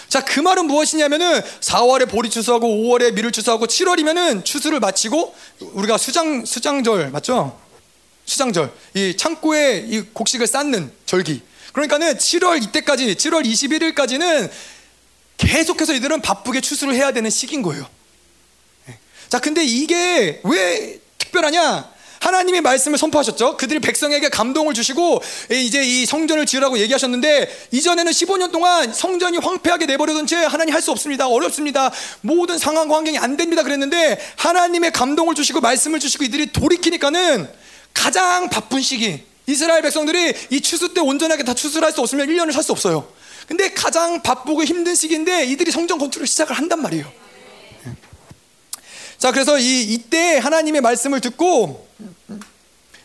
자, 0.09 0.25
그 0.25 0.41
말은 0.41 0.66
무엇이냐면은 0.66 1.41
4월에 1.61 2.09
보리 2.09 2.31
추수하고 2.31 2.66
5월에 2.69 3.12
밀을 3.15 3.33
추수하고 3.33 3.66
7월이면은 3.66 4.45
추수를 4.45 4.81
마치고 4.81 5.35
우리가 5.61 5.99
수장 5.99 6.45
수장절 6.45 7.11
맞죠? 7.11 7.59
수장절. 8.27 8.73
이 8.95 9.16
창고에 9.16 9.85
이 9.87 10.01
곡식을 10.12 10.47
쌓는 10.47 10.93
절기. 11.07 11.43
그러니까는 11.73 12.16
7월 12.16 12.62
이때까지 12.62 13.15
7월 13.16 13.45
21일까지는 13.45 14.51
계속해서 15.37 15.95
이들은 15.95 16.23
바쁘게 16.23 16.61
추수를 16.61 16.95
해야 16.95 17.12
되는 17.12 17.29
시기인 17.29 17.62
거예요. 17.62 17.87
예. 18.89 18.99
자, 19.29 19.41
근데 19.41 19.65
이게 19.65 20.41
왜 20.45 21.01
특별하냐? 21.19 21.94
하나님의 22.24 22.62
말씀을 22.62 22.96
선포하셨죠. 22.96 23.59
그들이 23.59 23.80
백성에게 23.80 24.30
감동을 24.30 24.72
주시고 24.72 25.22
이제 25.51 25.84
이 25.84 26.06
성전을 26.06 26.46
지으라고 26.46 26.78
얘기하셨는데 26.78 27.68
이전에는 27.70 28.10
15년 28.10 28.51
동안 28.51 28.92
성전이 28.94 29.36
황폐하게 29.38 29.84
내버려둔 29.86 30.26
채 30.26 30.36
하나님 30.36 30.72
할 30.74 30.84
수 30.84 30.90
없습니다. 30.90 31.28
어렵습니다. 31.28 31.90
모든 32.20 32.59
상황과 32.59 32.96
환경이 32.96 33.16
안 33.16 33.38
됩니다. 33.38 33.62
그랬는데 33.62 34.20
하나님의 34.36 34.92
감동을 34.92 35.34
주시고 35.34 35.60
말씀을 35.62 35.98
주시고 35.98 36.24
이들이 36.24 36.52
돌이키니까는 36.52 37.48
가장 37.94 38.51
바쁜 38.51 38.82
시기 38.82 39.22
이스라엘 39.46 39.80
백성들이 39.80 40.34
이 40.51 40.60
추수 40.60 40.92
때 40.92 41.01
온전하게 41.01 41.44
다 41.44 41.55
추수를 41.55 41.86
할 41.86 41.92
수 41.92 42.01
없으면 42.02 42.26
1년을 42.26 42.52
살 42.52 42.62
수 42.62 42.72
없어요. 42.72 43.06
근데 43.46 43.72
가장 43.72 44.22
바쁘고 44.22 44.64
힘든 44.64 44.94
시기인데 44.94 45.44
이들이 45.46 45.70
성전 45.70 45.98
건축을 45.98 46.26
시작을 46.26 46.56
한단 46.56 46.82
말이에요. 46.82 47.10
자, 49.18 49.32
그래서 49.32 49.59
이, 49.59 49.82
이때 49.84 50.36
하나님의 50.38 50.82
말씀을 50.82 51.20
듣고 51.20 51.86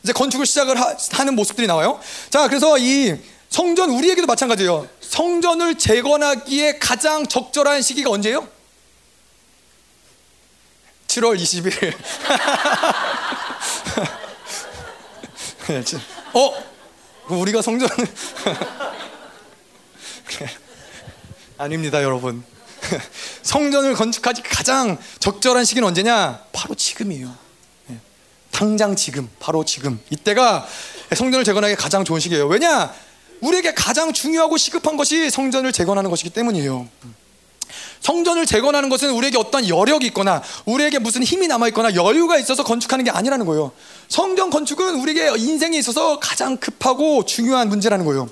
이제 0.03 0.13
건축을 0.13 0.45
시작을 0.45 0.79
하, 0.79 0.95
는 1.23 1.35
모습들이 1.35 1.67
나와요. 1.67 1.99
자, 2.29 2.47
그래서 2.47 2.77
이 2.77 3.15
성전 3.49 3.89
우리에게도 3.89 4.27
마찬가지예요. 4.27 4.87
성전을 5.01 5.77
재건하기에 5.77 6.79
가장 6.79 7.25
적절한 7.27 7.81
시기가 7.81 8.09
언제예요? 8.11 8.47
7월 11.07 11.37
20일. 11.39 11.93
어? 16.33 16.53
우리가 17.27 17.61
성전 17.61 17.89
아닙니다, 21.57 22.01
여러분. 22.03 22.43
성전을 23.43 23.93
건축하기 23.95 24.43
가장 24.43 24.97
적절한 25.19 25.65
시기는 25.65 25.87
언제냐? 25.87 26.45
바로 26.53 26.75
지금이에요. 26.75 27.48
예. 28.49 28.57
당장 28.57 28.95
지금, 28.95 29.29
바로 29.39 29.63
지금. 29.65 29.99
이때가 30.09 30.67
성전을 31.15 31.43
재건하기 31.43 31.75
가장 31.75 32.03
좋은 32.03 32.19
시기예요. 32.19 32.47
왜냐? 32.47 32.93
우리에게 33.41 33.73
가장 33.73 34.11
중요하고 34.11 34.57
시급한 34.57 34.97
것이 34.97 35.29
성전을 35.29 35.71
재건하는 35.71 36.09
것이기 36.09 36.29
때문이에요. 36.31 36.87
성전을 38.01 38.45
재건하는 38.45 38.89
것은 38.89 39.11
우리에게 39.11 39.37
어떤 39.37 39.67
여력이 39.67 40.07
있거나 40.07 40.41
우리에게 40.65 40.99
무슨 40.99 41.23
힘이 41.23 41.47
남아 41.47 41.67
있거나 41.69 41.95
여유가 41.95 42.37
있어서 42.37 42.63
건축하는 42.63 43.05
게 43.05 43.11
아니라는 43.11 43.45
거예요. 43.45 43.71
성전 44.07 44.49
건축은 44.49 44.95
우리에게 45.01 45.33
인생에 45.37 45.77
있어서 45.77 46.19
가장 46.19 46.57
급하고 46.57 47.25
중요한 47.25 47.69
문제라는 47.69 48.05
거예요. 48.05 48.29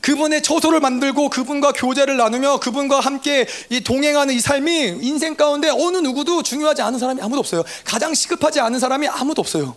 그분의 0.00 0.42
처소를 0.42 0.80
만들고 0.80 1.28
그분과 1.30 1.72
교제를 1.72 2.16
나누며 2.16 2.60
그분과 2.60 3.00
함께 3.00 3.46
이 3.70 3.80
동행하는 3.80 4.34
이 4.34 4.40
삶이 4.40 4.98
인생 5.02 5.34
가운데 5.34 5.68
어느 5.68 5.98
누구도 5.98 6.42
중요하지 6.42 6.82
않은 6.82 6.98
사람이 6.98 7.20
아무도 7.20 7.40
없어요. 7.40 7.62
가장 7.84 8.14
시급하지 8.14 8.60
않은 8.60 8.78
사람이 8.78 9.08
아무도 9.08 9.40
없어요. 9.40 9.76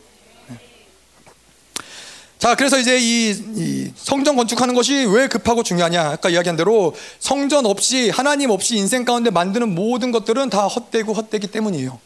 자, 2.41 2.55
그래서 2.55 2.79
이제 2.79 2.97
이, 2.99 3.29
이, 3.29 3.91
성전 3.95 4.35
건축하는 4.35 4.73
것이 4.73 5.05
왜 5.05 5.27
급하고 5.27 5.61
중요하냐? 5.61 6.09
아까 6.09 6.29
이야기한 6.29 6.57
대로 6.57 6.95
성전 7.19 7.67
없이 7.67 8.09
하나님 8.09 8.49
없이 8.49 8.77
인생 8.77 9.05
가운데 9.05 9.29
만드는 9.29 9.75
모든 9.75 10.11
것들은 10.11 10.49
다 10.49 10.65
헛되고 10.65 11.13
헛되기 11.13 11.45
때문이에요. 11.47 11.99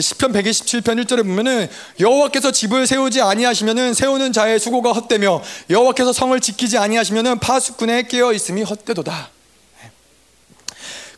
시편 0.00 0.32
127편 0.32 1.04
1절에 1.04 1.18
보면은 1.18 1.68
여호와께서 2.00 2.50
집을 2.50 2.86
세우지 2.86 3.20
아니하시면은 3.20 3.94
세우는 3.94 4.32
자의 4.32 4.58
수고가 4.58 4.92
헛되며 4.92 5.42
여호와께서 5.70 6.12
성을 6.12 6.38
지키지 6.40 6.78
아니하시면은 6.78 7.38
파수꾼에 7.38 8.04
깨어 8.04 8.32
있음이 8.32 8.62
헛되도다. 8.64 9.30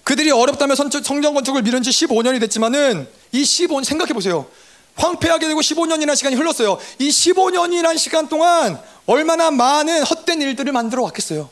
그들이 0.04 0.30
어렵다며 0.30 0.74
성전 0.74 1.34
건축을 1.34 1.62
미룬 1.62 1.82
지 1.82 1.90
15년이 1.90 2.38
됐지만은 2.40 3.08
이 3.32 3.42
15년 3.42 3.82
생각해 3.82 4.12
보세요. 4.12 4.46
황폐하게 4.94 5.48
되고 5.48 5.60
15년이라는 5.60 6.14
시간이 6.14 6.36
흘렀어요. 6.36 6.78
이 6.98 7.08
15년이라는 7.08 7.98
시간 7.98 8.28
동안 8.28 8.80
얼마나 9.06 9.50
많은 9.50 10.02
헛된 10.02 10.40
일들을 10.42 10.72
만들어 10.72 11.02
왔겠어요. 11.02 11.50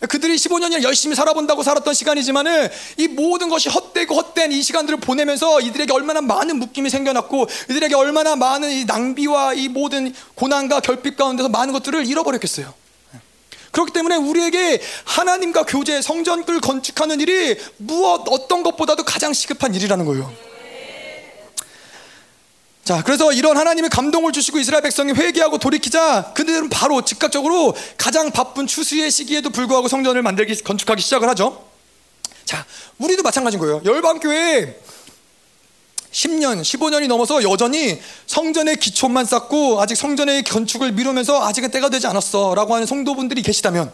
그들이 0.00 0.36
15년이나 0.36 0.82
열심히 0.82 1.16
살아본다고 1.16 1.62
살았던 1.62 1.94
시간이지만은 1.94 2.68
이 2.98 3.08
모든 3.08 3.48
것이 3.48 3.68
헛되고 3.68 4.14
헛된 4.14 4.52
이 4.52 4.62
시간들을 4.62 5.00
보내면서 5.00 5.60
이들에게 5.60 5.92
얼마나 5.92 6.20
많은 6.20 6.58
묶임이 6.58 6.90
생겨났고 6.90 7.46
이들에게 7.70 7.94
얼마나 7.94 8.36
많은 8.36 8.70
이 8.70 8.84
낭비와 8.84 9.54
이 9.54 9.68
모든 9.68 10.14
고난과 10.34 10.80
결핍 10.80 11.16
가운데서 11.16 11.48
많은 11.48 11.72
것들을 11.72 12.06
잃어버렸겠어요. 12.06 12.74
그렇기 13.70 13.92
때문에 13.92 14.16
우리에게 14.16 14.80
하나님과 15.04 15.64
교제, 15.64 16.00
성전을 16.00 16.60
건축하는 16.60 17.20
일이 17.20 17.56
무엇 17.76 18.22
어떤 18.28 18.62
것보다도 18.62 19.02
가장 19.02 19.32
시급한 19.32 19.74
일이라는 19.74 20.04
거예요. 20.04 20.32
자, 22.84 23.02
그래서 23.02 23.32
이런 23.32 23.56
하나님의 23.56 23.88
감동을 23.88 24.32
주시고 24.32 24.58
이스라엘 24.58 24.82
백성이 24.82 25.12
회개하고 25.12 25.56
돌이키자 25.56 26.32
그들은 26.34 26.68
바로 26.68 27.02
즉각적으로 27.02 27.74
가장 27.96 28.30
바쁜 28.30 28.66
추수의 28.66 29.10
시기에도 29.10 29.48
불구하고 29.48 29.88
성전을 29.88 30.20
만들기 30.22 30.62
건축하기 30.62 31.00
시작을 31.00 31.26
하죠. 31.30 31.64
자, 32.44 32.66
우리도 32.98 33.22
마찬가지인 33.22 33.58
거예요. 33.58 33.80
열방교회 33.86 34.78
10년, 36.12 36.60
15년이 36.60 37.08
넘어서 37.08 37.42
여전히 37.42 38.00
성전의 38.26 38.76
기초만 38.76 39.24
쌓고 39.24 39.80
아직 39.80 39.96
성전의 39.96 40.44
건축을 40.44 40.92
미루면서 40.92 41.42
아직은 41.46 41.70
때가 41.70 41.88
되지 41.88 42.06
않았어 42.06 42.54
라고 42.54 42.74
하는 42.74 42.86
성도분들이 42.86 43.40
계시다면 43.42 43.92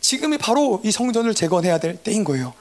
지금이 0.00 0.38
바로 0.38 0.82
이 0.84 0.90
성전을 0.90 1.34
재건해야 1.34 1.78
될 1.78 1.96
때인 1.96 2.24
거예요. 2.24 2.52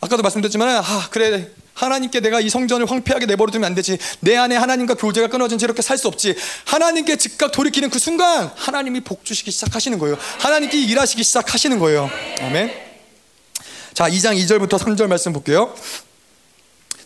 아까도 0.00 0.22
말씀드렸지만 0.22 0.82
아 0.82 1.08
그래 1.10 1.50
하나님께 1.74 2.20
내가 2.20 2.40
이 2.40 2.48
성전을 2.48 2.90
황폐하게 2.90 3.26
내버려 3.26 3.50
두면 3.52 3.66
안 3.66 3.74
되지. 3.74 3.98
내 4.20 4.36
안에 4.36 4.56
하나님과 4.56 4.94
교제가 4.94 5.28
끊어진 5.28 5.58
채 5.58 5.66
이렇게 5.66 5.82
살 5.82 5.98
수 5.98 6.08
없지. 6.08 6.34
하나님께 6.64 7.16
즉각 7.16 7.52
돌이키는 7.52 7.88
그 7.90 7.98
순간 8.00 8.50
하나님이 8.56 9.00
복 9.00 9.24
주시기 9.24 9.50
시작하시는 9.52 9.96
거예요. 9.98 10.18
하나님께 10.40 10.80
일하시기 10.80 11.22
시작하시는 11.22 11.78
거예요. 11.78 12.10
아멘. 12.40 12.72
자, 13.92 14.08
2장 14.10 14.36
2절부터 14.36 14.78
3절 14.78 15.06
말씀 15.06 15.32
볼게요. 15.32 15.72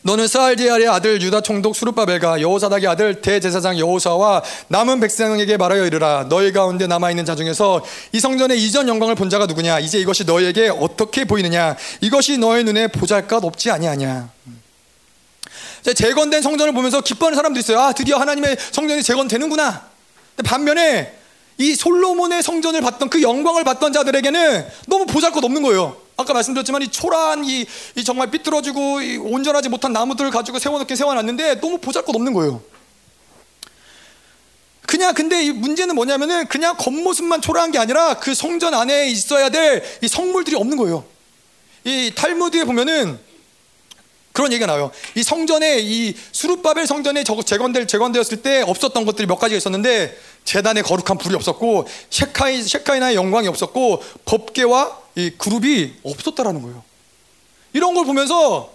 너는 0.02 0.26
스알디알의 0.26 0.88
아들 0.88 1.20
유다 1.20 1.40
총독 1.40 1.74
수르바벨과 1.74 2.40
여호사닥의 2.40 2.88
아들 2.88 3.20
대제사장 3.20 3.78
여호사와 3.78 4.42
남은 4.68 5.00
백성에게 5.00 5.56
말하여 5.56 5.86
이르라 5.86 6.26
너희 6.28 6.52
가운데 6.52 6.86
남아 6.86 7.10
있는 7.10 7.24
자 7.24 7.34
중에서 7.34 7.84
이 8.12 8.20
성전의 8.20 8.62
이전 8.62 8.88
영광을 8.88 9.14
본 9.14 9.28
자가 9.28 9.46
누구냐 9.46 9.80
이제 9.80 9.98
이것이 9.98 10.24
너희에게 10.24 10.68
어떻게 10.68 11.24
보이느냐 11.24 11.76
이것이 12.00 12.38
너희 12.38 12.64
눈에 12.64 12.88
보잘것 12.88 13.44
없지 13.44 13.70
아니하냐 13.70 14.30
재건된 15.94 16.42
성전을 16.42 16.72
보면서 16.72 17.00
기뻐하는 17.00 17.36
사람도 17.36 17.58
있어요. 17.60 17.80
아, 17.80 17.92
드디어 17.92 18.18
하나님의 18.18 18.56
성전이 18.72 19.02
재건되는구나. 19.02 19.86
반면에 20.44 21.14
이 21.58 21.74
솔로몬의 21.74 22.42
성전을 22.42 22.80
봤던 22.80 23.08
그 23.10 23.22
영광을 23.22 23.64
봤던 23.64 23.92
자들에게는 23.92 24.66
너무 24.86 25.06
보잘것 25.06 25.42
없는 25.42 25.62
거예요. 25.62 25.96
아까 26.18 26.34
말씀드렸지만 26.34 26.82
이 26.82 26.88
초라한 26.88 27.44
이, 27.44 27.64
이 27.94 28.04
정말 28.04 28.28
삐뚤어지고 28.30 29.00
이 29.02 29.16
온전하지 29.18 29.68
못한 29.68 29.92
나무들을 29.92 30.32
가지고 30.32 30.58
세워놓게 30.58 30.96
세워놨는데 30.96 31.60
너무 31.60 31.78
보잘것 31.78 32.14
없는 32.14 32.32
거예요. 32.32 32.60
그냥 34.84 35.14
근데 35.14 35.44
이 35.44 35.52
문제는 35.52 35.94
뭐냐면은 35.94 36.46
그냥 36.48 36.76
겉모습만 36.76 37.40
초라한 37.40 37.70
게 37.70 37.78
아니라 37.78 38.14
그 38.14 38.34
성전 38.34 38.74
안에 38.74 39.08
있어야 39.08 39.48
될 39.48 39.84
이 40.02 40.08
성물들이 40.08 40.56
없는 40.56 40.76
거예요. 40.76 41.04
이 41.84 42.12
탈무드에 42.14 42.64
보면은 42.64 43.18
그런 44.38 44.52
얘기가 44.52 44.66
나와요. 44.66 44.92
이 45.16 45.24
성전에 45.24 45.80
이 45.80 46.14
수르바벨 46.30 46.86
성전에 46.86 47.24
재건될 47.24 47.88
재건되었을 47.88 48.40
때 48.40 48.62
없었던 48.62 49.04
것들이 49.04 49.26
몇 49.26 49.36
가지가 49.36 49.58
있었는데 49.58 50.16
재단에 50.44 50.80
거룩한 50.82 51.18
불이 51.18 51.34
없었고 51.34 51.88
셰카이 52.08 52.62
셰카이나의 52.62 53.16
영광이 53.16 53.48
없었고 53.48 54.00
법계와 54.26 54.96
이 55.16 55.30
그룹이 55.36 55.94
없었다라는 56.04 56.62
거예요. 56.62 56.84
이런 57.72 57.94
걸 57.94 58.04
보면서 58.04 58.72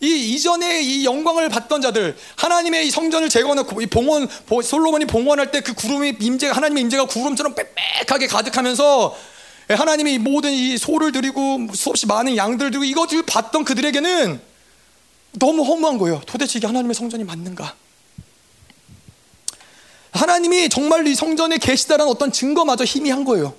이 0.00 0.34
이전에 0.34 0.82
이 0.82 1.04
영광을 1.04 1.48
받던 1.50 1.82
자들 1.82 2.16
하나님의 2.34 2.88
이 2.88 2.90
성전을 2.90 3.28
재건하고 3.28 3.80
이 3.80 3.86
봉헌 3.86 4.28
솔로몬이 4.64 5.04
봉헌할 5.04 5.52
때 5.52 5.60
그 5.60 5.72
구름이 5.74 6.16
임재 6.20 6.48
하나님의 6.48 6.82
임재가 6.82 7.04
구름처럼 7.04 7.54
빽빽하게 7.54 8.26
가득하면서 8.26 9.16
하나님이 9.68 10.18
모든 10.18 10.50
이 10.50 10.76
소를 10.76 11.12
드리고 11.12 11.68
수없이 11.74 12.08
많은 12.08 12.36
양들 12.36 12.72
드리고 12.72 12.82
이것을 12.82 13.22
봤던 13.22 13.62
그들에게는 13.64 14.49
너무 15.32 15.62
허무한 15.62 15.98
거예요. 15.98 16.20
도대체 16.26 16.58
이게 16.58 16.66
하나님의 16.66 16.94
성전이 16.94 17.24
맞는가? 17.24 17.74
하나님이 20.12 20.68
정말 20.68 21.06
이 21.06 21.14
성전에 21.14 21.58
계시다라는 21.58 22.10
어떤 22.10 22.32
증거마저 22.32 22.84
희미한 22.84 23.24
거예요. 23.24 23.54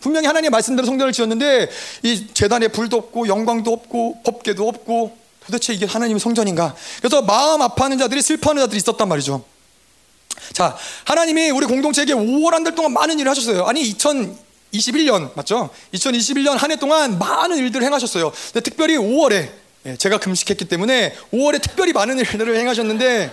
분명히 0.00 0.26
하나님의 0.26 0.50
말씀대로 0.50 0.86
성전을 0.86 1.12
지었는데 1.12 1.68
이 2.04 2.26
재단에 2.32 2.68
불도 2.68 2.96
없고 2.96 3.28
영광도 3.28 3.70
없고 3.70 4.22
법계도 4.22 4.66
없고 4.66 5.16
도대체 5.44 5.74
이게 5.74 5.84
하나님의 5.84 6.20
성전인가? 6.20 6.74
그래서 6.98 7.20
마음 7.20 7.60
아파하는 7.60 7.98
자들이 7.98 8.22
슬퍼하는 8.22 8.62
자들이 8.62 8.78
있었단 8.78 9.06
말이죠. 9.08 9.44
자, 10.54 10.76
하나님이 11.04 11.50
우리 11.50 11.66
공동체에게 11.66 12.14
5월 12.14 12.52
한 12.52 12.64
달 12.64 12.74
동안 12.74 12.92
많은 12.92 13.18
일을 13.18 13.30
하셨어요. 13.30 13.64
아니 13.66 13.82
2021년 13.92 15.34
맞죠? 15.36 15.68
2021년 15.92 16.56
한 16.56 16.70
해 16.70 16.76
동안 16.76 17.18
많은 17.18 17.58
일들을 17.58 17.84
행하셨어요. 17.84 18.32
특별히 18.64 18.96
5월에 18.96 19.32
예, 19.32 19.52
제가 19.98 20.18
금식했기 20.18 20.66
때문에 20.66 21.14
5월에 21.32 21.62
특별히 21.62 21.92
많은 21.92 22.18
일들을 22.18 22.56
행하셨는데 22.56 23.30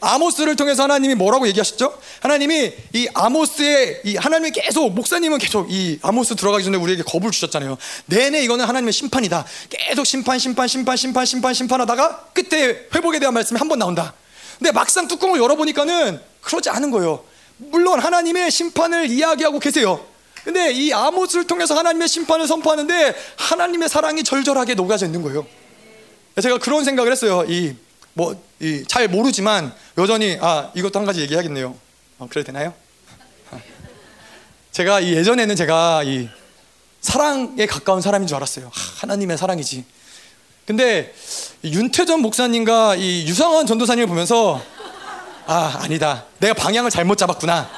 아모스를 0.00 0.54
통해서 0.54 0.84
하나님이 0.84 1.16
뭐라고 1.16 1.48
얘기하셨죠? 1.48 1.98
하나님이 2.20 2.72
이 2.92 3.08
아모스의 3.14 4.02
이 4.04 4.14
하나님이 4.16 4.52
계속 4.52 4.90
목사님은 4.94 5.38
계속 5.38 5.72
이 5.72 5.98
아모스 6.02 6.36
들어가기 6.36 6.62
전에 6.62 6.76
우리에게 6.76 7.02
겁을 7.02 7.32
주셨잖아요. 7.32 7.76
내내 8.06 8.42
이거는 8.44 8.64
하나님의 8.64 8.92
심판이다. 8.92 9.44
계속 9.70 10.04
심판, 10.04 10.38
심판, 10.38 10.68
심판, 10.68 10.96
심판, 10.96 11.26
심판, 11.26 11.52
심판하다가 11.54 12.26
끝에 12.32 12.86
회복에 12.94 13.18
대한 13.18 13.34
말씀이 13.34 13.58
한 13.58 13.68
번 13.68 13.80
나온다. 13.80 14.14
근데 14.58 14.70
막상 14.70 15.08
뚜껑을 15.08 15.40
열어보니까는 15.40 16.20
그러지 16.42 16.70
않은 16.70 16.92
거예요. 16.92 17.24
물론 17.56 17.98
하나님의 17.98 18.52
심판을 18.52 19.10
이야기하고 19.10 19.58
계세요. 19.58 20.04
근데 20.44 20.70
이 20.70 20.92
아모스를 20.92 21.48
통해서 21.48 21.76
하나님의 21.76 22.06
심판을 22.06 22.46
선포하는데 22.46 23.14
하나님의 23.36 23.88
사랑이 23.88 24.22
절절하게 24.22 24.74
녹아져 24.74 25.06
있는 25.06 25.22
거예요. 25.22 25.44
제가 26.40 26.58
그런 26.58 26.84
생각을 26.84 27.10
했어요. 27.12 27.44
이 27.48 27.74
뭐 28.18 28.34
이 28.60 28.84
잘 28.88 29.06
모르지만 29.06 29.72
여전히 29.98 30.36
아 30.40 30.72
이것도 30.74 30.98
한 30.98 31.06
가지 31.06 31.20
얘기하겠네요. 31.20 31.76
어, 32.18 32.26
그래도 32.28 32.46
되나요? 32.46 32.74
제가 34.72 34.98
이 34.98 35.14
예전에는 35.14 35.54
제가 35.54 36.02
이 36.02 36.28
사랑에 37.00 37.66
가까운 37.66 38.00
사람인 38.00 38.26
줄 38.26 38.36
알았어요. 38.36 38.66
하, 38.66 38.72
하나님의 39.02 39.38
사랑이지. 39.38 39.84
근데 40.66 41.14
윤태전 41.62 42.20
목사님과 42.20 42.96
이 42.96 43.26
유상원 43.28 43.66
전도사님을 43.66 44.08
보면서 44.08 44.60
아 45.46 45.78
아니다 45.80 46.24
내가 46.40 46.52
방향을 46.52 46.90
잘못 46.90 47.16
잡았구나 47.16 47.70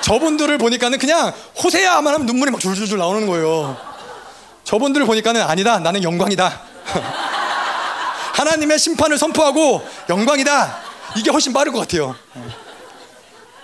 저분들을 0.00 0.56
보니까는 0.56 0.98
그냥 0.98 1.34
호세야만 1.62 2.14
하면 2.14 2.26
눈물이 2.26 2.50
막 2.50 2.58
줄줄줄 2.58 2.96
나오는 2.96 3.26
거예요 3.26 3.76
저분들을 4.64 5.04
보니까는 5.04 5.42
아니다 5.42 5.78
나는 5.80 6.02
영광이다 6.02 6.62
하나님의 8.38 8.78
심판을 8.78 9.18
선포하고 9.18 9.82
영광이다 10.08 10.80
이게 11.16 11.30
훨씬 11.30 11.52
빠를 11.52 11.72
것 11.72 11.80
같아요 11.80 12.14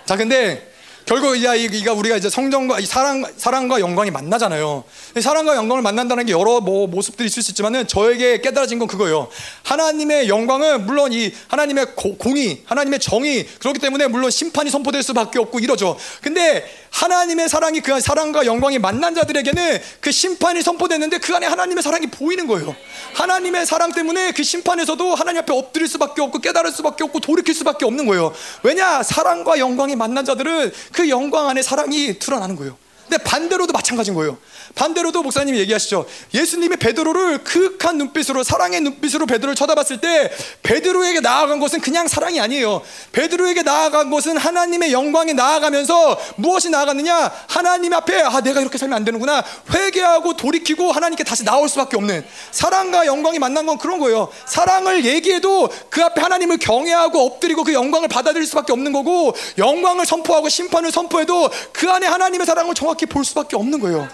자 0.05 0.17
근데 0.17 0.75
결국 1.07 1.37
이제 1.37 1.55
이가 1.57 1.93
우리가 1.93 2.17
이제 2.17 2.31
성정과 2.31 2.81
사랑 2.87 3.25
사랑과 3.37 3.79
영광이 3.79 4.11
만나잖아요. 4.11 4.85
사랑과 5.21 5.55
영광을 5.55 5.83
만난다는 5.83 6.25
게 6.25 6.33
여러 6.33 6.61
뭐 6.61 6.87
모습들이 6.87 7.27
있을 7.27 7.43
수 7.43 7.51
있지만은 7.51 7.87
저에게 7.87 8.41
깨달아진 8.41 8.79
건 8.79 8.89
그거예요. 8.89 9.29
하나님의 9.65 10.31
영광은 10.31 10.87
물론 10.87 11.13
이 11.13 11.31
하나님의 11.49 11.95
고, 11.95 12.17
공의, 12.17 12.63
하나님의 12.65 13.01
정의 13.01 13.47
그렇기 13.47 13.81
때문에 13.81 14.07
물론 14.07 14.31
심판이 14.31 14.71
선포될 14.71 15.03
수밖에 15.03 15.39
없고 15.39 15.59
이러죠. 15.59 15.99
근데 16.23 16.65
하나님의 16.95 17.49
사랑이 17.49 17.81
그 17.81 18.01
사랑과 18.01 18.47
영광이 18.47 18.79
만난 18.79 19.17
자들에게는 19.17 19.81
그 20.01 20.13
심판이 20.13 20.63
선포됐는데 20.63 21.19
그 21.19 21.35
안에 21.35 21.47
하나님의 21.47 21.83
사랑이 21.83 22.07
보이는 22.07 22.47
거예요. 22.47 22.75
하나님의 23.15 23.67
사랑 23.67 23.93
때문에 23.93 24.31
그 24.31 24.45
심판에서도 24.45 25.15
하나님 25.15 25.43
앞에 25.43 25.53
엎드릴 25.53 25.89
수밖에 25.89 26.23
없고 26.23 26.39
깨달을 26.39 26.71
수밖에 26.71 27.03
없고 27.03 27.19
돌이킬 27.19 27.53
수밖에 27.53 27.85
없는 27.85 28.07
거예요. 28.07 28.33
왜냐 28.63 29.03
사랑과 29.03 29.59
영광이 29.59 29.97
만난 29.97 30.25
자들은 30.25 30.73
그 30.93 31.09
영광 31.11 31.49
안에 31.49 31.63
사랑이 31.63 32.19
드러나는 32.21 32.55
거예요. 32.55 32.79
근데 33.09 33.23
반대로도 33.23 33.73
마찬가지인 33.73 34.15
거예요. 34.15 34.39
반대로도 34.75 35.23
목사님이 35.23 35.59
얘기하시죠. 35.61 36.07
예수님이 36.33 36.77
베드로를 36.77 37.45
그윽한 37.45 37.99
눈빛으로 37.99 38.43
사랑의 38.43 38.81
눈빛으로 38.81 39.27
베드로를 39.27 39.55
쳐다봤을 39.55 40.01
때 40.01 40.33
베드로에게 40.63 41.21
나아간 41.21 41.61
것은 41.61 41.81
그냥 41.81 42.09
사랑이 42.09 42.41
아니에요. 42.41 42.83
베드로에게 43.13 43.63
나아간 43.63 44.11
것은 44.11 44.37
하나님의 44.37 44.93
영광에 44.93 45.33
나아가면서 45.33 46.19
무엇이 46.37 46.71
나아갔느냐? 46.71 47.31
하나님 47.47 47.93
앞에 47.93 48.21
아 48.23 48.41
내가 48.41 48.61
이렇게 48.61 48.79
살면 48.79 48.97
안 48.97 49.05
되는구나. 49.05 49.45
회개하고 49.73 50.37
돌이키고 50.37 50.91
하나님께 50.91 51.25
다시 51.25 51.45
나올 51.45 51.69
수밖에 51.69 51.97
없는 51.97 52.25
사랑과 52.51 53.07
영광이 53.07 53.39
만난 53.39 53.67
건 53.67 53.79
그런 53.79 53.99
거예요. 53.99 54.29
사랑을 54.47 55.05
얘기해도 55.05 55.69
그 55.89 56.03
앞에 56.03 56.21
하나님을 56.21 56.59
경외하고 56.59 57.25
엎드리고 57.27 57.65
그 57.65 57.73
영광을 57.73 58.09
받아들일 58.09 58.47
수밖에 58.47 58.73
없는 58.73 58.93
거고 58.93 59.35
영광을 59.59 60.05
선포하고 60.05 60.49
심판을 60.49 60.91
선포해도 60.91 61.51
그 61.73 61.91
안에 61.91 62.07
하나님의 62.07 62.47
사랑을 62.47 62.75
정확히 62.75 63.04
볼 63.07 63.25
수밖에 63.25 63.57
없는 63.57 63.81
거예요. 63.81 64.09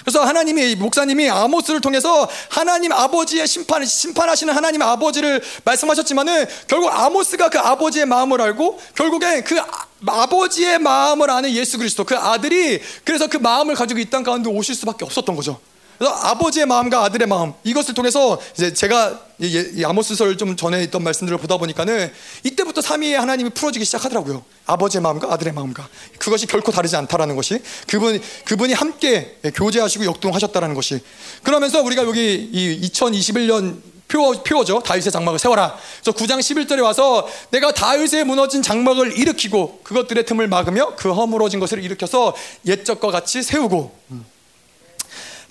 그래서 0.00 0.24
하나님이 0.24 0.74
목사님이 0.74 1.30
아모스를 1.30 1.80
통해서 1.80 2.28
하나님 2.48 2.90
아버지의 2.92 3.46
심판 3.46 3.84
심판하시는 3.84 4.52
하나님 4.52 4.82
아버지를 4.82 5.40
말씀하셨지만은 5.64 6.46
결국 6.66 6.88
아모스가 6.92 7.50
그 7.50 7.60
아버지의 7.60 8.06
마음을 8.06 8.40
알고 8.40 8.80
결국에 8.96 9.42
그 9.44 9.60
아, 9.60 10.26
버지의 10.26 10.80
마음을 10.80 11.30
아는 11.30 11.52
예수 11.52 11.78
그리스도 11.78 12.02
그 12.02 12.16
아들이 12.16 12.80
그래서 13.04 13.28
그 13.28 13.36
마음을 13.36 13.76
가지고 13.76 14.00
이 14.00 14.10
땅 14.10 14.24
가운데 14.24 14.50
오실 14.50 14.74
수밖에 14.74 15.04
없었던 15.04 15.36
거죠. 15.36 15.60
그래서 16.02 16.16
아버지의 16.16 16.66
마음과 16.66 17.04
아들의 17.04 17.28
마음 17.28 17.52
이것을 17.62 17.94
통해서 17.94 18.40
이제 18.54 18.74
제가 18.74 19.20
이 19.38 19.84
아모스서를 19.84 20.36
좀 20.36 20.56
전에 20.56 20.82
있던 20.82 21.04
말씀들을 21.04 21.38
보다 21.38 21.58
보니까는 21.58 22.12
이때부터 22.42 22.80
삼위의 22.80 23.20
하나님이 23.20 23.50
풀어지기 23.50 23.84
시작하더라고요. 23.84 24.44
아버지의 24.66 25.00
마음과 25.00 25.32
아들의 25.32 25.52
마음과 25.52 25.88
그것이 26.18 26.48
결코 26.48 26.72
다르지 26.72 26.96
않다라는 26.96 27.36
것이 27.36 27.62
그분 27.86 28.20
그분이 28.44 28.72
함께 28.72 29.38
교제하시고 29.54 30.04
역동하셨다라는 30.04 30.74
것이 30.74 30.98
그러면서 31.44 31.80
우리가 31.82 32.02
여기 32.02 32.50
이 32.52 32.90
2021년 32.90 33.76
표어, 34.08 34.42
표어죠. 34.42 34.80
다윗의 34.80 35.12
장막을 35.12 35.38
세워라. 35.38 35.78
그래서 36.02 36.18
9장 36.18 36.40
11절에 36.40 36.82
와서 36.82 37.28
내가 37.50 37.72
다윗의 37.72 38.24
무너진 38.24 38.60
장막을 38.60 39.16
일으키고 39.16 39.82
그것들의 39.84 40.26
틈을 40.26 40.48
막으며 40.48 40.96
그 40.96 41.12
허물어진 41.12 41.60
것을 41.60 41.84
일으켜서 41.84 42.34
옛적과 42.66 43.12
같이 43.12 43.44
세우고 43.44 43.94
음. 44.10 44.31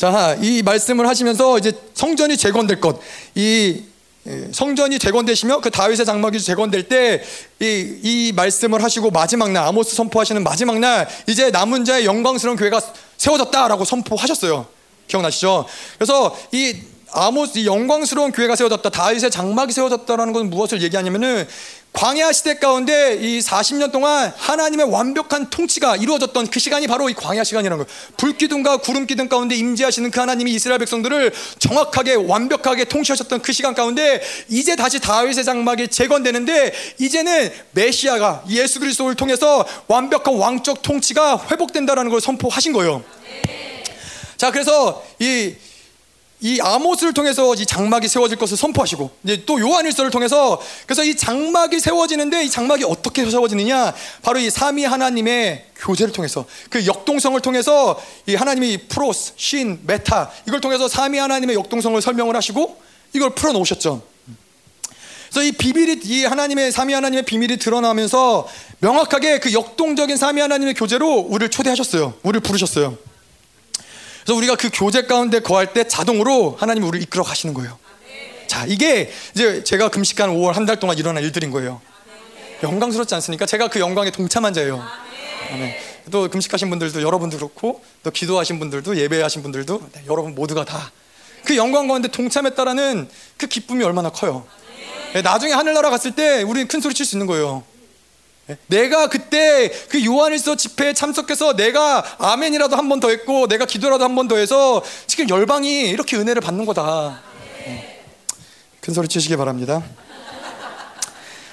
자, 0.01 0.35
이 0.41 0.63
말씀을 0.63 1.07
하시면서 1.07 1.59
이제 1.59 1.73
성전이 1.93 2.35
재건될 2.35 2.81
것, 2.81 2.99
이 3.35 3.83
예, 4.25 4.47
성전이 4.51 4.97
재건되시며 4.97 5.61
그 5.61 5.69
다윗의 5.69 6.07
장막이 6.07 6.39
재건될 6.41 6.87
때 6.87 7.21
이 7.59 7.99
이 8.01 8.31
말씀을 8.35 8.83
하시고 8.83 9.11
마지막 9.11 9.51
날 9.51 9.63
아모스 9.67 9.95
선포하시는 9.95 10.43
마지막 10.43 10.79
날 10.79 11.07
이제 11.27 11.51
남은 11.51 11.85
자의 11.85 12.05
영광스러운 12.05 12.57
교회가 12.57 12.81
세워졌다라고 13.17 13.85
선포하셨어요. 13.85 14.65
기억나시죠? 15.07 15.67
그래서 15.99 16.35
이 16.51 16.81
아모스 17.13 17.59
이 17.59 17.65
영광스러운 17.65 18.31
교회가 18.31 18.55
세워졌다. 18.55 18.89
다윗의 18.89 19.31
장막이 19.31 19.73
세워졌다라는 19.73 20.33
것은 20.33 20.49
무엇을 20.49 20.81
얘기하냐면은 20.81 21.47
광야 21.93 22.31
시대 22.31 22.55
가운데 22.55 23.15
이 23.15 23.39
40년 23.39 23.91
동안 23.91 24.31
하나님의 24.37 24.89
완벽한 24.89 25.49
통치가 25.49 25.97
이루어졌던 25.97 26.47
그 26.47 26.59
시간이 26.59 26.87
바로 26.87 27.09
이 27.09 27.13
광야 27.13 27.43
시간이라는 27.43 27.83
거예요. 27.83 27.97
불기둥과 28.15 28.77
구름 28.77 29.05
기둥 29.05 29.27
가운데 29.27 29.55
임재하시는 29.55 30.09
그 30.09 30.19
하나님이 30.21 30.53
이스라엘 30.53 30.79
백성들을 30.79 31.33
정확하게 31.59 32.13
완벽하게 32.15 32.85
통치하셨던 32.85 33.41
그 33.41 33.51
시간 33.51 33.75
가운데 33.75 34.21
이제 34.47 34.77
다시 34.77 35.01
다윗의 35.01 35.43
장막이 35.43 35.89
재건되는데 35.89 36.73
이제는 36.99 37.51
메시아가 37.71 38.45
예수 38.49 38.79
그리스도를 38.79 39.15
통해서 39.15 39.65
완벽한 39.87 40.35
왕적 40.35 40.81
통치가 40.81 41.45
회복된다라는 41.51 42.09
걸 42.09 42.21
선포하신 42.21 42.71
거예요. 42.71 43.03
자, 44.37 44.49
그래서 44.49 45.03
이 45.19 45.55
이 46.43 46.59
아모스를 46.59 47.13
통해서 47.13 47.53
이 47.53 47.65
장막이 47.67 48.07
세워질 48.07 48.37
것을 48.37 48.57
선포하시고 48.57 49.11
이제 49.23 49.43
또 49.45 49.59
요한일서를 49.59 50.09
통해서 50.09 50.59
그래서 50.87 51.03
이 51.03 51.15
장막이 51.15 51.79
세워지는데 51.79 52.43
이 52.43 52.49
장막이 52.49 52.83
어떻게 52.83 53.29
세워지느냐 53.29 53.93
바로 54.23 54.39
이 54.39 54.49
삼위 54.49 54.83
하나님의 54.83 55.67
교제를 55.75 56.11
통해서 56.11 56.45
그 56.71 56.87
역동성을 56.87 57.39
통해서 57.41 58.01
이 58.25 58.33
하나님이 58.33 58.87
πρός, 58.87 59.33
σύν, 59.35 59.81
μετά 59.85 60.31
이걸 60.47 60.61
통해서 60.61 60.87
삼위 60.87 61.19
하나님의 61.19 61.55
역동성을 61.55 62.01
설명을 62.01 62.35
하시고 62.35 62.81
이걸 63.13 63.35
풀어 63.35 63.53
놓으셨죠. 63.53 64.01
그래서 65.29 65.47
이 65.47 65.51
비밀이 65.51 66.01
이 66.03 66.25
하나님의 66.25 66.71
삼위 66.71 66.93
하나님의 66.93 67.23
비밀이 67.23 67.57
드러나면서 67.57 68.47
명확하게 68.79 69.39
그 69.39 69.53
역동적인 69.53 70.17
삼위 70.17 70.41
하나님의 70.41 70.73
교제로 70.73 71.19
우리를 71.19 71.49
초대하셨어요. 71.49 72.15
우리를 72.23 72.41
부르셨어요. 72.41 72.97
그래서 74.23 74.35
우리가 74.37 74.55
그 74.55 74.69
교제 74.73 75.03
가운데 75.03 75.39
거할 75.39 75.73
때 75.73 75.87
자동으로 75.87 76.55
하나님 76.59 76.83
우리를 76.83 77.01
이끌어 77.03 77.23
가시는 77.23 77.53
거예요. 77.53 77.77
자, 78.47 78.65
이게 78.67 79.11
이제 79.33 79.63
제가 79.63 79.89
금식한 79.89 80.29
5월 80.29 80.53
한 80.53 80.65
달 80.65 80.79
동안 80.79 80.97
일어난 80.97 81.23
일들인 81.23 81.51
거예요. 81.51 81.81
영광스럽지 82.63 83.15
않습니까? 83.15 83.45
제가 83.45 83.69
그 83.69 83.79
영광에 83.79 84.11
동참한 84.11 84.53
자예요. 84.53 84.83
아멘. 85.51 85.73
또 86.11 86.29
금식하신 86.29 86.69
분들도 86.69 87.01
여러분도 87.01 87.37
그렇고 87.37 87.81
또 88.03 88.11
기도하신 88.11 88.59
분들도 88.59 88.97
예배하신 88.97 89.41
분들도 89.43 89.81
네, 89.93 90.03
여러분 90.07 90.35
모두가 90.35 90.65
다 90.65 90.91
그 91.43 91.57
영광 91.57 91.87
가운데 91.87 92.07
동참했다라는 92.07 93.09
그 93.35 93.47
기쁨이 93.47 93.83
얼마나 93.83 94.11
커요. 94.11 94.45
네, 95.13 95.23
나중에 95.23 95.53
하늘나라 95.53 95.89
갔을 95.89 96.11
때 96.11 96.43
우리는 96.43 96.67
큰 96.67 96.81
소리 96.81 96.93
칠 96.93 97.03
수 97.03 97.15
있는 97.15 97.25
거예요. 97.25 97.63
내가 98.67 99.07
그때 99.07 99.71
그 99.89 100.03
요한일서 100.03 100.55
집회에 100.55 100.93
참석해서 100.93 101.55
내가 101.55 102.03
아멘이라도 102.19 102.75
한 102.75 102.87
번 102.89 102.99
더 102.99 103.09
했고 103.09 103.47
내가 103.47 103.65
기도라도 103.65 104.03
한 104.03 104.15
번 104.15 104.27
더 104.27 104.37
해서 104.37 104.83
지금 105.07 105.29
열방이 105.29 105.89
이렇게 105.89 106.17
은혜를 106.17 106.41
받는 106.41 106.65
거다. 106.65 107.21
큰 108.81 108.93
소리 108.93 109.07
치시기 109.07 109.35
바랍니다. 109.37 109.83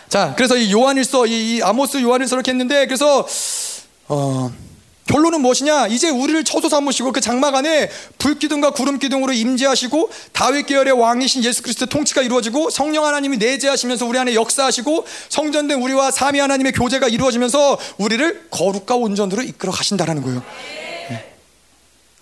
자, 0.08 0.32
그래서 0.36 0.56
이 0.56 0.72
요한일서, 0.72 1.26
이, 1.26 1.56
이 1.56 1.62
아모스 1.62 2.00
요한일서를 2.00 2.42
했는데 2.46 2.86
그래서 2.86 3.26
어. 4.08 4.50
결론은 5.08 5.40
무엇이냐? 5.40 5.86
이제 5.86 6.10
우리를 6.10 6.44
처소 6.44 6.68
삼으시고 6.68 7.12
그 7.12 7.20
장막 7.20 7.54
안에 7.54 7.90
불기둥과 8.18 8.70
구름기둥으로 8.70 9.32
임재하시고 9.32 10.10
다윗 10.32 10.66
계열의 10.66 10.92
왕이신 10.92 11.44
예수 11.44 11.62
그리스도의 11.62 11.88
통치가 11.88 12.20
이루어지고 12.20 12.68
성령 12.68 13.06
하나님이 13.06 13.38
내재하시면서 13.38 14.04
우리 14.04 14.18
안에 14.18 14.34
역사하시고 14.34 15.06
성전된 15.30 15.80
우리와 15.80 16.10
삼위 16.10 16.38
하나님의 16.38 16.72
교제가 16.72 17.08
이루어지면서 17.08 17.78
우리를 17.96 18.48
거룩과 18.50 18.96
온전으로 18.96 19.42
이끌어 19.42 19.72
가신다라는 19.72 20.22
거예요. 20.22 20.42
네. 21.08 21.32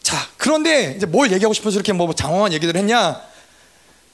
자, 0.00 0.16
그런데 0.36 0.94
이제 0.96 1.06
뭘 1.06 1.32
얘기하고 1.32 1.54
싶어서 1.54 1.74
이렇게 1.74 1.92
뭐 1.92 2.14
장황한 2.14 2.52
얘기를 2.52 2.76
했냐? 2.76 3.20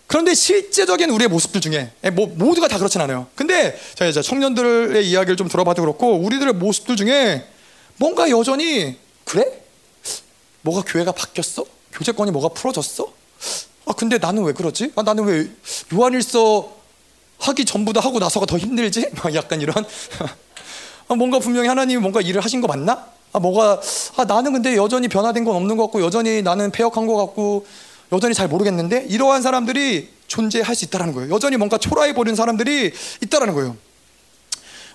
그런데 0.07 0.35
실제적인 0.35 1.11
우리의 1.11 1.28
모습들 1.28 1.61
중에 1.61 1.90
예, 2.05 2.11
뭐 2.11 2.27
모두가 2.27 2.69
다 2.69 2.78
그렇진 2.78 3.03
않아요. 3.03 3.27
근데 3.35 3.78
자 3.94 4.07
이제 4.07 4.23
청년들의 4.23 5.07
이야기를 5.07 5.36
좀 5.36 5.49
들어봐도 5.49 5.82
그렇고 5.82 6.16
우리들의 6.16 6.55
모습들 6.55 6.97
중에 6.97 7.44
뭔가 8.03 8.29
여전히 8.31 8.97
그래? 9.24 9.62
뭐가 10.62 10.83
교회가 10.85 11.12
바뀌었어? 11.12 11.65
교제권이 11.93 12.33
뭐가 12.33 12.49
풀어졌어? 12.49 13.12
아 13.87 13.93
근데 13.93 14.19
나는 14.19 14.43
왜 14.43 14.53
그러지? 14.53 14.91
아 14.97 15.03
나는 15.03 15.23
왜 15.23 15.49
요한일서 15.95 16.69
하기 17.39 17.65
전보다 17.65 18.01
하고 18.01 18.19
나서가 18.19 18.45
더 18.45 18.59
힘들지? 18.59 19.09
약간 19.35 19.61
이런 19.61 19.77
아, 21.07 21.15
뭔가 21.15 21.39
분명히 21.39 21.69
하나님이 21.69 22.01
뭔가 22.01 22.20
일을 22.20 22.45
하신 22.45 22.61
거 22.61 22.66
맞나? 22.66 23.07
아 23.33 23.39
뭐가 23.39 23.81
아 24.16 24.24
나는 24.24 24.53
근데 24.53 24.77
여전히 24.77 25.07
변화된 25.07 25.45
건 25.45 25.55
없는 25.55 25.77
것 25.77 25.85
같고 25.85 26.03
여전히 26.03 26.43
나는 26.43 26.73
폐역한 26.73 27.07
것 27.07 27.15
같고 27.15 27.66
여전히 28.11 28.35
잘 28.35 28.49
모르겠는데 28.49 29.07
이러한 29.11 29.43
사람들이 29.43 30.09
존재할 30.27 30.74
수 30.74 30.85
있다는 30.87 31.12
거예요. 31.12 31.33
여전히 31.33 31.57
뭔가 31.57 31.79
초라해 31.79 32.15
버리는 32.15 32.35
사람들이 32.35 32.93
있다라는 33.23 33.55
거예요. 33.55 33.77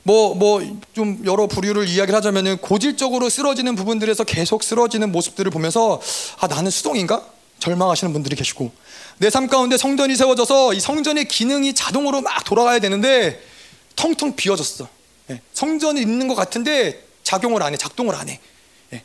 뭐 0.07 0.33
뭐 0.35 0.61
좀 0.93 1.21
여러 1.25 1.47
부류를 1.47 1.87
이야기를 1.87 2.15
하자면은 2.15 2.57
고질적으로 2.57 3.29
쓰러지는 3.29 3.75
부분들에서 3.75 4.23
계속 4.23 4.63
쓰러지는 4.63 5.11
모습들을 5.11 5.51
보면서 5.51 6.01
아 6.39 6.47
나는 6.47 6.71
수동인가 6.71 7.23
절망하시는 7.59 8.13
분들이 8.13 8.35
계시고 8.35 8.71
내 9.19 9.29
삶 9.29 9.47
가운데 9.47 9.77
성전이 9.77 10.15
세워져서 10.15 10.73
이 10.73 10.79
성전의 10.79 11.25
기능이 11.27 11.73
자동으로 11.73 12.21
막 12.21 12.43
돌아가야 12.45 12.79
되는데 12.79 13.41
텅텅 13.95 14.35
비어졌어. 14.35 14.87
예, 15.31 15.41
성전이 15.53 15.99
있는 15.99 16.27
것 16.27 16.35
같은데 16.35 17.03
작용을 17.23 17.61
안 17.63 17.73
해, 17.73 17.77
작동을 17.77 18.15
안 18.15 18.29
해. 18.29 18.39
예, 18.93 19.01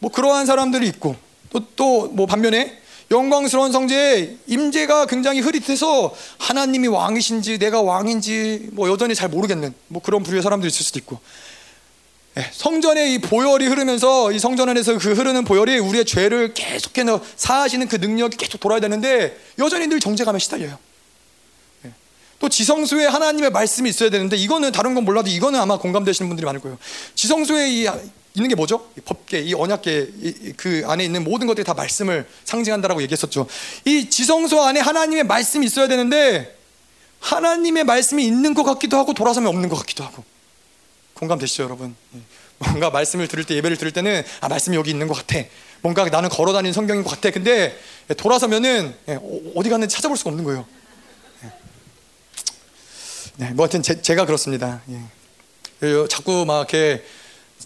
뭐 0.00 0.10
그러한 0.10 0.46
사람들이 0.46 0.88
있고 0.88 1.14
또 1.50 1.60
또 1.76 2.08
뭐 2.12 2.26
반면에 2.26 2.76
영광스러운 3.10 3.72
성제에 3.72 4.36
임재가 4.46 5.06
굉장히 5.06 5.40
흐릿해서 5.40 6.14
하나님이 6.38 6.86
왕이신지 6.86 7.58
내가 7.58 7.82
왕인지 7.82 8.68
뭐 8.72 8.88
여전히 8.88 9.16
잘 9.16 9.28
모르겠는 9.28 9.74
뭐 9.88 10.00
그런 10.00 10.22
부류의 10.22 10.42
사람들이 10.42 10.68
있을 10.68 10.84
수도 10.84 10.98
있고 11.00 11.18
예, 12.38 12.48
성전의 12.52 13.14
이 13.14 13.18
보혈이 13.18 13.66
흐르면서 13.66 14.30
이 14.30 14.38
성전 14.38 14.68
안에서 14.68 14.96
그 14.98 15.12
흐르는 15.12 15.44
보혈이 15.44 15.78
우리의 15.78 16.04
죄를 16.04 16.54
계속해서 16.54 17.20
사하시는 17.34 17.88
그 17.88 17.96
능력이 17.96 18.36
계속 18.36 18.60
돌아야 18.60 18.78
되는데 18.78 19.36
여전히 19.58 19.88
늘 19.88 19.98
정죄감에 19.98 20.38
시달려요. 20.38 20.78
예, 21.86 21.90
또 22.38 22.48
지성소에 22.48 23.06
하나님의 23.06 23.50
말씀이 23.50 23.90
있어야 23.90 24.10
되는데 24.10 24.36
이거는 24.36 24.70
다른 24.70 24.94
건 24.94 25.04
몰라도 25.04 25.28
이거는 25.28 25.58
아마 25.58 25.76
공감되시는 25.78 26.28
분들이 26.28 26.44
많을 26.44 26.60
거예요. 26.60 26.78
지성소에 27.16 27.70
이 27.70 27.88
있는 28.34 28.48
게 28.48 28.54
뭐죠? 28.54 28.88
이 28.96 29.00
법계, 29.00 29.40
이 29.40 29.54
언약계 29.54 30.08
이, 30.20 30.52
그 30.56 30.82
안에 30.86 31.04
있는 31.04 31.24
모든 31.24 31.46
것들이 31.46 31.64
다 31.64 31.74
말씀을 31.74 32.28
상징한다라고 32.44 33.02
얘기했었죠. 33.02 33.46
이 33.84 34.08
지성소 34.08 34.60
안에 34.62 34.80
하나님의 34.80 35.24
말씀이 35.24 35.66
있어야 35.66 35.88
되는데 35.88 36.56
하나님의 37.18 37.84
말씀이 37.84 38.24
있는 38.24 38.54
것 38.54 38.62
같기도 38.62 38.96
하고 38.96 39.14
돌아서면 39.14 39.48
없는 39.48 39.68
것 39.68 39.76
같기도 39.76 40.04
하고 40.04 40.24
공감되시죠, 41.14 41.64
여러분? 41.64 41.94
예. 42.14 42.20
뭔가 42.58 42.90
말씀을 42.90 43.26
들을 43.26 43.44
때 43.44 43.54
예배를 43.56 43.76
들을 43.76 43.90
때는 43.92 44.22
아 44.40 44.48
말씀이 44.48 44.76
여기 44.76 44.90
있는 44.90 45.08
것 45.08 45.14
같아. 45.14 45.42
뭔가 45.82 46.04
나는 46.04 46.28
걸어다니는 46.28 46.72
성경인 46.72 47.02
것 47.02 47.10
같아. 47.10 47.30
근데 47.30 47.76
돌아서면은 48.16 48.94
예, 49.08 49.14
어, 49.14 49.40
어디 49.54 49.70
갔는지 49.70 49.94
찾아볼 49.94 50.16
수가 50.16 50.30
없는 50.30 50.44
거예요. 50.44 50.66
예. 51.44 51.52
네, 53.36 53.50
뭐 53.54 53.64
하여튼 53.64 53.82
제, 53.82 54.14
가 54.14 54.24
그렇습니다. 54.24 54.82
예. 54.90 56.06
자꾸 56.08 56.44
막 56.46 56.58
이렇게 56.58 57.02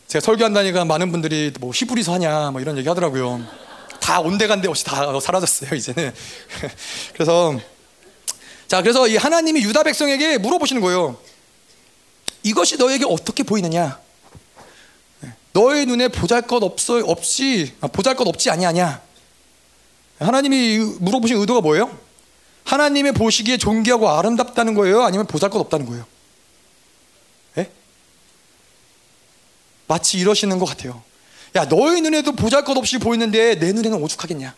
제가 0.09 0.25
설교한다니까 0.25 0.85
많은 0.85 1.11
분들이 1.11 1.53
뭐 1.61 1.73
히브리서 1.75 2.13
하냐 2.15 2.51
뭐 2.51 2.61
이런 2.61 2.77
얘기 2.79 2.89
하더라고요. 2.89 3.45
다 4.01 4.21
온데간데 4.21 4.69
없이 4.69 4.85
다 4.85 5.19
사라졌어요 5.19 5.75
이제는. 5.75 6.13
그래서 7.15 7.59
자 8.69 8.83
그래서 8.83 9.09
이 9.09 9.17
하나님이 9.17 9.63
유다 9.63 9.83
백성에게 9.83 10.39
물어보시는 10.39 10.83
거예요. 10.83 11.17
이것이 12.43 12.77
너에게 12.77 13.05
어떻게 13.09 13.43
보이느냐? 13.43 13.99
너의 15.53 15.87
눈에 15.87 16.09
보잘것 16.09 16.63
없어 16.63 16.99
없이 17.07 17.73
아, 17.81 17.87
보잘것 17.87 18.27
없지 18.27 18.51
아니하냐? 18.51 19.01
하나님이 20.19 20.79
물어보신 21.01 21.39
의도가 21.39 21.61
뭐예요? 21.61 21.97
하나님의 22.65 23.13
보시기에 23.13 23.57
존귀하고 23.57 24.09
아름답다는 24.09 24.75
거예요? 24.75 25.03
아니면 25.03 25.27
보잘것 25.27 25.61
없다는 25.61 25.87
거예요? 25.87 26.05
마치 29.87 30.19
이러시는 30.19 30.59
것 30.59 30.67
같아요. 30.67 31.03
야, 31.57 31.65
너의 31.67 32.01
눈에도 32.01 32.33
보잘 32.33 32.65
것 32.65 32.77
없이 32.77 32.99
보이는데 32.99 33.59
내 33.59 33.73
눈에는 33.73 34.03
오죽하겠냐? 34.03 34.55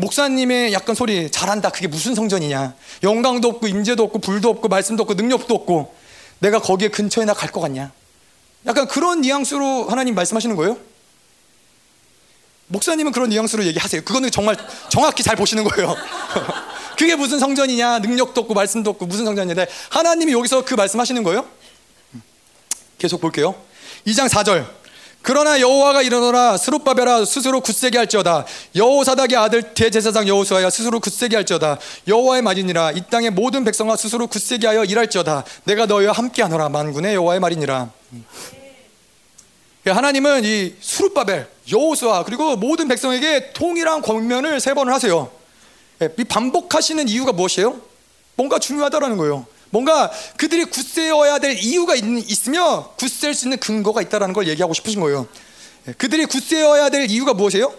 목사님의 0.00 0.72
약간 0.74 0.94
소리 0.94 1.30
잘한다. 1.30 1.70
그게 1.70 1.86
무슨 1.86 2.14
성전이냐? 2.14 2.74
영광도 3.02 3.48
없고 3.48 3.66
임재도 3.68 4.02
없고 4.02 4.18
불도 4.18 4.50
없고 4.50 4.68
말씀도 4.68 5.02
없고 5.04 5.14
능력도 5.14 5.54
없고 5.54 5.94
내가 6.40 6.60
거기에 6.60 6.88
근처에나 6.88 7.32
갈 7.32 7.50
것 7.50 7.60
같냐? 7.60 7.92
약간 8.66 8.86
그런 8.88 9.22
뉘앙스로 9.22 9.86
하나님 9.88 10.14
말씀하시는 10.14 10.54
거예요? 10.56 10.76
목사님은 12.68 13.12
그런 13.12 13.30
뉘앙스로 13.30 13.64
얘기하세요. 13.64 14.02
그거는 14.02 14.30
정말 14.30 14.56
정확히 14.90 15.22
잘 15.22 15.36
보시는 15.36 15.64
거예요. 15.64 15.94
그게 16.98 17.14
무슨 17.14 17.38
성전이냐? 17.38 18.00
능력도 18.00 18.40
없고 18.42 18.54
말씀도 18.54 18.90
없고 18.90 19.06
무슨 19.06 19.24
성전이냐? 19.24 19.64
하나님이 19.90 20.32
여기서 20.32 20.64
그 20.64 20.74
말씀하시는 20.74 21.22
거예요? 21.22 21.46
계속 22.98 23.20
볼게요. 23.20 23.54
2장 24.06 24.28
4절. 24.28 24.66
그러나 25.22 25.60
여호와가 25.60 26.02
이르노라 26.02 26.56
스룹바벨아 26.56 27.24
스스로 27.24 27.60
굳세게 27.60 27.98
할지어다. 27.98 28.46
여호사닥의 28.76 29.36
아들 29.36 29.74
대제사장 29.74 30.28
여호수아야 30.28 30.70
스스로 30.70 31.00
굳세게 31.00 31.34
할지어다. 31.34 31.78
여호와의 32.06 32.42
말이니라. 32.42 32.92
이 32.92 33.02
땅의 33.10 33.30
모든 33.30 33.64
백성아 33.64 33.96
스스로 33.96 34.28
굳세게 34.28 34.68
하여 34.68 34.84
일할지어다. 34.84 35.44
내가 35.64 35.86
너희와 35.86 36.12
함께하노라. 36.12 36.68
만군의 36.68 37.16
여호와의 37.16 37.40
말이니라. 37.40 37.90
하나님은 39.84 40.44
이 40.44 40.74
수룹바벨 40.80 41.48
여호수아 41.72 42.24
그리고 42.24 42.56
모든 42.56 42.86
백성에게 42.86 43.52
통일한 43.52 44.02
권면을 44.02 44.60
세 44.60 44.74
번을 44.74 44.92
하세요. 44.92 45.30
이 46.18 46.24
반복하시는 46.24 47.08
이유가 47.08 47.32
무엇이에요? 47.32 47.80
뭔가 48.36 48.58
중요하다라는 48.58 49.16
거예요 49.16 49.46
뭔가 49.70 50.10
그들이 50.36 50.64
굳세어야 50.64 51.38
될 51.38 51.58
이유가 51.58 51.94
있, 51.94 52.02
으면 52.48 52.84
굳셀 52.96 53.34
수 53.34 53.46
있는 53.46 53.58
근거가 53.58 54.02
있다는 54.02 54.32
걸 54.32 54.48
얘기하고 54.48 54.74
싶으신 54.74 55.00
거예요. 55.00 55.26
예, 55.88 55.92
그들이 55.92 56.26
굳세어야 56.26 56.88
될 56.88 57.10
이유가 57.10 57.34
무엇이에요? 57.34 57.72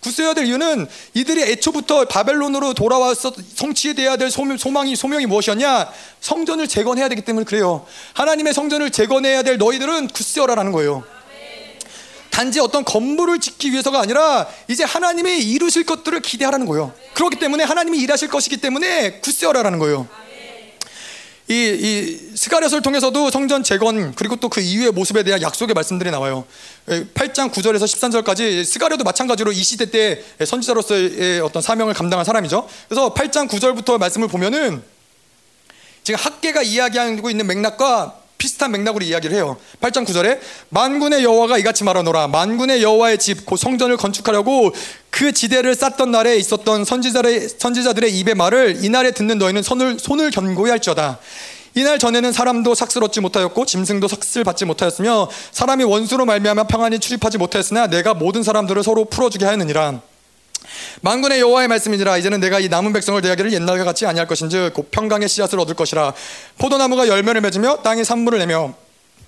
굳세어야 0.00 0.32
될 0.32 0.46
이유는 0.46 0.86
이들이 1.12 1.42
애초부터 1.42 2.06
바벨론으로 2.06 2.72
돌아와서 2.72 3.32
성취돼야 3.54 4.16
될 4.16 4.30
소망이 4.30 4.96
소명이 4.96 5.26
무엇이었냐? 5.26 5.92
성전을 6.20 6.68
재건해야 6.68 7.08
되기 7.08 7.22
때문에 7.22 7.44
그래요. 7.44 7.86
하나님의 8.14 8.54
성전을 8.54 8.90
재건해야 8.90 9.42
될 9.42 9.58
너희들은 9.58 10.08
굳세어라는 10.08 10.72
거예요. 10.72 11.04
단지 12.30 12.60
어떤 12.60 12.84
건물을 12.84 13.40
짓기 13.40 13.72
위해서가 13.72 14.00
아니라 14.00 14.48
이제 14.68 14.84
하나님이 14.84 15.40
이루실 15.40 15.84
것들을 15.84 16.20
기대하라는 16.22 16.64
거예요. 16.64 16.94
그렇기 17.12 17.38
때문에 17.38 17.64
하나님이 17.64 17.98
일하실 17.98 18.28
것이기 18.28 18.56
때문에 18.58 19.20
굳세어라는 19.20 19.78
거예요. 19.78 20.08
이, 21.50 21.52
이 21.52 22.36
스가랴서를 22.36 22.80
통해서도 22.80 23.30
성전 23.32 23.64
재건 23.64 24.14
그리고 24.14 24.36
또 24.36 24.48
그 24.48 24.60
이후의 24.60 24.92
모습에 24.92 25.22
대한 25.24 25.42
약속의 25.42 25.74
말씀들이 25.74 26.10
나와요. 26.10 26.44
8장 26.86 27.52
9절에서 27.52 27.84
13절까지 27.84 28.64
스가랴도 28.64 29.04
마찬가지로 29.04 29.52
이 29.52 29.62
시대 29.62 29.90
때 29.90 30.22
선지자로서의 30.44 31.40
어떤 31.40 31.60
사명을 31.62 31.94
감당한 31.94 32.24
사람이죠. 32.24 32.68
그래서 32.88 33.14
8장 33.14 33.48
9절부터 33.48 33.98
말씀을 33.98 34.28
보면은 34.28 34.82
지금 36.02 36.18
학개가 36.18 36.62
이야기하고 36.62 37.30
있는 37.30 37.46
맥락과 37.46 38.16
비슷한 38.38 38.70
맥락으로 38.72 39.04
이야기를 39.04 39.36
해요. 39.36 39.56
8장 39.80 40.06
9절에 40.06 40.40
만군의 40.70 41.22
여호와가 41.22 41.58
이같이 41.58 41.84
말하노라 41.84 42.28
만군의 42.28 42.82
여호와의 42.82 43.18
집 43.18 43.44
곧 43.44 43.56
성전을 43.56 43.96
건축하려고 43.98 44.72
그 45.20 45.32
지대를 45.32 45.74
쌓던 45.74 46.10
날에 46.10 46.38
있었던 46.38 46.86
선지자들의 46.86 47.50
선지자들의 47.58 48.10
입의 48.20 48.34
말을 48.36 48.82
이날에 48.82 49.10
듣는 49.10 49.36
너희는 49.36 49.62
손을 49.62 49.98
손을 49.98 50.30
견고히 50.30 50.70
할지어다. 50.70 51.18
이날 51.74 51.98
전에는 51.98 52.32
사람도 52.32 52.74
삭슬 52.74 53.04
얻지 53.04 53.20
못하였고 53.20 53.66
짐승도 53.66 54.08
삭슬 54.08 54.44
받지 54.44 54.64
못하였으며 54.64 55.28
사람이 55.52 55.84
원수로 55.84 56.24
말미암아 56.24 56.62
평안히 56.68 56.98
출입하지 56.98 57.36
못하였으나 57.36 57.88
내가 57.88 58.14
모든 58.14 58.42
사람들을 58.42 58.82
서로 58.82 59.04
풀어주게 59.04 59.44
하였느니라. 59.44 60.00
만군의 61.02 61.40
여호와의 61.40 61.68
말씀이니라 61.68 62.16
이제는 62.16 62.40
내가 62.40 62.58
이 62.58 62.70
남은 62.70 62.94
백성을 62.94 63.20
대하기를 63.20 63.52
옛날과 63.52 63.84
같이 63.84 64.06
아니할 64.06 64.26
것인즉 64.26 64.72
곧 64.72 64.90
평강의 64.90 65.28
씨앗을 65.28 65.60
얻을 65.60 65.74
것이라 65.74 66.14
포도나무가 66.56 67.08
열매를 67.08 67.42
맺으며 67.42 67.82
땅이 67.82 68.04
산물을 68.04 68.38
내며 68.38 68.72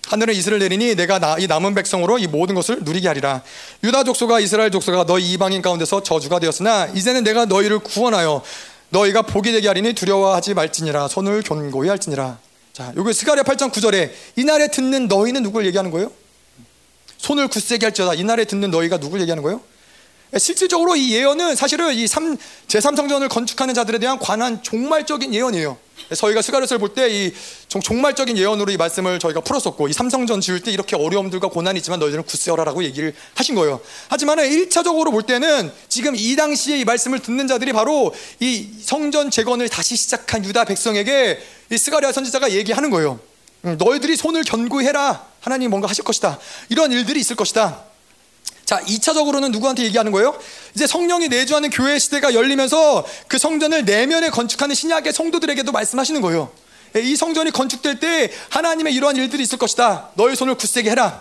하늘은 0.09 0.35
이슬을 0.35 0.59
내리니 0.59 0.95
내가 0.95 1.19
나, 1.19 1.37
이 1.39 1.47
남은 1.47 1.75
백성으로 1.75 2.19
이 2.19 2.27
모든 2.27 2.55
것을 2.55 2.81
누리게 2.83 3.09
하리라 3.09 3.43
유다 3.83 4.05
족속과 4.05 4.41
이스라엘 4.41 4.71
족속과 4.71 5.07
너희 5.07 5.33
이방인 5.33 5.63
가운데서 5.63 6.03
저주가 6.03 6.39
되었으나 6.39 6.87
이제는 6.89 7.25
내가 7.25 7.47
너희를 7.47 7.79
구원하여 7.79 8.43
너희가 8.91 9.23
복이 9.23 9.53
되게 9.53 9.69
하리니 9.69 9.95
두려워하지 9.95 10.55
말지니라 10.55 11.09
손을 11.09 11.43
견고히 11.43 11.89
할지니라 11.89 12.39
자 12.73 12.93
여기 12.97 13.13
스가랴 13.13 13.43
8장 13.43 13.73
9절에 13.73 14.11
이날에 14.37 14.69
듣는 14.69 15.09
너희는 15.09 15.43
누굴 15.43 15.65
얘기하는 15.67 15.91
거예요? 15.91 16.11
손을 17.19 17.49
굳세게 17.49 17.87
할지어다 17.87 18.15
이날에 18.15 18.45
듣는 18.45 18.71
너희가 18.71 18.99
누굴 18.99 19.21
얘기하는 19.21 19.43
거예요? 19.43 19.61
실질적으로 20.39 20.97
이 20.97 21.13
예언은 21.13 21.57
사실은 21.57 21.93
이 21.95 22.07
제3성전을 22.07 23.29
건축하는 23.29 23.75
자들에 23.75 23.99
대한 23.99 24.19
관한 24.19 24.63
종말적인 24.63 25.35
예언이에요. 25.35 25.77
저희가 26.17 26.41
스가랴서를 26.43 26.79
볼 26.81 26.95
때 26.95 27.09
이 27.11 27.33
종말적인 27.69 28.37
예언으로 28.39 28.73
이 28.73 28.77
말씀을 28.79 29.19
저희가 29.19 29.41
풀었었고 29.41 29.89
이 29.89 29.93
3성전 29.93 30.41
지을 30.41 30.61
때 30.61 30.71
이렇게 30.71 30.97
어려움들과 30.97 31.49
고난이 31.49 31.79
있지만 31.81 32.01
너희들은 32.01 32.25
굳세어라라고 32.25 32.83
얘기를 32.85 33.15
하신 33.35 33.55
거예요. 33.55 33.81
하지만 34.09 34.39
1차적으로 34.39 35.11
볼 35.11 35.23
때는 35.23 35.71
지금 35.89 36.15
이 36.17 36.35
당시에 36.35 36.79
이 36.79 36.85
말씀을 36.85 37.19
듣는 37.21 37.47
자들이 37.47 37.73
바로 37.73 38.15
이 38.41 38.69
성전 38.83 39.31
재건을 39.31 39.69
다시 39.69 39.97
시작한 39.97 40.45
유다 40.45 40.65
백성에게 40.65 41.41
이 41.71 41.77
스가랴 41.79 42.13
선지자가 42.13 42.53
얘기하는 42.53 42.89
거예요. 42.91 43.21
너희들이 43.63 44.17
손을 44.17 44.45
견고히 44.45 44.87
해라. 44.87 45.27
하나님 45.41 45.71
뭔가 45.71 45.89
하실 45.89 46.05
것이다. 46.05 46.39
이런 46.69 46.91
일들이 46.93 47.21
있을 47.21 47.37
것이다. 47.37 47.85
자, 48.73 48.81
2차적으로는 48.81 49.51
누구한테 49.51 49.85
얘기하는 49.85 50.13
거예요? 50.13 50.35
이제 50.75 50.87
성령이 50.87 51.29
내주하는 51.29 51.69
교회 51.69 51.99
시대가 51.99 52.33
열리면서 52.33 53.05
그 53.29 53.37
성전을 53.37 53.85
내면에 53.85 54.31
건축하는 54.31 54.75
신약의 54.75 55.13
성도들에게도 55.13 55.73
말씀하시는 55.73 56.19
거예요. 56.23 56.51
예, 56.97 57.03
이 57.03 57.15
성전이 57.15 57.51
건축될 57.51 58.01
때 58.01 58.33
하나님의 58.49 58.95
이러한 58.95 59.17
일들이 59.17 59.43
있을 59.43 59.59
것이다. 59.59 60.13
너의 60.15 60.37
손을 60.37 60.55
굳세게 60.55 60.89
해라. 60.89 61.21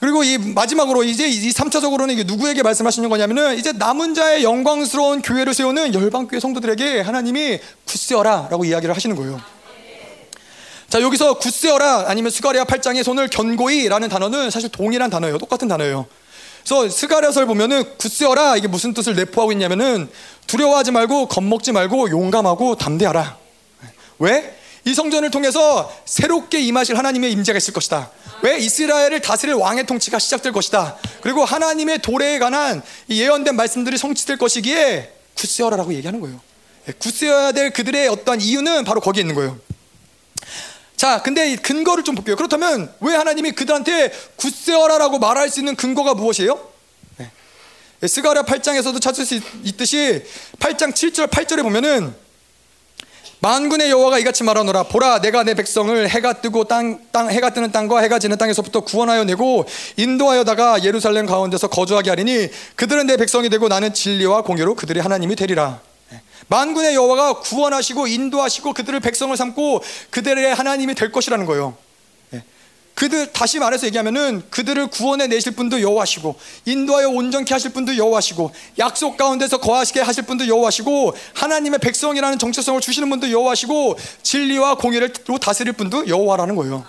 그리고 0.00 0.24
이 0.24 0.38
마지막으로 0.38 1.04
이제 1.04 1.28
이 1.28 1.50
3차적으로는 1.50 2.14
이게 2.14 2.24
누구에게 2.24 2.62
말씀하시는 2.62 3.06
거냐면은 3.10 3.58
이제 3.58 3.72
남은 3.72 4.14
자의 4.14 4.44
영광스러운 4.44 5.20
교회를 5.20 5.52
세우는 5.52 5.92
열방교회 5.92 6.40
성도들에게 6.40 7.02
하나님이 7.02 7.58
굳세어라 7.84 8.48
라고 8.50 8.64
이야기를 8.64 8.96
하시는 8.96 9.14
거예요. 9.14 9.42
자 10.94 11.02
여기서 11.02 11.38
굳세어라 11.38 12.04
아니면 12.06 12.30
스가랴 12.30 12.66
8장의 12.66 13.02
손을 13.02 13.26
견고히라는 13.26 14.08
단어는 14.08 14.52
사실 14.52 14.68
동일한 14.68 15.10
단어예요. 15.10 15.38
똑같은 15.38 15.66
단어예요. 15.66 16.06
그래서 16.62 16.88
스가랴서를 16.88 17.48
보면은 17.48 17.82
굳세어라 17.98 18.56
이게 18.56 18.68
무슨 18.68 18.94
뜻을 18.94 19.16
내포하고 19.16 19.50
있냐면은 19.50 20.08
두려워하지 20.46 20.92
말고 20.92 21.26
겁먹지 21.26 21.72
말고 21.72 22.10
용감하고 22.10 22.76
담대하라. 22.76 23.36
왜? 24.20 24.56
이 24.84 24.94
성전을 24.94 25.32
통해서 25.32 25.92
새롭게 26.04 26.60
임하실 26.60 26.96
하나님의 26.96 27.32
임재가 27.32 27.56
있을 27.56 27.74
것이다. 27.74 28.12
왜 28.42 28.58
이스라엘을 28.58 29.20
다스릴 29.20 29.56
왕의 29.56 29.86
통치가 29.86 30.20
시작될 30.20 30.52
것이다. 30.52 30.96
그리고 31.22 31.44
하나님의 31.44 32.02
도래에 32.02 32.38
관한 32.38 32.80
예언된 33.10 33.56
말씀들이 33.56 33.98
성취될 33.98 34.38
것이기에 34.38 35.12
굳세어라라고 35.34 35.92
얘기하는 35.94 36.20
거예요. 36.20 36.40
예, 36.86 36.92
굳세어야 36.92 37.50
될 37.50 37.72
그들의 37.72 38.06
어떠한 38.06 38.40
이유는 38.40 38.84
바로 38.84 39.00
거기에 39.00 39.22
있는 39.22 39.34
거예요. 39.34 39.58
자, 40.96 41.22
근데 41.22 41.56
근거를 41.56 42.04
좀 42.04 42.14
볼게요. 42.14 42.36
그렇다면 42.36 42.92
왜 43.00 43.14
하나님이 43.14 43.52
그들한테 43.52 44.12
굳세어라라고 44.36 45.18
말할 45.18 45.50
수 45.50 45.60
있는 45.60 45.76
근거가 45.76 46.14
무엇이에요? 46.14 46.58
네. 47.18 47.30
스가랴 48.06 48.42
8장에서도 48.44 49.00
찾을 49.00 49.24
수 49.26 49.34
있 49.64 49.76
듯이 49.76 50.22
8장 50.60 50.92
7절 50.92 51.28
8절에 51.28 51.62
보면은 51.62 52.14
만군의 53.40 53.90
여호와가 53.90 54.18
이같이 54.20 54.42
말하노라 54.42 54.84
보라 54.84 55.20
내가 55.20 55.42
내 55.42 55.52
백성을 55.52 56.08
해가 56.08 56.40
뜨고 56.40 56.64
땅, 56.64 57.00
땅 57.12 57.28
해가 57.30 57.50
뜨는 57.50 57.72
땅과 57.72 58.00
해가 58.00 58.18
지는 58.18 58.38
땅에서부터 58.38 58.80
구원하여 58.80 59.24
내고 59.24 59.66
인도하여다가 59.98 60.82
예루살렘 60.82 61.26
가운데서 61.26 61.68
거주하게 61.68 62.08
하리니 62.08 62.48
그들은 62.76 63.06
내 63.06 63.18
백성이 63.18 63.50
되고 63.50 63.68
나는 63.68 63.92
진리와 63.92 64.42
공의로 64.42 64.74
그들의 64.76 65.02
하나님이 65.02 65.36
되리라 65.36 65.80
예. 65.82 65.93
만군의 66.48 66.94
여호와가 66.94 67.40
구원하시고 67.40 68.06
인도하시고 68.06 68.72
그들을 68.72 69.00
백성을 69.00 69.36
삼고 69.36 69.82
그들의 70.10 70.54
하나님이 70.54 70.94
될 70.94 71.12
것이라는 71.12 71.46
거예요 71.46 71.76
그들 72.94 73.32
다시 73.32 73.58
말해서 73.58 73.86
얘기하면은 73.86 74.42
그들을 74.50 74.86
구원해 74.86 75.26
내실 75.26 75.52
분도 75.52 75.80
여호와시고 75.80 76.36
인도하여 76.64 77.08
온전케 77.10 77.52
하실 77.52 77.72
분도 77.72 77.96
여호와시고 77.96 78.52
약속 78.78 79.16
가운데서 79.16 79.58
거하시게 79.58 80.00
하실 80.00 80.24
분도 80.24 80.46
여호와시고 80.46 81.14
하나님의 81.34 81.80
백성이라는 81.80 82.38
정체성을 82.38 82.80
주시는 82.80 83.10
분도 83.10 83.30
여호와시고 83.30 83.98
진리와 84.22 84.76
공의를 84.76 85.12
다스릴 85.40 85.72
분도 85.72 86.06
여호와라는 86.06 86.54
거예요. 86.54 86.84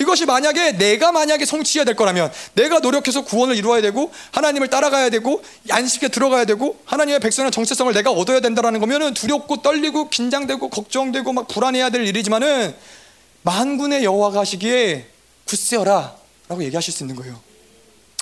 이것이 0.00 0.26
만약에 0.26 0.72
내가 0.72 1.12
만약에 1.12 1.44
성취해야 1.44 1.84
될 1.84 1.96
거라면 1.96 2.32
내가 2.54 2.78
노력해서 2.80 3.22
구원을 3.22 3.56
이루어야 3.56 3.80
되고 3.80 4.12
하나님을 4.32 4.68
따라가야 4.68 5.10
되고 5.10 5.42
안식에 5.70 6.08
들어가야 6.08 6.44
되고 6.44 6.78
하나님의 6.84 7.20
백성의 7.20 7.50
정체성을 7.50 7.92
내가 7.92 8.10
얻어야 8.10 8.40
된다라는 8.40 8.80
거면은 8.80 9.14
두렵고 9.14 9.62
떨리고 9.62 10.08
긴장되고 10.10 10.68
걱정되고 10.68 11.32
막 11.32 11.48
불안해야 11.48 11.90
될 11.90 12.06
일이지만은 12.06 12.74
만군의 13.42 14.04
여호와가 14.04 14.40
하시기에 14.40 15.06
굳세어라 15.44 16.14
라고 16.48 16.64
얘기하실 16.64 16.92
수 16.92 17.02
있는 17.02 17.16
거예요. 17.16 17.40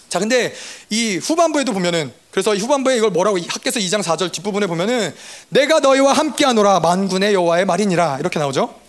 자, 0.09 0.19
근데 0.19 0.55
이 0.91 1.17
후반부에도 1.17 1.73
보면은 1.73 2.13
그래서 2.31 2.55
이 2.55 2.59
후반부에 2.59 2.97
이걸 2.97 3.11
뭐라고 3.11 3.39
학계서 3.49 3.81
2장 3.81 4.03
4절 4.03 4.31
뒷부분에 4.33 4.67
보면은 4.67 5.15
내가 5.49 5.81
너희와 5.81 6.13
함께하노라 6.13 6.81
만군의 6.81 7.35
여호와의 7.35 7.65
말이니라 7.65 8.19
이렇게 8.21 8.39
나오죠. 8.39 8.86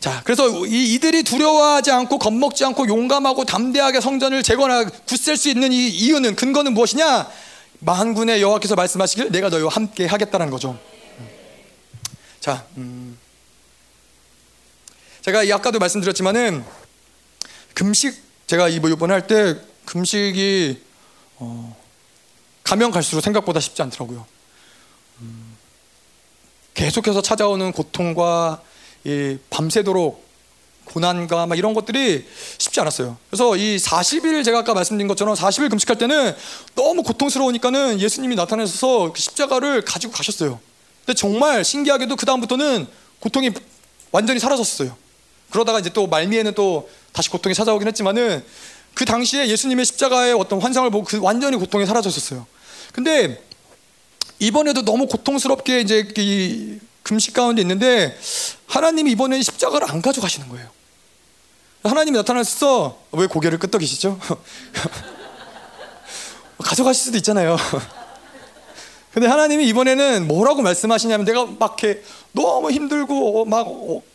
자, 0.00 0.22
그래서 0.24 0.64
이, 0.66 0.94
이들이 0.94 1.24
두려워하지 1.24 1.90
않고 1.90 2.18
겁먹지 2.18 2.64
않고 2.64 2.86
용감하고 2.86 3.44
담대하게 3.44 4.00
성전을 4.00 4.42
재건하 4.42 4.84
굳셀 4.84 5.36
수 5.36 5.48
있는 5.48 5.72
이 5.72 5.88
이유는 5.88 6.36
근거는 6.36 6.72
무엇이냐? 6.74 7.28
만군의 7.80 8.42
여호와께서 8.42 8.74
말씀하시길 8.74 9.30
내가 9.30 9.48
너희와 9.48 9.70
함께 9.70 10.06
하겠다는 10.06 10.50
거죠. 10.50 10.78
자, 12.40 12.64
음. 12.76 13.18
제가 15.22 15.42
이 15.42 15.52
아까도 15.52 15.78
말씀드렸지만은 15.78 16.64
금식 17.74 18.16
제가 18.46 18.68
이번 18.68 19.10
할때 19.10 19.56
금식이 19.84 20.80
어, 21.36 21.76
가면 22.64 22.90
갈수록 22.90 23.20
생각보다 23.20 23.60
쉽지 23.60 23.82
않더라고요. 23.82 24.26
음, 25.20 25.56
계속해서 26.74 27.20
찾아오는 27.20 27.72
고통과 27.72 28.62
이 28.62 28.67
밤새도록 29.50 30.28
고난과 30.88 31.46
막 31.46 31.58
이런 31.58 31.74
것들이 31.74 32.26
쉽지 32.58 32.80
않았어요. 32.80 33.16
그래서 33.30 33.56
이 33.56 33.76
40일 33.76 34.44
제가 34.44 34.60
아까 34.60 34.74
말씀드린 34.74 35.06
것처럼 35.06 35.34
40일 35.34 35.70
금식할 35.70 35.98
때는 35.98 36.34
너무 36.74 37.02
고통스러우니까는 37.02 38.00
예수님이 38.00 38.34
나타나셔서 38.34 39.12
그 39.12 39.20
십자가를 39.20 39.84
가지고 39.84 40.12
가셨어요. 40.14 40.58
근데 41.04 41.16
정말 41.16 41.64
신기하게도 41.64 42.16
그 42.16 42.26
다음부터는 42.26 42.86
고통이 43.20 43.50
완전히 44.10 44.40
사라졌어요. 44.40 44.96
그러다가 45.50 45.78
이제 45.78 45.90
또 45.90 46.06
말미에는 46.06 46.54
또 46.54 46.88
다시 47.12 47.30
고통이 47.30 47.54
찾아오긴 47.54 47.88
했지만은 47.88 48.44
그 48.94 49.04
당시에 49.04 49.48
예수님의 49.48 49.84
십자가의 49.84 50.34
어떤 50.34 50.60
환상을 50.60 50.90
보고 50.90 51.04
그 51.04 51.18
완전히 51.20 51.56
고통이 51.56 51.86
사라졌었어요. 51.86 52.46
근데 52.92 53.42
이번에도 54.38 54.84
너무 54.84 55.06
고통스럽게 55.06 55.80
이제 55.80 56.08
이 56.16 56.78
금식 57.08 57.32
가운데 57.32 57.62
있는데 57.62 58.18
하나님이 58.66 59.12
이번에는 59.12 59.42
십자가를 59.42 59.90
안 59.90 60.02
가져가시는 60.02 60.50
거예요. 60.50 60.68
하나님이 61.82 62.18
나타나셔서 62.18 62.98
왜 63.12 63.26
고개를 63.26 63.58
끄덕이시죠? 63.58 64.20
가져가실 66.58 67.04
수도 67.04 67.16
있잖아요. 67.16 67.56
근데 69.14 69.26
하나님이 69.26 69.66
이번에는 69.68 70.28
뭐라고 70.28 70.60
말씀하시냐면 70.60 71.24
내가 71.24 71.46
막 71.46 71.82
이렇게 71.82 72.02
너무 72.32 72.70
힘들고 72.70 73.46
막 73.46 73.66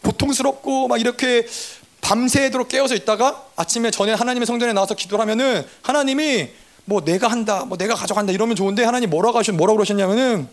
고통스럽고 0.04 0.88
막 0.88 1.02
이렇게 1.02 1.48
밤새도록 2.02 2.68
깨어서 2.68 2.94
있다가 2.94 3.48
아침에 3.56 3.90
전에 3.90 4.14
하나님의 4.14 4.46
성전에 4.46 4.72
나와서 4.72 4.94
기도를 4.94 5.20
하면은 5.22 5.66
하나님이 5.82 6.50
뭐 6.86 7.02
내가 7.02 7.28
한다, 7.28 7.66
뭐 7.66 7.78
내가 7.78 7.96
가져간다 7.96 8.34
이러면 8.34 8.56
좋은데 8.56 8.84
하나님 8.84 9.10
뭐라고 9.10 9.40
하셨 9.40 9.56
뭐라고 9.56 9.78
그러셨냐면은 9.78 10.48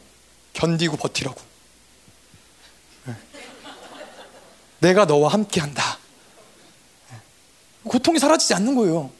견디고 0.54 0.96
버티라고. 0.96 1.50
네. 3.04 3.14
내가 4.80 5.04
너와 5.04 5.32
함께 5.32 5.60
한다. 5.60 5.98
네. 7.10 7.16
고통이 7.84 8.18
사라지지 8.18 8.54
않는 8.54 8.74
거예요. 8.74 9.10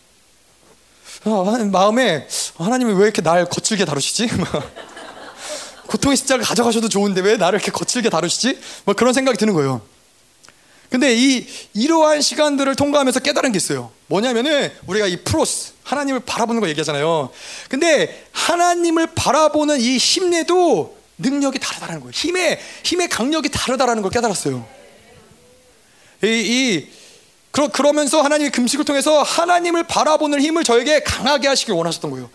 아, 1.24 1.60
마음에 1.70 2.26
하나님이 2.56 2.94
왜 2.94 3.04
이렇게 3.04 3.20
날 3.22 3.44
거칠게 3.44 3.84
다루시지? 3.84 4.28
고통의 5.86 6.16
십자를 6.16 6.44
가져가셔도 6.44 6.88
좋은데 6.88 7.20
왜 7.20 7.36
나를 7.36 7.58
이렇게 7.58 7.72
거칠게 7.72 8.10
다루시지? 8.10 8.58
뭐 8.84 8.94
그런 8.94 9.12
생각이 9.12 9.36
드는 9.36 9.54
거예요. 9.54 9.82
근데 10.88 11.14
이 11.14 11.46
이러한 11.74 12.20
시간들을 12.20 12.74
통과하면서 12.74 13.20
깨달은 13.20 13.52
게 13.52 13.58
있어요. 13.58 13.92
뭐냐면은 14.06 14.72
우리가 14.86 15.06
이 15.06 15.16
프로스 15.22 15.72
하나님을 15.84 16.20
바라보는 16.20 16.60
거 16.60 16.68
얘기하잖아요. 16.68 17.30
근데 17.68 18.26
하나님을 18.32 19.14
바라보는 19.14 19.80
이 19.80 19.98
힘내도 19.98 20.96
능력이 21.18 21.58
다르다는 21.58 22.00
거예요. 22.00 22.12
힘의 22.12 22.58
힘의 22.82 23.08
강력이 23.08 23.50
다르다라는 23.50 24.02
걸 24.02 24.10
깨달았어요. 24.10 24.66
이, 26.24 26.26
이 26.28 26.88
그러, 27.50 27.68
그러면서 27.68 28.22
하나님이 28.22 28.50
금식을 28.50 28.84
통해서 28.84 29.22
하나님을 29.22 29.84
바라보는 29.84 30.40
힘을 30.40 30.64
저에게 30.64 31.02
강하게 31.02 31.48
하시길 31.48 31.74
원하셨던 31.74 32.10
거예요. 32.10 32.30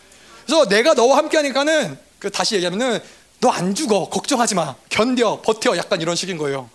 그래서 0.45 0.67
내가 0.67 0.93
너와 0.93 1.17
함께 1.17 1.37
하니까는 1.37 1.97
그 2.19 2.29
다시 2.29 2.55
얘기하면은 2.55 2.99
너 3.41 3.49
안 3.51 3.75
죽어. 3.75 4.09
걱정하지 4.09 4.55
마. 4.55 4.75
견뎌. 4.89 5.41
버텨. 5.41 5.77
약간 5.77 6.01
이런 6.01 6.15
식인 6.15 6.37
거예요. 6.37 6.69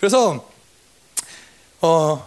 그래서 0.00 0.48
어 1.80 2.26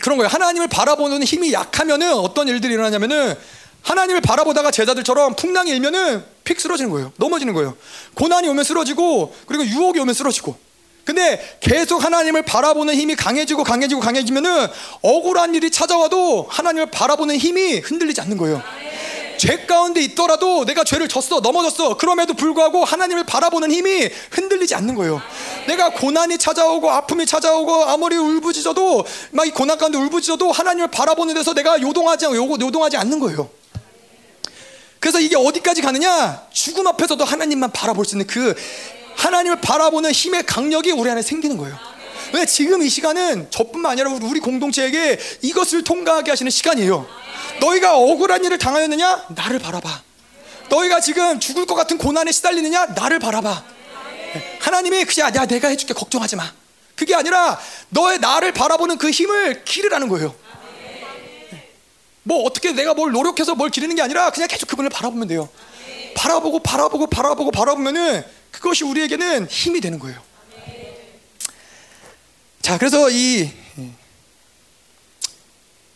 그런 0.00 0.18
거예요. 0.18 0.28
하나님을 0.28 0.68
바라보는 0.68 1.22
힘이 1.24 1.52
약하면은 1.52 2.14
어떤 2.14 2.48
일들이 2.48 2.74
일어나냐면은 2.74 3.34
하나님을 3.82 4.20
바라보다가 4.20 4.70
제자들처럼 4.70 5.34
풍랑이 5.36 5.70
일면은 5.70 6.24
픽 6.44 6.60
쓰러지는 6.60 6.90
거예요. 6.90 7.12
넘어지는 7.16 7.54
거예요. 7.54 7.76
고난이 8.14 8.48
오면 8.48 8.64
쓰러지고 8.64 9.34
그리고 9.46 9.64
유혹이 9.64 9.98
오면 10.00 10.14
쓰러지고. 10.14 10.56
근데 11.06 11.40
계속 11.60 12.02
하나님을 12.02 12.42
바라보는 12.42 12.94
힘이 12.96 13.14
강해지고 13.14 13.62
강해지고 13.62 14.00
강해지면은 14.00 14.66
억울한 15.02 15.54
일이 15.54 15.70
찾아와도 15.70 16.48
하나님을 16.50 16.90
바라보는 16.90 17.36
힘이 17.36 17.78
흔들리지 17.78 18.20
않는 18.22 18.36
거예요. 18.36 18.60
죄 19.38 19.66
가운데 19.66 20.00
있더라도 20.02 20.64
내가 20.64 20.82
죄를 20.82 21.06
졌어 21.06 21.38
넘어졌어. 21.38 21.96
그럼에도 21.96 22.34
불구하고 22.34 22.84
하나님을 22.84 23.22
바라보는 23.24 23.70
힘이 23.70 24.10
흔들리지 24.32 24.74
않는 24.74 24.96
거예요. 24.96 25.22
내가 25.68 25.90
고난이 25.90 26.38
찾아오고 26.38 26.90
아픔이 26.90 27.24
찾아오고 27.24 27.84
아무리 27.84 28.16
울부짖어도 28.16 29.06
막 29.30 29.46
이 29.46 29.50
고난 29.50 29.78
가운데 29.78 29.98
울부짖어도 29.98 30.50
하나님을 30.50 30.90
바라보는 30.90 31.34
데서 31.34 31.54
내가 31.54 31.80
요동하지 31.80 32.24
요동하지 32.26 32.96
않는 32.96 33.20
거예요. 33.20 33.48
그래서 34.98 35.20
이게 35.20 35.36
어디까지 35.36 35.82
가느냐? 35.82 36.42
죽음 36.50 36.88
앞에서도 36.88 37.24
하나님만 37.24 37.70
바라볼 37.70 38.04
수 38.04 38.16
있는 38.16 38.26
그 38.26 38.56
하나님을 39.16 39.60
바라보는 39.60 40.12
힘의 40.12 40.44
강력이 40.44 40.92
우리 40.92 41.10
안에 41.10 41.22
생기는 41.22 41.56
거예요 41.56 41.78
왜 42.32 42.44
지금 42.44 42.82
이 42.82 42.88
시간은 42.88 43.50
저뿐만 43.50 43.92
아니라 43.92 44.10
우리 44.10 44.40
공동체에게 44.40 45.18
이것을 45.42 45.84
통과하게 45.84 46.30
하시는 46.30 46.50
시간이에요 46.50 47.06
너희가 47.60 47.96
억울한 47.96 48.44
일을 48.44 48.58
당하였느냐? 48.58 49.26
나를 49.30 49.58
바라봐. 49.58 50.02
너희가 50.68 51.00
지금 51.00 51.38
죽을 51.40 51.66
것 51.66 51.74
같은 51.74 51.98
고난에 51.98 52.32
시달리느냐? 52.32 52.86
나를 52.86 53.18
바라봐. 53.18 53.64
하나님이 54.60 55.04
그냥 55.04 55.34
야 55.34 55.46
내가 55.46 55.68
해줄게 55.68 55.94
걱정하지 55.94 56.36
마. 56.36 56.50
그게 56.94 57.14
아니라 57.14 57.58
너의 57.90 58.18
나를 58.18 58.52
바라보는 58.52 58.98
그 58.98 59.10
힘을 59.10 59.64
기르라는 59.64 60.08
거예요. 60.08 60.34
뭐 62.22 62.42
어떻게 62.42 62.72
내가 62.72 62.94
뭘 62.94 63.12
노력해서 63.12 63.54
뭘 63.54 63.70
기르는 63.70 63.94
게 63.94 64.02
아니라 64.02 64.30
그냥 64.30 64.48
계속 64.48 64.66
그분을 64.66 64.90
바라보면 64.90 65.28
돼요. 65.28 65.48
바라보고 66.16 66.60
바라보고 66.60 67.06
바라보고 67.06 67.50
바라보면은 67.52 68.24
그것이 68.60 68.84
우리에게는 68.84 69.46
힘이 69.48 69.80
되는 69.80 69.98
거예요. 69.98 70.20
자, 72.62 72.78
그래서 72.78 73.10
이 73.10 73.48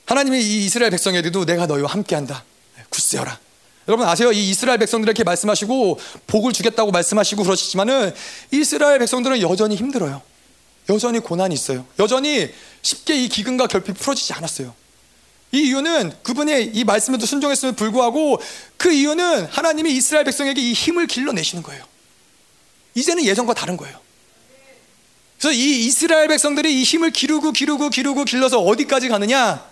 하나님이 0.07 0.41
이 0.41 0.65
이스라엘 0.65 0.91
백성에게도 0.91 1.45
내가 1.45 1.67
너희와 1.67 1.91
함께한다. 1.91 2.45
굳세어라. 2.89 3.39
여러분 3.89 4.07
아세요? 4.07 4.31
이 4.33 4.51
이스라엘 4.51 4.79
백성들에게 4.79 5.25
말씀하시고 5.25 5.99
복을 6.27 6.53
주겠다고 6.53 6.91
말씀하시고 6.91 7.43
그러시지만은 7.43 8.15
이스라엘 8.51 8.99
백성들은 8.99 9.41
여전히 9.41 9.77
힘들어요. 9.77 10.23
여전히 10.89 11.21
고난이 11.21 11.55
있어요. 11.55 11.87
여전히 11.99 12.53
쉽게 12.83 13.17
이 13.25 13.29
기근과 13.29 13.67
결핍이 13.67 13.97
풀어지지 13.97 14.33
않았어요. 14.33 14.75
이 15.53 15.63
이유는 15.69 16.13
그분의 16.23 16.73
이 16.75 16.85
말씀에도 16.85 17.27
순종했음에 17.27 17.73
불구하고 17.73 18.41
그 18.77 18.93
이유는 18.93 19.47
하나님이 19.47 19.93
이스라엘 19.97 20.25
백성에게 20.25 20.61
이 20.61 20.73
힘을 20.73 21.07
길러내시는 21.07 21.63
거예요. 21.63 21.85
이제는 22.95 23.25
예전과 23.25 23.55
다른 23.55 23.77
거예요. 23.77 23.99
그래서 25.39 25.53
이 25.53 25.87
이스라엘 25.87 26.29
백성들이 26.29 26.81
이 26.81 26.83
힘을 26.83 27.11
기르고 27.11 27.53
기르고 27.53 27.89
기르고 27.89 28.25
길러서 28.25 28.61
어디까지 28.61 29.09
가느냐? 29.09 29.65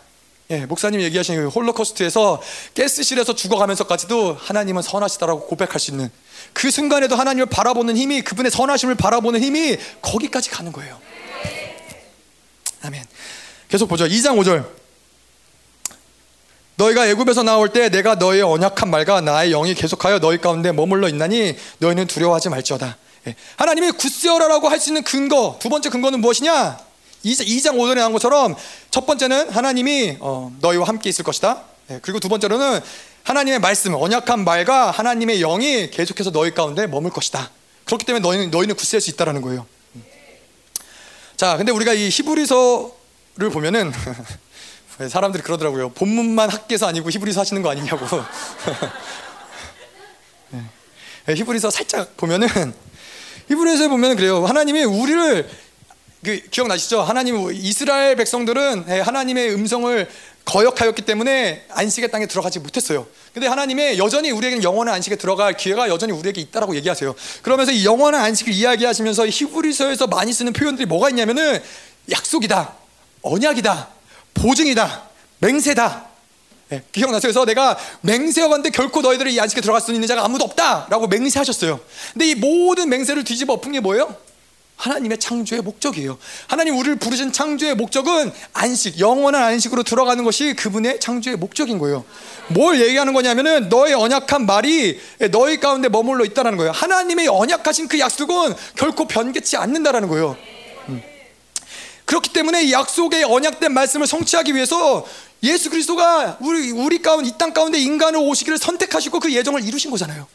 예, 0.51 0.65
목사님 0.65 1.03
얘기하신 1.03 1.37
그 1.37 1.49
홀로코스트에서 1.49 2.41
가스실에서 2.75 3.35
죽어가면서까지도 3.35 4.39
하나님은 4.41 4.81
선하시다라고 4.81 5.47
고백할 5.47 5.79
수 5.79 5.91
있는 5.91 6.11
그 6.55 6.71
순간에도 6.71 7.17
하나님을 7.17 7.47
바라보는 7.47 7.99
힘이 7.99 8.23
그분의 8.23 8.51
선하심을 8.51 8.95
바라보는 8.95 9.43
힘이 9.43 9.77
거기까지 10.01 10.49
가는 10.49 10.73
거예요. 10.73 10.99
아멘. 12.83 13.05
계속 13.69 13.89
보죠. 13.89 14.07
2장 14.07 14.39
5절. 14.39 14.67
너희가 16.77 17.09
애굽에서 17.09 17.43
나올 17.43 17.71
때 17.71 17.91
내가 17.91 18.15
너희의 18.15 18.43
언약한 18.43 18.89
말과 18.89 19.21
나의 19.21 19.51
영이 19.51 19.75
계속하여 19.75 20.21
너희 20.21 20.39
가운데 20.39 20.73
머물러 20.73 21.09
있나니 21.09 21.57
너희는 21.79 22.07
두려워하지 22.07 22.49
말지어다. 22.49 22.97
예. 23.29 23.35
하나님이 23.57 23.93
굳세어라라고 23.93 24.69
할 24.69 24.79
수 24.81 24.91
있는 24.91 25.03
근거 25.03 25.59
두 25.61 25.69
번째 25.69 25.91
근거는 25.91 26.21
무엇이냐? 26.21 26.79
2장 27.25 27.75
5절에 27.77 27.97
나온 27.97 28.13
것처럼 28.13 28.55
첫 28.91 29.07
번째는 29.07 29.51
하나님이 29.51 30.19
어, 30.21 30.53
너희와 30.61 30.87
함께 30.87 31.09
있을 31.09 31.25
것이다. 31.25 31.63
네, 31.89 31.99
그리고 32.03 32.21
두 32.21 32.29
번째로는 32.29 32.81
하나님의 33.25 33.59
말씀, 33.59 33.95
언약한 33.95 34.45
말과 34.45 34.91
하나님의 34.91 35.41
영이 35.41 35.91
계속해서 35.91 36.31
너희 36.31 36.55
가운데 36.55 36.87
머물 36.87 37.11
것이다. 37.11 37.51
그렇기 37.85 38.05
때문에 38.07 38.23
너희는 38.23 38.51
너희는 38.51 38.77
굳셀 38.77 39.01
수 39.01 39.11
있다라는 39.11 39.43
거예요. 39.43 39.67
자, 41.37 41.57
근데 41.57 41.73
우리가 41.73 41.93
이 41.95 42.09
히브리서를 42.09 43.51
보면은 43.53 43.93
사람들이 45.11 45.43
그러더라고요. 45.43 45.91
본문만 45.91 46.51
학계서 46.51 46.87
아니고 46.87 47.11
히브리서 47.11 47.41
하시는 47.41 47.63
거 47.63 47.71
아니냐고. 47.71 48.07
네, 51.27 51.35
히브리서 51.35 51.71
살짝 51.71 52.17
보면은 52.17 52.49
히브리서에 53.49 53.89
보면 53.89 54.17
그래요. 54.17 54.45
하나님이 54.45 54.85
우리를 54.85 55.49
그 56.25 56.41
기억나시죠? 56.51 57.03
하나님 57.03 57.51
이스라엘 57.53 58.17
백성들은 58.17 58.87
예, 58.89 59.01
하나님의 59.01 59.55
음성을 59.55 60.09
거역하였기 60.45 61.03
때문에 61.03 61.67
안식의 61.71 62.11
땅에 62.11 62.27
들어가지 62.27 62.59
못했어요. 62.59 63.07
근데 63.35 63.47
하나님의 63.47 63.99
여전히 63.99 64.31
우리에게는 64.31 64.65
영원한 64.65 64.95
안식에 64.97 65.17
들어갈 65.17 65.57
기회가 65.57 65.89
여전히 65.89 66.13
우리에게 66.13 66.41
있다라고 66.41 66.75
얘기하세요. 66.77 67.15
그러면서 67.43 67.71
이 67.71 67.85
영원한 67.85 68.23
안식을 68.23 68.53
이야기하시면서 68.53 69.29
히브리서에서 69.29 70.07
많이 70.07 70.33
쓰는 70.33 70.53
표현들이 70.53 70.87
뭐가 70.87 71.11
있냐면은 71.11 71.63
약속이다, 72.11 72.75
언약이다, 73.23 73.89
보증이다, 74.35 75.03
맹세다. 75.41 76.08
네, 76.69 76.83
기억나세요? 76.93 77.33
그래서 77.33 77.45
내가 77.47 77.79
맹세하건대 78.03 78.71
결코 78.71 79.01
너희들이 79.01 79.35
이 79.35 79.41
안식에 79.41 79.61
들어갈 79.61 79.81
수 79.81 79.93
있는 79.93 80.07
자가 80.07 80.25
아무도 80.25 80.45
없다라고 80.45 81.07
맹세하셨어요. 81.07 81.81
근데 82.13 82.27
이 82.27 82.35
모든 82.35 82.91
맹세를 82.91 83.25
뒤집어 83.25 83.55
엎은 83.55 83.73
게 83.73 83.81
뭐예요? 83.81 84.15
하나님의 84.77 85.19
창조의 85.19 85.63
목적이에요. 85.63 86.19
하나님 86.47 86.79
우리를 86.79 86.97
부르신 86.97 87.33
창조의 87.33 87.75
목적은 87.75 88.31
안식, 88.53 89.01
영원한 89.01 89.43
안식으로 89.43 89.83
들어가는 89.83 90.23
것이 90.23 90.55
그분의 90.55 91.01
창조의 91.01 91.37
목적인 91.37 91.79
거예요. 91.79 92.05
뭘 92.49 92.81
얘기하는 92.81 93.13
거냐면은 93.13 93.69
너의 93.69 93.95
언약한 93.95 94.47
말이 94.47 95.01
너희 95.33 95.59
가운데 95.59 95.89
머물러 95.89 96.25
있다는 96.25 96.57
거예요. 96.57 96.71
하나님의 96.73 97.27
언약하신 97.29 97.89
그 97.89 97.99
약속은 97.99 98.55
결코 98.77 99.09
변개치 99.09 99.57
않는다라는 99.57 100.09
거예요. 100.09 100.37
음. 102.09 102.19
그렇기 102.19 102.33
때문에 102.33 102.65
이 102.65 102.73
약속의 102.73 103.25
언약된 103.25 103.73
말씀을 103.75 104.07
성취하기 104.07 104.55
위해서 104.55 105.07
예수 105.43 105.69
그리스도가 105.71 106.39
우리 106.41 106.71
우리 106.71 107.03
가운데 107.03 107.29
이 107.29 107.33
땅 107.39 107.53
가운데 107.53 107.79
인간을 107.79 108.19
오시기를 108.19 108.59
선택하시고 108.59 109.21
그 109.21 109.33
예정을 109.33 109.63
이루신 109.63 109.91
거잖아요. 109.91 110.27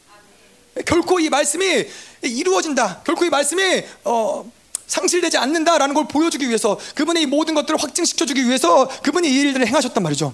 결코 0.86 1.18
이 1.20 1.28
말씀이 1.28 1.86
이루어진다. 2.22 3.02
결코 3.04 3.24
이 3.24 3.30
말씀이 3.30 3.82
어, 4.04 4.50
상실되지 4.86 5.36
않는다라는 5.36 5.94
걸 5.94 6.06
보여주기 6.08 6.48
위해서 6.48 6.78
그분의 6.94 7.24
이 7.24 7.26
모든 7.26 7.54
것들을 7.54 7.80
확증시켜주기 7.82 8.46
위해서 8.46 8.88
그분이 9.02 9.28
이 9.28 9.40
일들을 9.40 9.66
행하셨단 9.66 10.02
말이죠. 10.02 10.32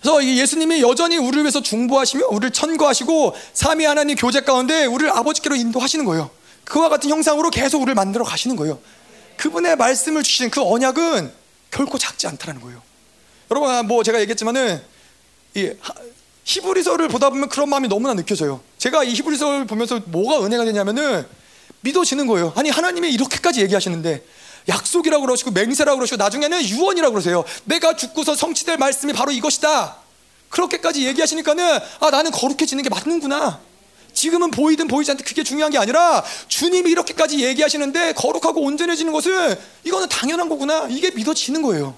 그래서 0.00 0.24
예수님이 0.24 0.82
여전히 0.82 1.16
우리를 1.16 1.42
위해서 1.42 1.62
중보하시며 1.62 2.28
우리를 2.28 2.52
천거하시고 2.52 3.34
삼위 3.54 3.84
하나님 3.84 4.16
교제 4.16 4.40
가운데 4.40 4.84
우리를 4.84 5.10
아버지께로 5.10 5.56
인도하시는 5.56 6.04
거예요. 6.04 6.30
그와 6.64 6.88
같은 6.88 7.10
형상으로 7.10 7.50
계속 7.50 7.82
우리를 7.82 7.94
만들어 7.94 8.24
가시는 8.24 8.56
거예요. 8.56 8.78
그분의 9.40 9.76
말씀을 9.76 10.22
주신 10.22 10.50
그 10.50 10.60
언약은 10.62 11.32
결코 11.70 11.96
작지 11.96 12.26
않다는 12.26 12.60
거예요. 12.60 12.82
여러분 13.50 13.86
뭐 13.86 14.02
제가 14.02 14.20
얘기했지만은 14.20 14.82
이 15.54 15.72
히브리서를 16.44 17.08
보다 17.08 17.30
보면 17.30 17.48
그런 17.48 17.70
마음이 17.70 17.88
너무나 17.88 18.12
느껴져요. 18.12 18.60
제가 18.76 19.02
이 19.02 19.14
히브리서를 19.14 19.66
보면서 19.66 20.00
뭐가 20.04 20.44
은혜가 20.44 20.66
되냐면은 20.66 21.26
믿어지는 21.80 22.26
거예요. 22.26 22.52
아니 22.54 22.68
하나님이 22.68 23.10
이렇게까지 23.12 23.62
얘기하시는데 23.62 24.22
약속이라고 24.68 25.24
그러시고 25.24 25.52
맹세라고 25.52 25.96
그러시고 25.96 26.18
나중에는 26.18 26.62
유언이라고 26.62 27.14
그러세요. 27.14 27.42
내가 27.64 27.96
죽고서 27.96 28.34
성취될 28.34 28.76
말씀이 28.76 29.14
바로 29.14 29.32
이것이다. 29.32 29.96
그렇게까지 30.50 31.06
얘기하시니까는 31.06 31.78
아 32.00 32.10
나는 32.10 32.30
거룩해지는 32.30 32.82
게 32.82 32.90
맞는구나. 32.90 33.58
지금은 34.12 34.50
보이든 34.50 34.88
보이지 34.88 35.10
않든 35.10 35.24
그게 35.24 35.42
중요한 35.42 35.70
게 35.72 35.78
아니라 35.78 36.24
주님이 36.48 36.90
이렇게까지 36.90 37.44
얘기하시는데 37.44 38.12
거룩하고 38.14 38.60
온전해지는 38.62 39.12
것은 39.12 39.56
이거는 39.84 40.08
당연한 40.08 40.48
거구나. 40.48 40.86
이게 40.90 41.10
믿어지는 41.10 41.62
거예요. 41.62 41.96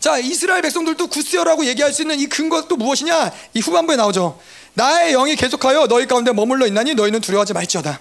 자, 0.00 0.18
이스라엘 0.18 0.62
백성들도 0.62 1.08
구스여라고 1.08 1.64
얘기할 1.66 1.92
수 1.92 2.02
있는 2.02 2.18
이 2.20 2.26
근거가 2.26 2.68
또 2.68 2.76
무엇이냐? 2.76 3.32
이 3.54 3.60
후반부에 3.60 3.96
나오죠. 3.96 4.40
나의 4.74 5.12
영이 5.12 5.34
계속하여 5.34 5.86
너희 5.88 6.06
가운데 6.06 6.32
머물러 6.32 6.66
있나니 6.66 6.94
너희는 6.94 7.20
두려워하지 7.20 7.52
말지어다. 7.52 8.00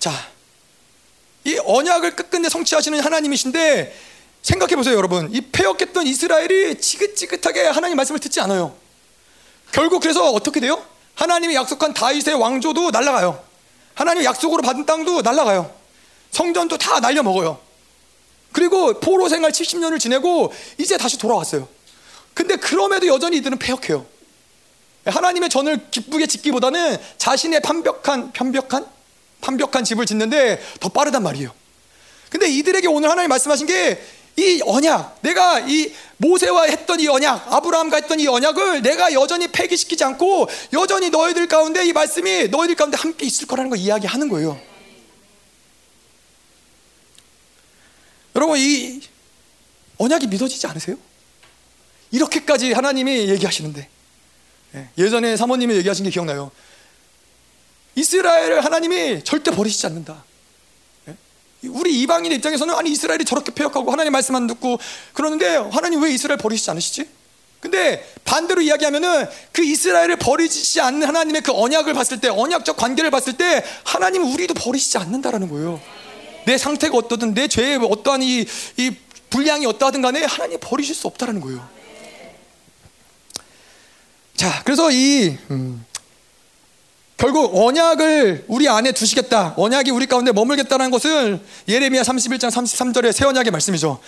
자, 0.00 0.12
이 1.44 1.58
언약을 1.64 2.16
끝끝내 2.16 2.48
성취하시는 2.48 2.98
하나님이신데 3.00 3.96
생각해 4.42 4.76
보세요, 4.76 4.96
여러분. 4.96 5.32
이 5.32 5.40
폐역했던 5.40 6.06
이스라엘이 6.06 6.80
지긋지긋하게 6.80 7.66
하나님 7.66 7.96
말씀을 7.96 8.18
듣지 8.18 8.40
않아요. 8.40 8.74
결국 9.72 10.00
그래서 10.00 10.30
어떻게 10.30 10.60
돼요? 10.60 10.82
하나님이 11.14 11.54
약속한 11.54 11.92
다윗의 11.92 12.34
왕조도 12.34 12.90
날라가요. 12.90 13.42
하나님 13.94 14.24
약속으로 14.24 14.62
받은 14.62 14.86
땅도 14.86 15.22
날라가요. 15.22 15.72
성전도 16.30 16.78
다 16.78 17.00
날려 17.00 17.22
먹어요. 17.22 17.58
그리고 18.52 18.98
포로 19.00 19.28
생활 19.28 19.52
70년을 19.52 20.00
지내고 20.00 20.52
이제 20.78 20.96
다시 20.96 21.18
돌아왔어요. 21.18 21.68
근데 22.34 22.56
그럼에도 22.56 23.06
여전히 23.08 23.38
이들은 23.38 23.58
폐역해요. 23.58 24.06
하나님의 25.04 25.48
전을 25.48 25.90
기쁘게 25.90 26.26
짓기보다는 26.26 26.98
자신의 27.16 27.60
판벽한 27.60 28.32
편벽한 28.32 28.86
판벽한 29.40 29.84
집을 29.84 30.06
짓는데 30.06 30.60
더 30.80 30.88
빠르단 30.88 31.22
말이에요. 31.22 31.50
근데 32.30 32.48
이들에게 32.48 32.86
오늘 32.88 33.10
하나님 33.10 33.28
말씀하신 33.30 33.66
게 33.66 34.02
이 34.38 34.60
언약, 34.64 35.18
내가 35.22 35.58
이 35.58 35.92
모세와 36.18 36.66
했던 36.66 37.00
이 37.00 37.08
언약, 37.08 37.52
아브라함과 37.52 37.96
했던 37.96 38.20
이 38.20 38.28
언약을 38.28 38.82
내가 38.82 39.12
여전히 39.12 39.48
폐기시키지 39.48 40.04
않고 40.04 40.48
여전히 40.74 41.10
너희들 41.10 41.48
가운데 41.48 41.84
이 41.84 41.92
말씀이 41.92 42.46
너희들 42.46 42.76
가운데 42.76 42.96
함께 42.96 43.26
있을 43.26 43.48
거라는 43.48 43.68
걸 43.68 43.80
이야기하는 43.80 44.28
거예요. 44.28 44.60
여러분 48.36 48.56
이 48.60 49.00
언약이 49.98 50.28
믿어지지 50.28 50.68
않으세요? 50.68 50.96
이렇게까지 52.12 52.72
하나님이 52.72 53.28
얘기하시는데 53.30 53.88
예, 54.76 54.88
예전에 54.96 55.36
사모님이 55.36 55.74
얘기하신 55.74 56.04
게 56.04 56.10
기억나요. 56.10 56.52
이스라엘을 57.96 58.64
하나님이 58.64 59.24
절대 59.24 59.50
버리시지 59.50 59.84
않는다. 59.88 60.24
예? 61.64 61.68
우리 61.68 62.00
이방인의 62.00 62.38
입장에서는 62.38 62.74
아니 62.74 62.90
이스라엘이 62.90 63.24
저렇게 63.24 63.52
폐역하고 63.52 63.90
하나님 63.90 64.12
말씀 64.12 64.34
안 64.34 64.46
듣고 64.46 64.78
그러는데 65.12 65.56
하나님 65.56 66.02
왜 66.02 66.10
이스라엘 66.10 66.38
버리시지 66.38 66.70
않으시지? 66.70 67.08
근데 67.60 68.08
반대로 68.24 68.60
이야기하면은 68.60 69.26
그 69.50 69.64
이스라엘을 69.64 70.16
버리지 70.16 70.80
않는 70.80 71.08
하나님의 71.08 71.42
그 71.42 71.52
언약을 71.52 71.92
봤을 71.92 72.20
때 72.20 72.28
언약적 72.28 72.76
관계를 72.76 73.10
봤을 73.10 73.36
때 73.36 73.64
하나님은 73.84 74.32
우리도 74.32 74.54
버리시지 74.54 74.98
않는다라는 74.98 75.48
거예요. 75.48 75.80
내 76.46 76.56
상태가 76.56 76.96
어떠든 76.96 77.34
내 77.34 77.48
죄의 77.48 77.78
어떠한 77.82 78.22
이, 78.22 78.46
이 78.76 78.96
분량이 79.28 79.66
어떠하든 79.66 80.02
간에 80.02 80.24
하나님 80.24 80.58
버리실 80.60 80.94
수 80.94 81.08
없다라는 81.08 81.40
거예요. 81.40 81.68
자, 84.36 84.62
그래서 84.64 84.90
이 84.92 85.36
음, 85.50 85.84
결국 87.18 87.50
언약을 87.52 88.44
우리 88.46 88.68
안에 88.68 88.92
두시겠다. 88.92 89.54
언약이 89.56 89.90
우리 89.90 90.06
가운데 90.06 90.30
머물겠다는 90.30 90.92
것은 90.92 91.40
예레미야 91.66 92.02
31장 92.02 92.48
33절의 92.48 93.10
새 93.10 93.24
언약의 93.24 93.50
말씀이죠. 93.50 93.98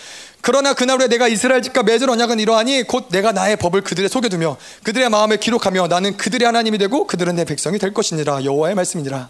그러나 0.41 0.75
그날 0.75 1.01
후에 1.01 1.09
내가 1.09 1.27
이스라엘 1.27 1.61
집과 1.61 1.83
맺을 1.83 2.09
언약은 2.09 2.39
이러하니 2.39 2.85
곧 2.85 3.09
내가 3.11 3.33
나의 3.33 3.57
법을 3.57 3.83
그들의 3.83 4.09
속에 4.09 4.29
두며 4.29 4.57
그들의 4.85 5.11
마음에 5.11 5.39
기록하며 5.39 5.89
나는 5.89 6.17
그들의 6.17 6.47
하나님이 6.47 6.79
되고 6.79 7.09
그들은 7.09 7.35
내 7.35 7.45
백성이 7.45 7.81
될 7.81 7.93
것이니라 7.93 8.45
여호와의 8.45 8.77
말씀이니라. 8.77 9.29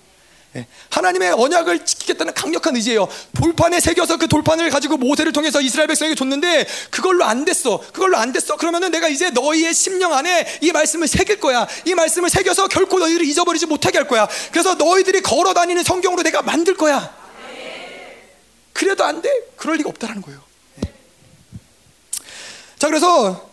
예. 0.56 0.66
하나님의 0.90 1.32
언약을 1.32 1.86
지키겠다는 1.86 2.34
강력한 2.34 2.74
의지예요. 2.74 3.08
돌판에 3.40 3.78
새겨서 3.78 4.16
그 4.16 4.26
돌판을 4.26 4.70
가지고 4.70 4.96
모세를 4.96 5.32
통해서 5.32 5.60
이스라엘 5.60 5.86
백성에게 5.86 6.16
줬는데 6.16 6.66
그걸로 6.90 7.24
안 7.24 7.44
됐어. 7.44 7.78
그걸로 7.92 8.16
안 8.16 8.32
됐어. 8.32 8.56
그러면은 8.56 8.90
내가 8.90 9.08
이제 9.08 9.30
너희의 9.30 9.72
심령 9.74 10.12
안에 10.12 10.58
이 10.60 10.72
말씀을 10.72 11.06
새길 11.06 11.38
거야. 11.38 11.68
이 11.84 11.94
말씀을 11.94 12.30
새겨서 12.30 12.66
결코 12.66 12.98
너희를 12.98 13.24
잊어버리지 13.26 13.66
못하게 13.66 13.98
할 13.98 14.08
거야. 14.08 14.28
그래서 14.50 14.74
너희들이 14.74 15.22
걸어 15.22 15.54
다니는 15.54 15.84
성경으로 15.84 16.24
내가 16.24 16.42
만들 16.42 16.76
거야. 16.76 17.14
그래도 18.72 19.04
안 19.04 19.22
돼? 19.22 19.30
그럴 19.56 19.76
리가 19.76 19.88
없다라는 19.90 20.22
거예요. 20.22 20.42
예. 20.84 20.92
자, 22.78 22.88
그래서 22.88 23.50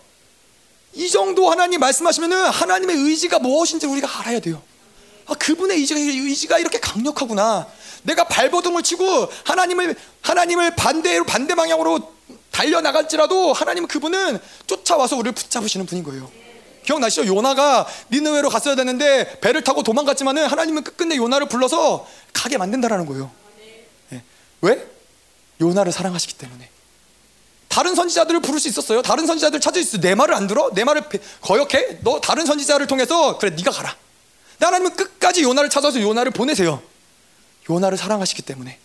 이 0.94 1.10
정도 1.10 1.52
하나님 1.52 1.80
말씀하시면은 1.80 2.46
하나님의 2.46 2.96
의지가 2.96 3.38
무엇인지 3.38 3.86
우리가 3.86 4.20
알아야 4.20 4.40
돼요. 4.40 4.64
아, 5.28 5.34
그분의 5.36 5.78
의지가, 5.78 6.00
의지가 6.00 6.60
이렇게 6.60 6.80
강력하구나. 6.80 7.68
내가 8.04 8.24
발버둥을 8.26 8.84
치고 8.84 9.30
하나님을 9.44 9.96
하나님을 10.22 10.76
반대로 10.76 11.26
반대 11.26 11.56
방향으로 11.56 12.14
달려 12.52 12.82
나갈지라도 12.82 13.54
하나님은 13.54 13.88
그분은 13.88 14.40
쫓아와서 14.66 15.18
우리를 15.18 15.34
붙잡으시는 15.34 15.86
분인 15.86 16.04
거예요. 16.04 16.32
기억나시죠? 16.86 17.28
요나가 17.28 17.86
니느웨로 18.12 18.50
갔어야 18.50 18.76
되는데 18.76 19.40
배를 19.42 19.62
타고 19.64 19.84
도망갔지만은 19.84 20.48
하나님은 20.48 20.84
끝끝내 20.84 21.18
요나를 21.18 21.50
불러서 21.50 22.08
가게 22.32 22.58
만든다라는 22.58 23.06
거예요. 23.06 23.30
네. 24.10 24.24
왜? 24.62 24.88
요나를 25.60 25.92
사랑하시기 25.92 26.36
때문에. 26.36 26.70
다른 27.68 27.94
선지자들을 27.94 28.40
부를 28.40 28.60
수 28.60 28.70
있었어요. 28.70 29.02
다른 29.02 29.28
선지자들 29.28 29.60
찾을 29.60 29.84
수 29.84 29.98
있어. 29.98 30.02
내 30.02 30.16
말을 30.16 30.34
안 30.34 30.48
들어? 30.48 30.72
내 30.74 30.86
말을 30.86 31.04
거역해? 31.42 32.00
너 32.02 32.22
다른 32.22 32.46
선지자를 32.46 32.88
통해서 32.88 33.38
그래 33.38 33.54
네가 33.56 33.70
가라. 33.70 33.96
하나님은 34.66 34.96
끝까지 34.96 35.44
요나를 35.44 35.70
찾아서 35.70 36.02
요나를 36.02 36.32
보내세요. 36.32 36.82
요나를 37.70 37.98
사랑하시기 37.98 38.42
때문에. 38.42 38.80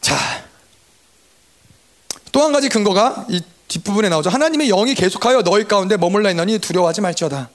자, 0.00 0.16
또 2.32 2.42
한 2.42 2.52
가지 2.52 2.68
근거가 2.68 3.26
이 3.28 3.42
뒷부분에 3.68 4.08
나오죠. 4.08 4.30
하나님의 4.30 4.68
영이 4.68 4.94
계속하여 4.94 5.42
너희 5.42 5.64
가운데 5.64 5.96
머물러 5.96 6.30
있느니 6.30 6.58
두려워하지 6.58 7.00
말지어다. 7.00 7.50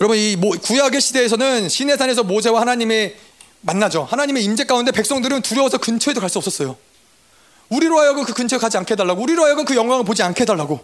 여러분 0.00 0.16
이 0.16 0.36
구약의 0.36 1.00
시대에서는 1.00 1.68
시내산에서 1.68 2.22
모세와 2.22 2.60
하나님의 2.62 3.16
만나죠. 3.62 4.04
하나님의 4.04 4.44
임재 4.44 4.64
가운데 4.64 4.92
백성들은 4.92 5.42
두려워서 5.42 5.76
근처에도 5.78 6.20
갈 6.20 6.30
수 6.30 6.38
없었어요. 6.38 6.76
우리로 7.68 7.98
하여금 7.98 8.24
그 8.24 8.32
근처에 8.32 8.58
가지 8.58 8.78
않게 8.78 8.92
해달라고, 8.92 9.22
우리로 9.22 9.44
하여금 9.44 9.64
그 9.64 9.76
영광을 9.76 10.04
보지 10.04 10.22
않게 10.22 10.42
해달라고. 10.42 10.80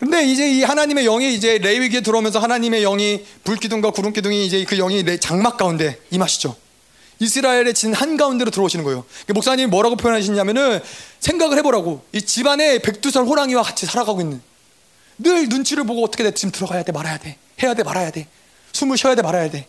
근데 0.00 0.24
이제 0.24 0.50
이 0.50 0.62
하나님의 0.62 1.04
영이 1.04 1.34
이제 1.34 1.58
레위기에 1.58 2.00
들어오면서 2.00 2.38
하나님의 2.38 2.80
영이 2.80 3.22
불기둥과 3.44 3.90
구름기둥이 3.90 4.46
이제 4.46 4.64
그 4.64 4.76
영이 4.76 5.04
장막 5.20 5.58
가운데 5.58 6.00
임하시죠. 6.10 6.56
이스라엘의 7.18 7.74
진 7.74 7.92
한가운데로 7.92 8.50
들어오시는 8.50 8.82
거예요. 8.82 9.04
목사님이 9.28 9.66
뭐라고 9.66 9.96
표현하시냐면은 9.96 10.80
생각을 11.20 11.58
해보라고. 11.58 12.02
이 12.12 12.22
집안에 12.22 12.78
백두산 12.78 13.26
호랑이와 13.26 13.62
같이 13.62 13.84
살아가고 13.84 14.22
있는. 14.22 14.40
늘 15.18 15.50
눈치를 15.50 15.84
보고 15.84 16.02
어떻게 16.02 16.24
돼? 16.24 16.32
지금 16.32 16.50
들어가야 16.50 16.82
돼, 16.82 16.92
말아야 16.92 17.18
돼. 17.18 17.36
해야 17.62 17.74
돼, 17.74 17.82
말아야 17.82 18.10
돼. 18.10 18.26
숨을 18.72 18.96
쉬어야 18.96 19.14
돼, 19.14 19.20
말아야 19.20 19.50
돼. 19.50 19.66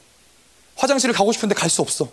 화장실을 0.77 1.13
가고 1.13 1.33
싶은데 1.33 1.55
갈 1.55 1.69
수 1.69 1.81
없어. 1.81 2.07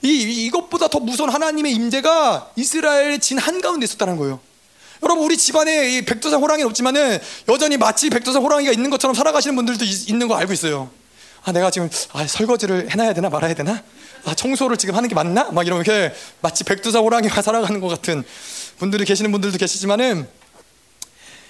이, 0.00 0.46
이것보다 0.46 0.88
더 0.88 0.98
무서운 0.98 1.28
하나님의 1.28 1.74
임재가 1.74 2.52
이스라엘의 2.56 3.18
진 3.20 3.36
한가운데 3.36 3.84
있었다는 3.84 4.16
거예요. 4.16 4.40
여러분 5.02 5.24
우리 5.24 5.36
집안에 5.36 5.96
이 5.96 6.02
백두산 6.02 6.40
호랑이는 6.40 6.68
없지만은 6.68 7.18
여전히 7.48 7.76
마치 7.76 8.10
백두산 8.10 8.42
호랑이가 8.42 8.72
있는 8.72 8.90
것처럼 8.90 9.14
살아가시는 9.14 9.56
분들도 9.56 9.84
있, 9.84 10.08
있는 10.10 10.28
거 10.28 10.36
알고 10.36 10.52
있어요. 10.52 10.90
아 11.42 11.52
내가 11.52 11.70
지금 11.70 11.88
아, 12.12 12.26
설거지를 12.26 12.90
해놔야 12.90 13.14
되나 13.14 13.30
말아야 13.30 13.54
되나? 13.54 13.82
아 14.24 14.34
청소를 14.34 14.76
지금 14.76 14.94
하는 14.94 15.08
게 15.08 15.14
맞나? 15.14 15.50
막 15.50 15.66
이렇게 15.66 16.12
마치 16.42 16.64
백두산 16.64 17.02
호랑이가 17.02 17.40
살아가는 17.42 17.80
것 17.80 17.88
같은 17.88 18.22
분들이 18.78 19.04
계시는 19.04 19.32
분들도 19.32 19.56
계시지만은 19.56 20.28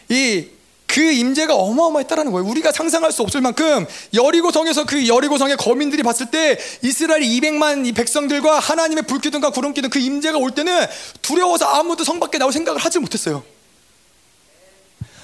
이 0.09 0.49
그 0.91 1.01
임재가 1.01 1.55
어마어마했다라는 1.55 2.33
거예요. 2.33 2.49
우리가 2.49 2.73
상상할 2.73 3.13
수 3.13 3.23
없을 3.23 3.41
만큼 3.41 3.87
여리고 4.13 4.51
성에서 4.51 4.85
그 4.85 5.07
여리고 5.07 5.39
성의 5.39 5.57
거민들이 5.57 6.03
봤을 6.03 6.27
때 6.33 6.59
이스라엘 6.83 7.23
200만 7.23 7.87
이 7.87 7.93
백성들과 7.93 8.59
하나님의 8.59 9.05
불기둥과 9.05 9.51
구름기둥 9.51 9.91
그 9.91 10.01
임재가 10.01 10.39
올 10.39 10.51
때는 10.51 10.87
두려워서 11.23 11.67
아무도 11.67 12.03
성 12.03 12.19
밖에 12.19 12.39
나올 12.39 12.53
생각을 12.53 12.81
하지 12.81 12.99
못했어요. 12.99 13.45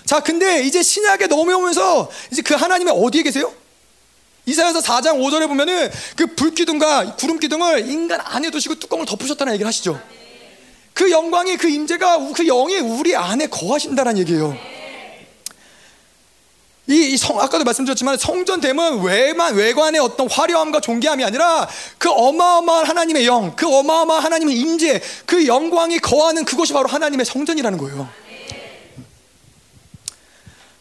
자, 0.04 0.20
근데 0.20 0.62
이제 0.62 0.84
신약에 0.84 1.26
넘어오면서 1.26 2.10
이제 2.30 2.42
그 2.42 2.54
하나님이 2.54 2.92
어디에 2.92 3.24
계세요? 3.24 3.52
이사야서 4.44 4.78
4장 4.78 5.18
5절에 5.18 5.48
보면은 5.48 5.90
그 6.14 6.36
불기둥과 6.36 7.16
구름기둥을 7.16 7.90
인간 7.90 8.20
안에 8.22 8.50
두시고 8.52 8.76
뚜껑을 8.76 9.04
덮으셨다는 9.04 9.54
얘기를 9.54 9.66
하시죠. 9.66 10.00
그 10.94 11.10
영광이 11.10 11.56
그 11.56 11.68
임재가 11.68 12.18
그 12.34 12.44
영이 12.44 12.78
우리 12.78 13.16
안에 13.16 13.48
거하신다는 13.48 14.18
얘기예요. 14.18 14.56
이, 16.88 17.16
성, 17.16 17.40
아까도 17.40 17.64
말씀드렸지만 17.64 18.16
성전됨은 18.16 19.02
외만, 19.02 19.54
외관의 19.56 20.00
어떤 20.00 20.30
화려함과 20.30 20.80
존귀함이 20.80 21.24
아니라 21.24 21.68
그 21.98 22.08
어마어마한 22.10 22.86
하나님의 22.86 23.26
영, 23.26 23.56
그 23.56 23.66
어마어마한 23.66 24.22
하나님의 24.22 24.56
임재, 24.56 25.00
그 25.24 25.46
영광이 25.46 25.98
거하는 25.98 26.44
그곳이 26.44 26.72
바로 26.72 26.88
하나님의 26.88 27.26
성전이라는 27.26 27.78
거예요. 27.78 28.08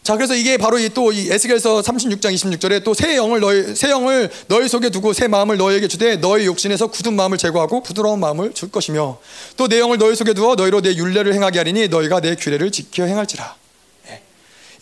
자, 0.03 0.15
그래서 0.15 0.35
이게 0.35 0.57
바로 0.57 0.77
또이 0.87 1.31
에스겔서 1.31 1.81
36장 1.81 2.31
26절에 2.31 2.83
또 2.83 2.93
새 2.93 3.15
영을 3.15 3.39
너희 3.39 3.73
새 3.73 3.89
영을 3.89 4.29
너희 4.47 4.67
속에 4.67 4.91
두고 4.91 5.13
새 5.13 5.27
마음을 5.27 5.57
너희에게 5.57 5.87
주되 5.87 6.17
너희 6.17 6.45
욕심에서 6.45 6.85
굳은 6.85 7.15
마음을 7.15 7.39
제거하고 7.39 7.81
부드러운 7.81 8.19
마음을 8.19 8.53
줄 8.53 8.69
것이며 8.69 9.17
또 9.57 9.67
내 9.67 9.79
영을 9.79 9.97
너희 9.97 10.15
속에 10.15 10.35
두어 10.35 10.53
너희로 10.53 10.81
내 10.81 10.93
윤례를 10.93 11.33
행하게 11.33 11.57
하리니 11.57 11.87
너희가 11.87 12.19
내 12.19 12.35
규례를 12.35 12.71
지켜 12.71 13.05
행할지라. 13.05 13.55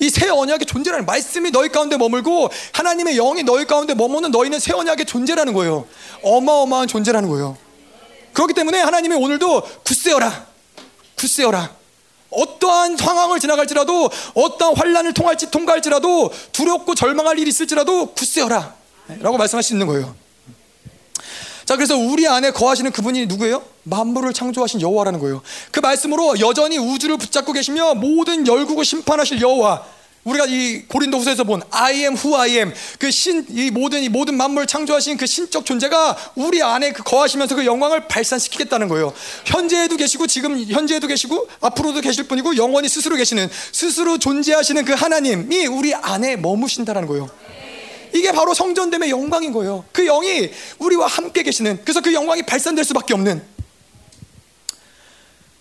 이 0.03 0.09
새 0.09 0.27
언약의 0.27 0.65
존재라는 0.65 1.05
말씀이 1.05 1.49
너희 1.51 1.69
가운데 1.69 1.95
머물고 1.95 2.49
하나님의 2.73 3.15
영이 3.15 3.43
너희 3.43 3.65
가운데 3.65 3.93
머무는 3.93 4.31
너희는 4.31 4.59
새 4.59 4.73
언약의 4.73 5.05
존재라는 5.05 5.53
거예요. 5.53 5.87
어마어마한 6.23 6.87
존재라는 6.89 7.29
거예요. 7.29 7.57
그렇기 8.33 8.53
때문에 8.53 8.81
하나님이 8.81 9.15
오늘도 9.15 9.61
굳세어라. 9.85 10.45
굳세어라. 11.15 11.73
어떠한 12.31 12.97
상황을 12.97 13.39
지나갈지라도 13.39 14.09
어떠한 14.33 14.75
환란을 14.75 15.13
통할지 15.13 15.49
통과할지라도 15.51 16.31
두렵고 16.51 16.95
절망할 16.95 17.39
일이 17.39 17.49
있을지라도 17.49 18.07
굳세어라. 18.13 18.75
라고 19.19 19.37
말씀할 19.37 19.63
수 19.63 19.73
있는 19.73 19.87
거예요. 19.87 20.15
자, 21.73 21.77
그래서 21.77 21.97
우리 21.97 22.27
안에 22.27 22.51
거하시는 22.51 22.91
그분이 22.91 23.25
누구예요? 23.25 23.63
만물을 23.81 24.31
창조하신 24.33 24.79
여호와라는 24.81 25.19
거예요. 25.19 25.41
그 25.71 25.79
말씀으로 25.79 26.39
여전히 26.39 26.77
우주를 26.77 27.17
붙잡고 27.17 27.51
계시며 27.51 27.95
모든 27.95 28.45
열국을 28.45 28.85
심판하실 28.85 29.41
여호와. 29.41 29.83
우리가 30.23 30.45
이 30.45 30.83
고린도후서에서 30.87 31.43
본 31.45 31.63
I 31.71 31.95
am 32.01 32.15
who 32.15 32.35
I 32.37 32.51
am 32.57 32.73
그 32.99 33.07
신 33.09 33.47
이 33.49 33.71
모든 33.71 34.03
이 34.03 34.09
모든 34.09 34.37
만물 34.37 34.67
창조하신 34.67 35.17
그 35.17 35.25
신적 35.25 35.65
존재가 35.65 36.15
우리 36.35 36.61
안에 36.61 36.91
그 36.93 37.01
거하시면서 37.01 37.55
그 37.55 37.65
영광을 37.65 38.07
발산시키겠다는 38.07 38.87
거예요. 38.87 39.11
현재에도 39.45 39.97
계시고 39.97 40.27
지금 40.27 40.63
현재에도 40.65 41.07
계시고 41.07 41.47
앞으로도 41.59 42.01
계실 42.01 42.27
분이고 42.27 42.55
영원히 42.55 42.87
스스로 42.87 43.15
계시는 43.15 43.49
스스로 43.71 44.19
존재하시는 44.19 44.85
그 44.85 44.93
하나님이 44.93 45.65
우리 45.65 45.95
안에 45.95 46.35
머무신다라는 46.35 47.07
거예요. 47.07 47.31
이게 48.13 48.31
바로 48.31 48.53
성전됨의 48.53 49.09
영광인 49.09 49.51
거예요. 49.51 49.85
그 49.91 50.05
영이 50.05 50.51
우리와 50.79 51.07
함께 51.07 51.43
계시는 51.43 51.79
그래서 51.83 52.01
그 52.01 52.13
영광이 52.13 52.43
발산될 52.43 52.85
수밖에 52.85 53.13
없는 53.13 53.43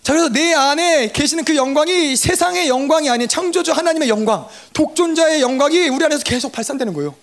자, 0.03 0.11
그래서 0.11 0.29
내 0.29 0.53
안에 0.53 1.11
계시는 1.13 1.45
그 1.45 1.55
영광이 1.55 2.15
세상의 2.17 2.67
영광이 2.67 3.09
아닌 3.09 3.27
창조주 3.27 3.71
하나님의 3.71 4.09
영광, 4.09 4.47
독존자의 4.73 5.41
영광이 5.41 5.87
우리 5.87 6.03
안에서 6.03 6.23
계속 6.23 6.51
발산되는 6.51 6.93
거예요. 6.93 7.15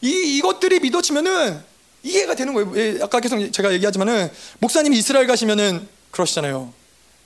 이, 0.00 0.36
이것들이 0.38 0.78
믿어지면은 0.78 1.60
이해가 2.04 2.36
되는 2.36 2.54
거예요. 2.54 2.72
예, 2.76 2.98
아까 3.02 3.18
계속 3.18 3.40
제가 3.50 3.72
얘기하지만은 3.72 4.30
목사님이 4.60 4.96
이스라엘 4.96 5.26
가시면은 5.26 5.88
그러시잖아요. 6.12 6.72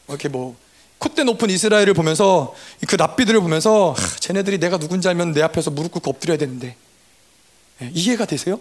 이렇게 0.09 0.29
뭐 0.29 0.57
콧대 1.01 1.25
높은 1.25 1.49
이스라엘을 1.49 1.95
보면서 1.95 2.55
그 2.87 2.95
랍비들을 2.95 3.41
보면서 3.41 3.93
하, 3.93 4.17
쟤네들이 4.21 4.59
내가 4.59 4.77
누군지 4.79 5.09
알면 5.09 5.33
내 5.33 5.43
앞에서 5.43 5.71
무릎 5.71 5.93
꿇고 5.93 6.11
엎드려야 6.11 6.37
되는데 6.37 6.77
예, 7.83 7.91
이해가 7.93 8.27
되세요? 8.27 8.61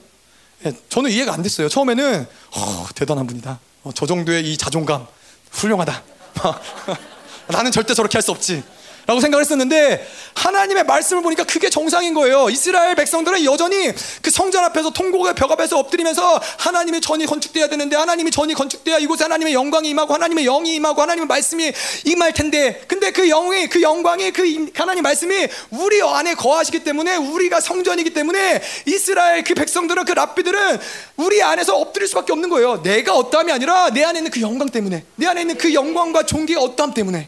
예, 0.65 0.73
저는 0.87 1.11
이해가 1.11 1.33
안 1.33 1.43
됐어요. 1.43 1.67
처음에는 1.67 2.25
어, 2.55 2.87
대단한 2.95 3.27
분이다. 3.27 3.59
어, 3.83 3.91
저 3.93 4.05
정도의 4.05 4.51
이 4.51 4.57
자존감 4.57 5.05
훌륭하다. 5.51 6.03
나는 7.49 7.71
절대 7.71 7.93
저렇게 7.93 8.17
할 8.17 8.21
수 8.21 8.31
없지. 8.31 8.63
라고 9.09 9.21
생각을 9.21 9.43
했었는데 9.43 10.07
하나님의 10.35 10.83
말씀을 10.83 11.23
보니까 11.23 11.43
그게 11.43 11.71
정상인 11.71 12.13
거예요. 12.13 12.47
이스라엘 12.51 12.93
백성들은 12.93 13.43
여전히 13.43 13.91
그 14.21 14.29
성전 14.29 14.63
앞에서 14.65 14.91
통곡의 14.91 15.33
벽 15.33 15.51
앞에서 15.51 15.79
엎드리면서 15.79 16.39
하나님의 16.59 17.01
전이 17.01 17.25
건축돼야 17.25 17.69
되는데 17.69 17.95
하나님의 17.95 18.31
전이 18.31 18.53
건축돼야 18.53 18.99
이곳에 18.99 19.23
하나님의 19.23 19.55
영광이 19.55 19.89
임하고 19.89 20.13
하나님의 20.13 20.45
영이 20.45 20.75
임하고 20.75 21.01
하나님의 21.01 21.25
말씀이 21.25 21.73
임할 22.05 22.33
텐데 22.33 22.83
근데 22.85 23.09
그 23.09 23.27
영이 23.27 23.67
그 23.69 23.81
영광이 23.81 24.29
그 24.29 24.69
하나님 24.75 25.01
말씀이 25.01 25.47
우리 25.71 26.03
안에 26.03 26.35
거하시기 26.35 26.83
때문에 26.83 27.15
우리가 27.15 27.61
성전이기 27.61 28.11
때문에 28.11 28.61
이스라엘 28.85 29.43
그 29.43 29.55
백성들은 29.55 30.05
그 30.05 30.11
랍비들은 30.11 30.79
우리 31.17 31.41
안에서 31.41 31.75
엎드릴 31.77 32.07
수밖에 32.07 32.31
없는 32.31 32.49
거예요. 32.49 32.83
내가 32.83 33.15
어떠함이 33.15 33.51
아니라 33.51 33.89
내 33.89 34.03
안에 34.03 34.19
있는 34.19 34.29
그 34.29 34.39
영광 34.39 34.69
때문에 34.69 35.03
내 35.15 35.25
안에 35.25 35.41
있는 35.41 35.57
그 35.57 35.73
영광과 35.73 36.27
존귀의 36.27 36.59
어떠함 36.59 36.93
때문에 36.93 37.27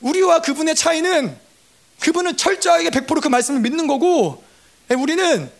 우리와 0.00 0.40
그분의 0.40 0.74
차이는 0.74 1.38
그분은 2.00 2.36
철저하게 2.36 2.90
100%그 2.90 3.28
말씀을 3.28 3.60
믿는 3.60 3.86
거고 3.86 4.42
예, 4.90 4.94
우리는 4.94 5.50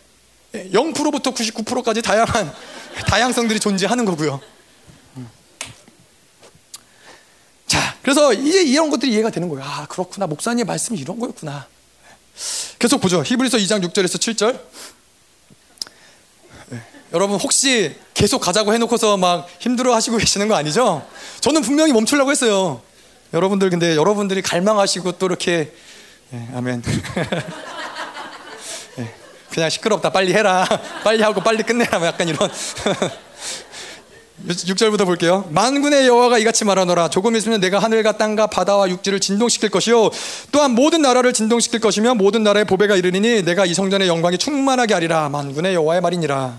0%부터 0.53 1.33
99%까지 1.33 2.03
다양한 2.03 2.53
다양성들이 3.09 3.59
존재하는 3.61 4.05
거고요. 4.05 4.41
음. 5.17 5.29
자, 7.67 7.97
그래서 8.03 8.33
이제 8.33 8.63
이런 8.63 8.91
것들이 8.91 9.13
이해가 9.13 9.31
되는 9.31 9.49
거예요. 9.49 9.65
아, 9.65 9.87
그렇구나. 9.87 10.27
목사님의 10.27 10.65
말씀이 10.65 10.99
이런 10.99 11.19
거였구나. 11.19 11.67
계속 12.79 13.01
보죠. 13.01 13.23
히브리서 13.25 13.59
2장 13.59 13.83
6절에서 13.85 14.19
7절. 14.19 14.61
네. 16.69 16.83
여러분 17.13 17.39
혹시 17.39 17.97
계속 18.13 18.41
가자고 18.41 18.75
해놓고서 18.75 19.17
막 19.17 19.49
힘들어 19.59 19.95
하시고 19.95 20.19
계시는 20.19 20.49
거 20.49 20.55
아니죠? 20.55 21.07
저는 21.41 21.63
분명히 21.63 21.93
멈추려고 21.93 22.31
했어요. 22.31 22.83
여러분들 23.35 23.69
근데 23.69 23.97
여러분들이 23.97 24.41
갈망하시고 24.43 25.13
또 25.19 25.27
이렇게 25.27 25.73
예, 26.33 26.49
아멘. 26.55 26.83
예, 28.99 29.15
그냥 29.51 29.69
시끄럽다 29.69 30.11
빨리 30.11 30.33
해라 30.33 30.65
빨리 31.03 31.21
하고 31.23 31.41
빨리 31.43 31.65
끝내라 31.65 31.99
뭐 31.99 32.07
약간 32.07 32.29
이런 32.29 32.49
6절부터 34.47 35.05
볼게요. 35.05 35.49
만군의 35.51 36.07
여호와가 36.07 36.39
이같이 36.39 36.65
말하노라. 36.65 37.09
조금 37.09 37.35
있으면 37.35 37.61
내가 37.61 37.79
하늘과 37.79 38.19
땅과 38.19 38.49
바다와 38.49 38.89
육지를 38.91 39.19
진동시킬 39.21 39.71
것이요. 39.71 40.11
또한 40.53 40.73
모든 40.73 41.03
나라를 41.03 41.33
진동시킬 41.33 41.81
것이며 41.81 42.15
모든 42.15 42.43
나라의 42.43 42.67
보배가 42.67 42.97
이르리니 42.97 43.43
내가 43.45 43.65
이 43.65 43.75
성전의 43.75 44.07
영광이 44.09 44.39
충만하게 44.39 44.95
하리라. 44.95 45.29
만군의 45.29 45.75
여호와의 45.75 46.01
말이니라. 46.03 46.59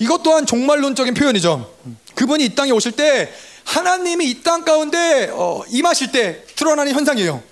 이것 0.00 0.22
또한 0.22 0.46
종말론적인 0.46 1.14
표현이죠. 1.14 1.70
그분이 2.14 2.44
이 2.44 2.54
땅에 2.54 2.70
오실 2.70 2.92
때 2.92 3.32
하나님이 3.64 4.30
이 4.30 4.42
땅 4.42 4.64
가운데 4.64 5.28
어, 5.32 5.62
임하실 5.68 6.12
때 6.12 6.44
드러나는 6.56 6.92
현상이에요. 6.92 7.42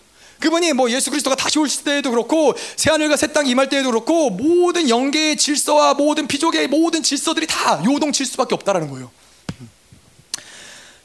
그분이 0.41 0.73
뭐 0.73 0.91
예수 0.91 1.11
그리스도가 1.11 1.35
다시 1.37 1.59
오실 1.59 1.83
때에도 1.85 2.11
그렇고 2.11 2.55
새 2.77 2.91
하늘과 2.91 3.17
새 3.17 3.27
땅 3.29 3.47
임할 3.47 3.69
때에도 3.69 3.91
그렇고 3.91 4.31
모든 4.31 4.89
영계의 4.89 5.37
질서와 5.37 5.95
모든 5.95 6.27
피족의 6.29 6.69
모든 6.69 7.03
질서들이 7.03 7.47
다 7.47 7.83
요동칠 7.85 8.25
수밖에 8.27 8.55
없다라는 8.55 8.89
거예요. 8.91 9.11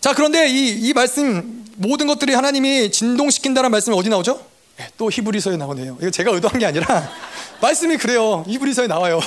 자 0.01 0.13
그런데 0.13 0.49
이, 0.49 0.69
이 0.87 0.93
말씀 0.93 1.65
모든 1.77 2.07
것들이 2.07 2.33
하나님이 2.33 2.91
진동시킨다는 2.91 3.71
말씀이 3.71 3.95
어디 3.97 4.09
나오죠? 4.09 4.45
네, 4.77 4.87
또 4.97 5.09
히브리서에 5.09 5.57
나오네요. 5.57 5.97
이거 6.01 6.11
제가 6.11 6.31
의도한 6.31 6.59
게 6.59 6.65
아니라 6.65 7.09
말씀이 7.61 7.97
그래요. 7.97 8.43
히브리서에 8.47 8.87
나와요. 8.87 9.19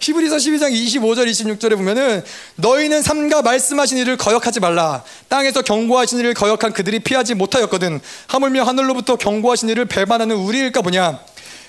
히브리서 0.00 0.36
12장 0.36 0.72
25절 0.72 1.26
26절에 1.26 1.76
보면은 1.76 2.22
너희는 2.56 3.02
삼가 3.02 3.42
말씀하신 3.42 3.98
일을 3.98 4.16
거역하지 4.16 4.60
말라. 4.60 5.02
땅에서 5.28 5.62
경고하신 5.62 6.18
일을 6.20 6.34
거역한 6.34 6.72
그들이 6.72 7.00
피하지 7.00 7.34
못하였거든. 7.34 8.00
하물며 8.28 8.64
하늘로부터 8.64 9.16
경고하신 9.16 9.68
일을 9.70 9.86
배반하는 9.86 10.36
우리일까 10.36 10.82
보냐? 10.82 11.18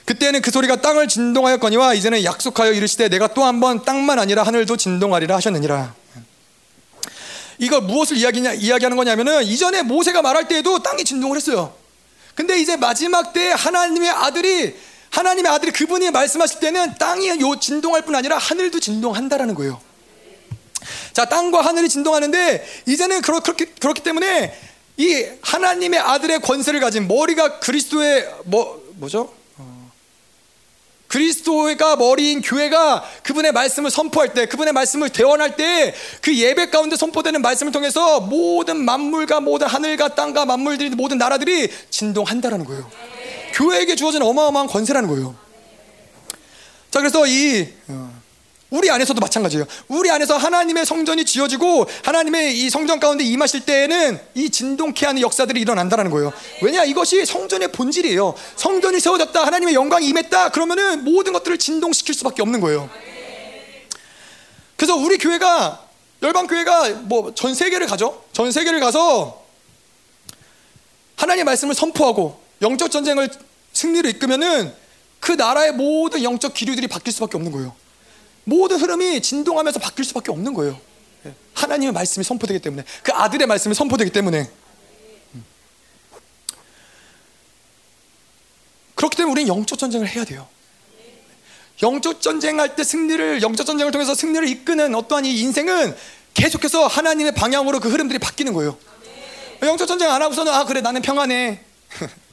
그때는 0.06 0.42
그 0.42 0.52
소리가 0.52 0.78
땅을 0.82 1.08
진동하였거니와 1.08 1.94
이제는 1.94 2.24
약속하여 2.24 2.72
이르시되 2.72 3.10
내가 3.10 3.28
또 3.28 3.44
한 3.44 3.60
번 3.60 3.84
땅만 3.84 4.20
아니라 4.20 4.44
하늘도 4.44 4.78
진동하리라 4.78 5.36
하셨느니라. 5.36 5.94
이걸 7.60 7.82
무엇을 7.82 8.18
이야기냐, 8.18 8.54
이야기하는 8.54 8.96
거냐면은 8.98 9.44
이전에 9.44 9.82
모세가 9.82 10.22
말할 10.22 10.48
때에도 10.48 10.80
땅이 10.84 11.04
진동을 11.04 11.38
했어요. 11.38 11.74
근데 12.36 12.60
이제 12.60 12.78
마지막 12.78 13.34
때 13.34 13.50
하나님의 13.52 14.10
아들이 14.12 14.76
하나님의 15.18 15.52
아들이 15.52 15.72
그분이 15.72 16.12
말씀하실 16.12 16.60
때는 16.60 16.94
땅이 17.00 17.42
요 17.42 17.60
진동할 17.60 18.04
뿐 18.04 18.16
아니라 18.16 18.38
하늘도 18.38 18.80
진동한다라는 18.80 19.56
거예요. 19.56 19.82
자, 21.12 21.26
땅과 21.26 21.62
하늘이 21.62 21.90
진동하는데 21.90 22.84
이제는 22.86 23.22
그렇, 23.24 23.40
그렇기, 23.40 23.66
그렇기 23.80 24.04
때문에 24.04 24.56
이 24.98 25.26
하나님의 25.42 26.00
아들의 26.00 26.42
권세를 26.42 26.80
가진 26.80 27.08
머리가 27.08 27.60
그리스도의 27.60 28.30
뭐 28.46 28.84
뭐죠? 28.94 29.34
어. 29.58 29.92
그리스도가 31.08 31.96
머리인 31.96 32.42
교회가 32.42 33.04
그분의 33.24 33.54
말씀을 33.54 33.90
선포할 33.90 34.36
때, 34.36 34.46
그분의 34.46 34.74
말씀을 34.74 35.10
대원할 35.10 35.56
때, 35.56 35.96
그 36.22 36.36
예배 36.36 36.70
가운데 36.70 36.96
선포되는 36.96 37.42
말씀을 37.42 37.72
통해서 37.72 38.20
모든 38.20 38.84
만물과 38.86 39.40
모든 39.40 39.68
하늘과 39.68 40.16
땅과 40.16 40.46
만물들이 40.46 40.90
모든 40.92 41.18
나라들이 41.18 41.70
진동한다라는 41.90 42.66
거예요. 42.66 42.92
교회에게 43.58 43.96
주어진 43.96 44.22
어마어마한 44.22 44.68
권세라는 44.68 45.10
거예요. 45.10 45.36
자, 46.92 47.00
그래서 47.00 47.26
이 47.26 47.68
어, 47.88 48.14
우리 48.70 48.92
안에서도 48.92 49.20
마찬가지예요. 49.20 49.66
우리 49.88 50.12
안에서 50.12 50.38
하나님의 50.38 50.86
성전이 50.86 51.26
지어지고 51.26 51.88
하나님의 52.04 52.60
이 52.60 52.70
성전 52.70 53.00
가운데 53.00 53.24
임하실 53.24 53.62
때에는 53.62 54.20
이 54.36 54.50
진동케 54.50 55.06
하는 55.08 55.22
역사들이 55.22 55.60
일어난다는 55.62 56.12
거예요. 56.12 56.32
왜냐 56.62 56.84
이것이 56.84 57.26
성전의 57.26 57.72
본질이에요. 57.72 58.36
성전이 58.58 59.00
세워졌다, 59.00 59.44
하나님의 59.44 59.74
영광이 59.74 60.08
임했다. 60.08 60.50
그러면은 60.50 61.04
모든 61.04 61.34
것들을 61.34 61.58
진동시킬 61.58 62.14
수밖에 62.14 62.44
없는 62.44 62.60
거예요. 62.62 62.90
그래서 64.76 64.96
우리 64.96 65.18
교회가 65.18 65.84
열방 66.22 66.46
교회가 66.48 66.90
뭐 66.90 67.32
전 67.34 67.56
세계를 67.56 67.88
가죠. 67.88 68.24
전 68.34 68.52
세계를 68.52 68.80
가서 68.80 69.44
하나님의 71.16 71.46
말씀을 71.46 71.74
선포하고 71.74 72.40
영적 72.62 72.92
전쟁을 72.92 73.30
승리를 73.78 74.10
이끄면은 74.10 74.74
그 75.20 75.32
나라의 75.32 75.74
모든 75.74 76.24
영적 76.24 76.54
기류들이 76.54 76.88
바뀔 76.88 77.14
수밖에 77.14 77.38
없는 77.38 77.52
거예요. 77.52 77.76
모든 78.44 78.80
흐름이 78.80 79.22
진동하면서 79.22 79.80
바뀔 79.80 80.06
수밖에 80.06 80.32
없는 80.32 80.54
거예요. 80.54 80.80
예. 81.26 81.34
하나님의 81.54 81.94
말씀이 81.94 82.24
선포되기 82.24 82.60
때문에 82.60 82.84
그 83.04 83.12
아들의 83.14 83.46
말씀이 83.46 83.76
선포되기 83.76 84.12
때문에 84.12 84.50
음. 85.36 85.46
그렇기 88.96 89.18
때문에 89.18 89.32
우리는 89.32 89.48
영적 89.48 89.78
전쟁을 89.78 90.08
해야 90.08 90.26
돼요. 90.26 90.48
영적 91.84 92.22
전쟁할 92.22 92.76
때 92.76 92.84
승리를 92.84 93.42
영적 93.42 93.66
전쟁을 93.66 93.92
통해서 93.92 94.16
승리를 94.16 94.48
이끄는 94.48 94.96
어떠한 94.96 95.26
이 95.26 95.40
인생은 95.42 95.96
계속해서 96.34 96.88
하나님의 96.88 97.36
방향으로 97.36 97.80
그 97.80 97.90
흐름들이 97.90 98.18
바뀌는 98.18 98.54
거예요. 98.54 98.78
영적 99.62 99.88
전쟁 99.88 100.10
안 100.10 100.22
하고서는 100.22 100.52
아 100.52 100.66
그래 100.66 100.82
나는 100.82 101.02
평안해. 101.02 101.60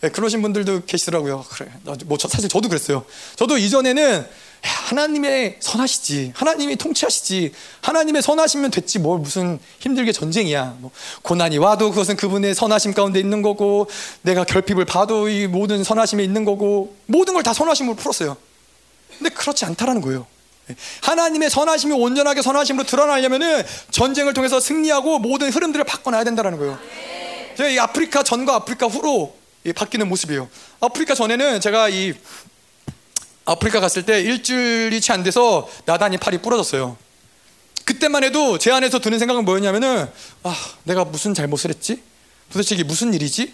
네, 0.00 0.08
그러신 0.08 0.40
분들도 0.40 0.84
계시더라고요. 0.86 1.44
그래. 1.50 1.70
뭐 2.06 2.16
저, 2.16 2.26
사실 2.26 2.48
저도 2.48 2.68
그랬어요. 2.68 3.04
저도 3.36 3.58
이전에는 3.58 4.26
하나님의 4.62 5.56
선하시지. 5.60 6.32
하나님이 6.34 6.76
통치하시지. 6.76 7.52
하나님의 7.82 8.22
선하시면 8.22 8.70
됐지. 8.70 8.98
뭘 8.98 9.20
무슨 9.20 9.58
힘들게 9.78 10.12
전쟁이야. 10.12 10.76
뭐 10.78 10.90
고난이 11.22 11.58
와도 11.58 11.90
그것은 11.90 12.16
그분의 12.16 12.54
선하심 12.54 12.94
가운데 12.94 13.20
있는 13.20 13.42
거고, 13.42 13.88
내가 14.22 14.44
결핍을 14.44 14.86
봐도 14.86 15.28
이 15.28 15.46
모든 15.46 15.84
선하심에 15.84 16.24
있는 16.24 16.44
거고, 16.44 16.96
모든 17.06 17.34
걸 17.34 17.42
다 17.42 17.52
선하심으로 17.52 17.96
풀었어요. 17.96 18.36
근데 19.18 19.30
그렇지 19.34 19.64
않다라는 19.66 20.00
거예요. 20.00 20.26
하나님의 21.02 21.50
선하심이 21.50 21.92
온전하게 21.94 22.42
선하심으로 22.42 22.86
드러나려면은 22.86 23.64
전쟁을 23.90 24.32
통해서 24.34 24.60
승리하고 24.60 25.18
모든 25.18 25.50
흐름들을 25.50 25.84
바꿔놔야 25.84 26.24
된다는 26.24 26.58
거예요. 26.58 26.78
제가 27.56 27.68
이 27.68 27.78
아프리카 27.78 28.22
전과 28.22 28.54
아프리카 28.54 28.86
후로 28.86 29.39
바뀌는 29.74 30.08
모습이에요. 30.08 30.48
아프리카 30.80 31.14
전에는 31.14 31.60
제가 31.60 31.88
이 31.88 32.14
아프리카 33.44 33.80
갔을 33.80 34.04
때 34.04 34.20
일주일이 34.20 35.00
채 35.00 35.12
안 35.12 35.22
돼서 35.22 35.68
나단이 35.84 36.18
팔이 36.18 36.38
부러졌어요. 36.38 36.96
그때만 37.84 38.22
해도 38.24 38.58
제 38.58 38.70
안에서 38.70 39.00
드는 39.00 39.18
생각은 39.18 39.44
뭐였냐면은 39.44 40.06
아 40.44 40.56
내가 40.84 41.04
무슨 41.04 41.34
잘못을 41.34 41.70
했지? 41.70 42.02
도대체 42.52 42.74
이게 42.74 42.84
무슨 42.84 43.12
일이지? 43.12 43.52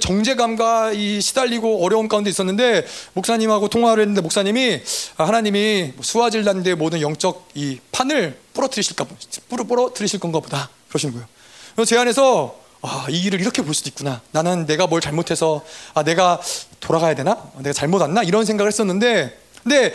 정제감과 0.00 0.92
이 0.92 1.20
시달리고 1.20 1.84
어려움 1.84 2.08
가운데 2.08 2.28
있었는데 2.28 2.84
목사님하고 3.12 3.68
통화를 3.68 4.02
했는데 4.02 4.20
목사님이 4.20 4.82
아, 5.16 5.24
하나님이 5.28 5.92
수화질 6.00 6.42
난데 6.42 6.74
모든 6.74 7.00
영적 7.00 7.50
이 7.54 7.78
판을 7.92 8.36
부러뜨리실까 8.52 9.06
부러 9.48 9.62
부러뜨리실 9.64 10.18
건가 10.18 10.40
보다 10.40 10.70
그러시는 10.88 11.14
거예요. 11.14 11.84
제 11.86 11.96
안에서 11.96 12.58
아, 12.88 13.06
이 13.10 13.20
일을 13.24 13.40
이렇게 13.40 13.62
볼 13.62 13.74
수도 13.74 13.88
있구나. 13.88 14.20
나는 14.30 14.64
내가 14.64 14.86
뭘 14.86 15.00
잘못해서 15.00 15.64
아, 15.94 16.04
내가 16.04 16.40
돌아가야 16.78 17.14
되나? 17.14 17.50
내가 17.58 17.72
잘못 17.72 18.00
왔나? 18.00 18.22
이런 18.22 18.44
생각을 18.44 18.70
했었는데 18.70 19.36
근데 19.64 19.92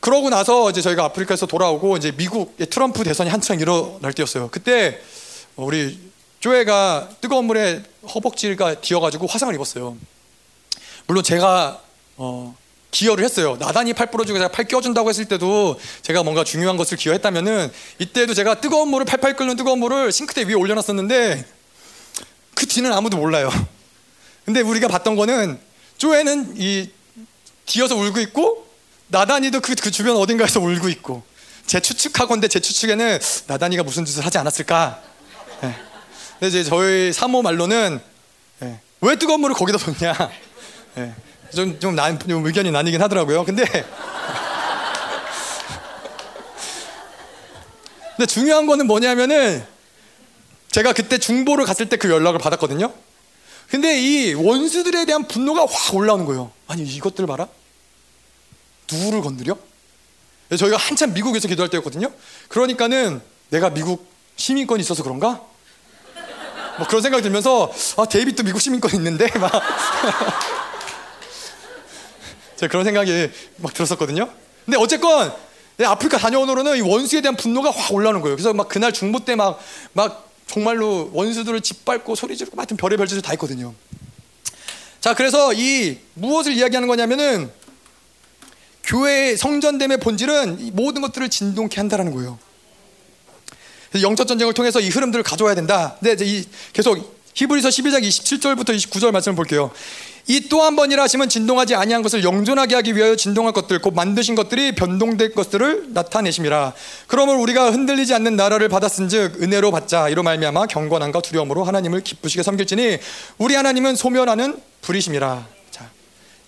그러고 0.00 0.28
나서 0.28 0.68
이제 0.68 0.82
저희가 0.82 1.04
아프리카에서 1.04 1.46
돌아오고 1.46 1.96
이제 1.96 2.12
미국 2.12 2.56
트럼프 2.68 3.02
대선이 3.02 3.30
한창 3.30 3.60
일어날 3.60 4.12
때였어요. 4.12 4.48
그때 4.50 5.00
우리 5.56 5.98
조회가 6.40 7.08
뜨거운 7.22 7.46
물에 7.46 7.82
허벅지가 8.14 8.80
뒤어가지고 8.82 9.26
화상을 9.26 9.54
입었어요. 9.54 9.96
물론 11.06 11.24
제가 11.24 11.80
어, 12.16 12.54
기여를 12.90 13.24
했어요. 13.24 13.56
나단이 13.58 13.94
팔 13.94 14.10
부러지고 14.10 14.38
제가 14.38 14.50
팔 14.50 14.66
껴준다고 14.66 15.08
했을 15.08 15.24
때도 15.24 15.80
제가 16.02 16.24
뭔가 16.24 16.44
중요한 16.44 16.76
것을 16.76 16.98
기여했다면은 16.98 17.72
이때도 18.00 18.34
제가 18.34 18.60
뜨거운 18.60 18.88
물을 18.88 19.06
팔팔 19.06 19.36
끓는 19.36 19.56
뜨거운 19.56 19.78
물을 19.78 20.12
싱크대 20.12 20.42
위에 20.42 20.54
올려놨었는데 20.54 21.61
그 22.54 22.66
뒤는 22.66 22.92
아무도 22.92 23.16
몰라요. 23.16 23.50
근데 24.44 24.60
우리가 24.60 24.88
봤던 24.88 25.16
거는 25.16 25.58
쪼에는 25.98 26.54
이 26.56 26.90
뒤어서 27.66 27.96
울고 27.96 28.20
있고 28.20 28.66
나단이도 29.08 29.60
그, 29.60 29.74
그 29.74 29.90
주변 29.90 30.16
어딘가에서 30.16 30.60
울고 30.60 30.88
있고 30.88 31.22
제 31.66 31.80
추측하건데 31.80 32.48
제 32.48 32.60
추측에는 32.60 33.18
나단이가 33.46 33.82
무슨 33.82 34.04
짓을 34.04 34.26
하지 34.26 34.38
않았을까. 34.38 35.00
네. 35.62 35.76
근데 36.40 36.48
이제 36.48 36.64
저희 36.64 37.12
사모 37.12 37.42
말로는 37.42 38.00
네. 38.60 38.80
왜 39.00 39.16
뜨거운 39.16 39.40
물을 39.40 39.54
거기다 39.54 39.78
뒀냐. 39.78 40.30
네. 40.94 41.14
좀, 41.54 41.78
좀, 41.78 41.94
난, 41.94 42.18
좀 42.18 42.44
의견이 42.44 42.70
나뉘긴 42.70 43.00
하더라고요. 43.02 43.44
근데 43.44 43.64
근데 48.16 48.26
중요한 48.26 48.66
거는 48.66 48.86
뭐냐면은 48.86 49.64
제가 50.72 50.92
그때 50.92 51.18
중보를 51.18 51.64
갔을 51.64 51.88
때 51.88 51.96
그 51.96 52.10
연락을 52.10 52.38
받았거든요. 52.40 52.92
근데 53.70 54.00
이 54.00 54.34
원수들에 54.34 55.04
대한 55.06 55.26
분노가 55.28 55.66
확 55.70 55.94
올라오는 55.94 56.24
거예요. 56.26 56.50
아니 56.66 56.82
이것들 56.82 57.26
봐라. 57.26 57.48
누구를 58.90 59.22
건드려? 59.22 59.56
저희가 60.58 60.76
한참 60.76 61.14
미국에서 61.14 61.48
기도할 61.48 61.70
때였거든요. 61.70 62.10
그러니까는 62.48 63.22
내가 63.50 63.70
미국 63.70 64.06
시민권이 64.36 64.82
있어서 64.82 65.02
그런가? 65.02 65.40
뭐 66.78 66.86
그런 66.88 67.02
생각이 67.02 67.22
들면서 67.22 67.72
아 67.96 68.04
데이빗도 68.06 68.42
미국 68.44 68.60
시민권 68.60 68.94
있는데 68.94 69.26
막 69.38 69.50
제가 72.56 72.70
그런 72.70 72.84
생각이 72.84 73.30
막 73.56 73.72
들었었거든요. 73.74 74.28
근데 74.64 74.76
어쨌건 74.78 75.32
아프리카 75.82 76.18
다녀오노로는 76.18 76.76
이 76.76 76.80
원수에 76.82 77.20
대한 77.22 77.36
분노가 77.36 77.70
확 77.70 77.92
올라오는 77.92 78.20
거예요. 78.20 78.36
그래서 78.36 78.52
막 78.52 78.68
그날 78.68 78.92
중보 78.92 79.24
때 79.24 79.34
막 79.36 79.58
막 79.92 80.31
정말로 80.46 81.10
원수들을 81.12 81.60
짓밟고 81.60 82.14
소리 82.14 82.36
지르고 82.36 82.58
하여튼 82.58 82.76
별의 82.76 82.96
별 82.98 83.06
짓을 83.06 83.22
다 83.22 83.30
했거든요. 83.32 83.74
자, 85.00 85.14
그래서 85.14 85.52
이 85.52 85.98
무엇을 86.14 86.52
이야기하는 86.52 86.88
거냐면은 86.88 87.50
교회의 88.84 89.36
성전됨의 89.36 89.98
본질은 89.98 90.70
모든 90.74 91.02
것들을 91.02 91.28
진동케 91.28 91.76
한다라는 91.80 92.12
거예요. 92.12 92.38
영적 94.00 94.26
전쟁을 94.26 94.54
통해서 94.54 94.80
이 94.80 94.88
흐름들을 94.88 95.22
가져와야 95.22 95.54
된다. 95.54 95.96
근데 96.00 96.12
이제 96.12 96.24
이 96.24 96.44
계속 96.72 97.20
히브리서 97.34 97.68
12장 97.68 98.02
27절부터 98.02 98.76
29절 98.76 99.10
말씀을 99.10 99.36
볼게요. 99.36 99.70
이 100.28 100.48
또 100.48 100.62
한 100.62 100.76
번이라 100.76 101.02
하시면 101.02 101.28
진동하지 101.28 101.74
아니한 101.74 102.02
것을 102.02 102.22
영존하게 102.22 102.76
하기 102.76 102.94
위하여 102.94 103.16
진동할 103.16 103.52
것들 103.52 103.80
곧 103.80 103.92
만드신 103.94 104.34
것들이 104.36 104.72
변동될 104.74 105.34
것들을 105.34 105.86
나타내심이라. 105.88 106.72
그러므로 107.08 107.40
우리가 107.40 107.70
흔들리지 107.72 108.14
않는 108.14 108.36
나라를 108.36 108.68
받았은즉 108.68 109.42
은혜로 109.42 109.72
받자 109.72 110.08
이로 110.08 110.22
말미암아 110.22 110.66
경건함과 110.66 111.22
두려움으로 111.22 111.64
하나님을 111.64 112.02
기쁘시게 112.02 112.42
섬길지니 112.44 112.98
우리 113.38 113.54
하나님은 113.56 113.96
소멸하는 113.96 114.60
불이심이라. 114.82 115.46
자, 115.70 115.90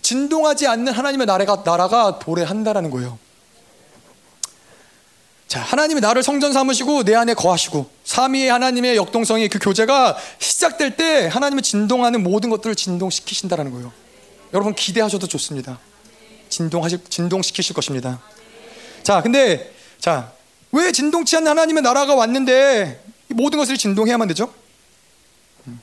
진동하지 0.03 0.69
않는 0.69 0.93
하나님의 0.93 1.27
나라가 1.27 1.63
나라가 1.65 2.19
도래한다라는 2.21 2.91
거예요. 2.91 3.19
자, 5.55 5.61
하나님이 5.61 6.01
나를 6.01 6.25
성전 6.25 6.53
삼으시고 6.53 7.05
내 7.05 7.15
안에 7.15 7.33
거하시고 7.35 7.89
삼위의 8.03 8.51
하나님의 8.51 8.97
역동성이 8.97 9.49
그 9.49 9.61
교제가 9.61 10.17
시작될 10.41 10.97
때 10.97 11.29
하나님이 11.29 11.63
진동하는 11.63 12.25
모든 12.25 12.51
것들을 12.51 12.75
진동시키신다라는 12.75 13.71
거예요. 13.71 13.93
여러분 14.53 14.75
기대하셔도 14.75 15.29
좋습니다. 15.29 15.79
진동하실 16.49 17.03
진동시키실 17.09 17.73
것입니다. 17.73 18.21
자, 19.05 19.23
근데 19.23 19.73
자, 20.01 20.33
왜 20.73 20.91
진동치 20.91 21.37
않는 21.37 21.49
하나님의 21.49 21.85
나라가 21.85 22.17
왔는데 22.17 23.05
모든 23.29 23.61
것을 23.61 23.77
진동해야만 23.77 24.27
되죠? 24.27 24.53
음. 25.69 25.81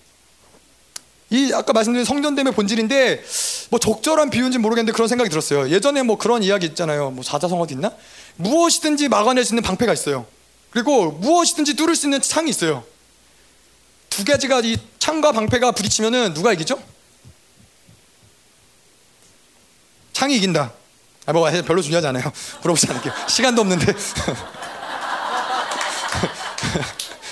이 1.29 1.53
아까 1.53 1.71
말씀드린 1.71 2.03
성전됨의 2.03 2.51
본질인데 2.51 3.23
뭐 3.69 3.79
적절한 3.79 4.31
비유인지 4.31 4.57
모르겠는데 4.57 4.91
그런 4.91 5.07
생각이 5.07 5.29
들었어요. 5.29 5.69
예전에 5.69 6.03
뭐 6.03 6.17
그런 6.17 6.43
이야기 6.43 6.65
있잖아요. 6.65 7.11
뭐 7.11 7.23
사자성어 7.23 7.67
있나? 7.71 7.93
무엇이든지 8.41 9.07
막아낼 9.09 9.45
수 9.45 9.53
있는 9.53 9.63
방패가 9.63 9.93
있어요. 9.93 10.25
그리고 10.71 11.11
무엇이든지 11.11 11.75
뚫을 11.75 11.95
수 11.95 12.05
있는 12.07 12.21
창이 12.21 12.49
있어요. 12.49 12.83
두 14.09 14.25
가지가 14.25 14.61
이 14.61 14.77
창과 14.99 15.31
방패가 15.31 15.71
부딪히면은 15.71 16.33
누가 16.33 16.51
이기죠? 16.53 16.81
창이 20.13 20.35
이긴다. 20.37 20.73
아, 21.25 21.33
뭐 21.33 21.49
별로 21.49 21.81
중요하지 21.81 22.07
않아요. 22.07 22.31
물어보지 22.61 22.87
않을게요. 22.89 23.13
시간도 23.27 23.61
없는데. 23.61 23.93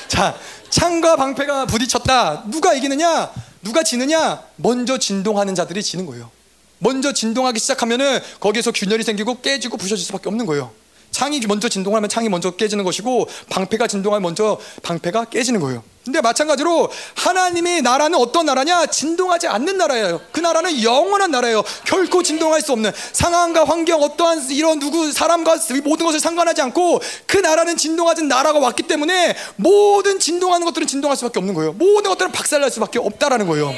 자, 0.07 0.38
창과 0.69 1.15
방패가 1.15 1.65
부딪혔다. 1.65 2.44
누가 2.48 2.73
이기느냐? 2.73 3.31
누가 3.61 3.84
지느냐? 3.84 4.41
먼저 4.56 4.98
진동하는 4.98 5.56
자들이 5.56 5.84
지는 5.84 6.06
거예요. 6.06 6.31
먼저 6.77 7.11
진동하기 7.11 7.60
시작하면은 7.60 8.22
거기에서 8.40 8.72
균열이 8.72 9.03
생기고 9.03 9.41
깨지고 9.41 9.77
부셔질 9.77 10.06
수밖에 10.06 10.30
없는 10.30 10.45
거예요. 10.45 10.72
창이 11.19 11.41
먼저 11.49 11.67
진동하면 11.67 12.09
창이 12.09 12.29
먼저 12.29 12.51
깨지는 12.51 12.85
것이고 12.85 13.27
방패가 13.49 13.87
진동하면 13.87 14.21
먼저 14.23 14.57
방패가 14.83 15.25
깨지는 15.25 15.59
거예요. 15.59 15.83
근데 16.05 16.21
마찬가지로 16.21 16.89
하나님의 17.15 17.81
나라는 17.81 18.17
어떤 18.17 18.45
나라냐? 18.45 18.85
진동하지 18.85 19.47
않는 19.47 19.77
나라예요. 19.77 20.21
그 20.31 20.39
나라는 20.39 20.81
영원한 20.81 21.29
나라예요. 21.31 21.61
결코 21.85 22.23
진동할 22.23 22.61
수 22.61 22.71
없는 22.71 22.93
상황과 23.11 23.65
환경 23.65 24.01
어떠한 24.01 24.49
이런 24.51 24.79
누구 24.79 25.11
사람과 25.11 25.57
모든 25.83 26.05
것을 26.05 26.21
상관하지 26.21 26.61
않고 26.61 27.01
그 27.25 27.37
나라는 27.37 27.75
진동하지 27.75 28.23
나라가 28.23 28.59
왔기 28.59 28.83
때문에 28.83 29.35
모든 29.57 30.19
진동하는 30.19 30.63
것들은 30.65 30.87
진동할 30.87 31.17
수밖에 31.17 31.39
없는 31.39 31.53
거예요. 31.53 31.73
모든 31.73 32.11
것들은 32.11 32.31
박살날 32.31 32.71
수밖에 32.71 32.97
없다라는 32.97 33.45
거예요. 33.45 33.73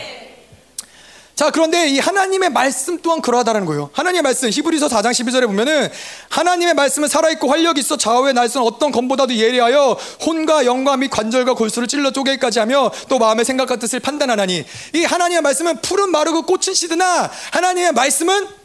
자, 1.42 1.50
그런데 1.50 1.88
이 1.88 1.98
하나님의 1.98 2.52
말씀 2.52 3.00
또한 3.02 3.20
그러하다는 3.20 3.66
거예요. 3.66 3.90
하나님의 3.94 4.22
말씀, 4.22 4.48
히브리서 4.52 4.90
4장 4.90 5.10
12절에 5.10 5.48
보면은 5.48 5.90
하나님의 6.30 6.76
말씀은 6.76 7.08
살아있고 7.08 7.50
활력이 7.50 7.80
있어 7.80 7.98
좌우의 7.98 8.36
날선 8.36 8.62
어떤 8.62 8.92
검보다도 8.92 9.36
예리하여 9.36 9.98
혼과 10.24 10.66
영과 10.66 10.98
및 10.98 11.10
관절과 11.10 11.56
골수를 11.56 11.88
찔러 11.88 12.12
쪼개기까지 12.12 12.60
하며 12.60 12.92
또 13.10 13.18
마음의 13.18 13.44
생각과 13.44 13.78
뜻을 13.78 14.00
판단하나니 14.02 14.64
이 14.94 15.04
하나님의 15.04 15.42
말씀은 15.42 15.82
푸른 15.82 16.12
마르고 16.12 16.44
꽃은 16.44 16.76
시드나 16.76 17.32
하나님의 17.54 17.94
말씀은 17.94 18.61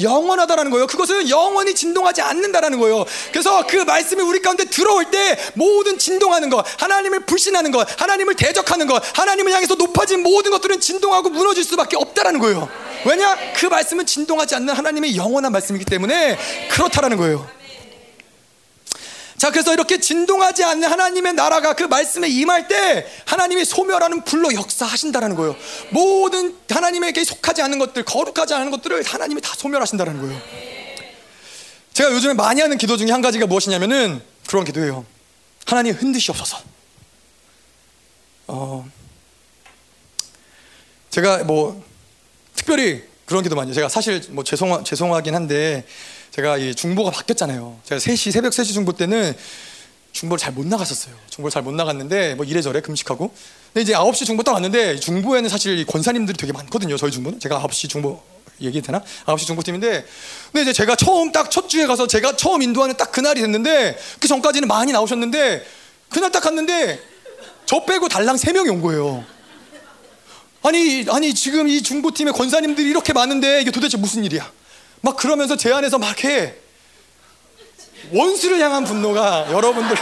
영원하다라는 0.00 0.70
거예요. 0.70 0.86
그것은 0.86 1.28
영원히 1.28 1.74
진동하지 1.74 2.22
않는다라는 2.22 2.78
거예요. 2.78 3.04
그래서 3.30 3.66
그 3.66 3.76
말씀이 3.76 4.22
우리 4.22 4.40
가운데 4.40 4.64
들어올 4.64 5.10
때 5.10 5.38
모든 5.54 5.98
진동하는 5.98 6.50
것, 6.50 6.64
하나님을 6.78 7.20
불신하는 7.20 7.70
것, 7.70 7.86
하나님을 8.00 8.34
대적하는 8.34 8.86
것, 8.86 9.02
하나님을 9.18 9.52
향해서 9.52 9.74
높아진 9.76 10.22
모든 10.22 10.50
것들은 10.50 10.80
진동하고 10.80 11.30
무너질 11.30 11.64
수밖에 11.64 11.96
없다라는 11.96 12.40
거예요. 12.40 12.68
왜냐? 13.06 13.36
그 13.56 13.66
말씀은 13.66 14.06
진동하지 14.06 14.54
않는 14.56 14.74
하나님의 14.74 15.16
영원한 15.16 15.52
말씀이기 15.52 15.84
때문에 15.84 16.38
그렇다라는 16.70 17.16
거예요. 17.16 17.46
자, 19.36 19.50
그래서 19.50 19.72
이렇게 19.72 19.98
진동하지 19.98 20.64
않는 20.64 20.88
하나님의 20.88 21.34
나라가 21.34 21.74
그 21.74 21.82
말씀에 21.82 22.28
임할 22.28 22.68
때 22.68 23.06
하나님이 23.26 23.64
소멸하는 23.64 24.24
불로 24.24 24.52
역사하신다는 24.54 25.34
거예요. 25.34 25.56
모든 25.90 26.56
하나님에게 26.70 27.24
속하지 27.24 27.62
않는 27.62 27.78
것들, 27.78 28.04
거룩하지 28.04 28.54
않은 28.54 28.70
것들을 28.70 29.02
하나님이 29.02 29.40
다 29.40 29.52
소멸하신다는 29.56 30.20
거예요. 30.20 30.40
제가 31.92 32.12
요즘에 32.12 32.34
많이 32.34 32.60
하는 32.60 32.78
기도 32.78 32.96
중에 32.96 33.10
한 33.10 33.22
가지가 33.22 33.46
무엇이냐면은 33.46 34.22
그런 34.46 34.64
기도예요. 34.64 35.04
하나님 35.66 35.94
흔드시옵소서. 35.94 36.58
어, 38.46 38.86
제가 41.10 41.44
뭐 41.44 41.82
특별히 42.54 43.02
그런 43.26 43.42
기도 43.42 43.56
많이 43.56 43.68
해요. 43.68 43.74
제가 43.74 43.88
사실 43.88 44.22
뭐 44.30 44.44
죄송 44.44 44.84
죄송하긴 44.84 45.34
한데 45.34 45.84
제가 46.34 46.58
이 46.58 46.74
중보가 46.74 47.12
바뀌었잖아요. 47.12 47.78
제가 47.84 48.00
3시 48.00 48.32
새벽 48.32 48.52
3시 48.52 48.72
중보 48.72 48.92
때는 48.92 49.36
중보를 50.10 50.38
잘 50.40 50.52
못 50.52 50.66
나갔었어요. 50.66 51.14
중보를 51.30 51.52
잘 51.52 51.62
못 51.62 51.72
나갔는데 51.74 52.34
뭐 52.34 52.44
이래저래 52.44 52.80
금식하고. 52.80 53.32
근데 53.72 53.82
이제 53.82 53.92
9시 53.92 54.26
중보 54.26 54.42
딱 54.42 54.52
왔는데 54.52 54.98
중보에는 54.98 55.48
사실 55.48 55.84
권사님들이 55.86 56.36
되게 56.36 56.52
많거든요. 56.52 56.96
저희 56.96 57.12
중보는. 57.12 57.38
제가 57.38 57.60
9시 57.62 57.88
중보 57.88 58.20
얘기해도 58.60 58.86
되나? 58.86 59.02
9시 59.26 59.46
중보팀인데 59.46 60.04
근데 60.52 60.62
이제 60.62 60.72
제가 60.72 60.96
처음 60.96 61.30
딱 61.30 61.50
첫 61.50 61.68
주에 61.68 61.86
가서 61.86 62.08
제가 62.08 62.34
처음 62.36 62.62
인도하는 62.62 62.96
딱 62.96 63.12
그날이 63.12 63.40
됐는데 63.40 63.96
그 64.18 64.26
전까지는 64.26 64.66
많이 64.66 64.90
나오셨는데 64.90 65.64
그날 66.08 66.32
딱 66.32 66.40
갔는데 66.40 67.00
저 67.64 67.84
빼고 67.84 68.08
달랑 68.08 68.34
3명이 68.34 68.70
온 68.72 68.80
거예요. 68.80 69.24
아니 70.62 71.04
아니 71.10 71.32
지금 71.32 71.68
이 71.68 71.80
중보팀의 71.80 72.32
권사님들이 72.32 72.88
이렇게 72.90 73.12
많은데 73.12 73.60
이게 73.60 73.70
도대체 73.70 73.96
무슨 73.98 74.24
일이야? 74.24 74.50
막 75.04 75.16
그러면서 75.18 75.54
제 75.54 75.70
안에서 75.70 75.98
막 75.98 76.24
해. 76.24 76.54
원수를 78.10 78.58
향한 78.60 78.84
분노가 78.84 79.46
여러분들 79.50 79.96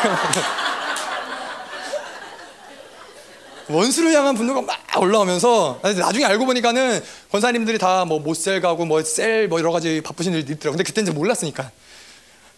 원수를 3.68 4.12
향한 4.12 4.34
분노가 4.36 4.62
막 4.62 4.78
올라오면서 5.00 5.80
나중에 5.82 6.24
알고 6.24 6.46
보니까는 6.46 7.02
권사님들이 7.32 7.78
다뭐 7.78 8.20
못셀 8.20 8.60
가고 8.60 8.84
뭐셀뭐 8.84 9.58
여러 9.58 9.72
가지 9.72 10.00
바쁘신 10.04 10.34
일이 10.34 10.42
있더라고. 10.42 10.72
근데 10.72 10.84
그때 10.84 11.00
이제 11.00 11.10
몰랐으니까. 11.10 11.70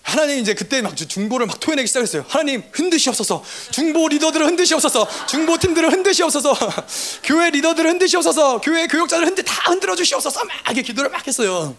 하나님 0.03 0.39
이제 0.39 0.53
그때 0.53 0.83
막 0.83 0.95
중보를 0.95 1.47
막 1.47 1.59
토해내기 1.61 1.87
시작했어요. 1.87 2.27
하나님 2.29 2.63
흔드시옵소서. 2.73 3.43
중보 3.71 4.07
리더들을 4.09 4.45
흔드시옵소서. 4.45 5.09
중보 5.27 5.57
팀들을 5.57 5.91
흔드시옵소서. 5.91 6.55
교회 7.25 7.49
리더들을 7.49 7.89
흔드시옵소서. 7.89 8.61
교회 8.61 8.87
교육자들 8.87 9.27
흔들 9.27 9.45
다 9.45 9.71
흔들어 9.71 9.97
주시옵소서. 9.97 10.45
막 10.45 10.55
이렇게 10.67 10.83
기도를 10.83 11.11
막 11.11 11.27
했어요. 11.27 11.75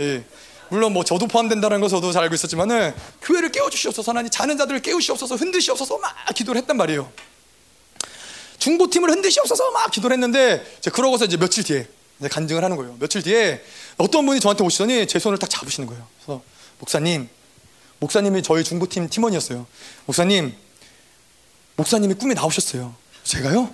예. 0.00 0.24
물론 0.70 0.92
뭐 0.92 1.04
저도 1.04 1.26
포함된다는 1.26 1.80
거 1.80 1.88
저도 1.88 2.12
잘 2.12 2.22
알고 2.22 2.34
있었지만은 2.34 2.94
교회를 3.22 3.50
깨워주시옵소서 3.52 4.12
하나님 4.12 4.30
자는 4.30 4.56
자들을 4.56 4.80
깨우시옵소서 4.82 5.34
흔드시옵소서 5.34 5.98
막 5.98 6.14
기도를 6.34 6.60
했단 6.62 6.76
말이에요. 6.76 7.10
중보팀을 8.58 9.10
흔드시옵소서 9.10 9.70
막 9.72 9.90
기도를 9.90 10.14
했는데 10.14 10.64
이제 10.78 10.90
그러고서 10.90 11.24
이제 11.24 11.36
며칠 11.36 11.64
뒤에 11.64 11.88
이제 12.20 12.28
간증을 12.28 12.62
하는 12.62 12.76
거예요. 12.76 12.96
며칠 13.00 13.22
뒤에 13.22 13.62
어떤 13.96 14.24
분이 14.26 14.38
저한테 14.40 14.62
오시더니 14.62 15.06
제 15.06 15.18
손을 15.18 15.38
딱 15.38 15.50
잡으시는 15.50 15.88
거예요. 15.88 16.06
그래서 16.18 16.42
목사님, 16.78 17.28
목사님이 17.98 18.42
저희 18.42 18.62
중보팀 18.62 19.08
팀원이었어요. 19.08 19.66
목사님, 20.06 20.54
목사님이 21.76 22.14
꿈에 22.14 22.34
나오셨어요. 22.34 22.94
제가요? 23.24 23.70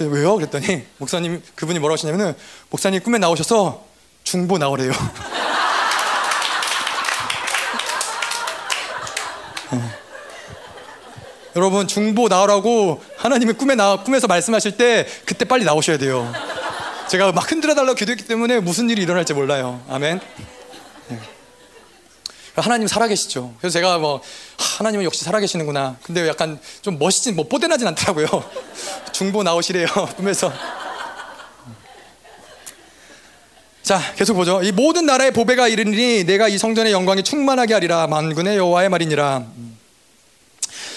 왜요? 0.00 0.36
그랬더니 0.36 0.84
목사님 0.98 1.42
그분이 1.54 1.78
뭐라고 1.78 1.94
하시냐면은 1.94 2.34
목사님 2.70 3.02
꿈에 3.02 3.18
나오셔서 3.18 3.86
중보 4.24 4.58
나오래요. 4.58 4.92
여러분 11.54 11.86
중보 11.86 12.28
나오라고 12.28 13.02
하나님이 13.16 13.52
꿈에 13.54 13.74
나 13.74 13.96
꿈에서 14.02 14.26
말씀하실 14.26 14.76
때 14.76 15.06
그때 15.26 15.44
빨리 15.44 15.64
나오셔야 15.64 15.98
돼요. 15.98 16.32
제가 17.08 17.32
막 17.32 17.50
흔들어 17.50 17.74
달라고 17.74 17.94
기도했기 17.94 18.26
때문에 18.26 18.60
무슨 18.60 18.88
일이 18.88 19.02
일어날지 19.02 19.34
몰라요. 19.34 19.82
아멘. 19.90 20.20
네. 21.08 21.18
하나님 22.56 22.86
살아계시죠. 22.86 23.54
그래서 23.58 23.72
제가 23.74 23.98
뭐 23.98 24.22
하나님은 24.78 25.04
역시 25.04 25.24
살아계시는구나. 25.24 25.96
근데 26.02 26.26
약간 26.26 26.58
좀 26.80 26.98
멋있진 26.98 27.36
뭐 27.36 27.46
뽀대나진 27.46 27.86
않더라고요. 27.88 28.26
중보 29.12 29.42
나오시래요 29.42 29.86
꿈에서. 30.16 30.52
자, 33.82 34.00
계속 34.14 34.34
보죠. 34.34 34.62
이 34.62 34.70
모든 34.72 35.04
나라의 35.06 35.32
보배가 35.32 35.68
이르니 35.68 36.24
내가 36.24 36.48
이 36.48 36.56
성전의 36.56 36.92
영광이 36.92 37.24
충만하게 37.24 37.74
하리라 37.74 38.06
만군의 38.06 38.56
여호와의 38.56 38.88
말이니라. 38.88 39.44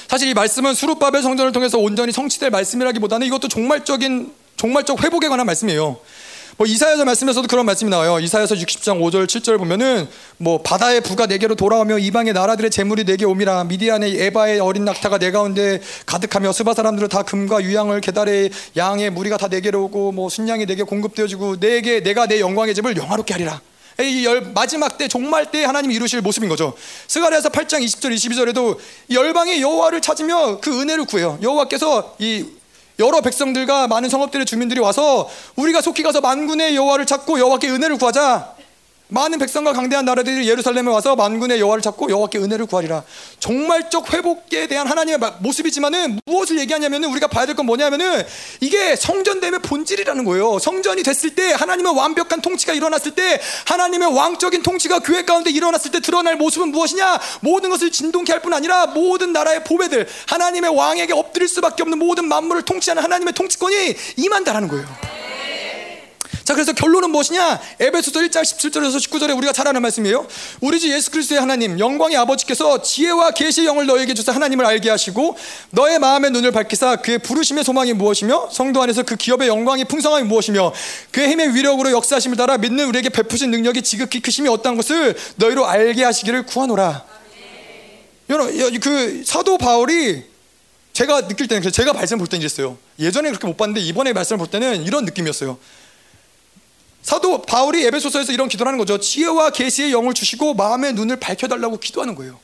사실 0.07 0.27
이 0.27 0.33
말씀은 0.33 0.73
수룹바벨 0.73 1.21
성전을 1.21 1.51
통해서 1.51 1.77
온전히 1.77 2.11
성취될 2.11 2.49
말씀이라기보다는 2.49 3.27
이것도 3.27 3.47
종말적인 3.47 4.31
종말적 4.55 5.03
회복에 5.03 5.27
관한 5.27 5.45
말씀이에요. 5.45 5.97
뭐 6.57 6.65
이사야서 6.65 7.03
말씀에서도 7.03 7.47
그런 7.49 7.65
말씀이 7.65 7.89
나와요. 7.89 8.17
이사야서 8.19 8.55
60장 8.55 9.01
5절 9.01 9.25
7절 9.27 9.57
보면은 9.57 10.07
뭐 10.37 10.61
바다의 10.61 11.01
부가 11.01 11.25
내게로 11.25 11.55
돌아오며 11.55 11.97
이방의 11.97 12.31
나라들의 12.31 12.71
재물이 12.71 13.03
내게 13.03 13.25
오미라 13.25 13.65
미디안의 13.65 14.21
에바의 14.21 14.61
어린 14.61 14.85
낙타가 14.85 15.17
내 15.17 15.31
가운데 15.31 15.81
가득하며 16.05 16.53
스바 16.53 16.73
사람들은 16.73 17.09
다 17.09 17.23
금과 17.23 17.61
유양을 17.61 17.99
계달에 17.99 18.49
양의 18.77 19.09
무리가 19.09 19.35
다 19.35 19.49
내게로 19.49 19.85
오고 19.85 20.13
뭐 20.13 20.29
순양이 20.29 20.65
내게 20.65 20.83
공급되어지고 20.83 21.59
내게 21.59 22.01
내가 22.01 22.25
내 22.25 22.39
영광의 22.39 22.73
집을 22.73 22.95
영화롭게 22.95 23.33
하리라. 23.33 23.59
마지막 24.53 24.97
때 24.97 25.07
종말 25.07 25.51
때 25.51 25.63
하나님 25.63 25.91
이루실 25.91 26.21
모습인 26.21 26.49
거죠. 26.49 26.73
스가랴서 27.07 27.49
8장 27.49 27.83
20절 27.83 28.13
22절에도 28.13 28.77
열방의 29.09 29.61
여호와를 29.61 30.01
찾으며 30.01 30.59
그 30.59 30.81
은혜를 30.81 31.05
구해요. 31.05 31.37
여호와께서 31.41 32.15
이 32.19 32.45
여러 32.99 33.21
백성들과 33.21 33.87
많은 33.87 34.09
성읍들의 34.09 34.45
주민들이 34.45 34.79
와서 34.79 35.29
우리가 35.55 35.81
속히 35.81 36.03
가서 36.03 36.21
만군의 36.21 36.75
여호와를 36.75 37.05
찾고 37.05 37.39
여호와께 37.39 37.69
은혜를 37.69 37.97
구하자. 37.97 38.54
많은 39.07 39.37
백성과 39.37 39.73
강대한 39.73 40.03
나라들이 40.03 40.49
예루살렘에 40.49 40.89
와서 40.89 41.15
만군의 41.15 41.59
여호와를 41.59 41.81
찾고 41.83 42.09
여호와께 42.09 42.39
은혜를 42.39 42.65
구하리라. 42.65 43.03
종말적 43.39 44.11
회복에 44.11 44.67
대한 44.67 44.87
하나님의 44.87 45.19
모습이지만은 45.39 46.19
무엇을 46.25 46.57
얘기하냐면은 46.59 47.09
우리가 47.11 47.27
봐야 47.27 47.45
될 47.45 47.55
건 47.55 47.67
뭐냐면은 47.67 48.23
이게 48.59 48.95
성전됨의 48.95 49.61
본질이라는 49.61 50.25
거예요. 50.25 50.59
성전이 50.59 51.03
됐을 51.03 51.35
때 51.35 51.53
하나님의 51.53 51.95
완벽한 51.95 52.41
통치가 52.41 52.73
일어났을 52.73 53.11
때 53.11 53.39
하나님의 53.67 54.13
왕적인 54.13 54.61
통치가 54.63 54.99
교회 54.99 55.23
가운데 55.23 55.51
일어났을 55.51 55.91
때 55.91 55.99
드러날 56.01 56.35
모습은 56.35 56.69
무엇이냐? 56.69 57.19
모든 57.41 57.69
것을 57.69 57.91
진동케 57.91 58.33
할 58.33 58.41
뿐 58.41 58.53
아니라 58.53 58.87
모든 58.87 59.31
나라의 59.31 59.63
보배들 59.63 60.07
하나님의 60.27 60.75
왕에게 60.75 61.13
엎드릴 61.13 61.47
수밖에 61.47 61.83
없는 61.83 61.97
모든 61.97 62.27
만물을 62.27 62.63
통치하는 62.63 63.01
하나님의 63.01 63.33
통치권이 63.33 63.95
임한다라는 64.17 64.67
거예요. 64.67 65.24
자, 66.45 66.53
그래서 66.53 66.73
결론은 66.73 67.09
무엇이냐? 67.09 67.59
에베소서 67.79 68.19
1장 68.19 68.43
17절에서 68.43 68.97
19절에 68.97 69.35
우리가 69.35 69.51
잘 69.51 69.67
아는 69.67 69.81
말씀이에요. 69.81 70.27
우리 70.61 70.79
주 70.79 70.93
예수 70.93 71.09
그리스도의 71.09 71.41
하나님, 71.41 71.79
영광의 71.79 72.15
아버지께서 72.17 72.83
지혜와 72.83 73.31
계시의 73.31 73.65
영을 73.65 73.87
너에게 73.87 74.13
주사 74.13 74.31
하나님을 74.31 74.63
알게 74.63 74.91
하시고 74.91 75.35
너의 75.71 75.97
마음의 75.97 76.29
눈을 76.29 76.51
밝히사 76.51 76.97
그의 76.97 77.17
부르심의 77.17 77.63
소망이 77.63 77.93
무엇이며 77.93 78.49
성도 78.51 78.79
안에서 78.83 79.01
그 79.01 79.15
기업의 79.15 79.47
영광이 79.47 79.85
풍성함이 79.85 80.27
무엇이며 80.27 80.71
그의 81.09 81.29
힘의 81.29 81.55
위력으로 81.55 81.89
역사하심을 81.89 82.37
따라 82.37 82.59
믿는 82.59 82.85
우리에게 82.89 83.09
베푸신 83.09 83.49
능력이 83.49 83.81
지극히 83.81 84.19
크심이 84.19 84.47
어떤 84.47 84.77
것을 84.77 85.17
너희로 85.37 85.65
알게 85.65 86.03
하시기를 86.03 86.45
구하노라. 86.45 87.05
여러분, 88.29 88.79
그 88.81 89.23
사도 89.25 89.57
바울이 89.57 90.23
제가 90.93 91.27
느낄 91.27 91.47
때는 91.47 91.71
제가 91.71 91.93
말씀 91.93 92.19
볼 92.19 92.27
때는 92.27 92.41
이랬어요. 92.41 92.77
예전에 92.99 93.29
그렇게 93.29 93.47
못 93.47 93.57
봤는데 93.57 93.81
이번에 93.81 94.13
말씀을 94.13 94.37
볼 94.37 94.47
때는 94.47 94.83
이런 94.83 95.05
느낌이었어요. 95.05 95.57
사도 97.05 97.43
바울이 97.43 97.85
에베소서에서 97.85 98.31
이런 98.31 98.49
기도를 98.49 98.69
하는 98.69 98.79
거죠. 98.79 98.97
지혜와 98.97 99.51
계시의 99.51 99.91
영을 99.91 100.15
주시고 100.15 100.55
마음의 100.55 100.93
눈을 100.93 101.17
밝혀 101.17 101.47
달라고 101.47 101.77
기도하는 101.77 102.15
거예요. 102.15 102.39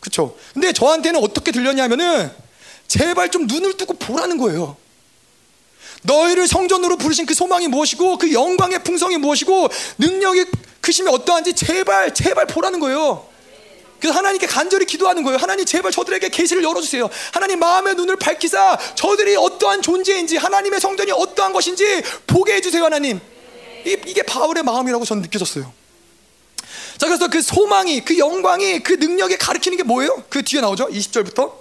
그렇죠? 0.00 0.36
근데 0.52 0.72
저한테는 0.72 1.22
어떻게 1.22 1.52
들렸냐면은 1.52 2.28
제발 2.88 3.30
좀 3.30 3.46
눈을 3.46 3.76
뜨고 3.76 3.94
보라는 3.94 4.36
거예요. 4.38 4.76
너희를 6.02 6.48
성전으로 6.48 6.96
부르신 6.96 7.24
그 7.24 7.34
소망이 7.34 7.68
무엇이고 7.68 8.18
그 8.18 8.32
영광의 8.32 8.82
풍성이 8.82 9.16
무엇이고 9.16 9.68
능력이 9.98 10.46
크심이 10.80 11.08
어떠한지 11.08 11.52
제발 11.52 12.12
제발 12.12 12.46
보라는 12.48 12.80
거예요. 12.80 13.28
그래서 14.00 14.18
하나님께 14.18 14.48
간절히 14.48 14.86
기도하는 14.86 15.22
거예요. 15.22 15.38
하나님 15.38 15.64
제발 15.64 15.92
저들에게 15.92 16.30
계시를 16.30 16.64
열어주세요. 16.64 17.08
하나님 17.32 17.60
마음의 17.60 17.94
눈을 17.94 18.16
밝히사 18.16 18.76
저들이 18.96 19.36
어떠한 19.36 19.82
존재인지 19.82 20.36
하나님의 20.36 20.80
성전이 20.80 21.12
어떠한 21.12 21.52
것인지 21.52 22.02
보게 22.26 22.54
해주세요. 22.54 22.82
하나님. 22.82 23.20
이게 23.84 24.22
바울의 24.22 24.62
마음이라고 24.62 25.04
저는 25.04 25.22
느껴졌어요. 25.22 25.72
자, 26.98 27.06
그래서 27.06 27.28
그 27.28 27.40
소망이, 27.40 28.04
그 28.04 28.18
영광이, 28.18 28.80
그 28.80 28.92
능력이 28.92 29.38
가리키는 29.38 29.78
게 29.78 29.82
뭐예요? 29.82 30.22
그 30.28 30.42
뒤에 30.42 30.60
나오죠? 30.60 30.88
20절부터. 30.88 31.60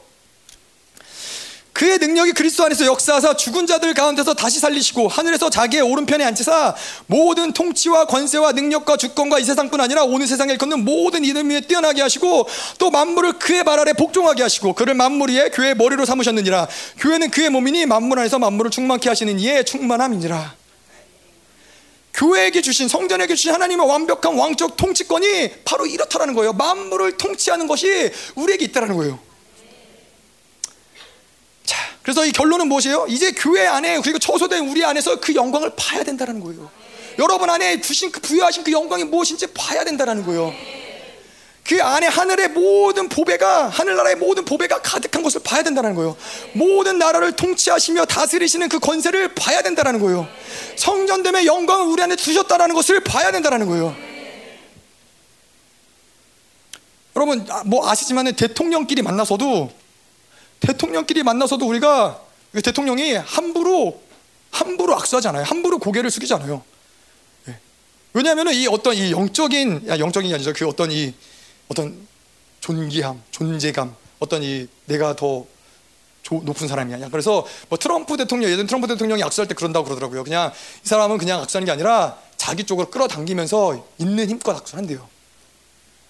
그의 1.80 1.98
능력이 1.98 2.34
그리스도 2.34 2.66
안에서 2.66 2.86
역사하사 2.86 3.36
죽은 3.36 3.66
자들 3.66 3.94
가운데서 3.94 4.34
다시 4.34 4.60
살리시고 4.60 5.08
하늘에서 5.08 5.50
자기의 5.50 5.82
오른편에 5.84 6.26
앉히사 6.26 6.76
모든 7.06 7.54
통치와 7.54 8.04
권세와 8.04 8.52
능력과 8.52 8.98
주권과 8.98 9.40
이 9.40 9.46
세상뿐 9.46 9.80
아니라 9.80 10.04
오늘 10.04 10.28
세상에 10.28 10.52
일컫는 10.52 10.84
모든 10.84 11.24
이름 11.24 11.50
위에 11.50 11.62
뛰어나게 11.62 12.02
하시고 12.02 12.50
또 12.80 12.90
만물을 12.90 13.40
그의 13.40 13.64
발 13.64 13.80
아래 13.80 13.94
복종하게 13.94 14.44
하시고 14.44 14.74
그를 14.74 14.94
만물 14.94 15.30
위에 15.30 15.52
교회의 15.52 15.76
머리로 15.76 16.04
삼으셨느니라 16.04 16.68
교회는 16.98 17.32
그의 17.32 17.50
몸이니 17.50 17.86
만물 17.86 18.20
안에서 18.20 18.40
만물을 18.40 18.72
충만케 18.72 19.08
하시는 19.08 19.40
이의 19.40 19.64
충만함이니라 19.64 20.59
교회에게 22.20 22.62
주신 22.62 22.90
성전에게 22.90 23.34
주신 23.34 23.54
하나님의 23.54 23.88
완벽한 23.88 24.36
왕적 24.38 24.76
통치권이 24.76 25.64
바로 25.64 25.86
이렇다라는 25.86 26.34
거예요 26.34 26.52
만물을 26.54 27.18
통치하는 27.18 27.66
것이 27.66 28.12
우리에게 28.36 28.66
있다라는 28.66 28.96
거예요 28.98 29.20
자, 31.64 31.78
그래서 32.02 32.26
이 32.26 32.32
결론은 32.32 32.68
무엇이에요? 32.68 33.06
이제 33.08 33.32
교회 33.32 33.66
안에 33.66 34.02
그리고 34.02 34.20
처소된 34.20 34.68
우리 34.68 34.84
안에서 34.84 35.20
그 35.20 35.36
영광을 35.36 35.72
봐야 35.76 36.04
된다는 36.04 36.40
거예요. 36.40 36.72
여러분 37.20 37.48
안에 37.48 37.80
주신 37.80 38.12
그 38.12 38.20
부여하신 38.22 38.64
그 38.64 38.72
영광이 38.72 39.04
무엇인지 39.04 39.54
봐야 39.54 39.84
된다는 39.84 40.26
거예요. 40.26 40.52
그 41.70 41.84
안에 41.84 42.08
하늘의 42.08 42.48
모든 42.50 43.08
보배가 43.08 43.70
하늘나라의 43.70 44.16
모든 44.16 44.44
보배가 44.44 44.82
가득한 44.82 45.22
것을 45.22 45.42
봐야 45.44 45.62
된다는 45.62 45.94
거예요. 45.94 46.18
모든 46.54 46.98
나라를 46.98 47.34
통치하시며 47.34 48.06
다스리시는 48.06 48.70
그 48.70 48.80
권세를 48.80 49.36
봐야 49.36 49.62
된다는 49.62 50.00
거예요. 50.00 50.28
성전됨의 50.78 51.46
영광을 51.46 51.86
우리 51.86 52.02
안에 52.02 52.16
두셨다는 52.16 52.74
것을 52.74 53.02
봐야 53.02 53.32
된다는 53.32 53.68
거예요. 53.68 53.96
여러분 57.16 57.46
아, 57.50 57.64
뭐 57.64 57.88
아시지만 57.88 58.34
대통령끼리 58.34 59.04
만나서도 59.04 59.72
대통령끼리 60.62 61.22
만나서도 61.22 61.68
우리가 61.68 62.20
대통령이 62.64 63.14
함부로 63.14 64.02
함부로 64.50 64.96
악수하잖아요. 64.96 65.44
함부로 65.44 65.78
고개를 65.78 66.10
숙이잖아요. 66.10 66.64
예. 67.50 67.60
왜냐하면 68.14 68.52
이 68.56 68.66
어떤 68.66 68.96
이 68.96 69.12
영적인 69.12 69.84
야, 69.88 70.00
영적인이 70.00 70.34
아니죠. 70.34 70.52
그 70.54 70.68
어떤 70.68 70.92
이 70.92 71.14
어떤 71.70 71.96
존귀함, 72.60 73.22
존재감, 73.32 73.96
어떤 74.20 74.44
이 74.44 74.68
내가 74.86 75.16
더 75.16 75.46
조, 76.22 76.42
높은 76.44 76.68
사람이 76.68 76.94
아니야. 76.94 77.10
그래서 77.10 77.46
뭐 77.70 77.78
트럼프 77.78 78.18
대통령 78.18 78.52
예전 78.52 78.68
트럼프 78.68 78.88
대통령이 78.88 79.24
악수할 79.24 79.48
때 79.48 79.56
그런다고 79.56 79.86
그러더라고요. 79.86 80.24
그냥 80.24 80.52
이 80.84 80.88
사람은 80.88 81.18
그냥 81.18 81.42
악수하는 81.42 81.66
게 81.66 81.72
아니라 81.72 82.18
자기 82.38 82.64
쪽으로 82.64 82.90
끌어당기면서 82.90 83.88
있는 83.98 84.30
힘껏 84.30 84.56
악수를 84.56 84.80
한대요. 84.80 85.08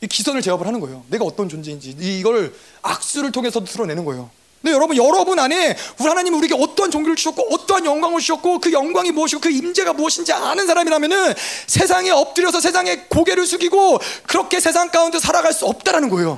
이 0.02 0.08
기선을 0.08 0.42
제압을 0.42 0.66
하는 0.66 0.80
거예요. 0.80 1.04
내가 1.10 1.26
어떤 1.26 1.50
존재인지 1.50 1.96
이걸 2.00 2.56
악수를 2.82 3.32
통해서도 3.32 3.66
드러내는 3.66 4.06
거예요. 4.06 4.30
근데 4.62 4.76
여러분, 4.76 4.98
여러분 4.98 5.40
안에 5.40 5.76
우리 6.00 6.08
하나님 6.08 6.34
우리에게 6.36 6.54
어떠한 6.54 6.92
종교를 6.92 7.16
주셨고 7.16 7.54
어떠한 7.54 7.86
영광을 7.86 8.20
주셨고 8.20 8.60
그 8.60 8.74
영광이 8.74 9.12
무엇이고 9.12 9.42
그 9.42 9.50
임재가 9.50 9.94
무엇인지 9.94 10.34
아는 10.34 10.68
사람이라면은 10.68 11.34
세상에 11.68 12.10
엎드려서 12.10 12.60
세상에 12.60 13.06
고개를 13.08 13.46
숙이고 13.46 14.00
그렇게 14.28 14.60
세상 14.60 14.90
가운데 14.90 15.20
살아갈 15.20 15.54
수 15.54 15.66
없다라는 15.66 16.10
거예요. 16.10 16.38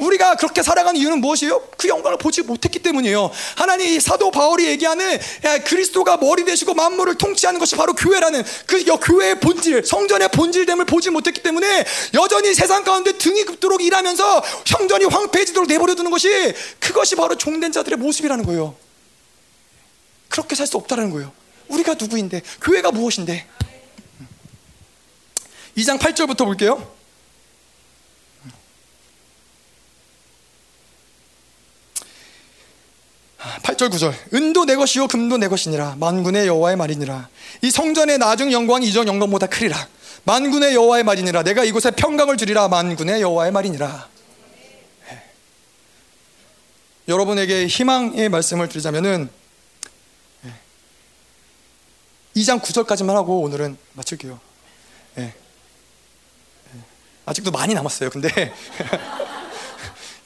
우리가 0.00 0.36
그렇게 0.36 0.62
살아가는 0.62 1.00
이유는 1.00 1.20
무엇이에요? 1.20 1.60
그 1.76 1.88
영광을 1.88 2.18
보지 2.18 2.42
못했기 2.42 2.78
때문이에요. 2.80 3.30
하나님 3.56 3.98
사도 4.00 4.30
바울이 4.30 4.66
얘기하는 4.66 5.18
그리스도가 5.64 6.16
머리 6.18 6.44
되시고 6.44 6.74
만물을 6.74 7.16
통치하는 7.16 7.58
것이 7.58 7.76
바로 7.76 7.94
교회라는 7.94 8.44
그 8.66 8.84
교회의 8.84 9.40
본질, 9.40 9.84
성전의 9.84 10.28
본질됨을 10.28 10.84
보지 10.84 11.10
못했기 11.10 11.42
때문에 11.42 11.84
여전히 12.14 12.54
세상 12.54 12.84
가운데 12.84 13.12
등이 13.12 13.44
굽도록 13.44 13.82
일하면서 13.82 14.42
형전이 14.66 15.04
황폐해지도록 15.06 15.68
내버려 15.68 15.94
두는 15.94 16.10
것이 16.10 16.28
그것이 16.78 17.16
바로 17.16 17.36
종된 17.36 17.72
자들의 17.72 17.98
모습이라는 17.98 18.44
거예요. 18.44 18.76
그렇게 20.28 20.54
살 20.54 20.66
수 20.66 20.76
없다는 20.76 21.10
거예요. 21.10 21.32
우리가 21.68 21.94
누구인데, 21.94 22.42
교회가 22.62 22.90
무엇인데? 22.92 23.46
2장 25.76 25.98
8절부터 25.98 26.44
볼게요. 26.44 26.97
8절 33.78 33.90
9절. 33.90 34.34
은도 34.34 34.66
내 34.66 34.74
것이요 34.76 35.06
금도 35.06 35.38
내 35.38 35.48
것이니라. 35.48 35.96
만군의 35.98 36.48
여호와의 36.48 36.76
말이니라. 36.76 37.28
이 37.62 37.70
성전의 37.70 38.18
나중 38.18 38.52
영광이 38.52 38.86
이전 38.86 39.06
영광보다 39.06 39.46
크리라. 39.46 39.88
만군의 40.24 40.74
여호와의 40.74 41.04
말이니라. 41.04 41.44
내가 41.44 41.64
이곳에 41.64 41.92
평강을 41.92 42.36
주리라. 42.36 42.68
만군의 42.68 43.22
여호와의 43.22 43.52
말이니라. 43.52 44.08
네. 45.08 45.22
여러분에게 47.06 47.66
희망의 47.68 48.28
말씀을 48.28 48.68
드리자면은 48.68 49.30
네. 50.42 50.52
2장 52.36 52.60
9절까지만 52.60 53.14
하고 53.14 53.40
오늘은 53.42 53.78
마칠게요. 53.92 54.40
네. 55.14 55.34
아직도 57.24 57.52
많이 57.52 57.74
남았어요 57.74 58.10
근데. 58.10 58.28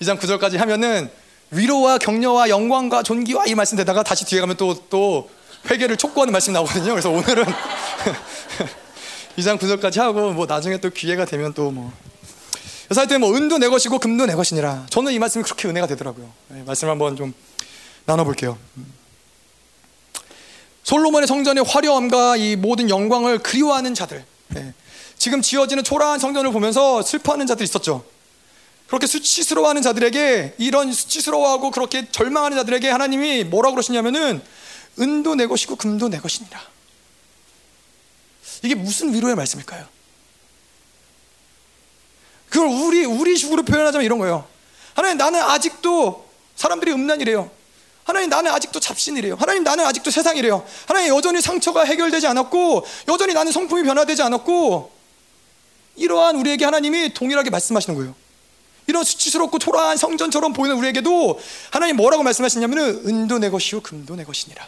2장 0.01 0.19
9절까지 0.19 0.57
하면은 0.57 1.22
위로와 1.53 1.99
격려와 1.99 2.49
영광과 2.49 3.03
존귀와 3.03 3.47
이 3.47 3.55
말씀 3.55 3.77
되다가 3.77 4.03
다시 4.03 4.25
뒤에 4.25 4.41
가면 4.41 4.57
또, 4.57 4.75
또 4.89 5.29
회개를 5.71 5.97
촉구하는 5.99 6.33
말씀 6.33 6.53
나오거든요. 6.53 6.91
그래서 6.91 7.11
오늘은 7.11 7.45
2장 9.37 9.59
9절까지 9.59 9.99
하고 9.99 10.33
뭐 10.33 10.47
나중에 10.47 10.79
또 10.79 10.91
기회가 10.91 11.25
되면 11.25 11.53
또 11.53 11.71
뭐. 11.71 11.93
그래서 12.87 13.03
하여튼 13.03 13.21
뭐 13.21 13.35
은도 13.35 13.59
내 13.59 13.69
것이고 13.69 13.99
금도 13.99 14.27
내 14.27 14.35
것이니라. 14.35 14.87
저는 14.91 15.13
이 15.13 15.19
말씀이 15.19 15.45
그렇게 15.45 15.69
은혜가 15.69 15.87
되더라고요. 15.87 16.31
네, 16.49 16.63
말씀 16.65 16.89
한번 16.89 17.17
좀 17.17 17.33
나눠볼게요. 18.05 18.59
솔로몬의 20.83 21.27
성전의 21.27 21.65
화려함과 21.65 22.37
이 22.37 22.57
모든 22.57 22.91
영광을 22.91 23.39
그리워하는 23.39 23.95
자들. 23.95 24.25
네. 24.49 24.75
지금 25.17 25.41
지어지는 25.41 25.85
초라한 25.85 26.19
성전을 26.19 26.51
보면서 26.51 27.03
슬퍼하는 27.03 27.47
자들이 27.47 27.65
있었죠. 27.65 28.05
그렇게 28.93 29.07
수치스러워하는 29.07 29.81
자들에게 29.81 30.57
이런 30.59 30.93
수치스러워하고 30.93 31.71
그렇게 31.71 32.11
절망하는 32.13 32.59
자들에게 32.59 32.91
하나님이 32.91 33.43
뭐라고 33.45 33.75
그러시냐면은 33.75 34.43
은도 35.01 35.35
내 35.35 35.47
것이고 35.47 35.77
금도 35.77 36.11
내 36.11 36.19
것이니라. 36.19 36.61
이게 38.63 38.75
무슨 38.75 39.15
위로의 39.15 39.35
말씀일까요? 39.35 39.87
그걸 42.51 42.69
우리 42.69 43.07
우리 43.07 43.35
식으로 43.35 43.63
표현하자면 43.63 44.05
이런 44.05 44.19
거예요. 44.19 44.47
하나님 44.93 45.17
나는 45.17 45.41
아직도 45.41 46.29
사람들이 46.57 46.93
음란이래요. 46.93 47.51
하나님 48.05 48.29
나는 48.29 48.53
아직도 48.53 48.79
잡신이래요. 48.79 49.37
하나님 49.37 49.65
나는 49.65 49.87
아직도 49.87 50.11
세상이래요. 50.11 50.67
하나님 50.87 51.17
여전히 51.17 51.41
상처가 51.41 51.85
해결되지 51.85 52.27
않았고 52.27 52.85
여전히 53.09 53.33
나는 53.33 53.53
성품이 53.53 53.85
변화되지 53.85 54.21
않았고 54.21 54.93
이러한 55.97 56.37
우리에게 56.37 56.67
하나님이 56.67 57.15
동일하게 57.15 57.49
말씀하시는 57.49 57.97
거예요. 57.97 58.22
이런 58.87 59.05
수치스럽고 59.05 59.59
초라한 59.59 59.97
성전처럼 59.97 60.53
보이는 60.53 60.77
우리에게도 60.77 61.41
하나님 61.71 61.97
뭐라고 61.97 62.23
말씀하시냐면 62.23 63.03
은도 63.07 63.39
내 63.39 63.51
것이요 63.51 63.81
금도 63.81 64.17
내 64.17 64.25
것이니라. 64.25 64.67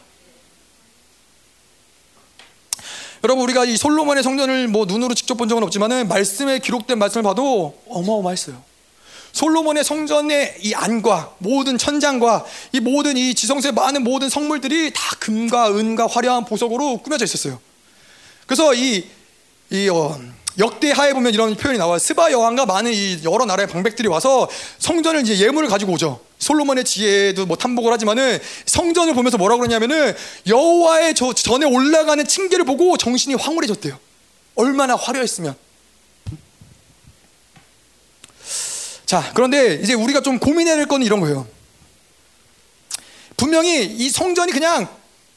여러분 3.24 3.42
우리가 3.44 3.64
이 3.64 3.76
솔로몬의 3.76 4.22
성전을 4.22 4.68
뭐 4.68 4.84
눈으로 4.84 5.14
직접 5.14 5.36
본 5.36 5.48
적은 5.48 5.62
없지만은 5.62 6.08
말씀에 6.08 6.58
기록된 6.58 6.98
말씀을 6.98 7.22
봐도 7.22 7.74
어마어마했어요. 7.88 8.62
솔로몬의 9.32 9.82
성전의 9.82 10.58
이 10.60 10.74
안과 10.74 11.34
모든 11.38 11.76
천장과 11.76 12.44
이 12.72 12.80
모든 12.80 13.16
이 13.16 13.34
지성소의 13.34 13.72
많은 13.72 14.04
모든 14.04 14.28
성물들이 14.28 14.92
다 14.92 15.16
금과 15.18 15.70
은과 15.70 16.06
화려한 16.06 16.44
보석으로 16.44 16.98
꾸며져 16.98 17.24
있었어요. 17.24 17.58
그래서 18.46 18.74
이, 18.74 19.06
이 19.70 19.88
어, 19.88 20.20
역대하에 20.58 21.12
보면 21.14 21.34
이런 21.34 21.56
표현이 21.56 21.78
나와요. 21.78 21.98
스바 21.98 22.30
여왕과 22.30 22.66
많은 22.66 22.92
이 22.92 23.20
여러 23.24 23.44
나라의 23.44 23.66
방백들이 23.68 24.08
와서 24.08 24.48
성전을 24.78 25.22
이제 25.22 25.38
예물을 25.44 25.68
가지고 25.68 25.92
오죠. 25.92 26.20
솔로몬의 26.38 26.84
지혜도 26.84 27.46
뭐 27.46 27.56
탐복을 27.56 27.92
하지만은 27.92 28.38
성전을 28.66 29.14
보면서 29.14 29.38
뭐라고 29.38 29.60
그러냐면은 29.62 30.14
여호와의 30.46 31.14
저 31.14 31.32
전에 31.32 31.66
올라가는 31.66 32.24
층계를 32.24 32.64
보고 32.64 32.96
정신이 32.96 33.34
황홀해졌대요. 33.34 33.98
얼마나 34.54 34.94
화려했으면. 34.94 35.56
자, 39.06 39.32
그런데 39.34 39.74
이제 39.82 39.94
우리가 39.94 40.20
좀 40.20 40.38
고민해야 40.38 40.76
될 40.76 40.86
건 40.86 41.02
이런 41.02 41.20
거예요. 41.20 41.46
분명히 43.36 43.84
이 43.84 44.08
성전이 44.08 44.52
그냥 44.52 44.88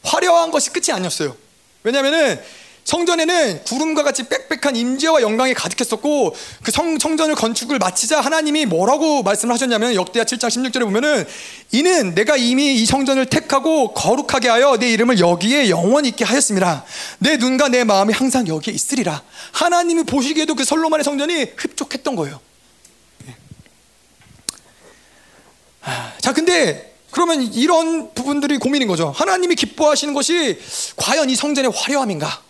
화려한 0.04 0.52
것이 0.52 0.70
끝이 0.70 0.92
아니었어요. 0.92 1.36
왜냐면은 1.84 2.42
성전에는 2.88 3.66
구름과 3.66 4.02
같이 4.02 4.24
빽빽한 4.24 4.78
임재와 4.78 5.22
영광이 5.22 5.54
가득했었고 5.54 6.34
그 6.64 6.72
성, 6.72 6.98
성전을 6.98 7.36
건축을 7.36 7.80
마치자 7.80 8.22
하나님이 8.22 8.66
뭐라고 8.66 9.24
말씀을 9.24 9.54
하셨냐면 9.54 9.94
역대하 9.94 10.24
7장 10.24 10.48
16절에 10.48 10.86
보면은 10.86 11.28
이는 11.74 12.16
내가 12.16 12.38
이미 12.38 12.76
이 12.76 12.86
성전을 12.86 13.26
택하고 13.26 13.94
거룩하게 13.94 14.48
하여 14.48 14.78
내 14.78 14.90
이름을 14.94 15.20
여기에 15.20 15.70
영원히 15.70 16.08
있게 16.08 16.24
하였습니다. 16.24 16.86
내 17.20 17.36
눈과 17.36 17.68
내 17.68 17.84
마음이 17.84 18.14
항상 18.14 18.48
여기에 18.48 18.74
있으리라. 18.74 19.22
하나님이 19.52 20.04
보시기에도 20.04 20.56
그 20.56 20.64
솔로몬의 20.64 21.04
성전이 21.04 21.48
흡족했던 21.58 22.16
거예요. 22.16 22.40
예. 23.28 23.36
자, 26.22 26.32
근데 26.32 26.96
그러면 27.12 27.42
이런 27.42 28.14
부분들이 28.14 28.58
고민인 28.58 28.88
거죠. 28.88 29.12
하나님이 29.14 29.56
기뻐하시는 29.56 30.14
것이 30.14 30.58
과연 30.96 31.30
이 31.30 31.36
성전의 31.36 31.74
화려함인가? 31.76 32.47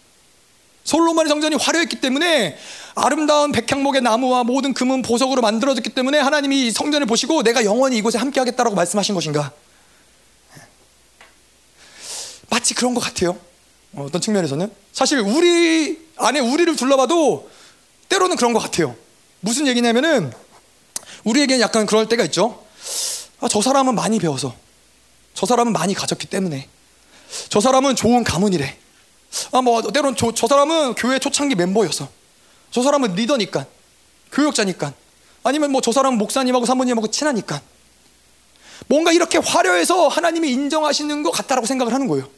솔로몬의 0.87 1.27
성전이 1.27 1.57
화려했기 1.57 1.99
때문에 1.99 2.57
아름다운 2.95 3.51
백향목의 3.51 4.01
나무와 4.01 4.45
모든 4.45 4.73
금은 4.73 5.01
보석으로 5.01 5.41
만들어졌기 5.41 5.89
때문에 5.89 6.17
하나님이 6.17 6.71
성전을 6.71 7.05
보시고 7.05 7.43
내가 7.43 7.65
영원히 7.65 7.97
이곳에 7.97 8.17
함께 8.17 8.39
하겠다라고 8.39 8.73
말씀하신 8.73 9.13
것인가? 9.13 9.51
마치 12.49 12.73
그런 12.73 12.93
것 12.93 13.01
같아요. 13.01 13.37
어떤 13.97 14.21
측면에서는 14.21 14.71
사실 14.93 15.19
우리 15.19 15.99
안에 16.15 16.39
우리를 16.39 16.73
둘러봐도 16.77 17.49
때로는 18.07 18.37
그런 18.37 18.53
것 18.53 18.59
같아요. 18.59 18.95
무슨 19.41 19.67
얘기냐면은 19.67 20.31
우리에게는 21.25 21.59
약간 21.59 21.85
그럴 21.85 22.07
때가 22.07 22.23
있죠. 22.25 22.63
아, 23.41 23.49
저 23.49 23.61
사람은 23.61 23.93
많이 23.93 24.19
배워서, 24.19 24.55
저 25.33 25.45
사람은 25.45 25.73
많이 25.73 25.93
가졌기 25.93 26.27
때문에, 26.27 26.69
저 27.49 27.59
사람은 27.59 27.97
좋은 27.97 28.23
가문이래. 28.23 28.86
아, 29.51 29.61
뭐, 29.61 29.81
때론 29.81 30.15
저, 30.15 30.31
저 30.33 30.47
사람은 30.47 30.95
교회 30.95 31.19
초창기 31.19 31.55
멤버였어. 31.55 32.07
저 32.71 32.81
사람은 32.81 33.15
리더니까. 33.15 33.65
교역자니까. 34.31 34.93
아니면 35.43 35.71
뭐 35.71 35.81
저 35.81 35.91
사람은 35.91 36.17
목사님하고 36.17 36.65
사모님하고 36.65 37.09
친하니까. 37.09 37.61
뭔가 38.87 39.11
이렇게 39.11 39.37
화려해서 39.37 40.07
하나님이 40.07 40.51
인정하시는 40.51 41.23
것 41.23 41.31
같다라고 41.31 41.65
생각을 41.67 41.93
하는 41.93 42.07
거예요. 42.07 42.29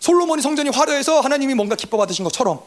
솔로몬이 0.00 0.42
성전이 0.42 0.70
화려해서 0.70 1.20
하나님이 1.20 1.54
뭔가 1.54 1.74
기뻐 1.76 1.96
받으신 1.96 2.24
것처럼. 2.24 2.62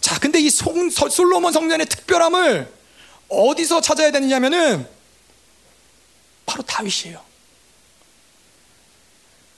자, 0.00 0.18
근데 0.20 0.38
이 0.38 0.48
송, 0.50 0.88
솔로몬 0.90 1.52
성전의 1.52 1.86
특별함을 1.86 2.72
어디서 3.28 3.80
찾아야 3.80 4.10
되느냐면은 4.12 4.88
바로 6.46 6.62
다윗이에요. 6.62 7.20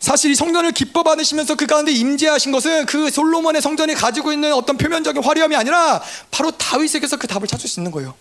사실 0.01 0.31
이 0.31 0.35
성전을 0.35 0.73
기뻐 0.73 1.03
받으시면서 1.03 1.57
그 1.57 1.67
가운데 1.67 1.91
임재하신 1.91 2.53
것은 2.53 2.87
그 2.87 3.11
솔로몬의 3.11 3.61
성전이 3.61 3.95
가지고 3.95 4.33
있는 4.33 4.53
어떤 4.53 4.77
표면적인 4.77 5.23
화려함이 5.23 5.57
아니라 5.57 6.01
바로 6.31 6.51
다윗에게서 6.53 7.17
그 7.17 7.27
답을 7.27 7.49
찾을 7.49 7.69
수 7.69 7.81
있는 7.81 7.91
거예요. 7.91 8.15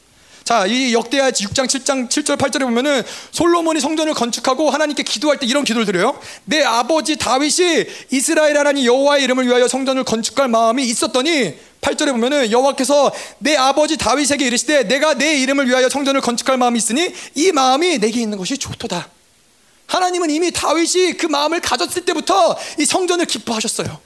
자, 0.44 0.66
이 0.66 0.94
역대하 0.94 1.30
6장 1.30 1.66
7장 1.66 2.10
7절 2.10 2.38
8절에 2.38 2.62
보면은 2.62 3.04
솔로몬이 3.32 3.82
성전을 3.82 4.14
건축하고 4.14 4.70
하나님께 4.70 5.04
기도할 5.04 5.40
때 5.40 5.46
이런 5.46 5.66
기도를 5.66 5.86
드려요. 5.86 6.18
내 6.46 6.64
아버지 6.64 7.18
다윗이 7.18 7.86
이스라엘 8.12 8.58
하나님 8.58 8.86
여호와의 8.86 9.26
이름을 9.26 9.46
위하여 9.46 9.68
성전을 9.68 10.06
건축할 10.06 10.48
마음이 10.48 10.86
있었더니 10.86 11.54
8절에 11.82 12.12
보면은 12.12 12.50
여호와께서 12.50 13.12
내 13.40 13.58
아버지 13.58 13.98
다윗에게 13.98 14.48
이르시되 14.48 14.88
내가 14.88 15.16
내 15.16 15.38
이름을 15.38 15.68
위하여 15.68 15.90
성전을 15.90 16.22
건축할 16.22 16.58
마음이 16.58 16.78
있으니 16.78 17.14
이 17.36 17.52
마음이 17.52 18.00
내게 18.00 18.22
있는 18.22 18.38
것이 18.38 18.58
좋도다. 18.58 19.17
하나님은 19.88 20.30
이미 20.30 20.52
다윗이 20.52 21.14
그 21.18 21.26
마음을 21.26 21.62
가졌을 21.62 22.06
때부터 22.06 22.58
이 22.78 22.86
성전을 22.86 23.26
기뻐하셨어요. 23.26 24.00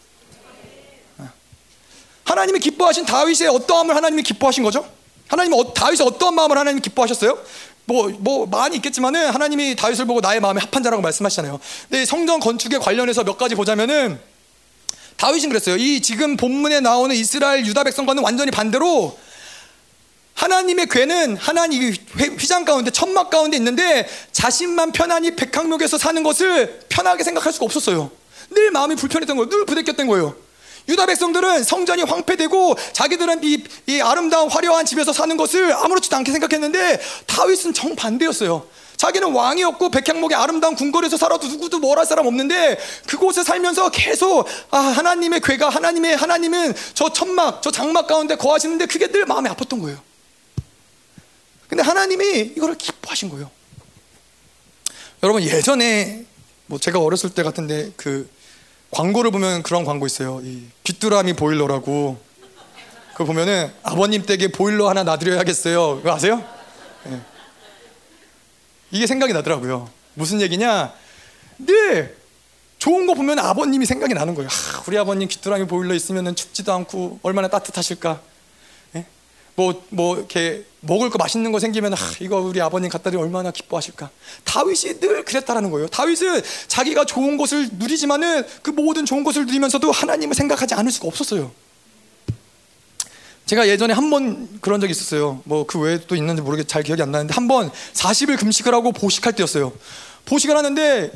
하나님이 2.23 2.59
기뻐하신 2.59 3.05
다윗의 3.05 3.49
어떠함을 3.49 3.95
하나님이 3.95 4.23
기뻐하신 4.23 4.63
거죠? 4.63 4.87
하나님은 5.27 5.59
어, 5.59 5.73
다윗의 5.73 6.05
어떠한 6.07 6.35
마음을 6.35 6.57
하나님이 6.57 6.81
기뻐하셨어요? 6.81 7.37
뭐, 7.85 8.09
뭐, 8.19 8.45
많이 8.45 8.77
있겠지만은 8.77 9.31
하나님이 9.31 9.75
다윗을 9.75 10.05
보고 10.05 10.21
나의 10.21 10.39
마음에 10.39 10.61
합한 10.61 10.83
자라고 10.83 11.01
말씀하시잖아요. 11.01 11.59
근데 11.89 12.05
성전 12.05 12.39
건축에 12.39 12.77
관련해서 12.77 13.23
몇 13.23 13.37
가지 13.37 13.55
보자면은 13.55 14.19
다윗은 15.17 15.49
그랬어요. 15.49 15.75
이 15.77 16.01
지금 16.01 16.37
본문에 16.37 16.79
나오는 16.79 17.15
이스라엘 17.15 17.65
유다 17.65 17.83
백성과는 17.83 18.23
완전히 18.23 18.51
반대로 18.51 19.17
하나님의 20.41 20.87
괴는 20.87 21.37
하나님 21.37 21.93
휘장 22.17 22.65
가운데 22.65 22.89
천막 22.89 23.29
가운데 23.29 23.57
있는데 23.57 24.09
자신만 24.31 24.91
편안히 24.91 25.35
백항목에서 25.35 25.99
사는 25.99 26.23
것을 26.23 26.79
편하게 26.89 27.23
생각할 27.23 27.53
수가 27.53 27.65
없었어요. 27.65 28.09
늘 28.49 28.71
마음이 28.71 28.95
불편했던 28.95 29.37
거예요. 29.37 29.49
늘 29.49 29.65
부대꼈던 29.65 30.07
거예요. 30.07 30.35
유다 30.89 31.05
백성들은 31.05 31.63
성전이 31.63 32.01
황폐되고 32.01 32.75
자기들은 32.93 33.43
이, 33.43 33.63
이 33.85 34.01
아름다운 34.01 34.49
화려한 34.49 34.87
집에서 34.87 35.13
사는 35.13 35.37
것을 35.37 35.73
아무렇지도 35.73 36.15
않게 36.17 36.31
생각했는데 36.31 36.99
다윗은 37.27 37.75
정반대였어요. 37.75 38.65
자기는 38.97 39.31
왕이었고 39.31 39.91
백향목의 39.91 40.35
아름다운 40.37 40.75
궁궐에서 40.75 41.17
살아도 41.17 41.47
누구도 41.47 41.77
뭘 41.77 41.99
할 41.99 42.05
사람 42.07 42.25
없는데 42.25 42.79
그곳에 43.05 43.43
살면서 43.43 43.91
계속 43.91 44.47
아 44.71 44.79
하나님의 44.79 45.41
괴가 45.41 45.69
하나님의 45.69 46.15
하나님은 46.17 46.73
저 46.95 47.13
천막 47.13 47.61
저 47.61 47.69
장막 47.69 48.07
가운데 48.07 48.35
거하시는데 48.35 48.87
그게 48.87 49.05
늘 49.07 49.25
마음에 49.27 49.51
아팠던 49.51 49.81
거예요. 49.81 49.99
근데 51.71 51.83
하나님이 51.83 52.51
이거를 52.57 52.75
기뻐하신 52.77 53.29
거예요. 53.29 53.49
여러분 55.23 55.41
예전에 55.41 56.25
뭐 56.65 56.77
제가 56.77 56.99
어렸을 56.99 57.29
때 57.29 57.43
같은데 57.43 57.93
그 57.95 58.29
광고를 58.91 59.31
보면 59.31 59.63
그런 59.63 59.85
광고 59.85 60.05
있어요. 60.05 60.41
이 60.43 60.63
귀뚜라미 60.83 61.31
보일러라고. 61.31 62.19
그 63.15 63.23
보면은 63.23 63.71
아버님 63.83 64.25
댁에 64.25 64.49
보일러 64.49 64.89
하나 64.89 65.03
놔드려야겠어요. 65.03 65.95
그거 65.97 66.11
아세요? 66.11 66.45
네. 67.05 67.21
이게 68.91 69.07
생각이 69.07 69.31
나더라고요. 69.31 69.89
무슨 70.15 70.41
얘기냐? 70.41 70.93
네. 71.55 72.13
좋은 72.79 73.07
거 73.07 73.13
보면 73.13 73.39
아버님이 73.39 73.85
생각이 73.85 74.13
나는 74.13 74.35
거예요. 74.35 74.49
아, 74.49 74.83
우리 74.87 74.97
아버님 74.97 75.29
귀뚜라미 75.29 75.67
보일러 75.67 75.93
있으면 75.95 76.35
춥지도 76.35 76.73
않고 76.73 77.19
얼마나 77.23 77.47
따뜻하실까. 77.47 78.30
뭐, 79.61 79.83
뭐, 79.89 80.17
이렇게 80.17 80.63
먹을 80.79 81.11
거 81.11 81.19
맛있는 81.19 81.51
거 81.51 81.59
생기면, 81.59 81.93
아, 81.93 81.97
이거 82.19 82.37
우리 82.37 82.59
아버님 82.59 82.89
갖다 82.89 83.11
드리면 83.11 83.25
얼마나 83.25 83.51
기뻐하실까. 83.51 84.09
다윗이 84.43 84.99
늘 84.99 85.23
그랬다라는 85.23 85.69
거예요. 85.69 85.87
다윗은 85.87 86.41
자기가 86.67 87.05
좋은 87.05 87.37
것을 87.37 87.69
누리지만은 87.73 88.43
그 88.63 88.71
모든 88.71 89.05
좋은 89.05 89.23
것을 89.23 89.45
누리면서도 89.45 89.91
하나님을 89.91 90.33
생각하지 90.33 90.73
않을 90.73 90.91
수가 90.91 91.07
없었어요. 91.07 91.51
제가 93.45 93.67
예전에 93.67 93.93
한 93.93 94.09
번 94.09 94.47
그런 94.61 94.79
적이 94.81 94.91
있었어요. 94.91 95.41
뭐 95.43 95.65
그 95.65 95.77
외에 95.79 95.99
또 96.07 96.15
있는지 96.15 96.41
모르겠, 96.41 96.67
잘 96.67 96.81
기억이 96.83 97.01
안 97.01 97.11
나는데 97.11 97.33
한 97.33 97.47
번 97.47 97.69
40일 97.93 98.39
금식을 98.39 98.73
하고 98.73 98.91
보식할 98.91 99.33
때였어요. 99.33 99.73
보식을 100.25 100.55
하는데 100.57 101.11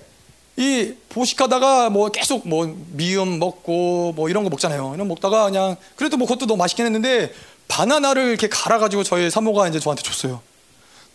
이 0.57 0.93
보식하다가 1.09 1.89
뭐 1.89 2.09
계속 2.09 2.47
뭐 2.47 2.75
미음 2.91 3.39
먹고 3.39 4.13
뭐 4.15 4.29
이런 4.29 4.43
거 4.43 4.49
먹잖아요. 4.49 4.93
이런 4.95 5.07
먹다가 5.07 5.45
그냥 5.45 5.75
그래도 5.95 6.17
뭐 6.17 6.27
그것도 6.27 6.45
너무 6.45 6.57
맛있긴 6.57 6.85
했는데 6.85 7.33
바나나를 7.67 8.29
이렇게 8.29 8.47
갈아가지고 8.47 9.03
저희 9.03 9.29
사모가 9.29 9.67
이제 9.67 9.79
저한테 9.79 10.03
줬어요. 10.03 10.41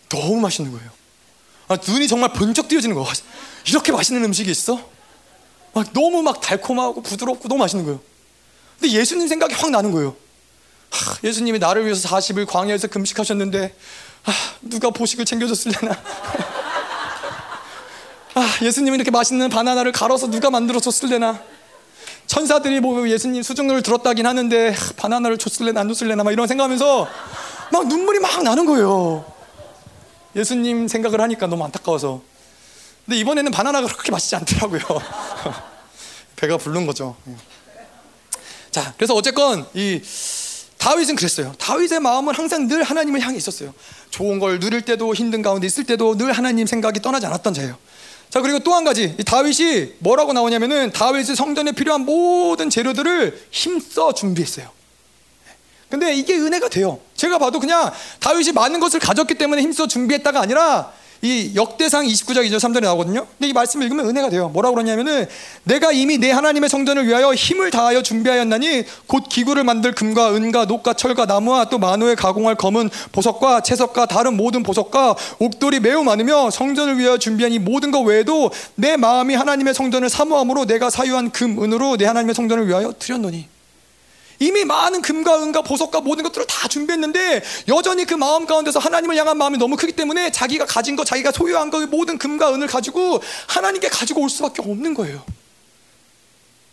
너무 0.09 0.39
맛있는 0.41 0.71
거예요. 0.71 0.89
아, 1.67 1.77
눈이 1.87 2.07
정말 2.07 2.33
번쩍 2.33 2.67
띄어지는 2.67 2.95
거. 2.95 3.07
이렇게 3.67 3.91
맛있는 3.91 4.23
음식이 4.25 4.51
있어? 4.51 4.79
막 5.73 5.93
너무 5.93 6.21
막 6.21 6.41
달콤하고 6.41 7.01
부드럽고 7.01 7.47
너무 7.47 7.59
맛있는 7.59 7.85
거예요. 7.85 8.01
근데 8.79 8.93
예수님 8.93 9.27
생각이 9.27 9.53
확 9.55 9.69
나는 9.71 9.91
거예요. 9.91 10.15
하, 10.89 11.15
예수님이 11.23 11.59
나를 11.59 11.85
위해서 11.85 12.09
40일 12.09 12.45
광야에서 12.47 12.87
금식하셨는데 12.87 13.73
아, 14.25 14.33
누가 14.61 14.89
보식을 14.89 15.23
챙겨줬을래나? 15.25 15.95
아, 18.35 18.57
예수님이 18.61 18.95
이렇게 18.95 19.11
맛있는 19.11 19.49
바나나를 19.49 19.91
갈아서 19.91 20.27
누가 20.27 20.49
만들어줬을래나? 20.49 21.41
천사들이 22.31 22.79
뭐 22.79 23.09
예수님 23.09 23.43
수중을 23.43 23.81
들었다긴 23.81 24.25
하는데 24.25 24.73
바나나를 24.95 25.37
줬을래나 25.37 25.81
안 25.81 25.89
줬을래나 25.89 26.23
막 26.23 26.31
이런 26.31 26.47
생각하면서 26.47 27.09
막 27.73 27.87
눈물이 27.87 28.19
막 28.19 28.41
나는 28.43 28.65
거예요. 28.65 29.25
예수님 30.33 30.87
생각을 30.87 31.19
하니까 31.19 31.47
너무 31.47 31.65
안타까워서. 31.65 32.21
근데 33.05 33.19
이번에는 33.19 33.51
바나나가 33.51 33.85
그렇게 33.85 34.13
맛있지 34.13 34.37
않더라고요. 34.37 34.79
배가 36.37 36.55
부른 36.55 36.85
거죠. 36.85 37.17
자, 38.71 38.93
그래서 38.95 39.13
어쨌건 39.13 39.67
이 39.73 40.01
다윗은 40.77 41.17
그랬어요. 41.17 41.53
다윗의 41.59 41.99
마음은 41.99 42.33
항상 42.33 42.65
늘 42.69 42.81
하나님을 42.83 43.19
향해 43.19 43.35
있었어요. 43.35 43.73
좋은 44.09 44.39
걸 44.39 44.57
누릴 44.61 44.83
때도 44.83 45.13
힘든 45.13 45.41
가운데 45.41 45.67
있을 45.67 45.83
때도 45.83 46.15
늘 46.15 46.31
하나님 46.31 46.65
생각이 46.65 47.01
떠나지 47.01 47.25
않았던 47.25 47.53
자예요. 47.55 47.77
자 48.31 48.39
그리고 48.41 48.59
또 48.59 48.73
한 48.73 48.85
가지 48.85 49.15
다윗이 49.25 49.95
뭐라고 49.99 50.31
나오냐면은 50.33 50.91
다윗이 50.93 51.35
성전에 51.35 51.73
필요한 51.73 52.05
모든 52.05 52.69
재료들을 52.69 53.47
힘써 53.51 54.13
준비했어요. 54.13 54.69
근데 55.89 56.13
이게 56.15 56.35
은혜가 56.37 56.69
돼요. 56.69 56.99
제가 57.17 57.37
봐도 57.37 57.59
그냥 57.59 57.91
다윗이 58.21 58.53
많은 58.53 58.79
것을 58.79 59.01
가졌기 59.01 59.35
때문에 59.35 59.61
힘써 59.61 59.87
준비했다가 59.87 60.39
아니라 60.39 60.93
이 61.21 61.51
역대상 61.55 62.05
29장 62.05 62.47
2절 62.47 62.57
3절에 62.57 62.81
나오거든요. 62.81 63.27
근데 63.37 63.49
이 63.49 63.53
말씀을 63.53 63.85
읽으면 63.85 64.09
은혜가 64.09 64.29
돼요. 64.29 64.49
뭐라고 64.49 64.75
그러냐면은 64.75 65.27
내가 65.63 65.91
이미 65.91 66.17
내 66.17 66.31
하나님의 66.31 66.69
성전을 66.69 67.07
위하여 67.07 67.33
힘을 67.33 67.69
다하여 67.69 68.01
준비하였나니 68.01 68.83
곧 69.05 69.25
기구를 69.29 69.63
만들 69.63 69.93
금과 69.93 70.35
은과 70.35 70.65
녹과 70.65 70.93
철과 70.93 71.25
나무와 71.25 71.65
또 71.65 71.77
만호에 71.77 72.15
가공할 72.15 72.55
검은 72.55 72.89
보석과 73.11 73.61
채석과 73.61 74.07
다른 74.07 74.35
모든 74.35 74.63
보석과 74.63 75.15
옥돌이 75.39 75.79
매우 75.79 76.03
많으며 76.03 76.49
성전을 76.49 76.97
위하여 76.97 77.17
준비한 77.17 77.51
이 77.51 77.59
모든 77.59 77.91
것 77.91 78.01
외에도 78.01 78.49
내 78.75 78.97
마음이 78.97 79.35
하나님의 79.35 79.75
성전을 79.75 80.09
사모함으로 80.09 80.65
내가 80.65 80.89
사유한 80.89 81.31
금 81.31 81.63
은으로 81.63 81.97
내 81.97 82.05
하나님의 82.05 82.33
성전을 82.33 82.67
위하여 82.67 82.93
드렸노니 82.97 83.50
이미 84.41 84.65
많은 84.65 85.03
금과 85.03 85.43
은과 85.43 85.61
보석과 85.61 86.01
모든 86.01 86.23
것들을 86.23 86.47
다 86.47 86.67
준비했는데 86.67 87.43
여전히 87.67 88.05
그 88.05 88.15
마음 88.15 88.47
가운데서 88.47 88.79
하나님을 88.79 89.15
향한 89.15 89.37
마음이 89.37 89.59
너무 89.59 89.75
크기 89.77 89.91
때문에 89.91 90.31
자기가 90.31 90.65
가진 90.65 90.95
것, 90.95 91.05
자기가 91.05 91.31
소유한 91.31 91.69
것 91.69 91.87
모든 91.87 92.17
금과 92.17 92.51
은을 92.55 92.65
가지고 92.65 93.21
하나님께 93.47 93.89
가지고 93.89 94.21
올 94.23 94.31
수밖에 94.31 94.63
없는 94.63 94.95
거예요. 94.95 95.23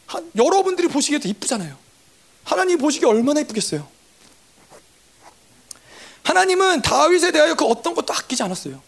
한, 0.07 0.31
여러분들이 0.35 0.89
보시기에도 0.89 1.29
이쁘잖아요. 1.29 1.77
하나님 2.43 2.79
보시기에 2.79 3.07
얼마나 3.07 3.41
이쁘겠어요. 3.41 3.87
하나님은 6.23 6.81
다윗에 6.81 7.33
대하여 7.33 7.55
그 7.55 7.67
어떤 7.67 7.95
것도 7.95 8.15
아끼지 8.15 8.43
않았어요. 8.43 8.81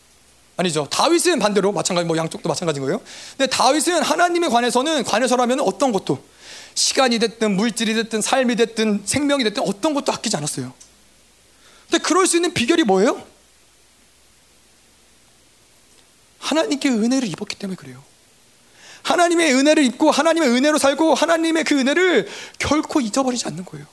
아니죠. 0.57 0.87
다윗은 0.91 1.39
반대로 1.39 1.73
마찬가지, 1.73 2.07
뭐 2.07 2.17
양쪽도 2.17 2.49
마찬가지인 2.49 2.83
거예요. 2.83 3.03
근데 3.37 3.47
다윗은 3.51 4.03
하나님에 4.03 4.49
관해서는 4.49 5.05
관해서라면 5.05 5.61
어떤 5.61 5.93
것도 5.93 6.31
시간이 6.75 7.19
됐든 7.19 7.57
물질이 7.57 7.95
됐든 7.95 8.21
삶이 8.21 8.57
됐든 8.57 9.03
생명이 9.05 9.45
됐든 9.45 9.63
어떤 9.63 9.95
것도 9.95 10.13
아끼지 10.13 10.37
않았어요. 10.37 10.73
근데 11.91 12.03
그럴 12.03 12.27
수 12.27 12.37
있는 12.37 12.55
비결이 12.55 12.85
뭐예요? 12.85 13.25
하나님께 16.39 16.89
은혜를 16.89 17.29
입었기 17.29 17.57
때문에 17.57 17.77
그래요. 17.77 18.03
하나님의 19.03 19.55
은혜를 19.55 19.85
입고 19.85 20.11
하나님의 20.11 20.51
은혜로 20.51 20.79
살고 20.79 21.15
하나님의 21.15 21.65
그 21.65 21.79
은혜를 21.79 22.29
결코 22.59 23.01
잊어버리지 23.01 23.47
않는 23.47 23.65
거예요. 23.65 23.87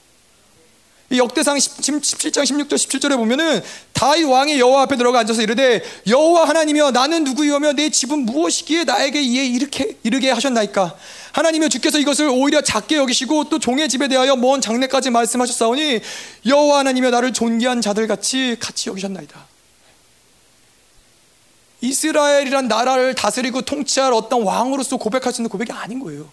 이 1.10 1.20
역대상 1.20 1.58
17장 1.58 2.44
16절 2.44 2.74
17절에 2.74 3.16
보면은 3.16 3.62
다윗 3.94 4.26
왕이 4.26 4.60
여호와 4.60 4.84
앞에 4.84 4.98
들어가 4.98 5.20
앉아서 5.20 5.42
이르되 5.42 5.82
여호와 6.06 6.50
하나님이여 6.50 6.92
나는 6.92 7.24
누구이오며 7.24 7.74
내 7.74 7.90
집은 7.90 8.26
무엇이기에 8.26 8.84
나에게 8.84 9.22
이에 9.22 9.46
이렇게 9.46 9.98
이르게 10.04 10.32
하셨나이까? 10.32 10.96
하나님의 11.32 11.70
주께서 11.70 11.98
이것을 12.00 12.28
오히려 12.28 12.62
작게 12.62 12.98
여기시고 12.98 13.46
또 13.46 13.58
종의 13.58 13.88
집에 13.88 14.10
대하여 14.10 14.36
먼 14.36 14.60
장래까지 14.60 15.12
말씀하셨사오니 15.12 16.02
여호와 16.46 16.80
하나님여 16.80 17.12
나를 17.12 17.32
존귀한 17.32 17.82
자들 17.82 18.08
같이 18.08 18.58
같이 18.60 18.90
여기셨나이다. 18.90 19.48
이스라엘이란 21.82 22.68
나라를 22.68 23.14
다스리고 23.14 23.62
통치할 23.62 24.12
어떤 24.14 24.42
왕으로서 24.42 24.98
고백할 24.98 25.32
수 25.32 25.42
있는 25.42 25.50
고백이 25.50 25.72
아닌 25.72 26.00
거예요 26.00 26.30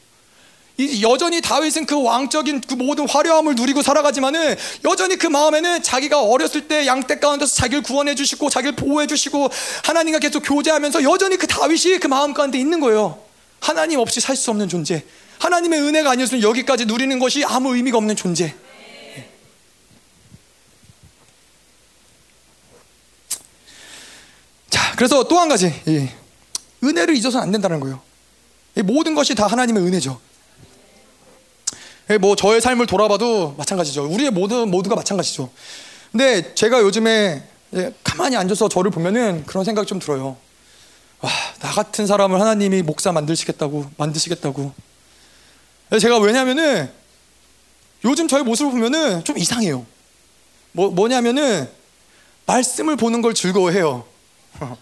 여전히 1.02 1.40
다윗은 1.40 1.86
그 1.86 2.02
왕적인 2.02 2.62
그 2.62 2.74
모든 2.74 3.08
화려함을 3.08 3.54
누리고 3.54 3.80
살아가지만은 3.82 4.56
여전히 4.84 5.16
그 5.16 5.28
마음에는 5.28 5.82
자기가 5.84 6.22
어렸을 6.22 6.66
때 6.66 6.84
양떼 6.86 7.20
가운데서 7.20 7.54
자기를 7.54 7.82
구원해 7.84 8.16
주시고 8.16 8.50
자기를 8.50 8.74
보호해 8.74 9.06
주시고 9.06 9.48
하나님과 9.84 10.18
계속 10.18 10.40
교제하면서 10.40 11.04
여전히 11.04 11.36
그 11.36 11.46
다윗이 11.46 11.98
그 12.00 12.08
마음 12.08 12.34
가운데 12.34 12.58
있는 12.58 12.80
거예요. 12.80 13.22
하나님 13.60 14.00
없이 14.00 14.20
살 14.20 14.36
수 14.36 14.50
없는 14.50 14.68
존재. 14.68 15.04
하나님의 15.38 15.80
은혜가 15.80 16.10
아니었으면 16.10 16.42
여기까지 16.42 16.86
누리는 16.86 17.18
것이 17.20 17.44
아무 17.44 17.74
의미가 17.76 17.96
없는 17.98 18.16
존재. 18.16 18.54
자, 24.70 24.94
그래서 24.96 25.24
또 25.24 25.38
한 25.38 25.48
가지. 25.48 25.72
은혜를 26.82 27.16
잊어서는 27.16 27.44
안 27.46 27.52
된다는 27.52 27.80
거예요. 27.80 28.00
모든 28.84 29.14
것이 29.14 29.34
다 29.34 29.46
하나님의 29.46 29.82
은혜죠. 29.84 30.20
예, 32.10 32.18
뭐 32.18 32.36
저의 32.36 32.60
삶을 32.60 32.86
돌아봐도 32.86 33.54
마찬가지죠. 33.56 34.06
우리의 34.06 34.30
모두 34.30 34.66
모두가 34.66 34.94
마찬가지죠. 34.96 35.50
근데 36.12 36.54
제가 36.54 36.80
요즘에 36.80 37.42
가만히 38.04 38.36
앉아서 38.36 38.68
저를 38.68 38.90
보면은 38.90 39.44
그런 39.46 39.64
생각이 39.64 39.86
좀 39.86 39.98
들어요. 39.98 40.36
와, 41.20 41.30
나 41.60 41.70
같은 41.70 42.06
사람을 42.06 42.40
하나님이 42.40 42.82
목사 42.82 43.10
만드시겠다고 43.12 43.90
만드시겠다고. 43.96 44.72
제가 46.00 46.18
왜냐면은 46.18 46.90
요즘 48.04 48.28
저의 48.28 48.44
모습을 48.44 48.72
보면은 48.72 49.24
좀 49.24 49.38
이상해요. 49.38 49.86
뭐 50.72 50.90
뭐냐면은 50.90 51.70
말씀을 52.46 52.96
보는 52.96 53.22
걸 53.22 53.32
즐거워해요. 53.32 54.04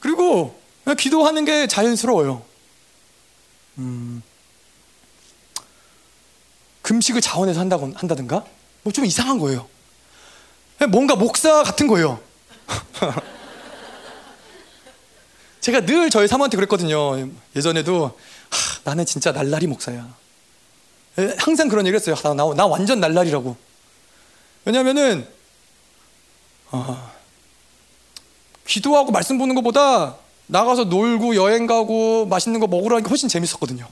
그리고 0.00 0.60
기도하는 0.98 1.46
게 1.46 1.66
자연스러워요. 1.66 2.42
음. 3.78 4.22
금식을 6.86 7.20
자원해서 7.20 7.58
한다고 7.60 7.92
한다든가 7.94 8.44
뭐 8.82 8.92
좀 8.92 9.04
이상한 9.04 9.38
거예요. 9.38 9.66
뭔가 10.90 11.16
목사 11.16 11.62
같은 11.64 11.88
거예요. 11.88 12.20
제가 15.60 15.80
늘 15.84 16.10
저희 16.10 16.28
사모한테 16.28 16.56
그랬거든요. 16.56 17.28
예전에도 17.56 18.16
하, 18.50 18.80
나는 18.84 19.04
진짜 19.04 19.32
날라리 19.32 19.66
목사야. 19.66 20.14
항상 21.38 21.68
그런 21.68 21.86
얘기를 21.86 21.98
했어요. 21.98 22.14
나, 22.22 22.34
나, 22.34 22.54
나 22.54 22.66
완전 22.66 23.00
날라리라고. 23.00 23.56
왜냐면은 24.64 25.26
어, 26.70 27.12
기도하고 28.66 29.10
말씀 29.10 29.38
보는 29.38 29.56
것보다 29.56 30.16
나가서 30.46 30.84
놀고 30.84 31.34
여행 31.34 31.66
가고 31.66 32.26
맛있는 32.26 32.60
거 32.60 32.68
먹으라는 32.68 33.02
게 33.02 33.08
훨씬 33.08 33.28
재밌었거든요. 33.28 33.88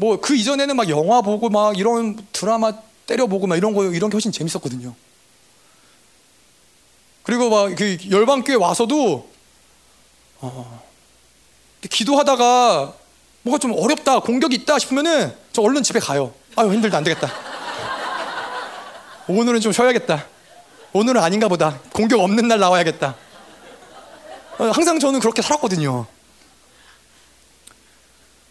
뭐 0.00 0.16
그 0.20 0.34
이전에는 0.34 0.74
막 0.76 0.88
영화 0.88 1.20
보고 1.20 1.50
막 1.50 1.78
이런 1.78 2.16
드라마 2.32 2.72
때려 3.06 3.26
보고 3.26 3.46
막 3.46 3.56
이런 3.56 3.74
거 3.74 3.84
이런 3.84 4.08
게 4.10 4.14
훨씬 4.14 4.32
재밌었거든요. 4.32 4.94
그리고 7.22 7.50
막 7.50 7.74
그 7.76 7.98
열방교회 8.10 8.56
와서도 8.56 9.28
어, 10.40 10.82
기도하다가 11.88 12.94
뭐가 13.42 13.58
좀 13.58 13.72
어렵다 13.76 14.20
공격이 14.20 14.56
있다 14.56 14.78
싶으면은 14.78 15.34
저 15.52 15.62
얼른 15.62 15.82
집에 15.82 16.00
가요. 16.00 16.32
아유 16.56 16.72
힘들다 16.72 16.96
안 16.96 17.04
되겠다. 17.04 17.30
오늘은 19.28 19.60
좀 19.60 19.70
쉬어야겠다. 19.72 20.26
오늘은 20.92 21.22
아닌가 21.22 21.46
보다. 21.48 21.78
공격 21.92 22.20
없는 22.20 22.48
날 22.48 22.58
나와야겠다. 22.58 23.14
어, 24.58 24.64
항상 24.70 24.98
저는 24.98 25.20
그렇게 25.20 25.42
살았거든요. 25.42 26.06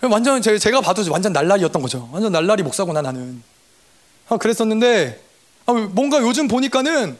완전 0.07 0.41
제가 0.41 0.81
봐도 0.81 1.03
완전 1.11 1.33
날라리였던 1.33 1.81
거죠. 1.81 2.09
완전 2.11 2.31
날라리 2.31 2.63
목사구나 2.63 3.01
나는. 3.01 3.43
아, 4.29 4.37
그랬었는데 4.37 5.21
아, 5.65 5.73
뭔가 5.73 6.21
요즘 6.21 6.47
보니까는 6.47 7.17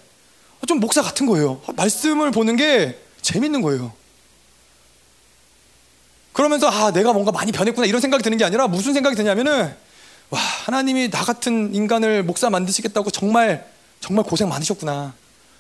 좀 0.68 0.80
목사 0.80 1.02
같은 1.02 1.26
거예요. 1.26 1.62
아, 1.68 1.74
말씀을 1.76 2.32
보는 2.32 2.56
게 2.56 2.98
재밌는 3.22 3.62
거예요. 3.62 3.92
그러면서 6.32 6.68
아 6.70 6.92
내가 6.92 7.12
뭔가 7.12 7.32
많이 7.32 7.52
변했구나 7.52 7.86
이런 7.86 8.00
생각이 8.00 8.24
드는 8.24 8.38
게 8.38 8.46
아니라 8.46 8.68
무슨 8.68 8.94
생각이 8.94 9.16
드냐면은 9.16 9.76
와 10.30 10.40
하나님이 10.40 11.10
나 11.10 11.24
같은 11.26 11.74
인간을 11.74 12.24
목사 12.24 12.50
만드시겠다고 12.50 13.12
정말 13.12 13.68
정말 14.00 14.24
고생 14.24 14.48
많으셨구나. 14.48 15.14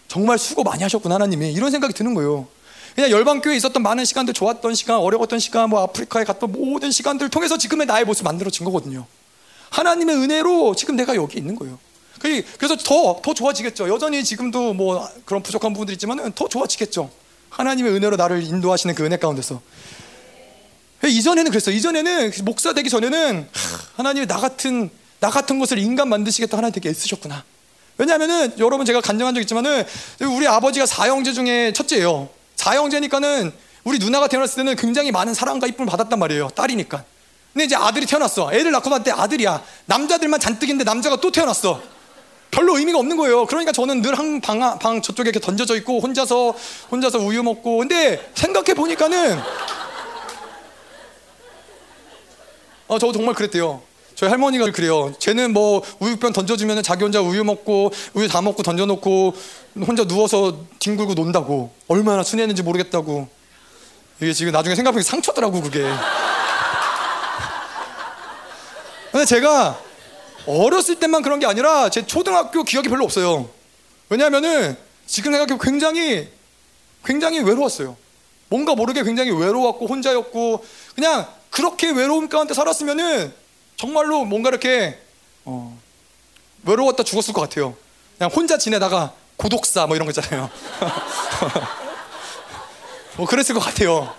정말 0.08 0.38
수고 0.38 0.64
많이 0.64 0.82
하셨구나 0.84 1.16
하나님이 1.16 1.52
이런 1.52 1.72
생각이 1.72 1.94
드는 1.94 2.14
거예요. 2.14 2.48
그냥 2.96 3.12
열방교회에 3.12 3.58
있었던 3.58 3.82
많은 3.82 4.06
시간들 4.06 4.34
좋았던 4.34 4.76
시간 4.76 4.98
어려웠던 4.98 5.40
시간 5.40 5.70
뭐 5.70 5.82
아프리카에 5.84 6.24
갔던 6.24 6.52
모든 6.52 6.92
시간들을 6.92 7.30
통해서 7.30 7.58
지금의 7.58 7.88
나의 7.88 8.06
모습 8.06 8.24
만들어진 8.24 8.66
거거든요. 8.66 9.06
하나님의 9.70 10.16
은혜로 10.16 10.76
지금 10.76 10.96
내가 10.96 11.16
여기 11.16 11.38
있는 11.38 11.56
거예요. 11.56 11.78
그래서 12.20 12.76
더, 12.76 13.22
더 13.24 13.34
좋아지겠죠. 13.34 13.88
여전히 13.90 14.24
지금도 14.24 14.74
뭐 14.74 15.08
그런 15.26 15.42
부족한 15.42 15.74
부분들이 15.74 15.94
있지만 15.94 16.32
더 16.34 16.48
좋아지겠죠. 16.48 17.10
하나님의 17.50 17.94
은혜로 17.94 18.18
나를 18.18 18.44
인도하시는 18.44 18.94
그 18.96 19.06
은혜 19.06 19.18
가운데서. 19.18 19.62
이전에는 21.08 21.50
그랬어요. 21.52 21.76
이전에는 21.76 22.32
목사 22.44 22.74
되기 22.74 22.90
전에는 22.90 23.48
하나님이 23.96 24.28
나 24.28 24.38
같은 24.38 24.90
나 25.22 25.30
같은 25.30 25.60
것을 25.60 25.78
인간 25.78 26.10
만드시겠다 26.10 26.58
하나님 26.58 26.74
되게 26.74 26.90
애쓰셨구나. 26.90 27.44
왜냐하면은 27.98 28.54
여러분 28.60 28.86
제가 28.86 29.02
간증한 29.02 29.34
적 29.34 29.42
있지만은 29.42 29.84
우리 30.22 30.48
아버지가 30.48 30.86
사형제 30.86 31.34
중에 31.34 31.74
첫째예요 31.74 32.30
사형제니까는 32.60 33.54
우리 33.86 34.00
누나가 34.00 34.28
태어났을 34.28 34.58
때는 34.58 34.76
굉장히 34.76 35.12
많은 35.12 35.34
사랑과 35.34 35.66
이쁨을 35.66 35.90
받았단 35.90 36.20
말이에요. 36.20 36.50
딸이니까. 36.50 37.04
근데 37.54 37.66
이제 37.66 37.76
아들이 37.76 38.06
태어났어. 38.06 38.54
애들 38.54 38.72
낳고 38.72 38.90
봤을 38.90 39.04
때 39.06 39.12
아들이야. 39.12 39.64
남자들만 39.86 40.42
잔뜩인데 40.42 40.84
남자가 40.84 41.16
또 41.22 41.32
태어났어. 41.32 41.82
별로 42.52 42.78
의미가 42.78 43.00
없는 43.00 43.16
거예요. 43.16 43.46
그러니까 43.46 43.72
저는 43.72 44.02
늘 44.02 44.14
한 44.16 44.42
방, 44.42 44.60
방 44.78 45.02
저쪽에 45.02 45.30
이렇게 45.30 45.40
던져져 45.40 45.76
있고 45.78 46.00
혼자서 46.02 46.54
혼자서 46.92 47.20
우유 47.20 47.42
먹고. 47.44 47.78
근데 47.78 48.30
생각해 48.36 48.74
보니까는 48.74 49.40
어, 52.90 53.00
저 53.00 53.12
정말 53.14 53.36
그랬대요. 53.36 53.82
저희 54.20 54.30
할머니가 54.32 54.70
그래요. 54.72 55.14
쟤는 55.18 55.54
뭐 55.54 55.82
우유병 56.00 56.34
던져주면 56.34 56.84
자기 56.84 57.06
혼자 57.06 57.22
우유 57.22 57.42
먹고 57.46 57.94
우유 58.14 58.28
다 58.28 58.42
먹고 58.42 58.64
던져놓고 58.64 59.34
혼자 59.88 60.04
누워서 60.04 60.58
뒹굴고 60.80 61.14
논다고 61.14 61.72
얼마나 61.88 62.22
순했는지 62.22 62.62
모르겠다고 62.62 63.30
이게 64.22 64.34
지금 64.34 64.52
나중에 64.52 64.76
생각해보니 64.76 65.06
상처더라고 65.06 65.62
그게. 65.62 65.90
근데 69.14 69.26
제가 69.26 69.80
어렸을 70.46 70.96
때만 70.96 71.22
그런 71.22 71.40
게 71.40 71.46
아니라 71.46 71.88
제 71.88 72.06
초등학교 72.06 72.64
기억이 72.64 72.90
별로 72.90 73.06
없어요. 73.06 73.50
왜냐하면은 74.10 74.76
지금 75.08 75.32
생각해 75.32 75.58
보면 75.58 75.62
굉장히 75.62 76.28
굉장히 77.06 77.40
외로웠어요. 77.40 77.96
뭔가 78.50 78.76
모르게 78.76 79.02
굉장히 79.04 79.32
외로웠고 79.32 79.88
혼자였고 79.88 80.66
그냥 80.96 81.26
그렇게 81.52 81.90
외로움 81.92 82.28
가운데 82.28 82.54
살았으면은 82.54 83.40
정말로 83.84 84.26
뭔가 84.26 84.50
이렇게 84.50 85.00
어, 85.46 85.80
외로웠다 86.66 87.04
죽었을 87.04 87.34
것 87.34 87.40
같아요. 87.40 87.78
그냥 88.18 88.30
혼자 88.30 88.58
지내다가 88.58 89.14
고독사 89.38 89.88
뭐 89.88 89.96
이런 89.96 90.06
거 90.06 90.12
있잖아요. 90.12 90.50
뭐 93.16 93.26
그랬을 93.26 93.56
것 93.56 93.62
같아요. 93.62 94.14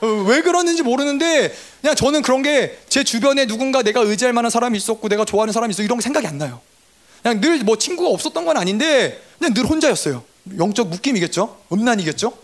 어, 0.00 0.06
왜 0.26 0.42
그러는지 0.42 0.82
모르는데 0.82 1.54
그냥 1.80 1.94
저는 1.94 2.22
그런 2.22 2.42
게 2.42 2.80
제 2.88 3.04
주변에 3.04 3.46
누군가 3.46 3.82
내가 3.82 4.00
의지할 4.00 4.32
만한 4.32 4.50
사람이 4.50 4.76
있었고 4.76 5.08
내가 5.08 5.24
좋아하는 5.24 5.52
사람이 5.52 5.70
있어 5.72 5.84
이런 5.84 5.98
게 5.98 6.02
생각이 6.02 6.26
안 6.26 6.38
나요. 6.38 6.60
그냥 7.22 7.40
늘 7.40 7.62
뭐 7.64 7.78
친구가 7.78 8.10
없었던 8.10 8.44
건 8.44 8.56
아닌데 8.56 9.22
그냥 9.38 9.54
늘 9.54 9.66
혼자였어요. 9.66 10.24
영적 10.58 10.88
묶임이겠죠? 10.88 11.60
음란이겠죠? 11.72 12.36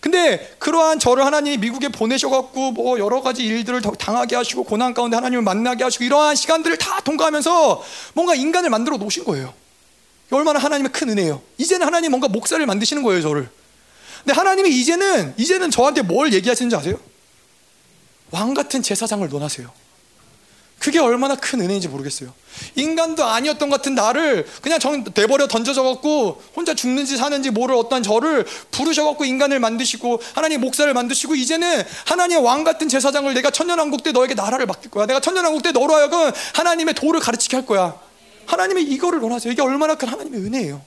근데 0.00 0.54
그러한 0.58 0.98
저를 0.98 1.24
하나님이 1.26 1.58
미국에 1.58 1.88
보내셔갖고 1.88 2.72
뭐 2.72 2.98
여러 2.98 3.20
가지 3.20 3.44
일들을 3.44 3.82
당하게 3.98 4.34
하시고 4.34 4.64
고난 4.64 4.94
가운데 4.94 5.16
하나님을 5.16 5.42
만나게 5.42 5.84
하시고 5.84 6.04
이러한 6.04 6.36
시간들을 6.36 6.78
다 6.78 7.00
통과하면서 7.00 7.84
뭔가 8.14 8.34
인간을 8.34 8.70
만들어 8.70 8.96
놓으신 8.96 9.24
거예요. 9.24 9.52
얼마나 10.30 10.58
하나님의 10.58 10.92
큰 10.92 11.10
은혜예요. 11.10 11.42
이제는 11.58 11.86
하나님 11.86 12.12
뭔가 12.12 12.28
목사를 12.28 12.64
만드시는 12.64 13.02
거예요, 13.02 13.20
저를. 13.20 13.50
근데 14.24 14.32
하나님이 14.32 14.70
이제는 14.70 15.34
이제는 15.36 15.70
저한테 15.70 16.02
뭘 16.02 16.32
얘기하시는지 16.32 16.74
아세요? 16.76 16.98
왕 18.30 18.54
같은 18.54 18.82
제사장을 18.82 19.28
논하세요. 19.28 19.70
그게 20.80 20.98
얼마나 20.98 21.36
큰 21.36 21.60
은혜인지 21.60 21.88
모르겠어요. 21.88 22.32
인간도 22.74 23.22
아니었던 23.22 23.68
것 23.68 23.76
같은 23.76 23.94
나를 23.94 24.46
그냥 24.62 24.78
정, 24.78 25.04
내버려 25.14 25.46
던져져갖고 25.46 26.42
혼자 26.56 26.74
죽는지 26.74 27.18
사는지 27.18 27.50
모를 27.50 27.74
어떤 27.74 28.02
저를 28.02 28.46
부르셔갖고 28.70 29.26
인간을 29.26 29.60
만드시고 29.60 30.22
하나님 30.34 30.62
목사를 30.62 30.92
만드시고 30.92 31.34
이제는 31.34 31.82
하나님의 32.06 32.42
왕 32.42 32.64
같은 32.64 32.88
제사장을 32.88 33.32
내가 33.34 33.50
천년왕국 33.50 34.02
때 34.02 34.10
너에게 34.12 34.32
나라를 34.32 34.64
맡길 34.64 34.90
거야. 34.90 35.04
내가 35.04 35.20
천년왕국 35.20 35.62
때 35.62 35.70
너로 35.72 35.94
하여금 35.94 36.32
하나님의 36.54 36.94
도를 36.94 37.20
가르치게 37.20 37.58
할 37.58 37.66
거야. 37.66 38.00
하나님의 38.46 38.84
이거를 38.84 39.20
논하세요. 39.20 39.52
이게 39.52 39.60
얼마나 39.60 39.96
큰 39.96 40.08
하나님의 40.08 40.40
은혜예요. 40.40 40.82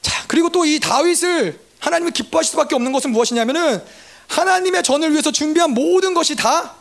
자, 0.00 0.24
그리고 0.26 0.48
또 0.48 0.64
이 0.64 0.80
다윗을 0.80 1.60
하나님을 1.80 2.12
기뻐하실 2.12 2.52
수밖에 2.52 2.74
없는 2.74 2.92
것은 2.92 3.10
무엇이냐면은 3.10 3.82
하나님의 4.32 4.82
전을 4.82 5.12
위해서 5.12 5.30
준비한 5.30 5.72
모든 5.72 6.14
것이 6.14 6.34
다 6.36 6.74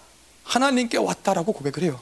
하나님께 0.44 0.98
왔다라고 0.98 1.52
고백을 1.52 1.84
해요. 1.84 2.00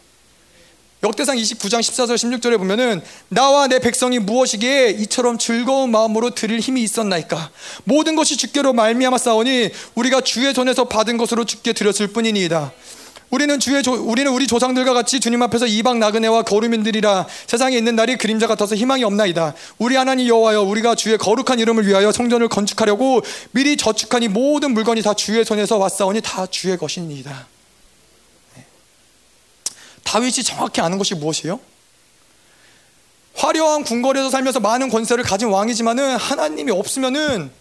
역대상 1.02 1.38
29장 1.38 1.80
14절 1.80 2.16
16절에 2.16 2.58
보면은 2.58 3.02
나와 3.30 3.68
내 3.68 3.80
백성이 3.80 4.20
무엇이기에 4.20 4.90
이처럼 5.00 5.38
즐거운 5.38 5.92
마음으로 5.92 6.32
드릴 6.32 6.60
힘이 6.60 6.84
있었나이까 6.84 7.52
모든 7.86 8.16
것이 8.16 8.36
주께로 8.36 8.74
말미암아 8.74 9.18
싸우니 9.18 9.72
우리가 9.96 10.22
주의 10.22 10.54
손에서 10.54 10.86
받은 10.86 11.18
것으로 11.18 11.46
주께 11.46 11.72
드렸을 11.72 12.08
뿐이니이다 12.08 12.74
우리는 13.30 13.60
주의 13.60 13.84
조, 13.84 13.94
우리는 13.94 14.32
우리 14.32 14.48
조상들과 14.48 14.94
같이 14.94 15.20
주님 15.20 15.42
앞에서 15.44 15.68
이방 15.68 16.00
나그네와 16.00 16.42
거루민들이라 16.44 17.28
세상에 17.46 17.78
있는 17.78 17.96
날이 17.96 18.18
그림자 18.18 18.48
같아서 18.48 18.76
희망이 18.76 19.04
없나이다. 19.04 19.54
우리 19.78 19.96
하나님 19.96 20.28
여호와여 20.28 20.64
우리가 20.64 20.96
주의 20.96 21.18
거룩한 21.18 21.60
이름을 21.60 21.86
위하여 21.86 22.12
성전을 22.12 22.48
건축하려고 22.48 23.22
미리 23.52 23.78
저축하니 23.78 24.30
모든 24.30 24.74
물건이 24.74 25.04
다 25.04 25.14
주의 25.14 25.46
손에서 25.46 25.78
왔사오니 25.78 26.22
다 26.22 26.48
주의 26.48 26.76
것이니이다. 26.76 27.48
네. 28.56 28.66
다윗이 30.04 30.44
정확히 30.44 30.82
아는 30.82 30.98
것이 30.98 31.14
무엇이에요? 31.14 31.60
화려한 33.36 33.84
궁궐에서 33.84 34.32
살면서 34.32 34.60
많은 34.60 34.90
권세를 34.90 35.24
가진 35.24 35.50
왕이지만은 35.50 36.18
하나님이 36.18 36.72
없으면은 36.72 37.52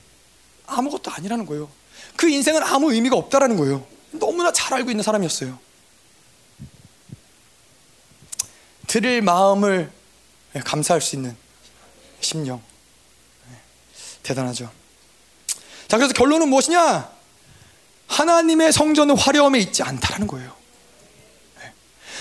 아무것도 0.66 1.10
아니라는 1.10 1.44
거예요. 1.44 1.68
그 2.16 2.28
인생은 2.28 2.62
아무 2.62 2.92
의미가 2.92 3.16
없다라는 3.16 3.56
거예요. 3.58 3.97
너무나 4.18 4.52
잘 4.52 4.74
알고 4.74 4.90
있는 4.90 5.02
사람이었어요. 5.02 5.58
드릴 8.86 9.22
마음을 9.22 9.90
감사할 10.64 11.00
수 11.00 11.16
있는 11.16 11.36
심령. 12.20 12.62
대단하죠. 14.22 14.70
자, 15.88 15.96
그래서 15.96 16.12
결론은 16.12 16.48
무엇이냐? 16.48 17.10
하나님의 18.08 18.72
성전은 18.72 19.16
화려함에 19.16 19.58
있지 19.58 19.82
않다라는 19.82 20.26
거예요. 20.26 20.56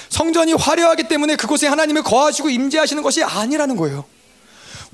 성전이 0.10 0.54
화려하기 0.54 1.08
때문에 1.08 1.36
그곳에 1.36 1.68
하나님을 1.68 2.04
거하시고 2.04 2.50
임재하시는 2.50 3.04
것이 3.04 3.24
아니라는 3.24 3.76
거예요. 3.76 4.06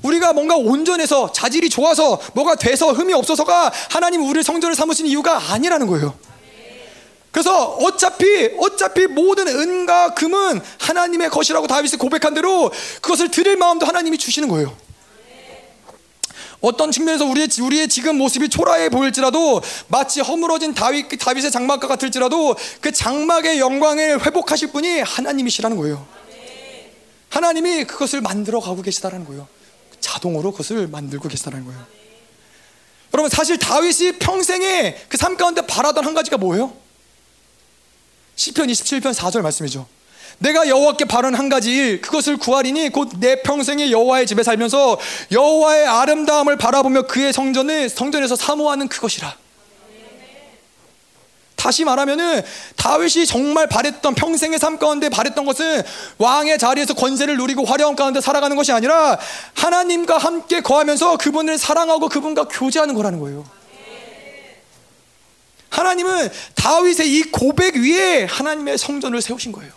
우리가 0.02 0.32
뭔가 0.32 0.56
온전해서 0.56 1.32
자질이 1.32 1.70
좋아서 1.70 2.20
뭐가 2.34 2.56
돼서 2.56 2.92
흠이 2.92 3.14
없어서가 3.14 3.72
하나님 3.90 4.22
우리를 4.22 4.42
성전을 4.42 4.74
삼으신 4.74 5.06
이유가 5.06 5.52
아니라는 5.52 5.86
거예요. 5.86 6.18
그래서 7.34 7.64
어차피 7.80 8.48
어차피 8.58 9.08
모든 9.08 9.48
은과 9.48 10.14
금은 10.14 10.60
하나님의 10.78 11.30
것이라고 11.30 11.66
다윗이 11.66 11.96
고백한 11.98 12.32
대로 12.32 12.70
그것을 13.02 13.28
드릴 13.28 13.56
마음도 13.56 13.84
하나님이 13.86 14.18
주시는 14.18 14.48
거예요. 14.48 14.76
어떤 16.60 16.92
측면에서 16.92 17.24
우리의 17.24 17.48
우리의 17.60 17.88
지금 17.88 18.18
모습이 18.18 18.48
초라해 18.50 18.88
보일지라도 18.88 19.60
마치 19.88 20.20
허물어진 20.20 20.74
다윗 20.74 21.08
다윗의 21.08 21.50
장막과 21.50 21.88
같을지라도 21.88 22.54
그 22.80 22.92
장막의 22.92 23.58
영광을 23.58 24.24
회복하실 24.24 24.70
분이 24.70 25.00
하나님이시라는 25.00 25.76
거예요. 25.76 26.06
하나님이 27.30 27.82
그것을 27.82 28.20
만들어 28.20 28.60
가고 28.60 28.80
계시다라는 28.80 29.26
거예요. 29.26 29.48
자동으로 29.98 30.52
그것을 30.52 30.86
만들고 30.86 31.28
계시다는 31.28 31.64
거예요. 31.64 31.84
여러분 33.12 33.28
사실 33.28 33.58
다윗이 33.58 34.20
평생에 34.20 34.98
그 35.08 35.18
삶 35.18 35.36
가운데 35.36 35.66
바라던 35.66 36.06
한 36.06 36.14
가지가 36.14 36.36
뭐예요? 36.36 36.83
시편 38.36 38.68
27편 38.68 39.14
4절 39.14 39.42
말씀이죠. 39.42 39.86
내가 40.38 40.68
여호와께 40.68 41.04
바른 41.04 41.34
한 41.34 41.48
가지 41.48 41.72
일 41.72 42.00
그것을 42.00 42.36
구하리니 42.36 42.90
곧 42.90 43.08
내 43.20 43.42
평생에 43.42 43.90
여호와의 43.90 44.26
집에 44.26 44.42
살면서 44.42 44.98
여호와의 45.30 45.86
아름다움을 45.86 46.58
바라보며 46.58 47.02
그의 47.02 47.32
성전을 47.32 47.88
성전에서 47.88 48.34
사모하는 48.36 48.88
그것이라. 48.88 49.36
다시 51.56 51.84
말하면은 51.84 52.42
다윗이 52.76 53.24
정말 53.24 53.66
바랬던 53.68 54.14
평생의 54.16 54.58
삶 54.58 54.78
가운데 54.78 55.08
바랬던 55.08 55.46
것은 55.46 55.82
왕의 56.18 56.58
자리에서 56.58 56.92
권세를 56.92 57.38
누리고 57.38 57.64
화려한 57.64 57.96
가운데 57.96 58.20
살아가는 58.20 58.54
것이 58.54 58.70
아니라 58.70 59.18
하나님과 59.54 60.18
함께 60.18 60.60
거하면서 60.60 61.16
그분을 61.16 61.56
사랑하고 61.56 62.10
그분과 62.10 62.48
교제하는 62.48 62.94
거라는 62.94 63.18
거예요. 63.18 63.46
하나님은 65.74 66.30
다윗의 66.54 67.12
이 67.12 67.22
고백 67.24 67.74
위에 67.76 68.24
하나님의 68.24 68.78
성전을 68.78 69.20
세우신 69.20 69.50
거예요. 69.50 69.72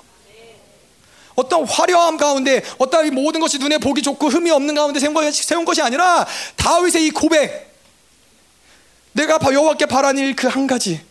어떤 1.33 1.65
화려함 1.65 2.17
가운데 2.17 2.63
어떤 2.77 3.13
모든 3.13 3.39
것이 3.39 3.57
눈에 3.57 3.77
보기 3.77 4.01
좋고 4.01 4.27
흠이 4.27 4.51
없는 4.51 4.75
가운데 4.75 4.99
세운 4.99 5.65
것이, 5.65 5.81
아니라 5.81 6.25
다윗의 6.55 7.05
이 7.05 7.11
고백 7.11 7.67
내가 9.13 9.39
여호와께 9.51 9.87
바라는 9.87 10.21
일그 10.23 10.47
한 10.47 10.67
가지 10.67 11.01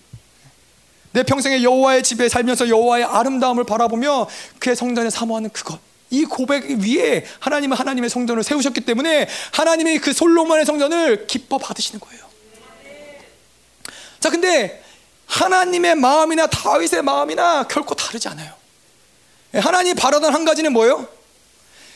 내 1.13 1.23
평생에 1.23 1.63
여호와의 1.63 2.03
집에 2.03 2.29
살면서 2.29 2.69
여호와의 2.69 3.05
아름다움을 3.05 3.65
바라보며 3.65 4.29
그의 4.59 4.77
성전에 4.77 5.11
사모하는 5.11 5.51
그것 5.51 5.81
이 6.11 6.25
고백 6.25 6.65
위에 6.71 7.25
하나님은 7.41 7.77
하나님의 7.77 8.11
성전을 8.11 8.45
세우셨기 8.45 8.83
때문에 8.83 9.29
하나님이 9.53 9.99
그 9.99 10.13
솔로몬의 10.13 10.65
성전을 10.65 11.27
기뻐 11.27 11.59
받으시는 11.59 12.01
거예요. 12.01 12.26
자, 14.27 14.31
근데 14.31 14.83
하나님의 15.27 15.95
마음이나 15.95 16.49
다윗의 16.49 17.03
마음이나 17.03 17.63
결코 17.69 17.95
다르지 17.95 18.27
않아요. 18.27 18.53
예, 19.55 19.61
하나님이 19.61 19.95
바라던 19.95 20.35
한 20.35 20.45
가지는 20.45 20.73
뭐예요? 20.73 21.07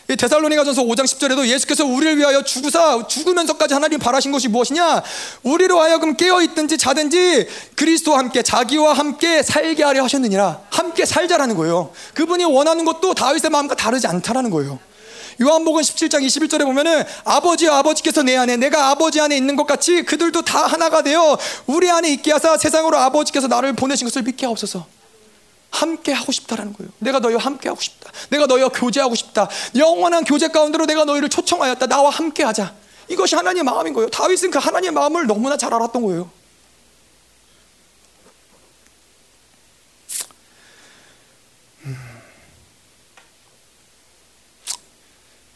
데살로니가전서 0.06 0.82
5장 0.82 1.06
10절에도 1.06 1.44
예수께서 1.48 1.84
우리를 1.84 2.18
위하여 2.18 2.44
죽으사 2.44 3.04
죽으면서까지 3.08 3.74
하나님 3.74 3.98
바라신 3.98 4.30
것이 4.30 4.46
무엇이냐? 4.46 5.02
우리로 5.42 5.80
하여금 5.80 6.16
깨어 6.16 6.40
있든지 6.42 6.78
자든지 6.78 7.48
그리스도와 7.74 8.18
함께 8.18 8.42
자기와 8.42 8.92
함께 8.92 9.42
살게 9.42 9.82
하려 9.82 10.04
하셨느니라. 10.04 10.60
함께 10.70 11.06
살자라는 11.06 11.56
거예요. 11.56 11.92
그분이 12.14 12.44
원하는 12.44 12.84
것도 12.84 13.14
다윗의 13.14 13.50
마음과 13.50 13.74
다르지 13.74 14.06
않다라는 14.06 14.50
거예요. 14.50 14.78
요한복음 15.42 15.80
17장 15.80 16.22
21절에 16.24 16.64
보면은 16.64 17.02
아버지와 17.24 17.78
아버지께서 17.78 18.22
내 18.22 18.36
안에 18.36 18.56
내가 18.56 18.90
아버지 18.90 19.20
안에 19.20 19.36
있는 19.36 19.56
것 19.56 19.66
같이 19.66 20.02
그들도 20.02 20.42
다 20.42 20.66
하나가 20.66 21.02
되어 21.02 21.38
우리 21.66 21.90
안에 21.90 22.12
있게 22.12 22.32
하사 22.32 22.58
세상으로 22.58 22.98
아버지께서 22.98 23.46
나를 23.46 23.72
보내신 23.72 24.06
것을 24.06 24.22
믿게 24.22 24.44
하옵소서. 24.46 24.86
함께 25.70 26.12
하고 26.12 26.32
싶다라는 26.32 26.74
거예요. 26.74 26.90
내가 26.98 27.20
너희와 27.20 27.40
함께 27.40 27.68
하고 27.68 27.80
싶다. 27.80 28.10
내가 28.28 28.46
너희와 28.46 28.68
교제하고 28.68 29.14
싶다. 29.14 29.48
영원한 29.76 30.24
교제 30.24 30.48
가운데로 30.48 30.84
내가 30.84 31.04
너희를 31.04 31.28
초청하였다. 31.28 31.86
나와 31.86 32.10
함께 32.10 32.42
하자. 32.42 32.74
이것이 33.08 33.34
하나님의 33.36 33.64
마음인 33.64 33.94
거예요. 33.94 34.10
다윗은 34.10 34.50
그 34.50 34.58
하나님의 34.58 34.92
마음을 34.92 35.26
너무나 35.26 35.56
잘 35.56 35.72
알았던 35.72 36.02
거예요. 36.02 36.30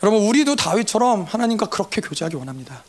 여러분 0.04 0.20
우리도 0.20 0.54
다윗처럼 0.56 1.22
하나님과 1.22 1.70
그렇게 1.70 2.02
교제하기 2.02 2.36
원합니다. 2.36 2.84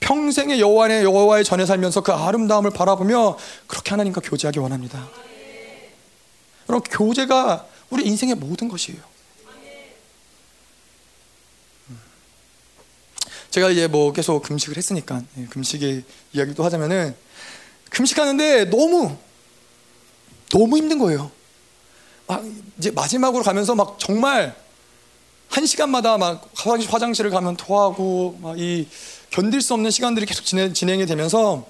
평생의 0.00 0.60
여호와의 0.60 1.02
여호와의 1.02 1.44
전에 1.44 1.64
살면서 1.64 2.02
그 2.02 2.12
아름다움을 2.12 2.72
바라보며 2.72 3.38
그렇게 3.66 3.88
하나님과 3.88 4.20
교제하기 4.20 4.58
원합니다. 4.58 5.08
여러분 6.68 6.90
교제가 6.90 7.66
우리 7.88 8.04
인생의 8.04 8.34
모든 8.34 8.68
것이에요. 8.68 9.00
음. 11.88 12.00
제가 13.48 13.70
이제 13.70 13.86
뭐 13.86 14.12
계속 14.12 14.42
금식을 14.42 14.76
했으니까 14.76 15.22
예, 15.38 15.46
금식의 15.46 16.04
이야기도 16.34 16.64
하자면은 16.64 17.16
금식하는데 17.88 18.66
너무 18.66 19.16
너무 20.50 20.76
힘든 20.76 20.98
거예요. 20.98 21.30
막 22.26 22.44
이제 22.76 22.90
마지막으로 22.90 23.42
가면서 23.42 23.74
막 23.74 23.98
정말 23.98 24.63
한 25.48 25.66
시간마다 25.66 26.18
막 26.18 26.50
화장실을 26.54 27.30
가면 27.30 27.56
토하고 27.56 28.38
막 28.40 28.58
이 28.58 28.86
견딜 29.34 29.60
수 29.60 29.74
없는 29.74 29.90
시간들이 29.90 30.26
계속 30.26 30.44
진행, 30.44 30.72
진행이 30.72 31.06
되면서 31.06 31.66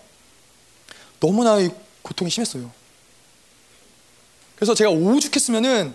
너무나 1.18 1.56
고통이 2.02 2.30
심했어요. 2.30 2.70
그래서 4.54 4.74
제가 4.74 4.90
오죽했으면은 4.90 5.94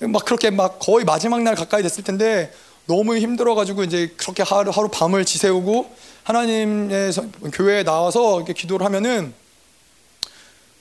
막 0.00 0.26
그렇게 0.26 0.50
막 0.50 0.78
거의 0.78 1.06
마지막 1.06 1.40
날 1.40 1.54
가까이 1.54 1.82
됐을 1.82 2.04
텐데 2.04 2.52
너무 2.84 3.16
힘들어가지고 3.16 3.84
이제 3.84 4.12
그렇게 4.18 4.42
하루 4.42 4.70
하루 4.70 4.88
밤을 4.90 5.24
지새우고 5.24 5.96
하나님의 6.24 7.12
교회에 7.54 7.84
나와서 7.84 8.36
이렇게 8.36 8.52
기도를 8.52 8.84
하면은 8.84 9.32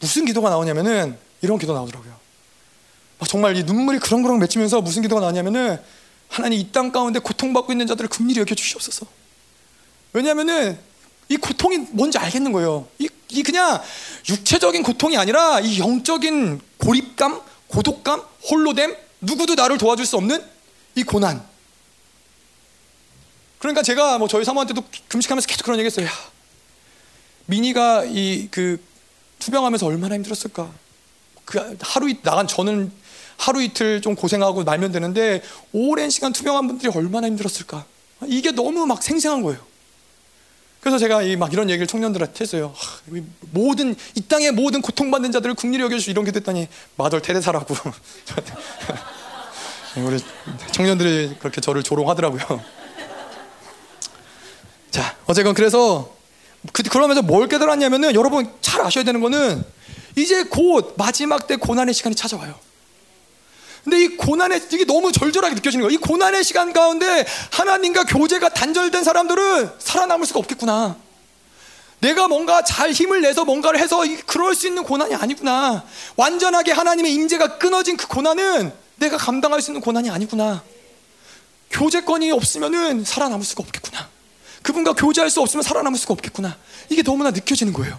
무슨 0.02 0.26
기도가 0.26 0.50
나오냐면은 0.50 1.18
이런 1.42 1.58
기도 1.58 1.74
나오더라고요. 1.74 2.14
막 3.20 3.30
정말 3.30 3.56
이 3.56 3.64
눈물이 3.64 4.00
그렁그렁 4.00 4.40
맺히면서 4.40 4.82
무슨 4.82 5.04
기도가 5.04 5.22
나오냐면은 5.22 5.80
하나님 6.30 6.60
이 6.60 6.72
땅 6.72 6.92
가운데 6.92 7.20
고통받고 7.20 7.72
있는 7.72 7.88
자들을 7.88 8.10
긍휼히 8.10 8.40
여겨 8.40 8.56
주시옵소서. 8.56 9.06
왜냐하면은 10.14 10.80
이 11.30 11.38
고통이 11.38 11.78
뭔지 11.92 12.18
알겠는 12.18 12.52
거예요. 12.52 12.88
이, 13.00 13.10
이 13.30 13.44
그냥 13.44 13.82
육체적인 14.30 14.84
고통이 14.84 15.18
아니라 15.18 15.60
이 15.60 15.80
영적인 15.80 16.62
고립감, 16.78 17.42
고독감, 17.68 18.24
홀로됨, 18.50 18.96
누구도 19.22 19.56
나를 19.56 19.78
도와줄 19.78 20.06
수 20.06 20.16
없는 20.18 20.44
이 20.96 21.04
고난. 21.04 21.46
그러니까 23.60 23.82
제가 23.82 24.18
뭐 24.18 24.28
저희 24.28 24.46
사모한테도 24.46 24.84
금식하면서 25.08 25.48
계속 25.48 25.64
그런 25.64 25.80
얘기했어요. 25.80 26.06
야, 26.06 26.12
미니가 27.48 28.06
이 28.06 28.48
그 28.52 28.82
투병하면서 29.40 29.86
얼마나 29.86 30.16
힘들었을까. 30.16 30.72
그 31.46 31.78
하루 31.82 32.12
나간 32.24 32.48
저는 32.48 32.92
하루 33.38 33.62
이틀 33.62 34.02
좀 34.02 34.16
고생하고 34.16 34.64
말면 34.64 34.92
되는데 34.92 35.42
오랜 35.72 36.10
시간 36.10 36.34
투병한 36.34 36.68
분들이 36.68 36.92
얼마나 36.94 37.28
힘들었을까. 37.28 37.86
이게 38.26 38.52
너무 38.52 38.86
막 38.86 39.02
생생한 39.04 39.44
거예요. 39.44 39.60
그래서 40.80 40.98
제가 40.98 41.22
이 41.24 41.36
막 41.36 41.52
이런 41.54 41.70
얘기를 41.70 41.86
청년들한테 41.88 42.42
했어요. 42.42 42.74
하, 42.76 43.20
모든 43.52 43.96
이 44.16 44.22
땅의 44.22 44.52
모든 44.54 44.82
고통받는 44.82 45.32
자들을 45.32 45.56
국리를 45.56 45.84
여겨주시 45.86 46.12
이런 46.12 46.24
게 46.26 46.32
됐더니 46.32 46.68
마덜 46.96 47.22
테레사라고 47.22 47.76
우리 49.98 50.20
청년들이 50.72 51.36
그렇게 51.40 51.60
저를 51.62 51.84
조롱하더라고요. 51.84 52.64
자, 54.92 55.16
어쨌건 55.26 55.54
그래서 55.54 56.16
그, 56.72 56.84
그러면서 56.84 57.22
뭘 57.22 57.48
깨달았냐면은 57.48 58.16
여러분 58.16 58.52
잘 58.62 58.82
아셔야 58.82 59.04
되는 59.04 59.20
거는 59.22 59.64
이제 60.16 60.44
곧 60.44 60.96
마지막 60.98 61.48
때 61.48 61.56
고난의 61.56 61.94
시간이 61.94 62.16
찾아와요. 62.16 62.56
근데 63.88 64.04
이 64.04 64.18
고난의 64.18 64.64
이게 64.74 64.84
너무 64.84 65.14
절절하게 65.14 65.56
느껴지는 65.56 65.86
거예요. 65.86 65.96
이 65.96 65.98
고난의 65.98 66.44
시간 66.44 66.74
가운데 66.74 67.26
하나님과 67.52 68.04
교제가 68.04 68.50
단절된 68.50 69.02
사람들은 69.02 69.70
살아남을 69.80 70.26
수가 70.26 70.40
없겠구나. 70.40 70.98
내가 72.00 72.28
뭔가 72.28 72.66
잘 72.66 72.92
힘을 72.92 73.22
내서 73.22 73.46
뭔가를 73.46 73.80
해서 73.80 74.02
그럴 74.26 74.56
수 74.56 74.68
있는 74.68 74.84
고난이 74.84 75.16
아니구나. 75.16 75.86
완전하게 76.18 76.74
하나님의 76.74 77.14
임재가 77.14 77.60
끊어진 77.60 77.96
그 77.96 78.10
고난은 78.10 78.74
내가 78.98 79.16
감당할 79.16 79.62
수 79.62 79.72
있는 79.72 79.80
고난이 79.80 80.10
아니구나. 80.10 80.62
교제권이 81.72 82.30
없으면은 82.32 83.06
살아남을 83.06 83.46
수가 83.46 83.64
없겠구나. 83.64 84.10
그분과 84.64 84.96
교제할 84.96 85.30
수 85.30 85.40
없으면 85.40 85.64
살아남을 85.64 85.98
수가 85.98 86.14
없겠구나. 86.14 86.58
이게 86.90 87.04
너무나 87.04 87.32
느껴지는 87.32 87.72
거예요. 87.72 87.98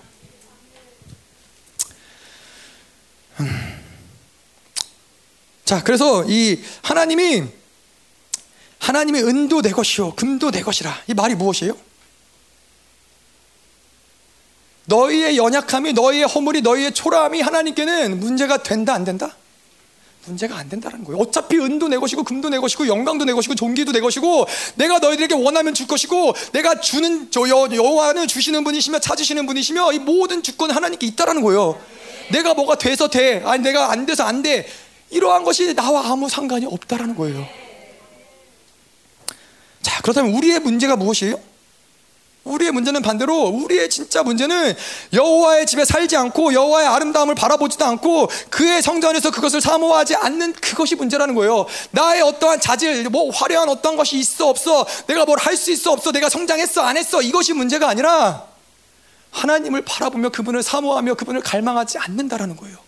음. 3.40 3.77
자, 5.68 5.82
그래서 5.84 6.24
이 6.26 6.58
하나님이 6.80 7.42
하나님의 8.78 9.22
은도 9.22 9.60
내 9.60 9.70
것이요 9.70 10.14
금도 10.14 10.50
내 10.50 10.62
것이라. 10.62 11.02
이 11.08 11.12
말이 11.12 11.34
무엇이에요? 11.34 11.76
너희의 14.86 15.36
연약함이 15.36 15.92
너희의 15.92 16.24
허물이 16.24 16.62
너희의 16.62 16.94
초라함이 16.94 17.42
하나님께는 17.42 18.18
문제가 18.18 18.62
된다 18.62 18.94
안 18.94 19.04
된다? 19.04 19.36
문제가 20.24 20.56
안 20.56 20.70
된다는 20.70 21.04
거예요. 21.04 21.20
어차피 21.20 21.58
은도 21.58 21.88
내 21.88 21.98
것이고 21.98 22.24
금도 22.24 22.48
내 22.48 22.58
것이고 22.58 22.86
영광도 22.86 23.26
내 23.26 23.34
것이고 23.34 23.54
종기도 23.54 23.92
내 23.92 24.00
것이고 24.00 24.46
내가 24.76 25.00
너희들에게 25.00 25.34
원하면 25.34 25.74
줄 25.74 25.86
것이고 25.86 26.32
내가 26.52 26.80
주는 26.80 27.28
여호와는 27.36 28.26
주시는 28.26 28.64
분이시며 28.64 29.00
찾으시는 29.00 29.44
분이시며 29.44 29.92
이 29.92 29.98
모든 29.98 30.42
주권 30.42 30.70
하나님께 30.70 31.06
있다라는 31.08 31.42
거예요. 31.42 31.78
내가 32.30 32.54
뭐가 32.54 32.76
돼서 32.76 33.08
돼. 33.08 33.42
아니 33.44 33.62
내가 33.62 33.92
안 33.92 34.06
돼서 34.06 34.24
안 34.24 34.40
돼. 34.40 34.66
이러한 35.10 35.44
것이 35.44 35.74
나와 35.74 36.10
아무 36.10 36.28
상관이 36.28 36.66
없다라는 36.66 37.16
거예요. 37.16 37.46
자, 39.82 40.00
그렇다면 40.02 40.34
우리의 40.34 40.60
문제가 40.60 40.96
무엇이에요? 40.96 41.40
우리의 42.44 42.72
문제는 42.72 43.02
반대로 43.02 43.48
우리의 43.48 43.90
진짜 43.90 44.22
문제는 44.22 44.74
여호와의 45.12 45.66
집에 45.66 45.84
살지 45.84 46.16
않고 46.16 46.54
여호와의 46.54 46.88
아름다움을 46.88 47.34
바라보지도 47.34 47.84
않고 47.84 48.28
그의 48.48 48.80
성전 48.80 49.16
에서 49.16 49.30
그것을 49.30 49.60
사모하지 49.60 50.16
않는 50.16 50.54
그것이 50.54 50.94
문제라는 50.94 51.34
거예요. 51.34 51.66
나의 51.90 52.22
어떠한 52.22 52.60
자질, 52.60 53.10
뭐 53.10 53.30
화려한 53.30 53.68
어떤 53.68 53.96
것이 53.96 54.16
있어 54.16 54.48
없어, 54.48 54.86
내가 55.06 55.26
뭘 55.26 55.38
할 55.38 55.56
수 55.56 55.70
있어 55.70 55.92
없어, 55.92 56.10
내가 56.10 56.28
성장했어 56.30 56.82
안 56.82 56.96
했어 56.96 57.20
이것이 57.20 57.52
문제가 57.52 57.88
아니라 57.88 58.46
하나님을 59.30 59.82
바라보며 59.82 60.30
그분을 60.30 60.62
사모하며 60.62 61.14
그분을 61.14 61.42
갈망하지 61.42 61.98
않는다라는 61.98 62.56
거예요. 62.56 62.78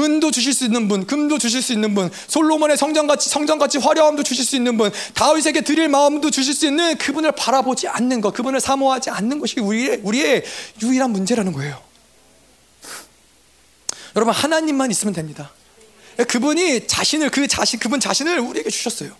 은도 0.00 0.30
주실 0.30 0.54
수 0.54 0.64
있는 0.64 0.88
분, 0.88 1.06
금도 1.06 1.38
주실 1.38 1.62
수 1.62 1.72
있는 1.72 1.94
분, 1.94 2.10
솔로몬의 2.28 2.76
성전같이 2.76 3.28
성전같이 3.28 3.78
화려함도 3.78 4.22
주실 4.22 4.44
수 4.44 4.56
있는 4.56 4.76
분, 4.76 4.90
다윗에게 5.14 5.60
드릴 5.60 5.88
마음도 5.88 6.30
주실 6.30 6.54
수 6.54 6.66
있는 6.66 6.96
그분을 6.96 7.32
바라보지 7.32 7.88
않는 7.88 8.20
것, 8.20 8.32
그분을 8.32 8.60
사모하지 8.60 9.10
않는 9.10 9.38
것이 9.38 9.60
우리의 9.60 10.00
우리의 10.02 10.44
유일한 10.82 11.10
문제라는 11.10 11.52
거예요. 11.52 11.78
여러분 14.16 14.34
하나님만 14.34 14.90
있으면 14.90 15.14
됩니다. 15.14 15.52
그분이 16.28 16.86
자신을 16.86 17.30
그 17.30 17.46
자신 17.46 17.78
그분 17.78 18.00
자신을 18.00 18.38
우리에게 18.40 18.70
주셨어요. 18.70 19.10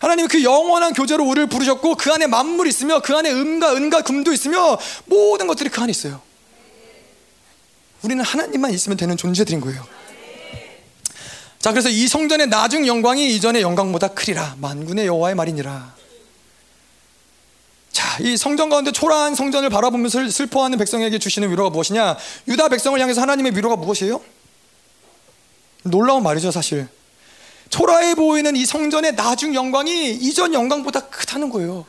하나님은 0.00 0.28
그 0.28 0.42
영원한 0.44 0.92
교제로 0.92 1.24
우리를 1.24 1.48
부르셨고 1.48 1.96
그 1.96 2.12
안에 2.12 2.26
만물이 2.26 2.68
있으며 2.68 3.00
그 3.00 3.16
안에 3.16 3.30
음과 3.30 3.74
은과 3.74 4.02
금도 4.02 4.32
있으며 4.32 4.78
모든 5.06 5.46
것들이 5.46 5.70
그 5.70 5.80
안에 5.80 5.90
있어요. 5.90 6.20
우리는 8.02 8.22
하나님만 8.24 8.72
있으면 8.72 8.96
되는 8.96 9.16
존재들인 9.16 9.60
거예요. 9.60 9.86
자, 11.58 11.72
그래서 11.72 11.88
이 11.88 12.06
성전의 12.06 12.48
나중 12.48 12.86
영광이 12.86 13.34
이전의 13.34 13.62
영광보다 13.62 14.08
크리라. 14.08 14.54
만군의 14.58 15.06
여호와의 15.06 15.34
말이니라. 15.34 15.94
자, 17.92 18.18
이 18.20 18.36
성전 18.36 18.68
가운데 18.68 18.92
초라한 18.92 19.34
성전을 19.34 19.70
바라보면서 19.70 20.28
슬퍼하는 20.30 20.78
백성에게 20.78 21.18
주시는 21.18 21.50
위로가 21.50 21.70
무엇이냐? 21.70 22.16
유다 22.46 22.68
백성을 22.68 22.98
향해서 23.00 23.20
하나님의 23.20 23.56
위로가 23.56 23.74
무엇이에요? 23.76 24.20
놀라운 25.82 26.22
말이죠, 26.22 26.52
사실. 26.52 26.86
초라해 27.70 28.14
보이는 28.14 28.54
이 28.54 28.64
성전의 28.64 29.16
나중 29.16 29.54
영광이 29.54 30.12
이전 30.12 30.54
영광보다 30.54 31.08
크다는 31.08 31.50
거예요. 31.50 31.84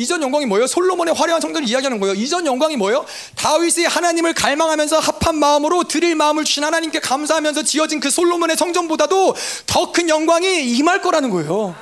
이전 0.00 0.22
영광이 0.22 0.46
뭐예요? 0.46 0.66
솔로몬의 0.66 1.12
화려한 1.12 1.42
성전을 1.42 1.68
이야기하는 1.68 2.00
거예요. 2.00 2.14
이전 2.14 2.46
영광이 2.46 2.78
뭐예요? 2.78 3.04
다윗이 3.36 3.84
하나님을 3.84 4.32
갈망하면서 4.32 4.98
합한 4.98 5.36
마음으로 5.36 5.84
드릴 5.84 6.14
마음을 6.14 6.44
주신 6.44 6.64
하나님께 6.64 7.00
감사하면서 7.00 7.64
지어진 7.64 8.00
그 8.00 8.08
솔로몬의 8.08 8.56
성전보다도 8.56 9.34
더 9.66 9.92
큰 9.92 10.08
영광이 10.08 10.70
임할 10.78 11.02
거라는 11.02 11.28
거예요. 11.28 11.74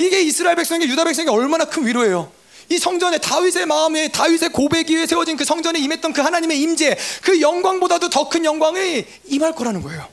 이게 0.00 0.22
이스라엘 0.22 0.56
백성에게 0.56 0.90
유다 0.90 1.04
백성에게 1.04 1.30
얼마나 1.30 1.66
큰 1.66 1.86
위로예요. 1.86 2.32
이 2.68 2.78
성전에 2.78 3.18
다윗의 3.18 3.66
마음에 3.66 4.08
다윗의 4.08 4.48
고백 4.48 4.90
위에 4.90 5.06
세워진 5.06 5.36
그 5.36 5.44
성전에 5.44 5.78
임했던 5.78 6.12
그 6.12 6.22
하나님의 6.22 6.60
임재 6.60 6.96
그 7.22 7.40
영광보다도 7.40 8.10
더 8.10 8.28
큰 8.28 8.44
영광이 8.44 9.04
임할 9.28 9.54
거라는 9.54 9.82
거예요. 9.82 10.08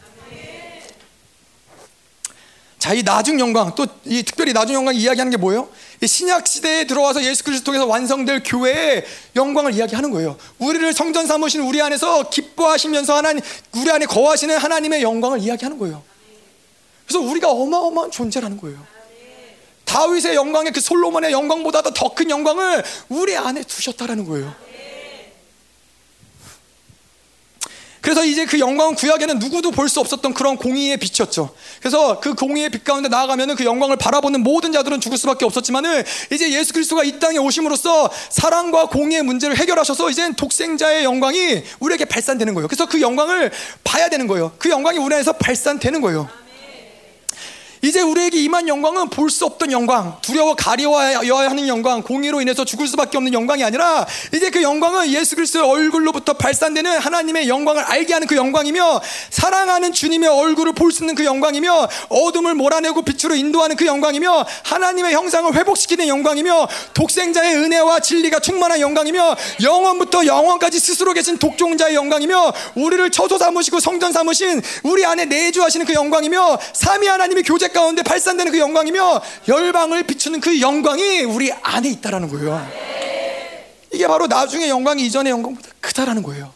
자, 2.78 2.94
이 2.94 3.02
나중 3.04 3.40
영광, 3.40 3.74
또 3.74 3.88
이 4.06 4.22
특별히 4.24 4.54
나중 4.54 4.76
영광 4.76 4.94
이야기하는 4.96 5.32
게 5.32 5.38
뭐예요? 5.38 5.68
이 6.02 6.08
신약 6.08 6.48
시대에 6.48 6.86
들어와서 6.86 7.24
예수 7.24 7.44
그리스도 7.44 7.66
통해서 7.66 7.86
완성될 7.88 8.44
교회의 8.46 9.04
영광을 9.36 9.74
이야기하는 9.74 10.12
거예요. 10.12 10.38
우리를 10.60 10.94
성전 10.94 11.26
삼으신 11.26 11.62
우리 11.62 11.82
안에서 11.82 12.30
기뻐하시면서 12.30 13.16
하나님, 13.16 13.42
우리 13.76 13.90
안에 13.90 14.06
거하시는 14.06 14.56
하나님의 14.58 15.02
영광을 15.02 15.40
이야기하는 15.40 15.80
거예요. 15.80 16.04
그래서 17.08 17.20
우리가 17.20 17.50
어마어마한 17.50 18.12
존재라는 18.12 18.58
거예요. 18.58 18.86
다윗의 19.86 20.36
영광의 20.36 20.74
그 20.74 20.82
솔로몬의 20.82 21.32
영광보다도 21.32 21.94
더 21.94 22.14
큰 22.14 22.30
영광을 22.30 22.84
우리 23.10 23.36
안에 23.38 23.64
두셨다라는 23.64 24.26
거예요. 24.26 24.54
그래서 28.08 28.24
이제 28.24 28.46
그 28.46 28.58
영광은 28.58 28.96
구약에는 28.96 29.38
누구도 29.38 29.72
볼 29.72 29.90
수 29.90 30.00
없었던 30.00 30.34
그런 30.34 30.56
공의의 30.56 30.96
빛이었죠. 30.96 31.50
그래서 31.82 32.22
그 32.22 32.34
공의의 32.36 32.70
빛 32.70 32.86
가운데 32.86 33.10
나아가면은 33.10 33.58
그 33.58 33.66
영광을 33.66 33.98
바라보는 33.98 34.44
모든 34.44 34.72
자들은 34.72 35.02
죽을 35.02 35.18
수밖에 35.18 35.44
없었지만은 35.44 36.04
이제 36.32 36.50
예수 36.54 36.72
그리스도가 36.72 37.04
이 37.04 37.20
땅에 37.20 37.38
오심으로써 37.38 38.10
사랑과 38.30 38.86
공의의 38.86 39.24
문제를 39.24 39.58
해결하셔서 39.58 40.10
이젠 40.10 40.36
독생자의 40.36 41.04
영광이 41.04 41.64
우리에게 41.82 42.06
발산되는 42.06 42.54
거예요. 42.54 42.70
그래서 42.70 42.86
그 42.86 43.02
영광을 43.02 43.52
봐야 43.84 44.08
되는 44.08 44.26
거예요. 44.28 44.54
그 44.58 44.70
영광이 44.70 45.00
우리 45.00 45.14
안에서 45.14 45.34
발산되는 45.34 46.00
거예요. 46.00 46.30
이제 47.82 48.02
우리에게 48.02 48.38
임한 48.40 48.68
영광은 48.68 49.10
볼 49.10 49.28
수 49.30 49.46
없던 49.46 49.72
영광, 49.74 50.18
두려워 50.22 50.56
가려워야 50.56 51.20
하는 51.50 51.68
영광, 51.68 52.02
공의로 52.02 52.40
인해서 52.42 52.64
죽을 52.64 52.88
수밖에 52.88 53.18
없는 53.18 53.34
영광이 53.34 53.62
아니라 53.64 54.08
이제 54.34 54.50
그 54.50 54.64
영광은 54.64 55.10
예수 55.12 55.36
그리스도의 55.36 55.66
얼굴로부터 55.70 56.34
발산되는 56.34 56.98
하나님의 57.00 57.50
영광을 57.50 57.84
알게 57.84 58.14
하는 58.14 58.26
그 58.26 58.36
영광이며 58.36 59.02
사랑하는 59.30 59.92
주님의 59.92 60.30
얼굴을 60.30 60.74
볼 60.74 60.88
수 60.92 61.04
있는 61.04 61.14
그 61.16 61.26
영광이며 61.26 61.90
어둠을 62.08 62.56
몰아내고 62.56 63.02
빛으로 63.02 63.36
인도하는 63.36 63.76
그 63.76 63.86
영광이며 63.86 64.46
하나님의 64.64 65.14
형상을 65.14 65.54
회복시키는 65.54 66.08
영광이며 66.08 66.68
독생자의 66.94 67.56
은혜와 67.58 68.00
진리가 68.00 68.40
충만한 68.40 68.80
영광이며 68.80 69.36
영원부터 69.62 70.26
영원까지 70.26 70.80
스스로 70.80 71.12
계신 71.14 71.38
독종자의 71.38 71.96
영광이며 71.96 72.54
우리를 72.76 73.10
처소 73.12 73.38
삼으시고 73.38 73.82
성전 73.82 74.14
삼으신 74.14 74.62
우리 74.84 75.06
안에 75.06 75.26
내주하시는 75.26 75.86
그 75.86 75.94
영광이며 75.94 76.58
삼위 76.74 77.08
하나님의 77.08 77.44
교제 77.44 77.67
가운데 77.70 78.04
발산되는 78.04 78.52
그 78.52 78.60
영광이며 78.60 79.22
열방을 79.48 80.04
비추는 80.04 80.40
그 80.40 80.60
영광이 80.62 81.24
우리 81.24 81.52
안에 81.52 81.90
있다라는 81.90 82.30
거예요. 82.30 82.68
이게 83.94 84.08
바로 84.08 84.28
나중에 84.28 84.70
영광이 84.70 85.06
이전의 85.06 85.32
영광보다 85.32 85.70
크다라는 85.82 86.24
거예요. 86.24 86.54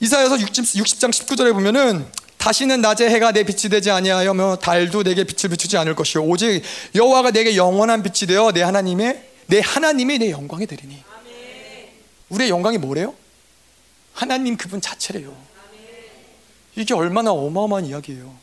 이사야서 0.00 0.40
60, 0.40 0.98
장 0.98 1.10
19절에 1.10 1.52
보면은 1.52 2.06
다시는 2.38 2.80
낮에 2.80 3.08
해가 3.10 3.32
내 3.32 3.44
빛이 3.44 3.68
되지 3.70 3.90
아니하여며 3.90 4.56
달도 4.62 5.02
내게 5.02 5.24
빛을 5.24 5.50
비추지 5.50 5.76
않을 5.76 5.94
것이요 5.94 6.24
오직 6.24 6.62
여호와가 6.94 7.32
내게 7.32 7.54
영원한 7.54 8.02
빛이 8.02 8.26
되어 8.26 8.52
내 8.52 8.62
하나님의 8.62 9.22
내 9.46 9.60
하나님이 9.60 10.18
내 10.18 10.30
영광이 10.30 10.66
되리니. 10.66 11.04
우리의 12.30 12.50
영광이 12.50 12.78
뭐래요? 12.78 13.14
하나님 14.14 14.56
그분 14.56 14.80
자체래요. 14.80 15.49
이게 16.76 16.94
얼마나 16.94 17.32
어마어마한 17.32 17.86
이야기예요. 17.86 18.34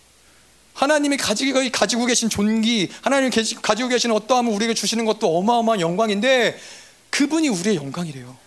하나님이 0.74 1.18
가지고, 1.18 1.60
가지고 1.72 2.06
계신 2.06 2.30
존귀, 2.30 2.90
하나님이 3.02 3.32
가지고 3.62 3.90
계신 3.90 4.12
어떠함을 4.12 4.54
우리에게 4.54 4.74
주시는 4.74 5.06
것도 5.06 5.38
어마어마한 5.38 5.82
영광인데 5.82 6.58
그분이 7.10 7.50
우리의 7.50 7.78
영광이래요. 7.78 8.38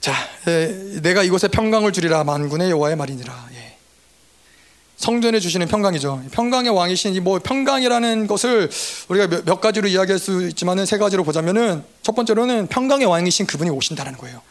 자, 0.00 0.12
에, 0.48 1.00
내가 1.00 1.22
이곳에 1.22 1.46
평강을 1.48 1.92
주리라 1.92 2.24
만군의 2.24 2.70
여호와의 2.70 2.96
말이니라. 2.96 3.48
예. 3.54 3.76
성전에 4.96 5.38
주시는 5.40 5.68
평강이죠. 5.68 6.24
평강의 6.32 6.70
왕이신 6.70 7.14
이뭐 7.14 7.38
평강이라는 7.38 8.26
것을 8.26 8.68
우리가 9.08 9.28
몇, 9.28 9.44
몇 9.44 9.60
가지로 9.60 9.88
이야기할 9.88 10.18
수 10.18 10.46
있지만은 10.48 10.86
세 10.86 10.98
가지로 10.98 11.24
보자면은 11.24 11.84
첫 12.02 12.14
번째로는 12.14 12.66
평강의 12.66 13.06
왕이신 13.06 13.46
그분이 13.46 13.70
오신다라는 13.70 14.18
거예요. 14.18 14.42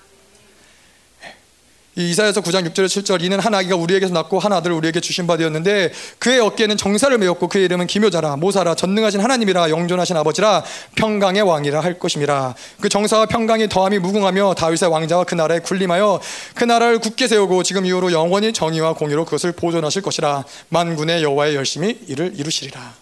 이사야서 2.09 2.41
9장 2.41 2.67
6절 2.69 2.85
7절 2.85 3.23
이는 3.23 3.39
한 3.39 3.53
아기가 3.53 3.75
우리에게서 3.75 4.13
낳고 4.13 4.39
한 4.39 4.53
아들을 4.53 4.75
우리에게 4.75 4.99
주신 4.99 5.27
바 5.27 5.38
되었는데 5.38 5.91
그의 6.19 6.39
어깨에는 6.39 6.77
정사를 6.77 7.17
메었고 7.17 7.47
그의 7.47 7.65
이름은 7.65 7.88
기묘자라 7.88 8.38
모사라 8.38 8.75
전능하신 8.75 9.19
하나님이라 9.19 9.69
영존하신 9.69 10.17
아버지라 10.17 10.63
평강의 10.95 11.41
왕이라 11.43 11.81
할 11.81 11.99
것임이라 11.99 12.55
그 12.80 12.89
정사와 12.89 13.27
평강이 13.27 13.69
더함이 13.69 13.99
무궁하며 13.99 14.55
다윗의 14.55 14.89
왕자와 14.89 15.25
그 15.25 15.35
나라에 15.35 15.59
군림하여 15.59 16.19
그 16.55 16.63
나라를 16.63 16.99
굳게 16.99 17.27
세우고 17.27 17.63
지금 17.63 17.85
이후로 17.85 18.11
영원히 18.11 18.53
정의와 18.53 18.93
공의로 18.93 19.25
그것을 19.25 19.51
보존하실 19.51 20.01
것이라. 20.01 20.43
만군의 20.69 21.23
여호와의 21.23 21.55
열심히 21.55 21.99
이를 22.07 22.33
이루시리라 22.35 23.00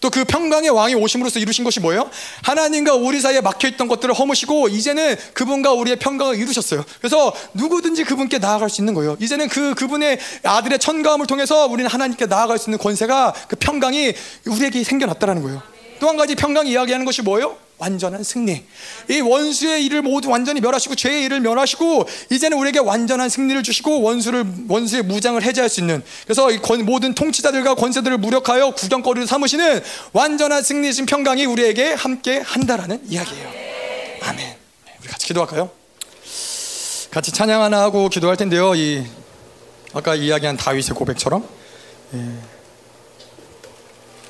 또 0.00 0.10
그 0.10 0.24
평강의 0.24 0.70
왕이 0.70 0.94
오심으로써 0.94 1.38
이루신 1.38 1.64
것이 1.64 1.80
뭐예요? 1.80 2.10
하나님과 2.42 2.94
우리 2.94 3.20
사이에 3.20 3.40
막혀있던 3.40 3.88
것들을 3.88 4.14
허무시고 4.14 4.68
이제는 4.68 5.16
그분과 5.34 5.72
우리의 5.72 5.96
평강을 5.98 6.36
이루셨어요. 6.36 6.84
그래서 6.98 7.32
누구든지 7.54 8.04
그분께 8.04 8.38
나아갈 8.38 8.70
수 8.70 8.80
있는 8.80 8.94
거예요. 8.94 9.16
이제는 9.20 9.48
그 9.48 9.74
그분의 9.74 10.18
아들의 10.42 10.78
천가함을 10.78 11.26
통해서 11.26 11.66
우리는 11.66 11.90
하나님께 11.90 12.26
나아갈 12.26 12.58
수 12.58 12.70
있는 12.70 12.78
권세가 12.78 13.34
그 13.48 13.56
평강이 13.56 14.12
우리에게 14.46 14.82
생겨났다는 14.84 15.42
거예요. 15.42 15.62
또 16.00 16.08
한 16.08 16.16
가지 16.16 16.34
평강 16.34 16.66
이야기하는 16.66 17.04
것이 17.04 17.22
뭐예요? 17.22 17.56
완전한 17.78 18.24
승리. 18.24 18.64
이 19.08 19.20
원수의 19.20 19.84
일을 19.86 20.02
모두 20.02 20.28
완전히 20.28 20.60
멸하시고 20.60 20.96
죄의 20.96 21.24
일을 21.24 21.40
멸하시고 21.40 22.06
이제는 22.30 22.58
우리에게 22.58 22.80
완전한 22.80 23.28
승리를 23.28 23.62
주시고 23.62 24.02
원수를 24.02 24.44
원수의 24.68 25.04
무장을 25.04 25.40
해제할 25.42 25.68
수 25.70 25.80
있는 25.80 26.02
그래서 26.24 26.48
모든 26.84 27.14
통치자들과 27.14 27.76
권세들을 27.76 28.18
무력하여 28.18 28.72
구경거리를 28.72 29.26
삼으시는 29.28 29.80
완전한 30.12 30.62
승리신 30.62 31.06
평강이 31.06 31.46
우리에게 31.46 31.92
함께 31.92 32.38
한다라는 32.38 33.00
이야기예요. 33.08 33.48
아멘. 34.22 34.36
네, 34.36 34.58
우리 35.00 35.08
같이 35.08 35.28
기도할까요? 35.28 35.70
같이 37.10 37.32
찬양 37.32 37.62
하나 37.62 37.80
하고 37.80 38.08
기도할 38.08 38.36
텐데요. 38.36 38.74
이 38.74 39.04
아까 39.94 40.14
이야기한 40.14 40.56
다윗의 40.56 40.94
고백처럼 40.94 41.48
예. 42.14 42.18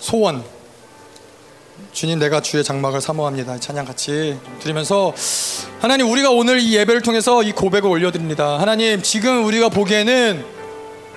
소원 0.00 0.44
주님 1.98 2.20
내가 2.20 2.40
주의 2.40 2.62
장막을 2.62 3.00
사모합니다. 3.00 3.58
찬양 3.58 3.84
같이 3.84 4.38
드리면서 4.60 5.12
하나님 5.80 6.08
우리가 6.08 6.30
오늘 6.30 6.60
이 6.60 6.76
예배를 6.76 7.02
통해서 7.02 7.42
이 7.42 7.50
고백을 7.50 7.90
올려드립니다. 7.90 8.60
하나님 8.60 9.02
지금 9.02 9.44
우리가 9.44 9.68
보기에는 9.68 10.44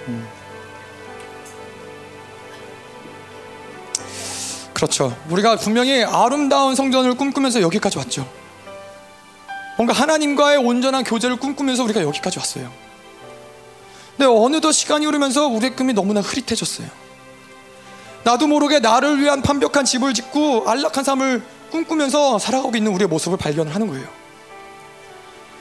음, 0.07 0.27
그렇죠. 4.73 5.15
우리가 5.29 5.57
분명히 5.57 6.03
아름다운 6.03 6.73
성전을 6.73 7.13
꿈꾸면서 7.13 7.61
여기까지 7.61 7.99
왔죠. 7.99 8.27
뭔가 9.77 9.93
하나님과의 9.93 10.57
온전한 10.57 11.03
교제를 11.03 11.35
꿈꾸면서 11.35 11.83
우리가 11.83 12.01
여기까지 12.01 12.39
왔어요. 12.39 12.71
근데 14.17 14.25
어느덧 14.25 14.71
시간이 14.71 15.05
흐르면서 15.05 15.45
우리의 15.45 15.75
꿈이 15.75 15.93
너무나 15.93 16.21
흐릿해졌어요. 16.21 17.00
나도 18.23 18.47
모르게 18.47 18.79
나를 18.79 19.19
위한 19.19 19.41
완벽한 19.47 19.85
집을 19.85 20.13
짓고 20.13 20.69
안락한 20.69 21.03
삶을 21.03 21.43
꿈꾸면서 21.71 22.37
살아가고 22.37 22.75
있는 22.75 22.93
우리의 22.93 23.07
모습을 23.07 23.37
발견을 23.37 23.73
하는 23.73 23.87
거예요. 23.87 24.07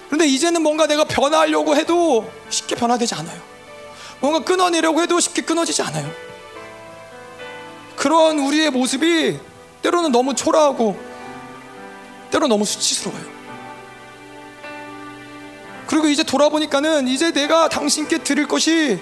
그런데 0.08 0.26
이제는 0.26 0.62
뭔가 0.62 0.86
내가 0.86 1.04
변하려고 1.04 1.76
해도 1.76 2.30
쉽게 2.48 2.74
변화되지 2.74 3.14
않아요. 3.14 3.40
뭔가 4.20 4.40
끊어내려고 4.40 5.00
해도 5.00 5.20
쉽게 5.20 5.42
끊어지지 5.42 5.82
않아요. 5.82 6.10
그런 7.96 8.38
우리의 8.38 8.70
모습이 8.70 9.38
때로는 9.82 10.10
너무 10.10 10.34
초라하고 10.34 10.98
때로 12.30 12.48
너무 12.48 12.64
수치스러워요. 12.64 13.40
그리고 15.86 16.08
이제 16.08 16.22
돌아보니까는 16.22 17.08
이제 17.08 17.32
내가 17.32 17.68
당신께 17.68 18.18
드릴 18.18 18.46
것이 18.46 19.00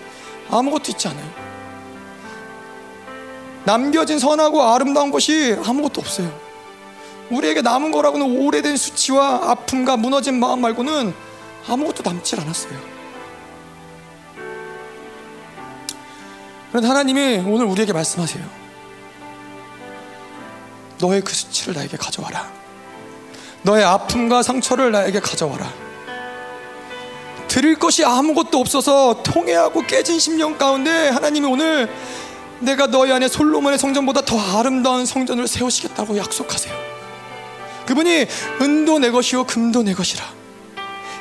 아무것도 0.50 0.92
있지 0.92 1.08
않아요. 1.08 1.48
남겨진 3.68 4.18
선하고 4.18 4.62
아름다운 4.62 5.10
것이 5.10 5.55
아무것도 5.62 6.00
없어요. 6.00 6.32
우리에게 7.28 7.60
남은 7.60 7.90
거라고는 7.92 8.40
오래된 8.40 8.78
수치와 8.78 9.50
아픔과 9.50 9.98
무너진 9.98 10.40
마음 10.40 10.62
말고는 10.62 11.12
아무것도 11.68 12.02
남지 12.02 12.36
않았어요. 12.40 12.78
그런데 16.70 16.88
하나님이 16.88 17.42
오늘 17.47 17.66
우리에게 17.66 17.92
말씀하세요. 17.92 18.42
너의 20.98 21.20
그 21.20 21.34
수치를 21.34 21.74
나에게 21.74 21.98
가져와라. 21.98 22.50
너의 23.64 23.84
아픔과 23.84 24.42
상처를 24.42 24.92
나에게 24.92 25.20
가져와라. 25.20 25.70
드릴 27.48 27.78
것이 27.78 28.02
아무것도 28.02 28.58
없어서 28.58 29.22
통해하고 29.22 29.82
깨진 29.82 30.18
심령 30.18 30.56
가운데 30.56 31.10
하나님이 31.10 31.47
오늘 31.47 31.90
내가 32.60 32.86
너희 32.88 33.12
안에 33.12 33.28
솔로몬의 33.28 33.78
성전보다 33.78 34.22
더 34.22 34.38
아름다운 34.58 35.06
성전을 35.06 35.46
세우시겠다고 35.46 36.16
약속하세요. 36.16 36.74
그분이 37.86 38.26
은도 38.60 38.98
내 38.98 39.10
것이요 39.10 39.44
금도 39.44 39.82
내 39.82 39.94
것이라. 39.94 40.24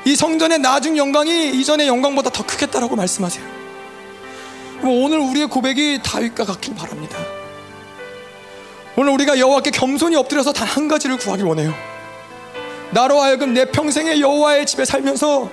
이 0.05 0.15
성전의 0.15 0.59
나중 0.59 0.97
영광이 0.97 1.51
이전의 1.59 1.87
영광보다 1.87 2.29
더 2.29 2.45
크겠다라고 2.45 2.95
말씀하세요. 2.95 3.45
오늘 4.83 5.19
우리의 5.19 5.47
고백이 5.47 6.01
다윗과 6.03 6.45
같길 6.45 6.75
바랍니다. 6.75 7.17
오늘 8.95 9.11
우리가 9.13 9.37
여호와께 9.37 9.71
겸손히 9.71 10.15
엎드려서 10.15 10.53
단 10.53 10.67
한 10.67 10.87
가지를 10.87 11.17
구하길 11.17 11.45
원해요. 11.45 11.73
나로 12.91 13.21
하여금 13.21 13.53
내 13.53 13.65
평생의 13.65 14.21
여호와의 14.21 14.65
집에 14.65 14.85
살면서 14.85 15.49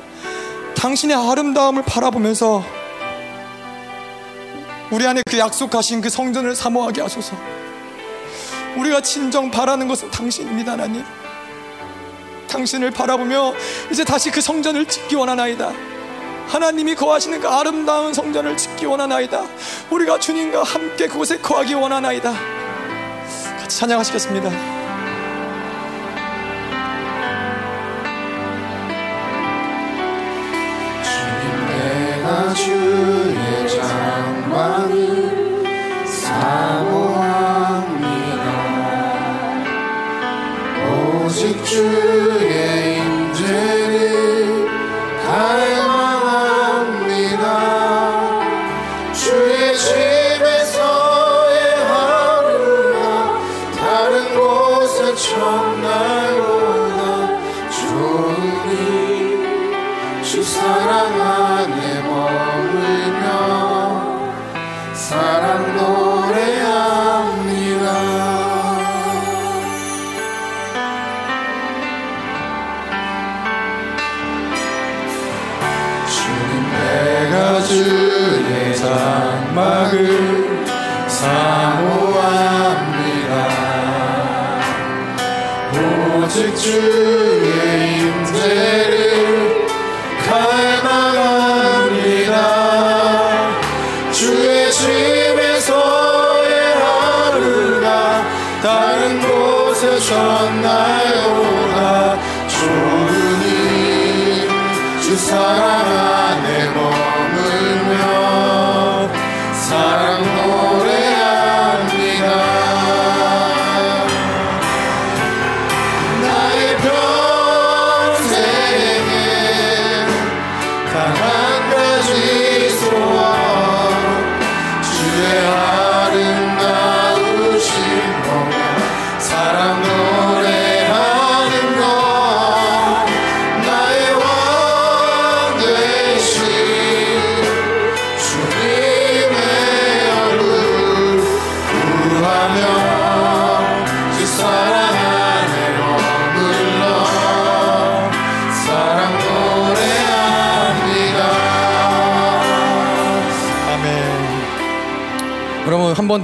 당신의 0.76 1.16
아름다움을 1.16 1.82
바라보면서 1.82 2.64
우리 4.94 5.08
안에 5.08 5.22
그 5.28 5.36
약속하신 5.36 6.00
그 6.00 6.08
성전을 6.08 6.54
사모하게 6.54 7.00
하소서. 7.00 7.36
우리가 8.76 9.00
진정 9.00 9.50
바라는 9.50 9.88
것은 9.88 10.08
당신입니다, 10.12 10.72
하나님. 10.72 11.02
당신을 12.48 12.92
바라보며 12.92 13.54
이제 13.90 14.04
다시 14.04 14.30
그 14.30 14.40
성전을 14.40 14.86
짓기 14.86 15.16
원하나이다. 15.16 15.72
하나님이 16.46 16.94
거하시는 16.94 17.40
그 17.40 17.48
아름다운 17.48 18.14
성전을 18.14 18.56
짓기 18.56 18.86
원하나이다. 18.86 19.42
우리가 19.90 20.20
주님과 20.20 20.62
함께 20.62 21.08
그곳에 21.08 21.38
거하기 21.38 21.74
원하나이다. 21.74 22.32
같이 23.62 23.78
찬양하시겠습니다. 23.80 24.50
주의 32.54 33.34
장막을 34.54 35.64
사모합니다. 36.06 37.24
오직 41.26 41.64
주 41.64 42.43
장막을 79.54 80.66
사모합니다. 81.06 82.14
오직 86.24 86.56
주의 86.56 88.00
임재 88.00 88.83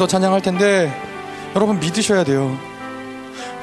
더 0.00 0.06
찬양할 0.06 0.40
텐데 0.40 0.90
여러분 1.54 1.78
믿으셔야 1.78 2.24
돼요. 2.24 2.58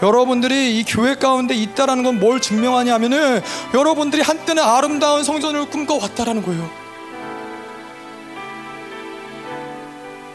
여러분들이 0.04 0.78
이 0.78 0.84
교회 0.84 1.16
가운데 1.16 1.56
있다라는 1.56 2.04
건 2.04 2.20
뭘 2.20 2.40
증명하냐면은 2.40 3.42
여러분들이 3.74 4.22
한때는 4.22 4.62
아름다운 4.62 5.24
성전을 5.24 5.72
꿈꿔왔다라는 5.72 6.44
거예요. 6.44 6.70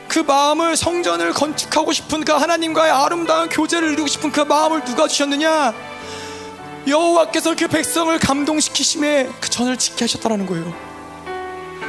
그 0.08 0.18
마음을 0.18 0.74
성전을 0.74 1.32
건축하고 1.34 1.92
싶은 1.92 2.24
그 2.24 2.32
하나님과의 2.32 2.90
아름다운 2.90 3.48
교제를 3.48 3.92
이루고 3.92 4.08
싶은 4.08 4.32
그 4.32 4.40
마음을 4.40 4.84
누가 4.84 5.06
주셨느냐? 5.06 5.72
여호와께서 6.88 7.54
그 7.54 7.68
백성을 7.68 8.18
감동시키심에 8.18 9.30
그 9.40 9.48
전을 9.48 9.76
지게 9.76 10.04
하셨다라는 10.04 10.46
거예요. 10.46 10.91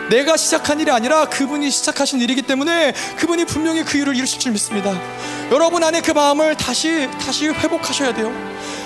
내가 0.10 0.38
시작한 0.38 0.80
일이 0.80 0.92
아니라 0.92 1.26
그분이 1.26 1.70
시작하신 1.70 2.20
일이기 2.22 2.42
때문에 2.42 2.94
그분이 3.18 3.46
분명히 3.46 3.84
그 3.84 3.98
일을 3.98 4.16
이루실 4.16 4.40
줄 4.40 4.52
믿습니다. 4.52 4.94
여러분 5.52 5.84
안에 5.84 6.02
그 6.02 6.12
마음을 6.12 6.56
다시 6.56 7.10
다시 7.20 7.48
회복하셔야 7.48 8.14
돼요. 8.14 8.32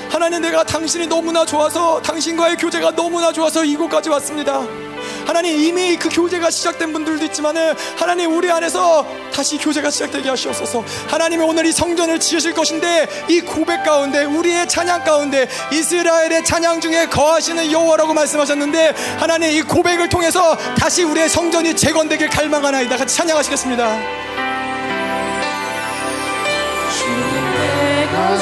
하나님 0.10 0.42
내가 0.42 0.64
당신이 0.64 1.08
너무나 1.08 1.46
좋아서 1.46 2.02
당신과의 2.02 2.58
교제가 2.58 2.92
너무나 2.96 3.32
좋아서 3.32 3.66
이곳까지 3.66 4.10
왔습니다. 4.10 4.87
하나님 5.26 5.60
이미 5.60 5.98
그 5.98 6.10
교제가 6.10 6.50
시작된 6.50 6.94
분들도 6.94 7.26
있지만은 7.26 7.74
하나님 7.98 8.36
우리 8.36 8.52
안에서 8.52 9.06
다시 9.34 9.58
교제가 9.58 9.90
시작되게 9.90 10.30
하시옵소서. 10.30 10.84
하나님이 11.08 11.44
오늘 11.44 11.66
이 11.66 11.72
성전을 11.72 12.20
지으실 12.20 12.54
것인데 12.54 13.08
이 13.28 13.42
고백 13.42 13.84
가운데 13.84 14.24
우리의 14.24 14.68
찬양 14.68 15.04
가운데 15.04 15.48
이스라엘의 15.72 16.44
찬양 16.46 16.82
중에 16.82 17.08
거하시는 17.08 17.72
여호와라고 17.72 18.14
말씀하셨는데 18.14 18.94
하나님 19.18 19.52
이 19.52 19.62
고백을 19.62 20.10
통해서 20.10 20.56
다시 20.78 21.04
우리의 21.04 21.30
성전이 21.30 21.76
재건되길 21.76 22.30
갈망하나이다. 22.30 22.98
같이 22.98 23.16
찬양하시겠습니다. 23.16 23.98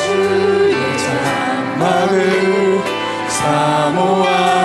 주의 0.06 0.76
장막을 1.78 2.82
사모합 3.30 4.65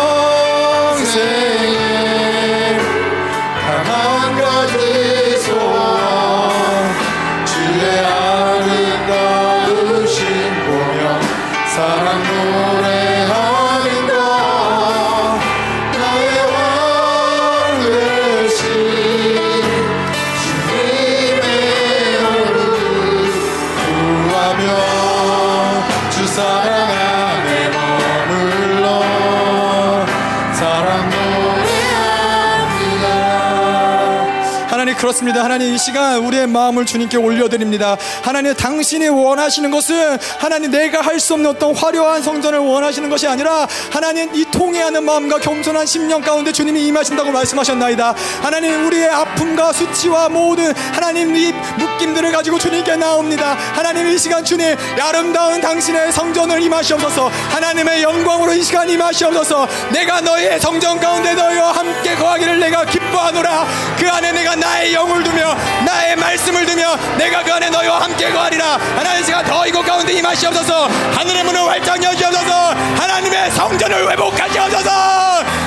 그렇습니다. 35.11 35.43
하나님 35.43 35.73
이 35.73 35.77
시간 35.77 36.19
우리의 36.19 36.47
마음을 36.47 36.85
주님께 36.85 37.17
올려드립니다. 37.17 37.97
하나님 38.21 38.53
당신이 38.53 39.09
원하시는 39.09 39.69
것은 39.69 40.17
하나님 40.39 40.71
내가 40.71 41.01
할 41.01 41.21
수 41.21 41.33
없는 41.35 41.51
어떤 41.51 41.75
화려한 41.75 42.23
성전을 42.23 42.57
원하시는 42.59 43.07
것이 43.09 43.27
아니라 43.27 43.67
하나님 43.91 44.33
이 44.33 44.43
통회하는 44.51 45.03
마음과 45.03 45.39
겸손한 45.39 45.85
심령 45.85 46.21
가운데 46.21 46.51
주님이 46.51 46.87
임하신다고 46.87 47.31
말씀하셨나이다. 47.31 48.15
하나님 48.41 48.85
우리의 48.85 49.09
아픔과 49.09 49.73
수치와 49.73 50.29
모든 50.29 50.73
하나님 50.93 51.35
이 51.35 51.51
묶임들을 51.77 52.31
가지고 52.31 52.59
주님께 52.59 52.95
나옵니다. 52.95 53.55
하나님 53.73 54.07
이 54.07 54.17
시간 54.17 54.43
주님 54.43 54.75
아름다운 54.99 55.61
당신의 55.61 56.11
성전을 56.11 56.61
임하시옵소서. 56.61 57.29
하나님의 57.49 58.03
영광으로 58.03 58.53
이 58.53 58.63
시간 58.63 58.89
임하시옵소서. 58.89 59.67
내가 59.91 60.21
너희의 60.21 60.59
성전 60.59 60.99
가운데 60.99 61.33
너희와 61.33 61.71
함께 61.71 62.15
거하기를 62.15 62.59
내가 62.59 62.85
기뻐하노라. 62.85 63.65
그 63.97 64.09
안에 64.09 64.31
내가 64.31 64.55
나의 64.55 64.93
영을 64.93 65.23
두며 65.23 65.55
나의 65.85 66.15
말씀을 66.15 66.65
두며 66.65 66.95
내가 67.17 67.43
그 67.43 67.53
안에 67.53 67.69
너희와 67.69 68.01
함께 68.01 68.29
거하리라. 68.31 68.77
하나님 68.95 69.21
이 69.21 69.25
시간 69.25 69.45
더 69.45 69.65
이곳 69.67 69.83
가운데 69.85 70.13
임하시옵소서. 70.13 70.87
하늘의 70.87 71.43
문을 71.43 71.61
활짝 71.67 72.03
여시옵소서. 72.03 72.51
하나님의 72.97 73.51
성전을 73.51 74.11
회복 74.11 74.35
하시옵소서. 74.41 74.89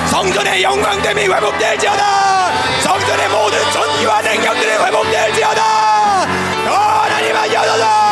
성전의 0.07 0.63
영광됨이 0.63 1.27
회복될지어다. 1.27 2.01
성전의 2.81 3.29
모든 3.29 3.59
존귀와 3.71 4.21
능력들이 4.21 4.71
회복될지어다. 4.71 5.61
어, 6.67 6.73
하나님 7.03 7.35
하시옵소서. 7.35 8.04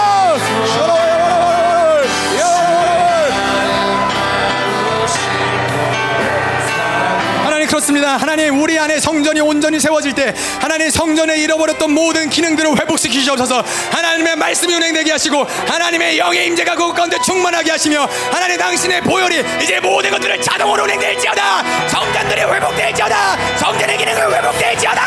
그렇습니다. 8.04 8.18
하나님 8.18 8.62
우리 8.62 8.78
안에 8.78 9.00
성전이 9.00 9.40
온전히 9.40 9.80
세워질 9.80 10.14
때 10.14 10.34
하나님 10.60 10.90
성전에 10.90 11.38
잃어버렸던 11.38 11.92
모든 11.92 12.30
기능들을 12.30 12.78
회복시키시옵소서. 12.80 13.64
하나님의 13.92 14.36
말씀이 14.36 14.74
운행되게 14.74 15.12
하시고 15.12 15.46
하나님의 15.68 16.18
영의 16.18 16.48
임재가 16.48 16.76
그곳 16.76 16.94
가운데 16.94 17.18
충만하게 17.22 17.72
하시며 17.72 18.08
하나님 18.32 18.58
당신의 18.58 19.02
보혈이 19.02 19.44
이제 19.64 19.80
모든 19.80 20.12
것들을 20.12 20.42
자동으로 20.42 20.84
운행될지어다. 20.84 21.88
성전들이 21.88 22.42
회복될지어다. 22.42 23.58
성전의 23.58 23.98
기능을 23.98 24.36
회복될지어다. 24.36 25.02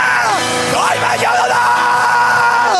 너희 0.73 0.99
마시옵소 0.99 2.75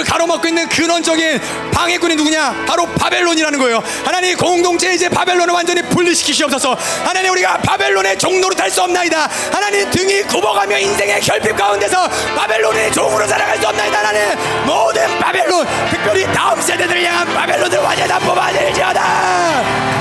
교제를 0.00 0.04
가로막고 0.04 0.48
있는 0.48 0.68
근원적인 0.68 1.40
방해꾼이 1.72 2.16
누구냐? 2.16 2.64
바로 2.66 2.86
바벨론이라는 2.86 3.58
거예요. 3.58 3.82
하나님 4.04 4.36
공동체 4.36 4.92
이제 4.92 5.08
바벨론을 5.08 5.52
완전히 5.54 5.82
분리시키시옵소서. 5.82 6.76
하나님 7.04 7.32
우리가 7.32 7.58
바벨론의 7.58 8.18
종로로 8.18 8.54
탈 8.54 8.70
수 8.70 8.82
없나이다. 8.82 9.28
하나님 9.52 9.90
등이 9.90 10.22
굽어가며 10.22 10.78
인생의 10.78 11.20
결핍 11.20 11.56
가운데서 11.56 12.08
바벨론의 12.36 12.92
종으로 12.92 13.26
살아갈 13.26 13.58
수 13.58 13.66
없나이다. 13.68 13.98
하나님 13.98 14.38
모든 14.64 15.18
바벨론, 15.18 15.66
특별히 15.90 16.24
다음 16.32 16.60
세대들을 16.60 17.04
향한 17.04 17.34
바벨론을 17.34 17.78
완전히 17.78 18.08
다 18.08 18.18
뽑아내지어다. 18.20 19.99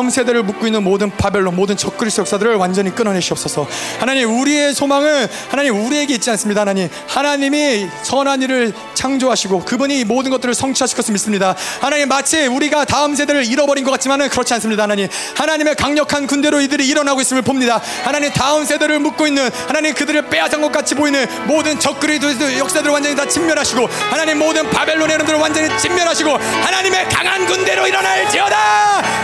다음 0.00 0.08
세대를 0.08 0.44
묶고 0.44 0.64
있는 0.64 0.82
모든 0.82 1.10
바벨론 1.10 1.54
모든 1.56 1.76
적그리스 1.76 2.22
역사들을 2.22 2.54
완전히 2.54 2.94
끊어내시옵소서. 2.94 3.66
하나님 3.98 4.40
우리의 4.40 4.72
소망은 4.72 5.26
하나님 5.50 5.76
우리에게 5.84 6.14
있지 6.14 6.30
않습니다. 6.30 6.62
하나님 6.62 6.88
하나님이 7.06 7.86
선한 8.02 8.40
일을 8.40 8.72
창조하시고 9.00 9.64
그분이 9.64 10.04
모든 10.04 10.30
것들을 10.30 10.54
성취하실 10.54 10.96
것을 10.96 11.12
믿습니다. 11.12 11.54
하나님 11.80 12.08
마치 12.08 12.46
우리가 12.46 12.84
다음 12.84 13.14
세대를 13.14 13.46
잃어버린 13.46 13.82
것 13.82 13.90
같지만 13.92 14.20
은 14.20 14.28
그렇지 14.28 14.52
않습니다 14.54 14.82
하나님. 14.82 15.08
하나님의 15.36 15.74
강력한 15.76 16.26
군대로 16.26 16.60
이들이 16.60 16.86
일어나고 16.86 17.22
있음을 17.22 17.40
봅니다. 17.40 17.80
하나님 18.04 18.30
다음 18.32 18.64
세대를 18.64 18.98
묶고 18.98 19.26
있는 19.26 19.48
하나님 19.66 19.94
그들을 19.94 20.28
빼앗은 20.28 20.60
것 20.60 20.70
같이 20.70 20.94
보이는 20.94 21.26
모든 21.46 21.80
적그리스 21.80 22.58
역사들을 22.58 22.92
완전히 22.92 23.16
다 23.16 23.26
진멸하시고 23.26 23.88
하나님 24.10 24.38
모든 24.38 24.68
바벨론의 24.68 25.14
이름들을 25.14 25.38
완전히 25.38 25.78
진멸하시고 25.78 26.30
하나님의 26.30 27.08
강한 27.08 27.46
군대로 27.46 27.86
일어날지어다! 27.86 28.56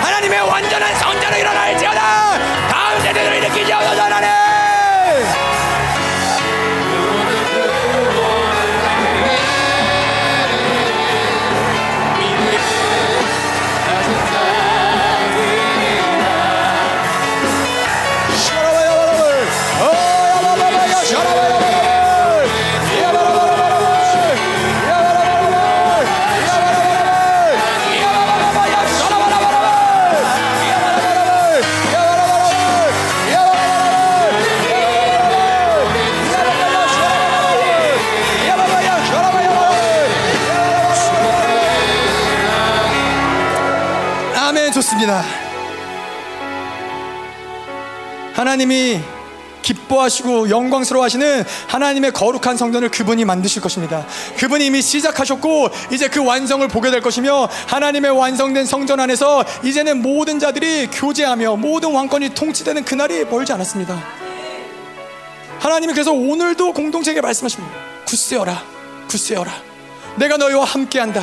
하나님의 0.00 0.40
완전한 0.40 0.98
성자로 0.98 1.36
일어날 1.36 1.65
믿습니다. 44.97 45.23
하나님이 48.33 49.00
기뻐하시고 49.62 50.49
영광스러워하시는 50.49 51.44
하나님의 51.66 52.12
거룩한 52.12 52.57
성전을 52.57 52.91
그분이 52.91 53.25
만드실 53.25 53.60
것입니다. 53.62 54.07
그분이 54.39 54.66
이미 54.66 54.81
시작하셨고 54.81 55.70
이제 55.92 56.08
그 56.08 56.25
완성을 56.25 56.66
보게 56.68 56.91
될 56.91 57.00
것이며 57.00 57.49
하나님의 57.66 58.10
완성된 58.12 58.65
성전 58.65 59.00
안에서 59.00 59.44
이제는 59.65 60.02
모든 60.02 60.39
자들이 60.39 60.89
교제하며 60.89 61.57
모든 61.57 61.92
왕권이 61.92 62.31
통치되는 62.31 62.84
그날이 62.84 63.25
멀지 63.25 63.52
않았습니다. 63.52 64.02
하나님이 65.58 65.92
그래서 65.92 66.12
오늘도 66.12 66.73
공동체에게 66.73 67.20
말씀하십니다. 67.20 67.75
굳세어라, 68.07 68.62
굳세어라. 69.08 69.52
내가 70.16 70.36
너희와 70.36 70.65
함께한다. 70.65 71.23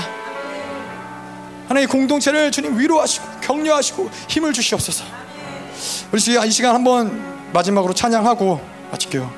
하나님 1.68 1.88
공동체를 1.88 2.52
주님 2.52 2.78
위로하시고 2.78 3.33
격려하시고 3.54 4.10
힘을 4.30 4.54
주시옵소서. 4.54 5.04
우리 6.12 6.20
이 6.20 6.52
시간 6.52 6.76
한번 6.76 7.22
마지막으로 7.54 7.94
찬양하고 7.94 8.60
마칠게요. 8.92 9.32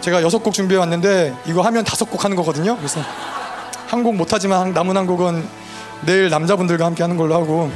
제가 0.00 0.22
여섯 0.22 0.42
곡 0.42 0.52
준비해 0.52 0.78
왔는데 0.78 1.34
이거 1.46 1.62
하면 1.62 1.84
다섯 1.84 2.06
곡 2.10 2.24
하는 2.24 2.36
거거든요. 2.36 2.76
그래서 2.76 3.00
한 3.88 4.02
곡 4.02 4.16
못하지만 4.16 4.72
남은 4.72 4.96
한 4.96 5.06
곡은 5.06 5.46
내일 6.06 6.30
남자분들과 6.30 6.86
함께 6.86 7.02
하는 7.02 7.16
걸로 7.16 7.34
하고 7.34 7.70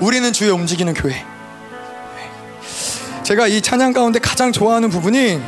우리는 0.00 0.32
주의 0.32 0.50
움직이는 0.50 0.92
교회. 0.94 1.24
제가 3.22 3.46
이 3.46 3.60
찬양 3.60 3.92
가운데 3.92 4.18
가장 4.18 4.52
좋아하는 4.52 4.90
부분이 4.90 5.40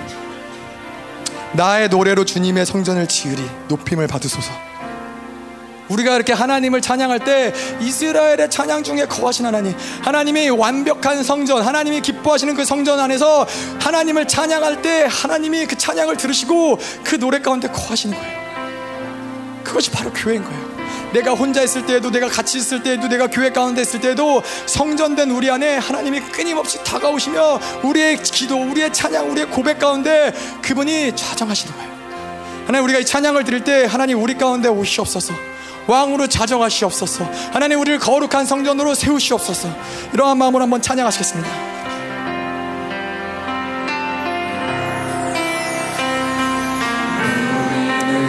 나의 1.52 1.88
노래로 1.88 2.24
주님의 2.24 2.64
성전을 2.64 3.08
지으리 3.08 3.42
높임을 3.68 4.06
받으소서. 4.06 4.52
우리가 5.90 6.14
이렇게 6.14 6.32
하나님을 6.32 6.80
찬양할 6.80 7.18
때 7.20 7.52
이스라엘의 7.80 8.48
찬양 8.48 8.82
중에 8.84 9.06
거하신 9.06 9.44
하나님, 9.44 9.74
하나님이 10.02 10.48
완벽한 10.50 11.22
성전, 11.22 11.62
하나님이 11.62 12.00
기뻐하시는 12.00 12.54
그 12.54 12.64
성전 12.64 13.00
안에서 13.00 13.46
하나님을 13.80 14.28
찬양할 14.28 14.82
때 14.82 15.06
하나님이 15.10 15.66
그 15.66 15.76
찬양을 15.76 16.16
들으시고 16.16 16.78
그 17.04 17.18
노래 17.18 17.40
가운데 17.40 17.68
거하시는 17.68 18.16
거예요. 18.16 18.40
그것이 19.64 19.90
바로 19.90 20.12
교회인 20.12 20.44
거예요. 20.44 20.80
내가 21.12 21.32
혼자 21.32 21.62
있을 21.62 21.86
때에도 21.86 22.10
내가 22.10 22.28
같이 22.28 22.58
있을 22.58 22.84
때에도 22.84 23.08
내가 23.08 23.26
교회 23.26 23.50
가운데 23.50 23.82
있을 23.82 24.00
때에도 24.00 24.42
성전된 24.66 25.30
우리 25.30 25.50
안에 25.50 25.76
하나님이 25.76 26.20
끊임없이 26.20 26.82
다가오시며 26.84 27.60
우리의 27.82 28.22
기도, 28.22 28.60
우리의 28.62 28.92
찬양, 28.92 29.28
우리의 29.32 29.50
고백 29.50 29.80
가운데 29.80 30.32
그분이 30.62 31.16
좌정하시는 31.16 31.74
거예요. 31.74 31.90
하나님 32.66 32.84
우리가 32.84 33.00
이 33.00 33.04
찬양을 33.04 33.42
드릴 33.42 33.64
때 33.64 33.86
하나님 33.86 34.22
우리 34.22 34.34
가운데 34.34 34.68
오시옵소서. 34.68 35.49
왕으로 35.90 36.28
자정하시옵소서. 36.28 37.28
하나님 37.52 37.80
우리를 37.80 37.98
거룩한 37.98 38.46
성전으로 38.46 38.94
세우시옵소서. 38.94 39.68
이러한 40.14 40.38
마음으로 40.38 40.62
한번 40.62 40.80
찬양하시겠습니다. 40.80 41.50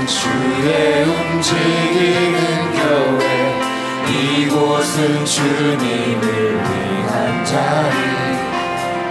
주의 0.08 1.04
움직이는 1.04 2.72
교회 2.74 3.62
이곳은 4.10 5.26
주님을 5.26 6.64
위한 6.64 7.46
자리 7.46 7.96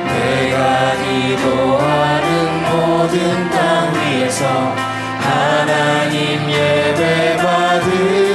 내가 0.07 0.93
기도하는 0.97 2.27
모든 2.71 3.51
땅 3.51 3.95
위에서 3.95 4.45
하나님 5.21 6.51
예배 6.51 7.37
받을 7.37 8.30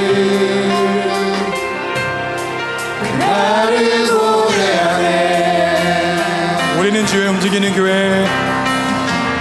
우리는 6.78 7.04
주의 7.06 7.28
움직이는 7.28 7.74
교회. 7.74 8.26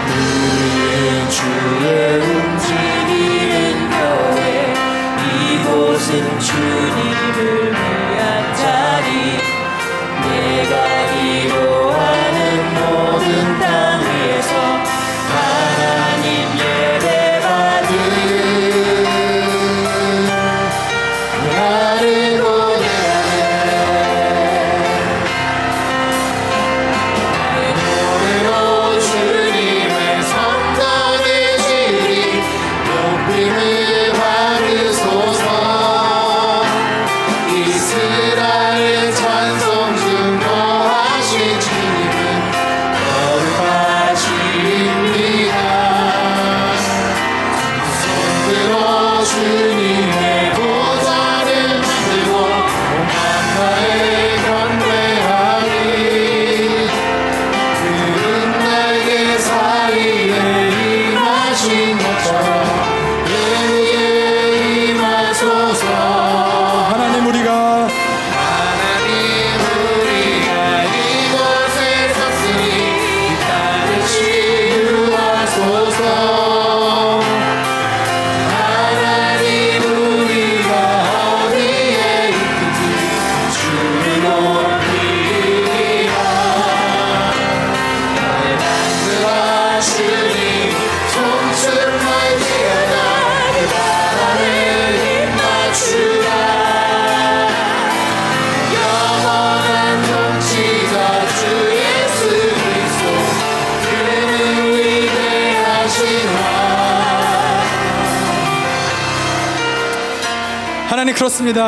우리는 0.07 1.29
주의 1.29 2.19
움직이는 2.19 3.89
교회. 3.89 4.73
이곳은 5.53 6.39
주 6.39 6.84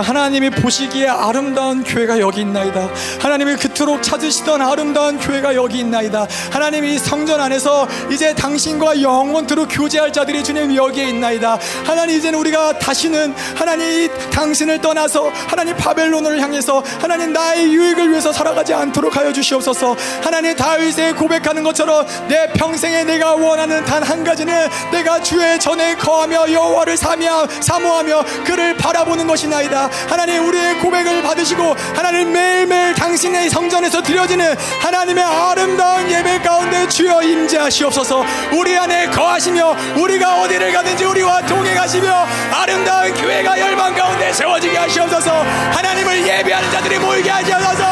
그렇습니다. 0.01 0.17
하나님이 0.27 0.49
보시기에 0.49 1.07
아름다운 1.07 1.85
교회가 1.85 2.19
여기 2.19 2.41
있나이다. 2.41 2.89
하나님이 3.22 3.56
그토록 3.56 4.03
찾으시던 4.03 4.61
아름다운 4.61 5.17
교회가 5.17 5.56
여기 5.56 5.80
있나이다. 5.80 6.27
하나님이 6.51 6.95
이 6.95 6.99
성전 6.99 7.39
안에서 7.39 7.88
이제 8.11 8.33
당신과 8.33 9.01
영원토록 9.01 9.69
교제할 9.72 10.11
자들이 10.11 10.43
주님 10.43 10.75
여기에 10.75 11.07
있나이다. 11.07 11.57
하나님 11.85 12.17
이제는 12.17 12.38
우리가 12.39 12.77
다시는 12.77 13.33
하나님 13.56 13.88
이 13.88 14.09
당신을 14.30 14.81
떠나서 14.81 15.30
하나님 15.47 15.77
바벨론을 15.77 16.41
향해서 16.41 16.83
하나님 16.99 17.31
나의 17.31 17.72
유익을 17.73 18.09
위해서 18.11 18.33
살아가지 18.33 18.73
않도록 18.73 19.15
하여 19.15 19.31
주시옵소서. 19.31 19.95
하나님 20.22 20.57
다윗의 20.57 21.15
고백하는 21.15 21.64
것처럼 21.64 22.06
내 22.27 22.51
평생에 22.51 23.06
내가 23.06 23.35
원하는 23.35 23.85
단 23.85 24.03
한 24.03 24.23
가지는 24.23 24.67
내가 24.91 25.22
주의 25.22 25.59
전에 25.59 25.95
거하며 25.95 26.51
여호와를 26.51 26.95
사며 26.97 27.45
사모하며 27.61 28.23
그를 28.45 28.75
바라보는 28.77 29.27
것이나이다. 29.27 29.89
하나님 30.18 30.48
우리의 30.48 30.80
고백을 30.80 31.22
받으시고 31.22 31.76
하나님 31.96 32.32
매일매일 32.32 32.96
당신의 32.96 33.52
성전에서 33.52 34.02
드려지는 34.02 34.56
하나님의 34.82 35.24
아름다운 35.24 36.10
예배 36.10 36.40
가운데 36.40 36.88
주여 36.88 37.22
임재하시옵소서. 37.22 38.26
우리 38.52 38.76
안에 38.76 39.12
거하시며 39.12 39.76
우리가 39.96 40.42
어디를 40.42 40.74
가든지 40.74 41.06
우리와 41.06 41.42
동행하시며 41.42 42.28
아름다운 42.52 43.14
교회가 43.14 43.60
열방 43.60 43.94
가운데 43.94 44.34
세워지게 44.34 44.76
하시옵소서. 44.76 45.32
하나님을 45.74 46.28
예배하는 46.28 46.72
자들이 46.72 46.98
모이게 46.98 47.30
하시옵소서. 47.30 47.84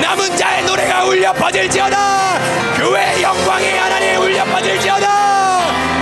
남은 0.00 0.36
자의 0.36 0.64
노래가 0.64 1.04
울려 1.04 1.32
퍼질지어다. 1.32 2.40
교회 2.76 3.22
영광이 3.22 3.70
하나님 3.78 4.20
울려 4.20 4.44
퍼질지어다. 4.46 5.08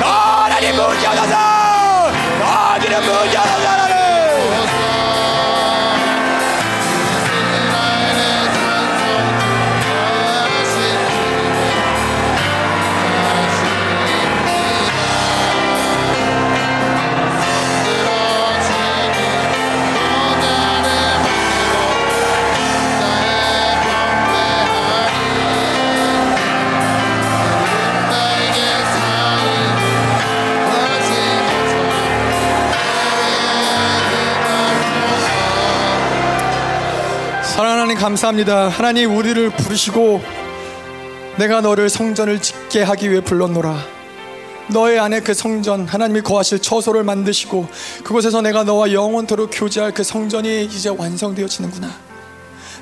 하나님 0.00 0.74
무지하소서. 0.74 1.36
하나님 2.40 2.98
무지하소 3.02 3.89
감사합니다. 38.00 38.70
하나님 38.70 39.14
우리를 39.14 39.50
부르시고 39.50 40.22
내가 41.38 41.60
너를 41.60 41.90
성전을 41.90 42.40
짓게 42.40 42.82
하기 42.82 43.10
위해 43.10 43.20
불렀노라. 43.20 43.76
너의 44.68 44.98
안에 44.98 45.20
그 45.20 45.34
성전 45.34 45.86
하나님이 45.86 46.22
거하실 46.22 46.60
처소를 46.60 47.04
만드시고 47.04 47.68
그곳에서 48.02 48.40
내가 48.40 48.64
너와 48.64 48.92
영원토록 48.92 49.50
교제할 49.52 49.92
그 49.92 50.02
성전이 50.02 50.64
이제 50.64 50.88
완성되어지는구나. 50.88 51.90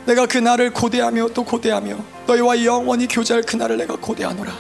내가 0.07 0.27
그 0.27 0.39
날을 0.39 0.73
고대하며 0.73 1.31
또 1.35 1.43
고대하며 1.43 1.97
너희와 2.29 2.65
영원히 2.65 3.09
교제할 3.09 3.43
그 3.43 3.57
날을 3.57 3.79
내가 3.79 3.97
고대하노라. 3.97 4.53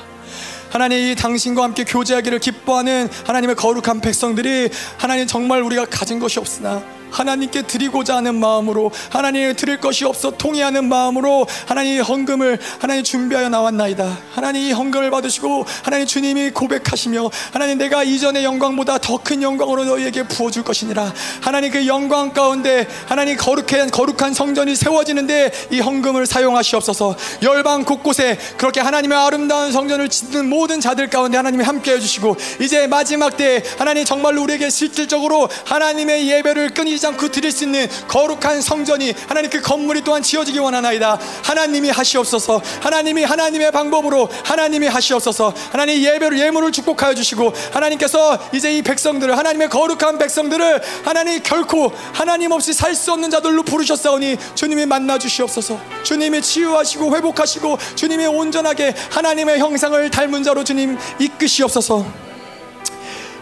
하나님 0.70 0.98
이 0.98 1.14
당신과 1.14 1.62
함께 1.62 1.84
교제하기를 1.84 2.40
기뻐하는 2.40 3.08
하나님의 3.24 3.54
거룩한 3.54 4.00
백성들이 4.00 4.70
하나님 4.96 5.28
정말 5.28 5.62
우리가 5.62 5.84
가진 5.84 6.18
것이 6.18 6.40
없으나 6.40 6.82
하나님께 7.10 7.62
드리고자 7.62 8.16
하는 8.16 8.34
마음으로 8.36 8.90
하나님 9.10 9.54
드릴 9.54 9.78
것이 9.80 10.04
없어 10.04 10.30
통해하는 10.30 10.88
마음으로 10.88 11.46
하나님 11.66 12.02
헌금을 12.02 12.58
하나님 12.78 13.04
준비하여 13.04 13.48
나왔나이다. 13.48 14.18
하나님 14.34 14.62
이 14.62 14.72
헌금을 14.72 15.10
받으시고 15.10 15.64
하나님 15.82 16.06
주님이 16.06 16.50
고백하시며 16.50 17.30
하나님 17.52 17.78
내가 17.78 18.02
이전의 18.02 18.44
영광보다 18.44 18.98
더 18.98 19.18
큰 19.18 19.42
영광으로 19.42 19.84
너희에게 19.84 20.22
부어줄 20.22 20.62
것이니라. 20.64 21.12
하나님 21.42 21.72
그 21.72 21.86
영광 21.86 22.32
가운데 22.32 22.86
하나님 23.06 23.36
거룩한 23.36 23.90
거룩한 23.90 24.32
성전이 24.32 24.76
세워지는데 24.76 25.52
이 25.72 25.80
헌금을 25.80 26.24
사용하시옵소서. 26.26 27.16
열방 27.42 27.84
곳곳에 27.84 28.38
그렇게 28.56 28.80
하나님의 28.80 29.18
아름다운 29.18 29.72
성전을 29.72 30.08
짓는 30.08 30.48
모든 30.48 30.80
자들 30.80 31.10
가운데 31.10 31.36
하나님이 31.36 31.64
함께 31.64 31.92
해 31.92 32.00
주시고 32.00 32.36
이제 32.60 32.86
마지막 32.86 33.36
때에 33.36 33.62
하나님 33.76 34.04
정말로 34.04 34.42
우리에게 34.44 34.70
실질적으로 34.70 35.48
하나님의 35.64 36.28
예배를 36.30 36.70
끊이 36.70 36.97
지 36.98 37.06
않고 37.06 37.28
드릴 37.28 37.50
수 37.52 37.64
있는 37.64 37.88
거룩한 38.08 38.60
성전이 38.60 39.14
하나님 39.26 39.50
그 39.50 39.60
건물이 39.60 40.02
또한 40.02 40.22
지어지기 40.22 40.58
원하나이다. 40.58 41.18
하나님이 41.44 41.90
하시옵소서. 41.90 42.60
하나님이 42.80 43.24
하나님의 43.24 43.72
방법으로 43.72 44.28
하나님이 44.44 44.86
하시옵소서. 44.88 45.54
하나님 45.70 46.02
예배를 46.02 46.38
예물을 46.38 46.72
축복하여 46.72 47.14
주시고 47.14 47.52
하나님께서 47.72 48.38
이제 48.52 48.72
이 48.76 48.82
백성들을 48.82 49.36
하나님의 49.38 49.68
거룩한 49.68 50.18
백성들을 50.18 50.82
하나님 51.04 51.42
결코 51.42 51.92
하나님 52.12 52.52
없이 52.52 52.72
살 52.72 52.98
수 52.98 53.12
없는 53.12 53.30
자들로 53.30 53.62
부르셨사오니 53.62 54.36
주님이 54.54 54.84
만나 54.86 55.18
주시옵소서. 55.18 55.78
주님이 56.02 56.42
치유하시고 56.42 57.14
회복하시고 57.16 57.78
주님이 57.94 58.26
온전하게 58.26 58.94
하나님의 59.10 59.60
형상을 59.60 60.10
닮은 60.10 60.42
자로 60.42 60.64
주님 60.64 60.98
이끄시옵소서. 61.20 62.04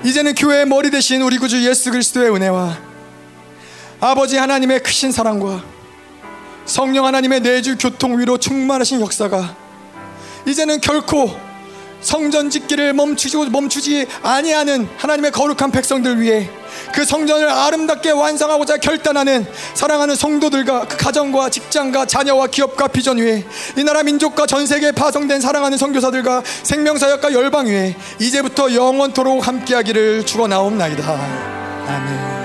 이제는 0.05 0.35
교회의 0.35 0.67
머리 0.67 0.91
대신 0.91 1.23
우리 1.23 1.39
구주 1.39 1.67
예수 1.67 1.91
그리스도의 1.91 2.31
은혜와 2.35 2.86
아버지 4.01 4.37
하나님의 4.37 4.83
크신 4.83 5.13
사랑과 5.13 5.63
성령 6.65 7.07
하나님의 7.07 7.41
내주 7.41 7.77
교통 7.79 8.19
위로 8.19 8.39
충만하신 8.39 9.01
역사가 9.01 9.57
이제는 10.47 10.81
결코 10.81 11.47
성전 12.01 12.51
짓기를 12.51 12.93
멈추지 12.93 13.37
멈추지 13.37 14.07
아니하는 14.23 14.89
하나님의 14.97 15.33
거룩한 15.33 15.73
백성들 15.73 16.21
위해 16.21 16.49
그 16.93 17.05
성전을 17.05 17.49
아름답게 17.49 18.11
완성하고자 18.11 18.77
결단하는 18.77 19.47
사랑하는 19.75 20.15
성도들과 20.15 20.87
그 20.87 20.97
가정과 20.99 21.51
직장과 21.51 22.07
자녀와 22.07 22.49
기업과 22.49 22.89
비전 22.89 23.19
위에 23.19 23.45
이 23.77 23.83
나라 23.83 24.03
민족과 24.03 24.47
전 24.47 24.67
세계에 24.67 24.93
파송된 24.93 25.41
사랑하는 25.41 25.79
선교사들과 25.79 26.43
생명사역과 26.63 27.33
열방 27.33 27.67
위에 27.67 27.97
이제부터 28.21 28.73
영원토록 28.73 29.47
함께하기를 29.47 30.27
축원하옵나이다. 30.27 31.13
아멘. 31.89 32.36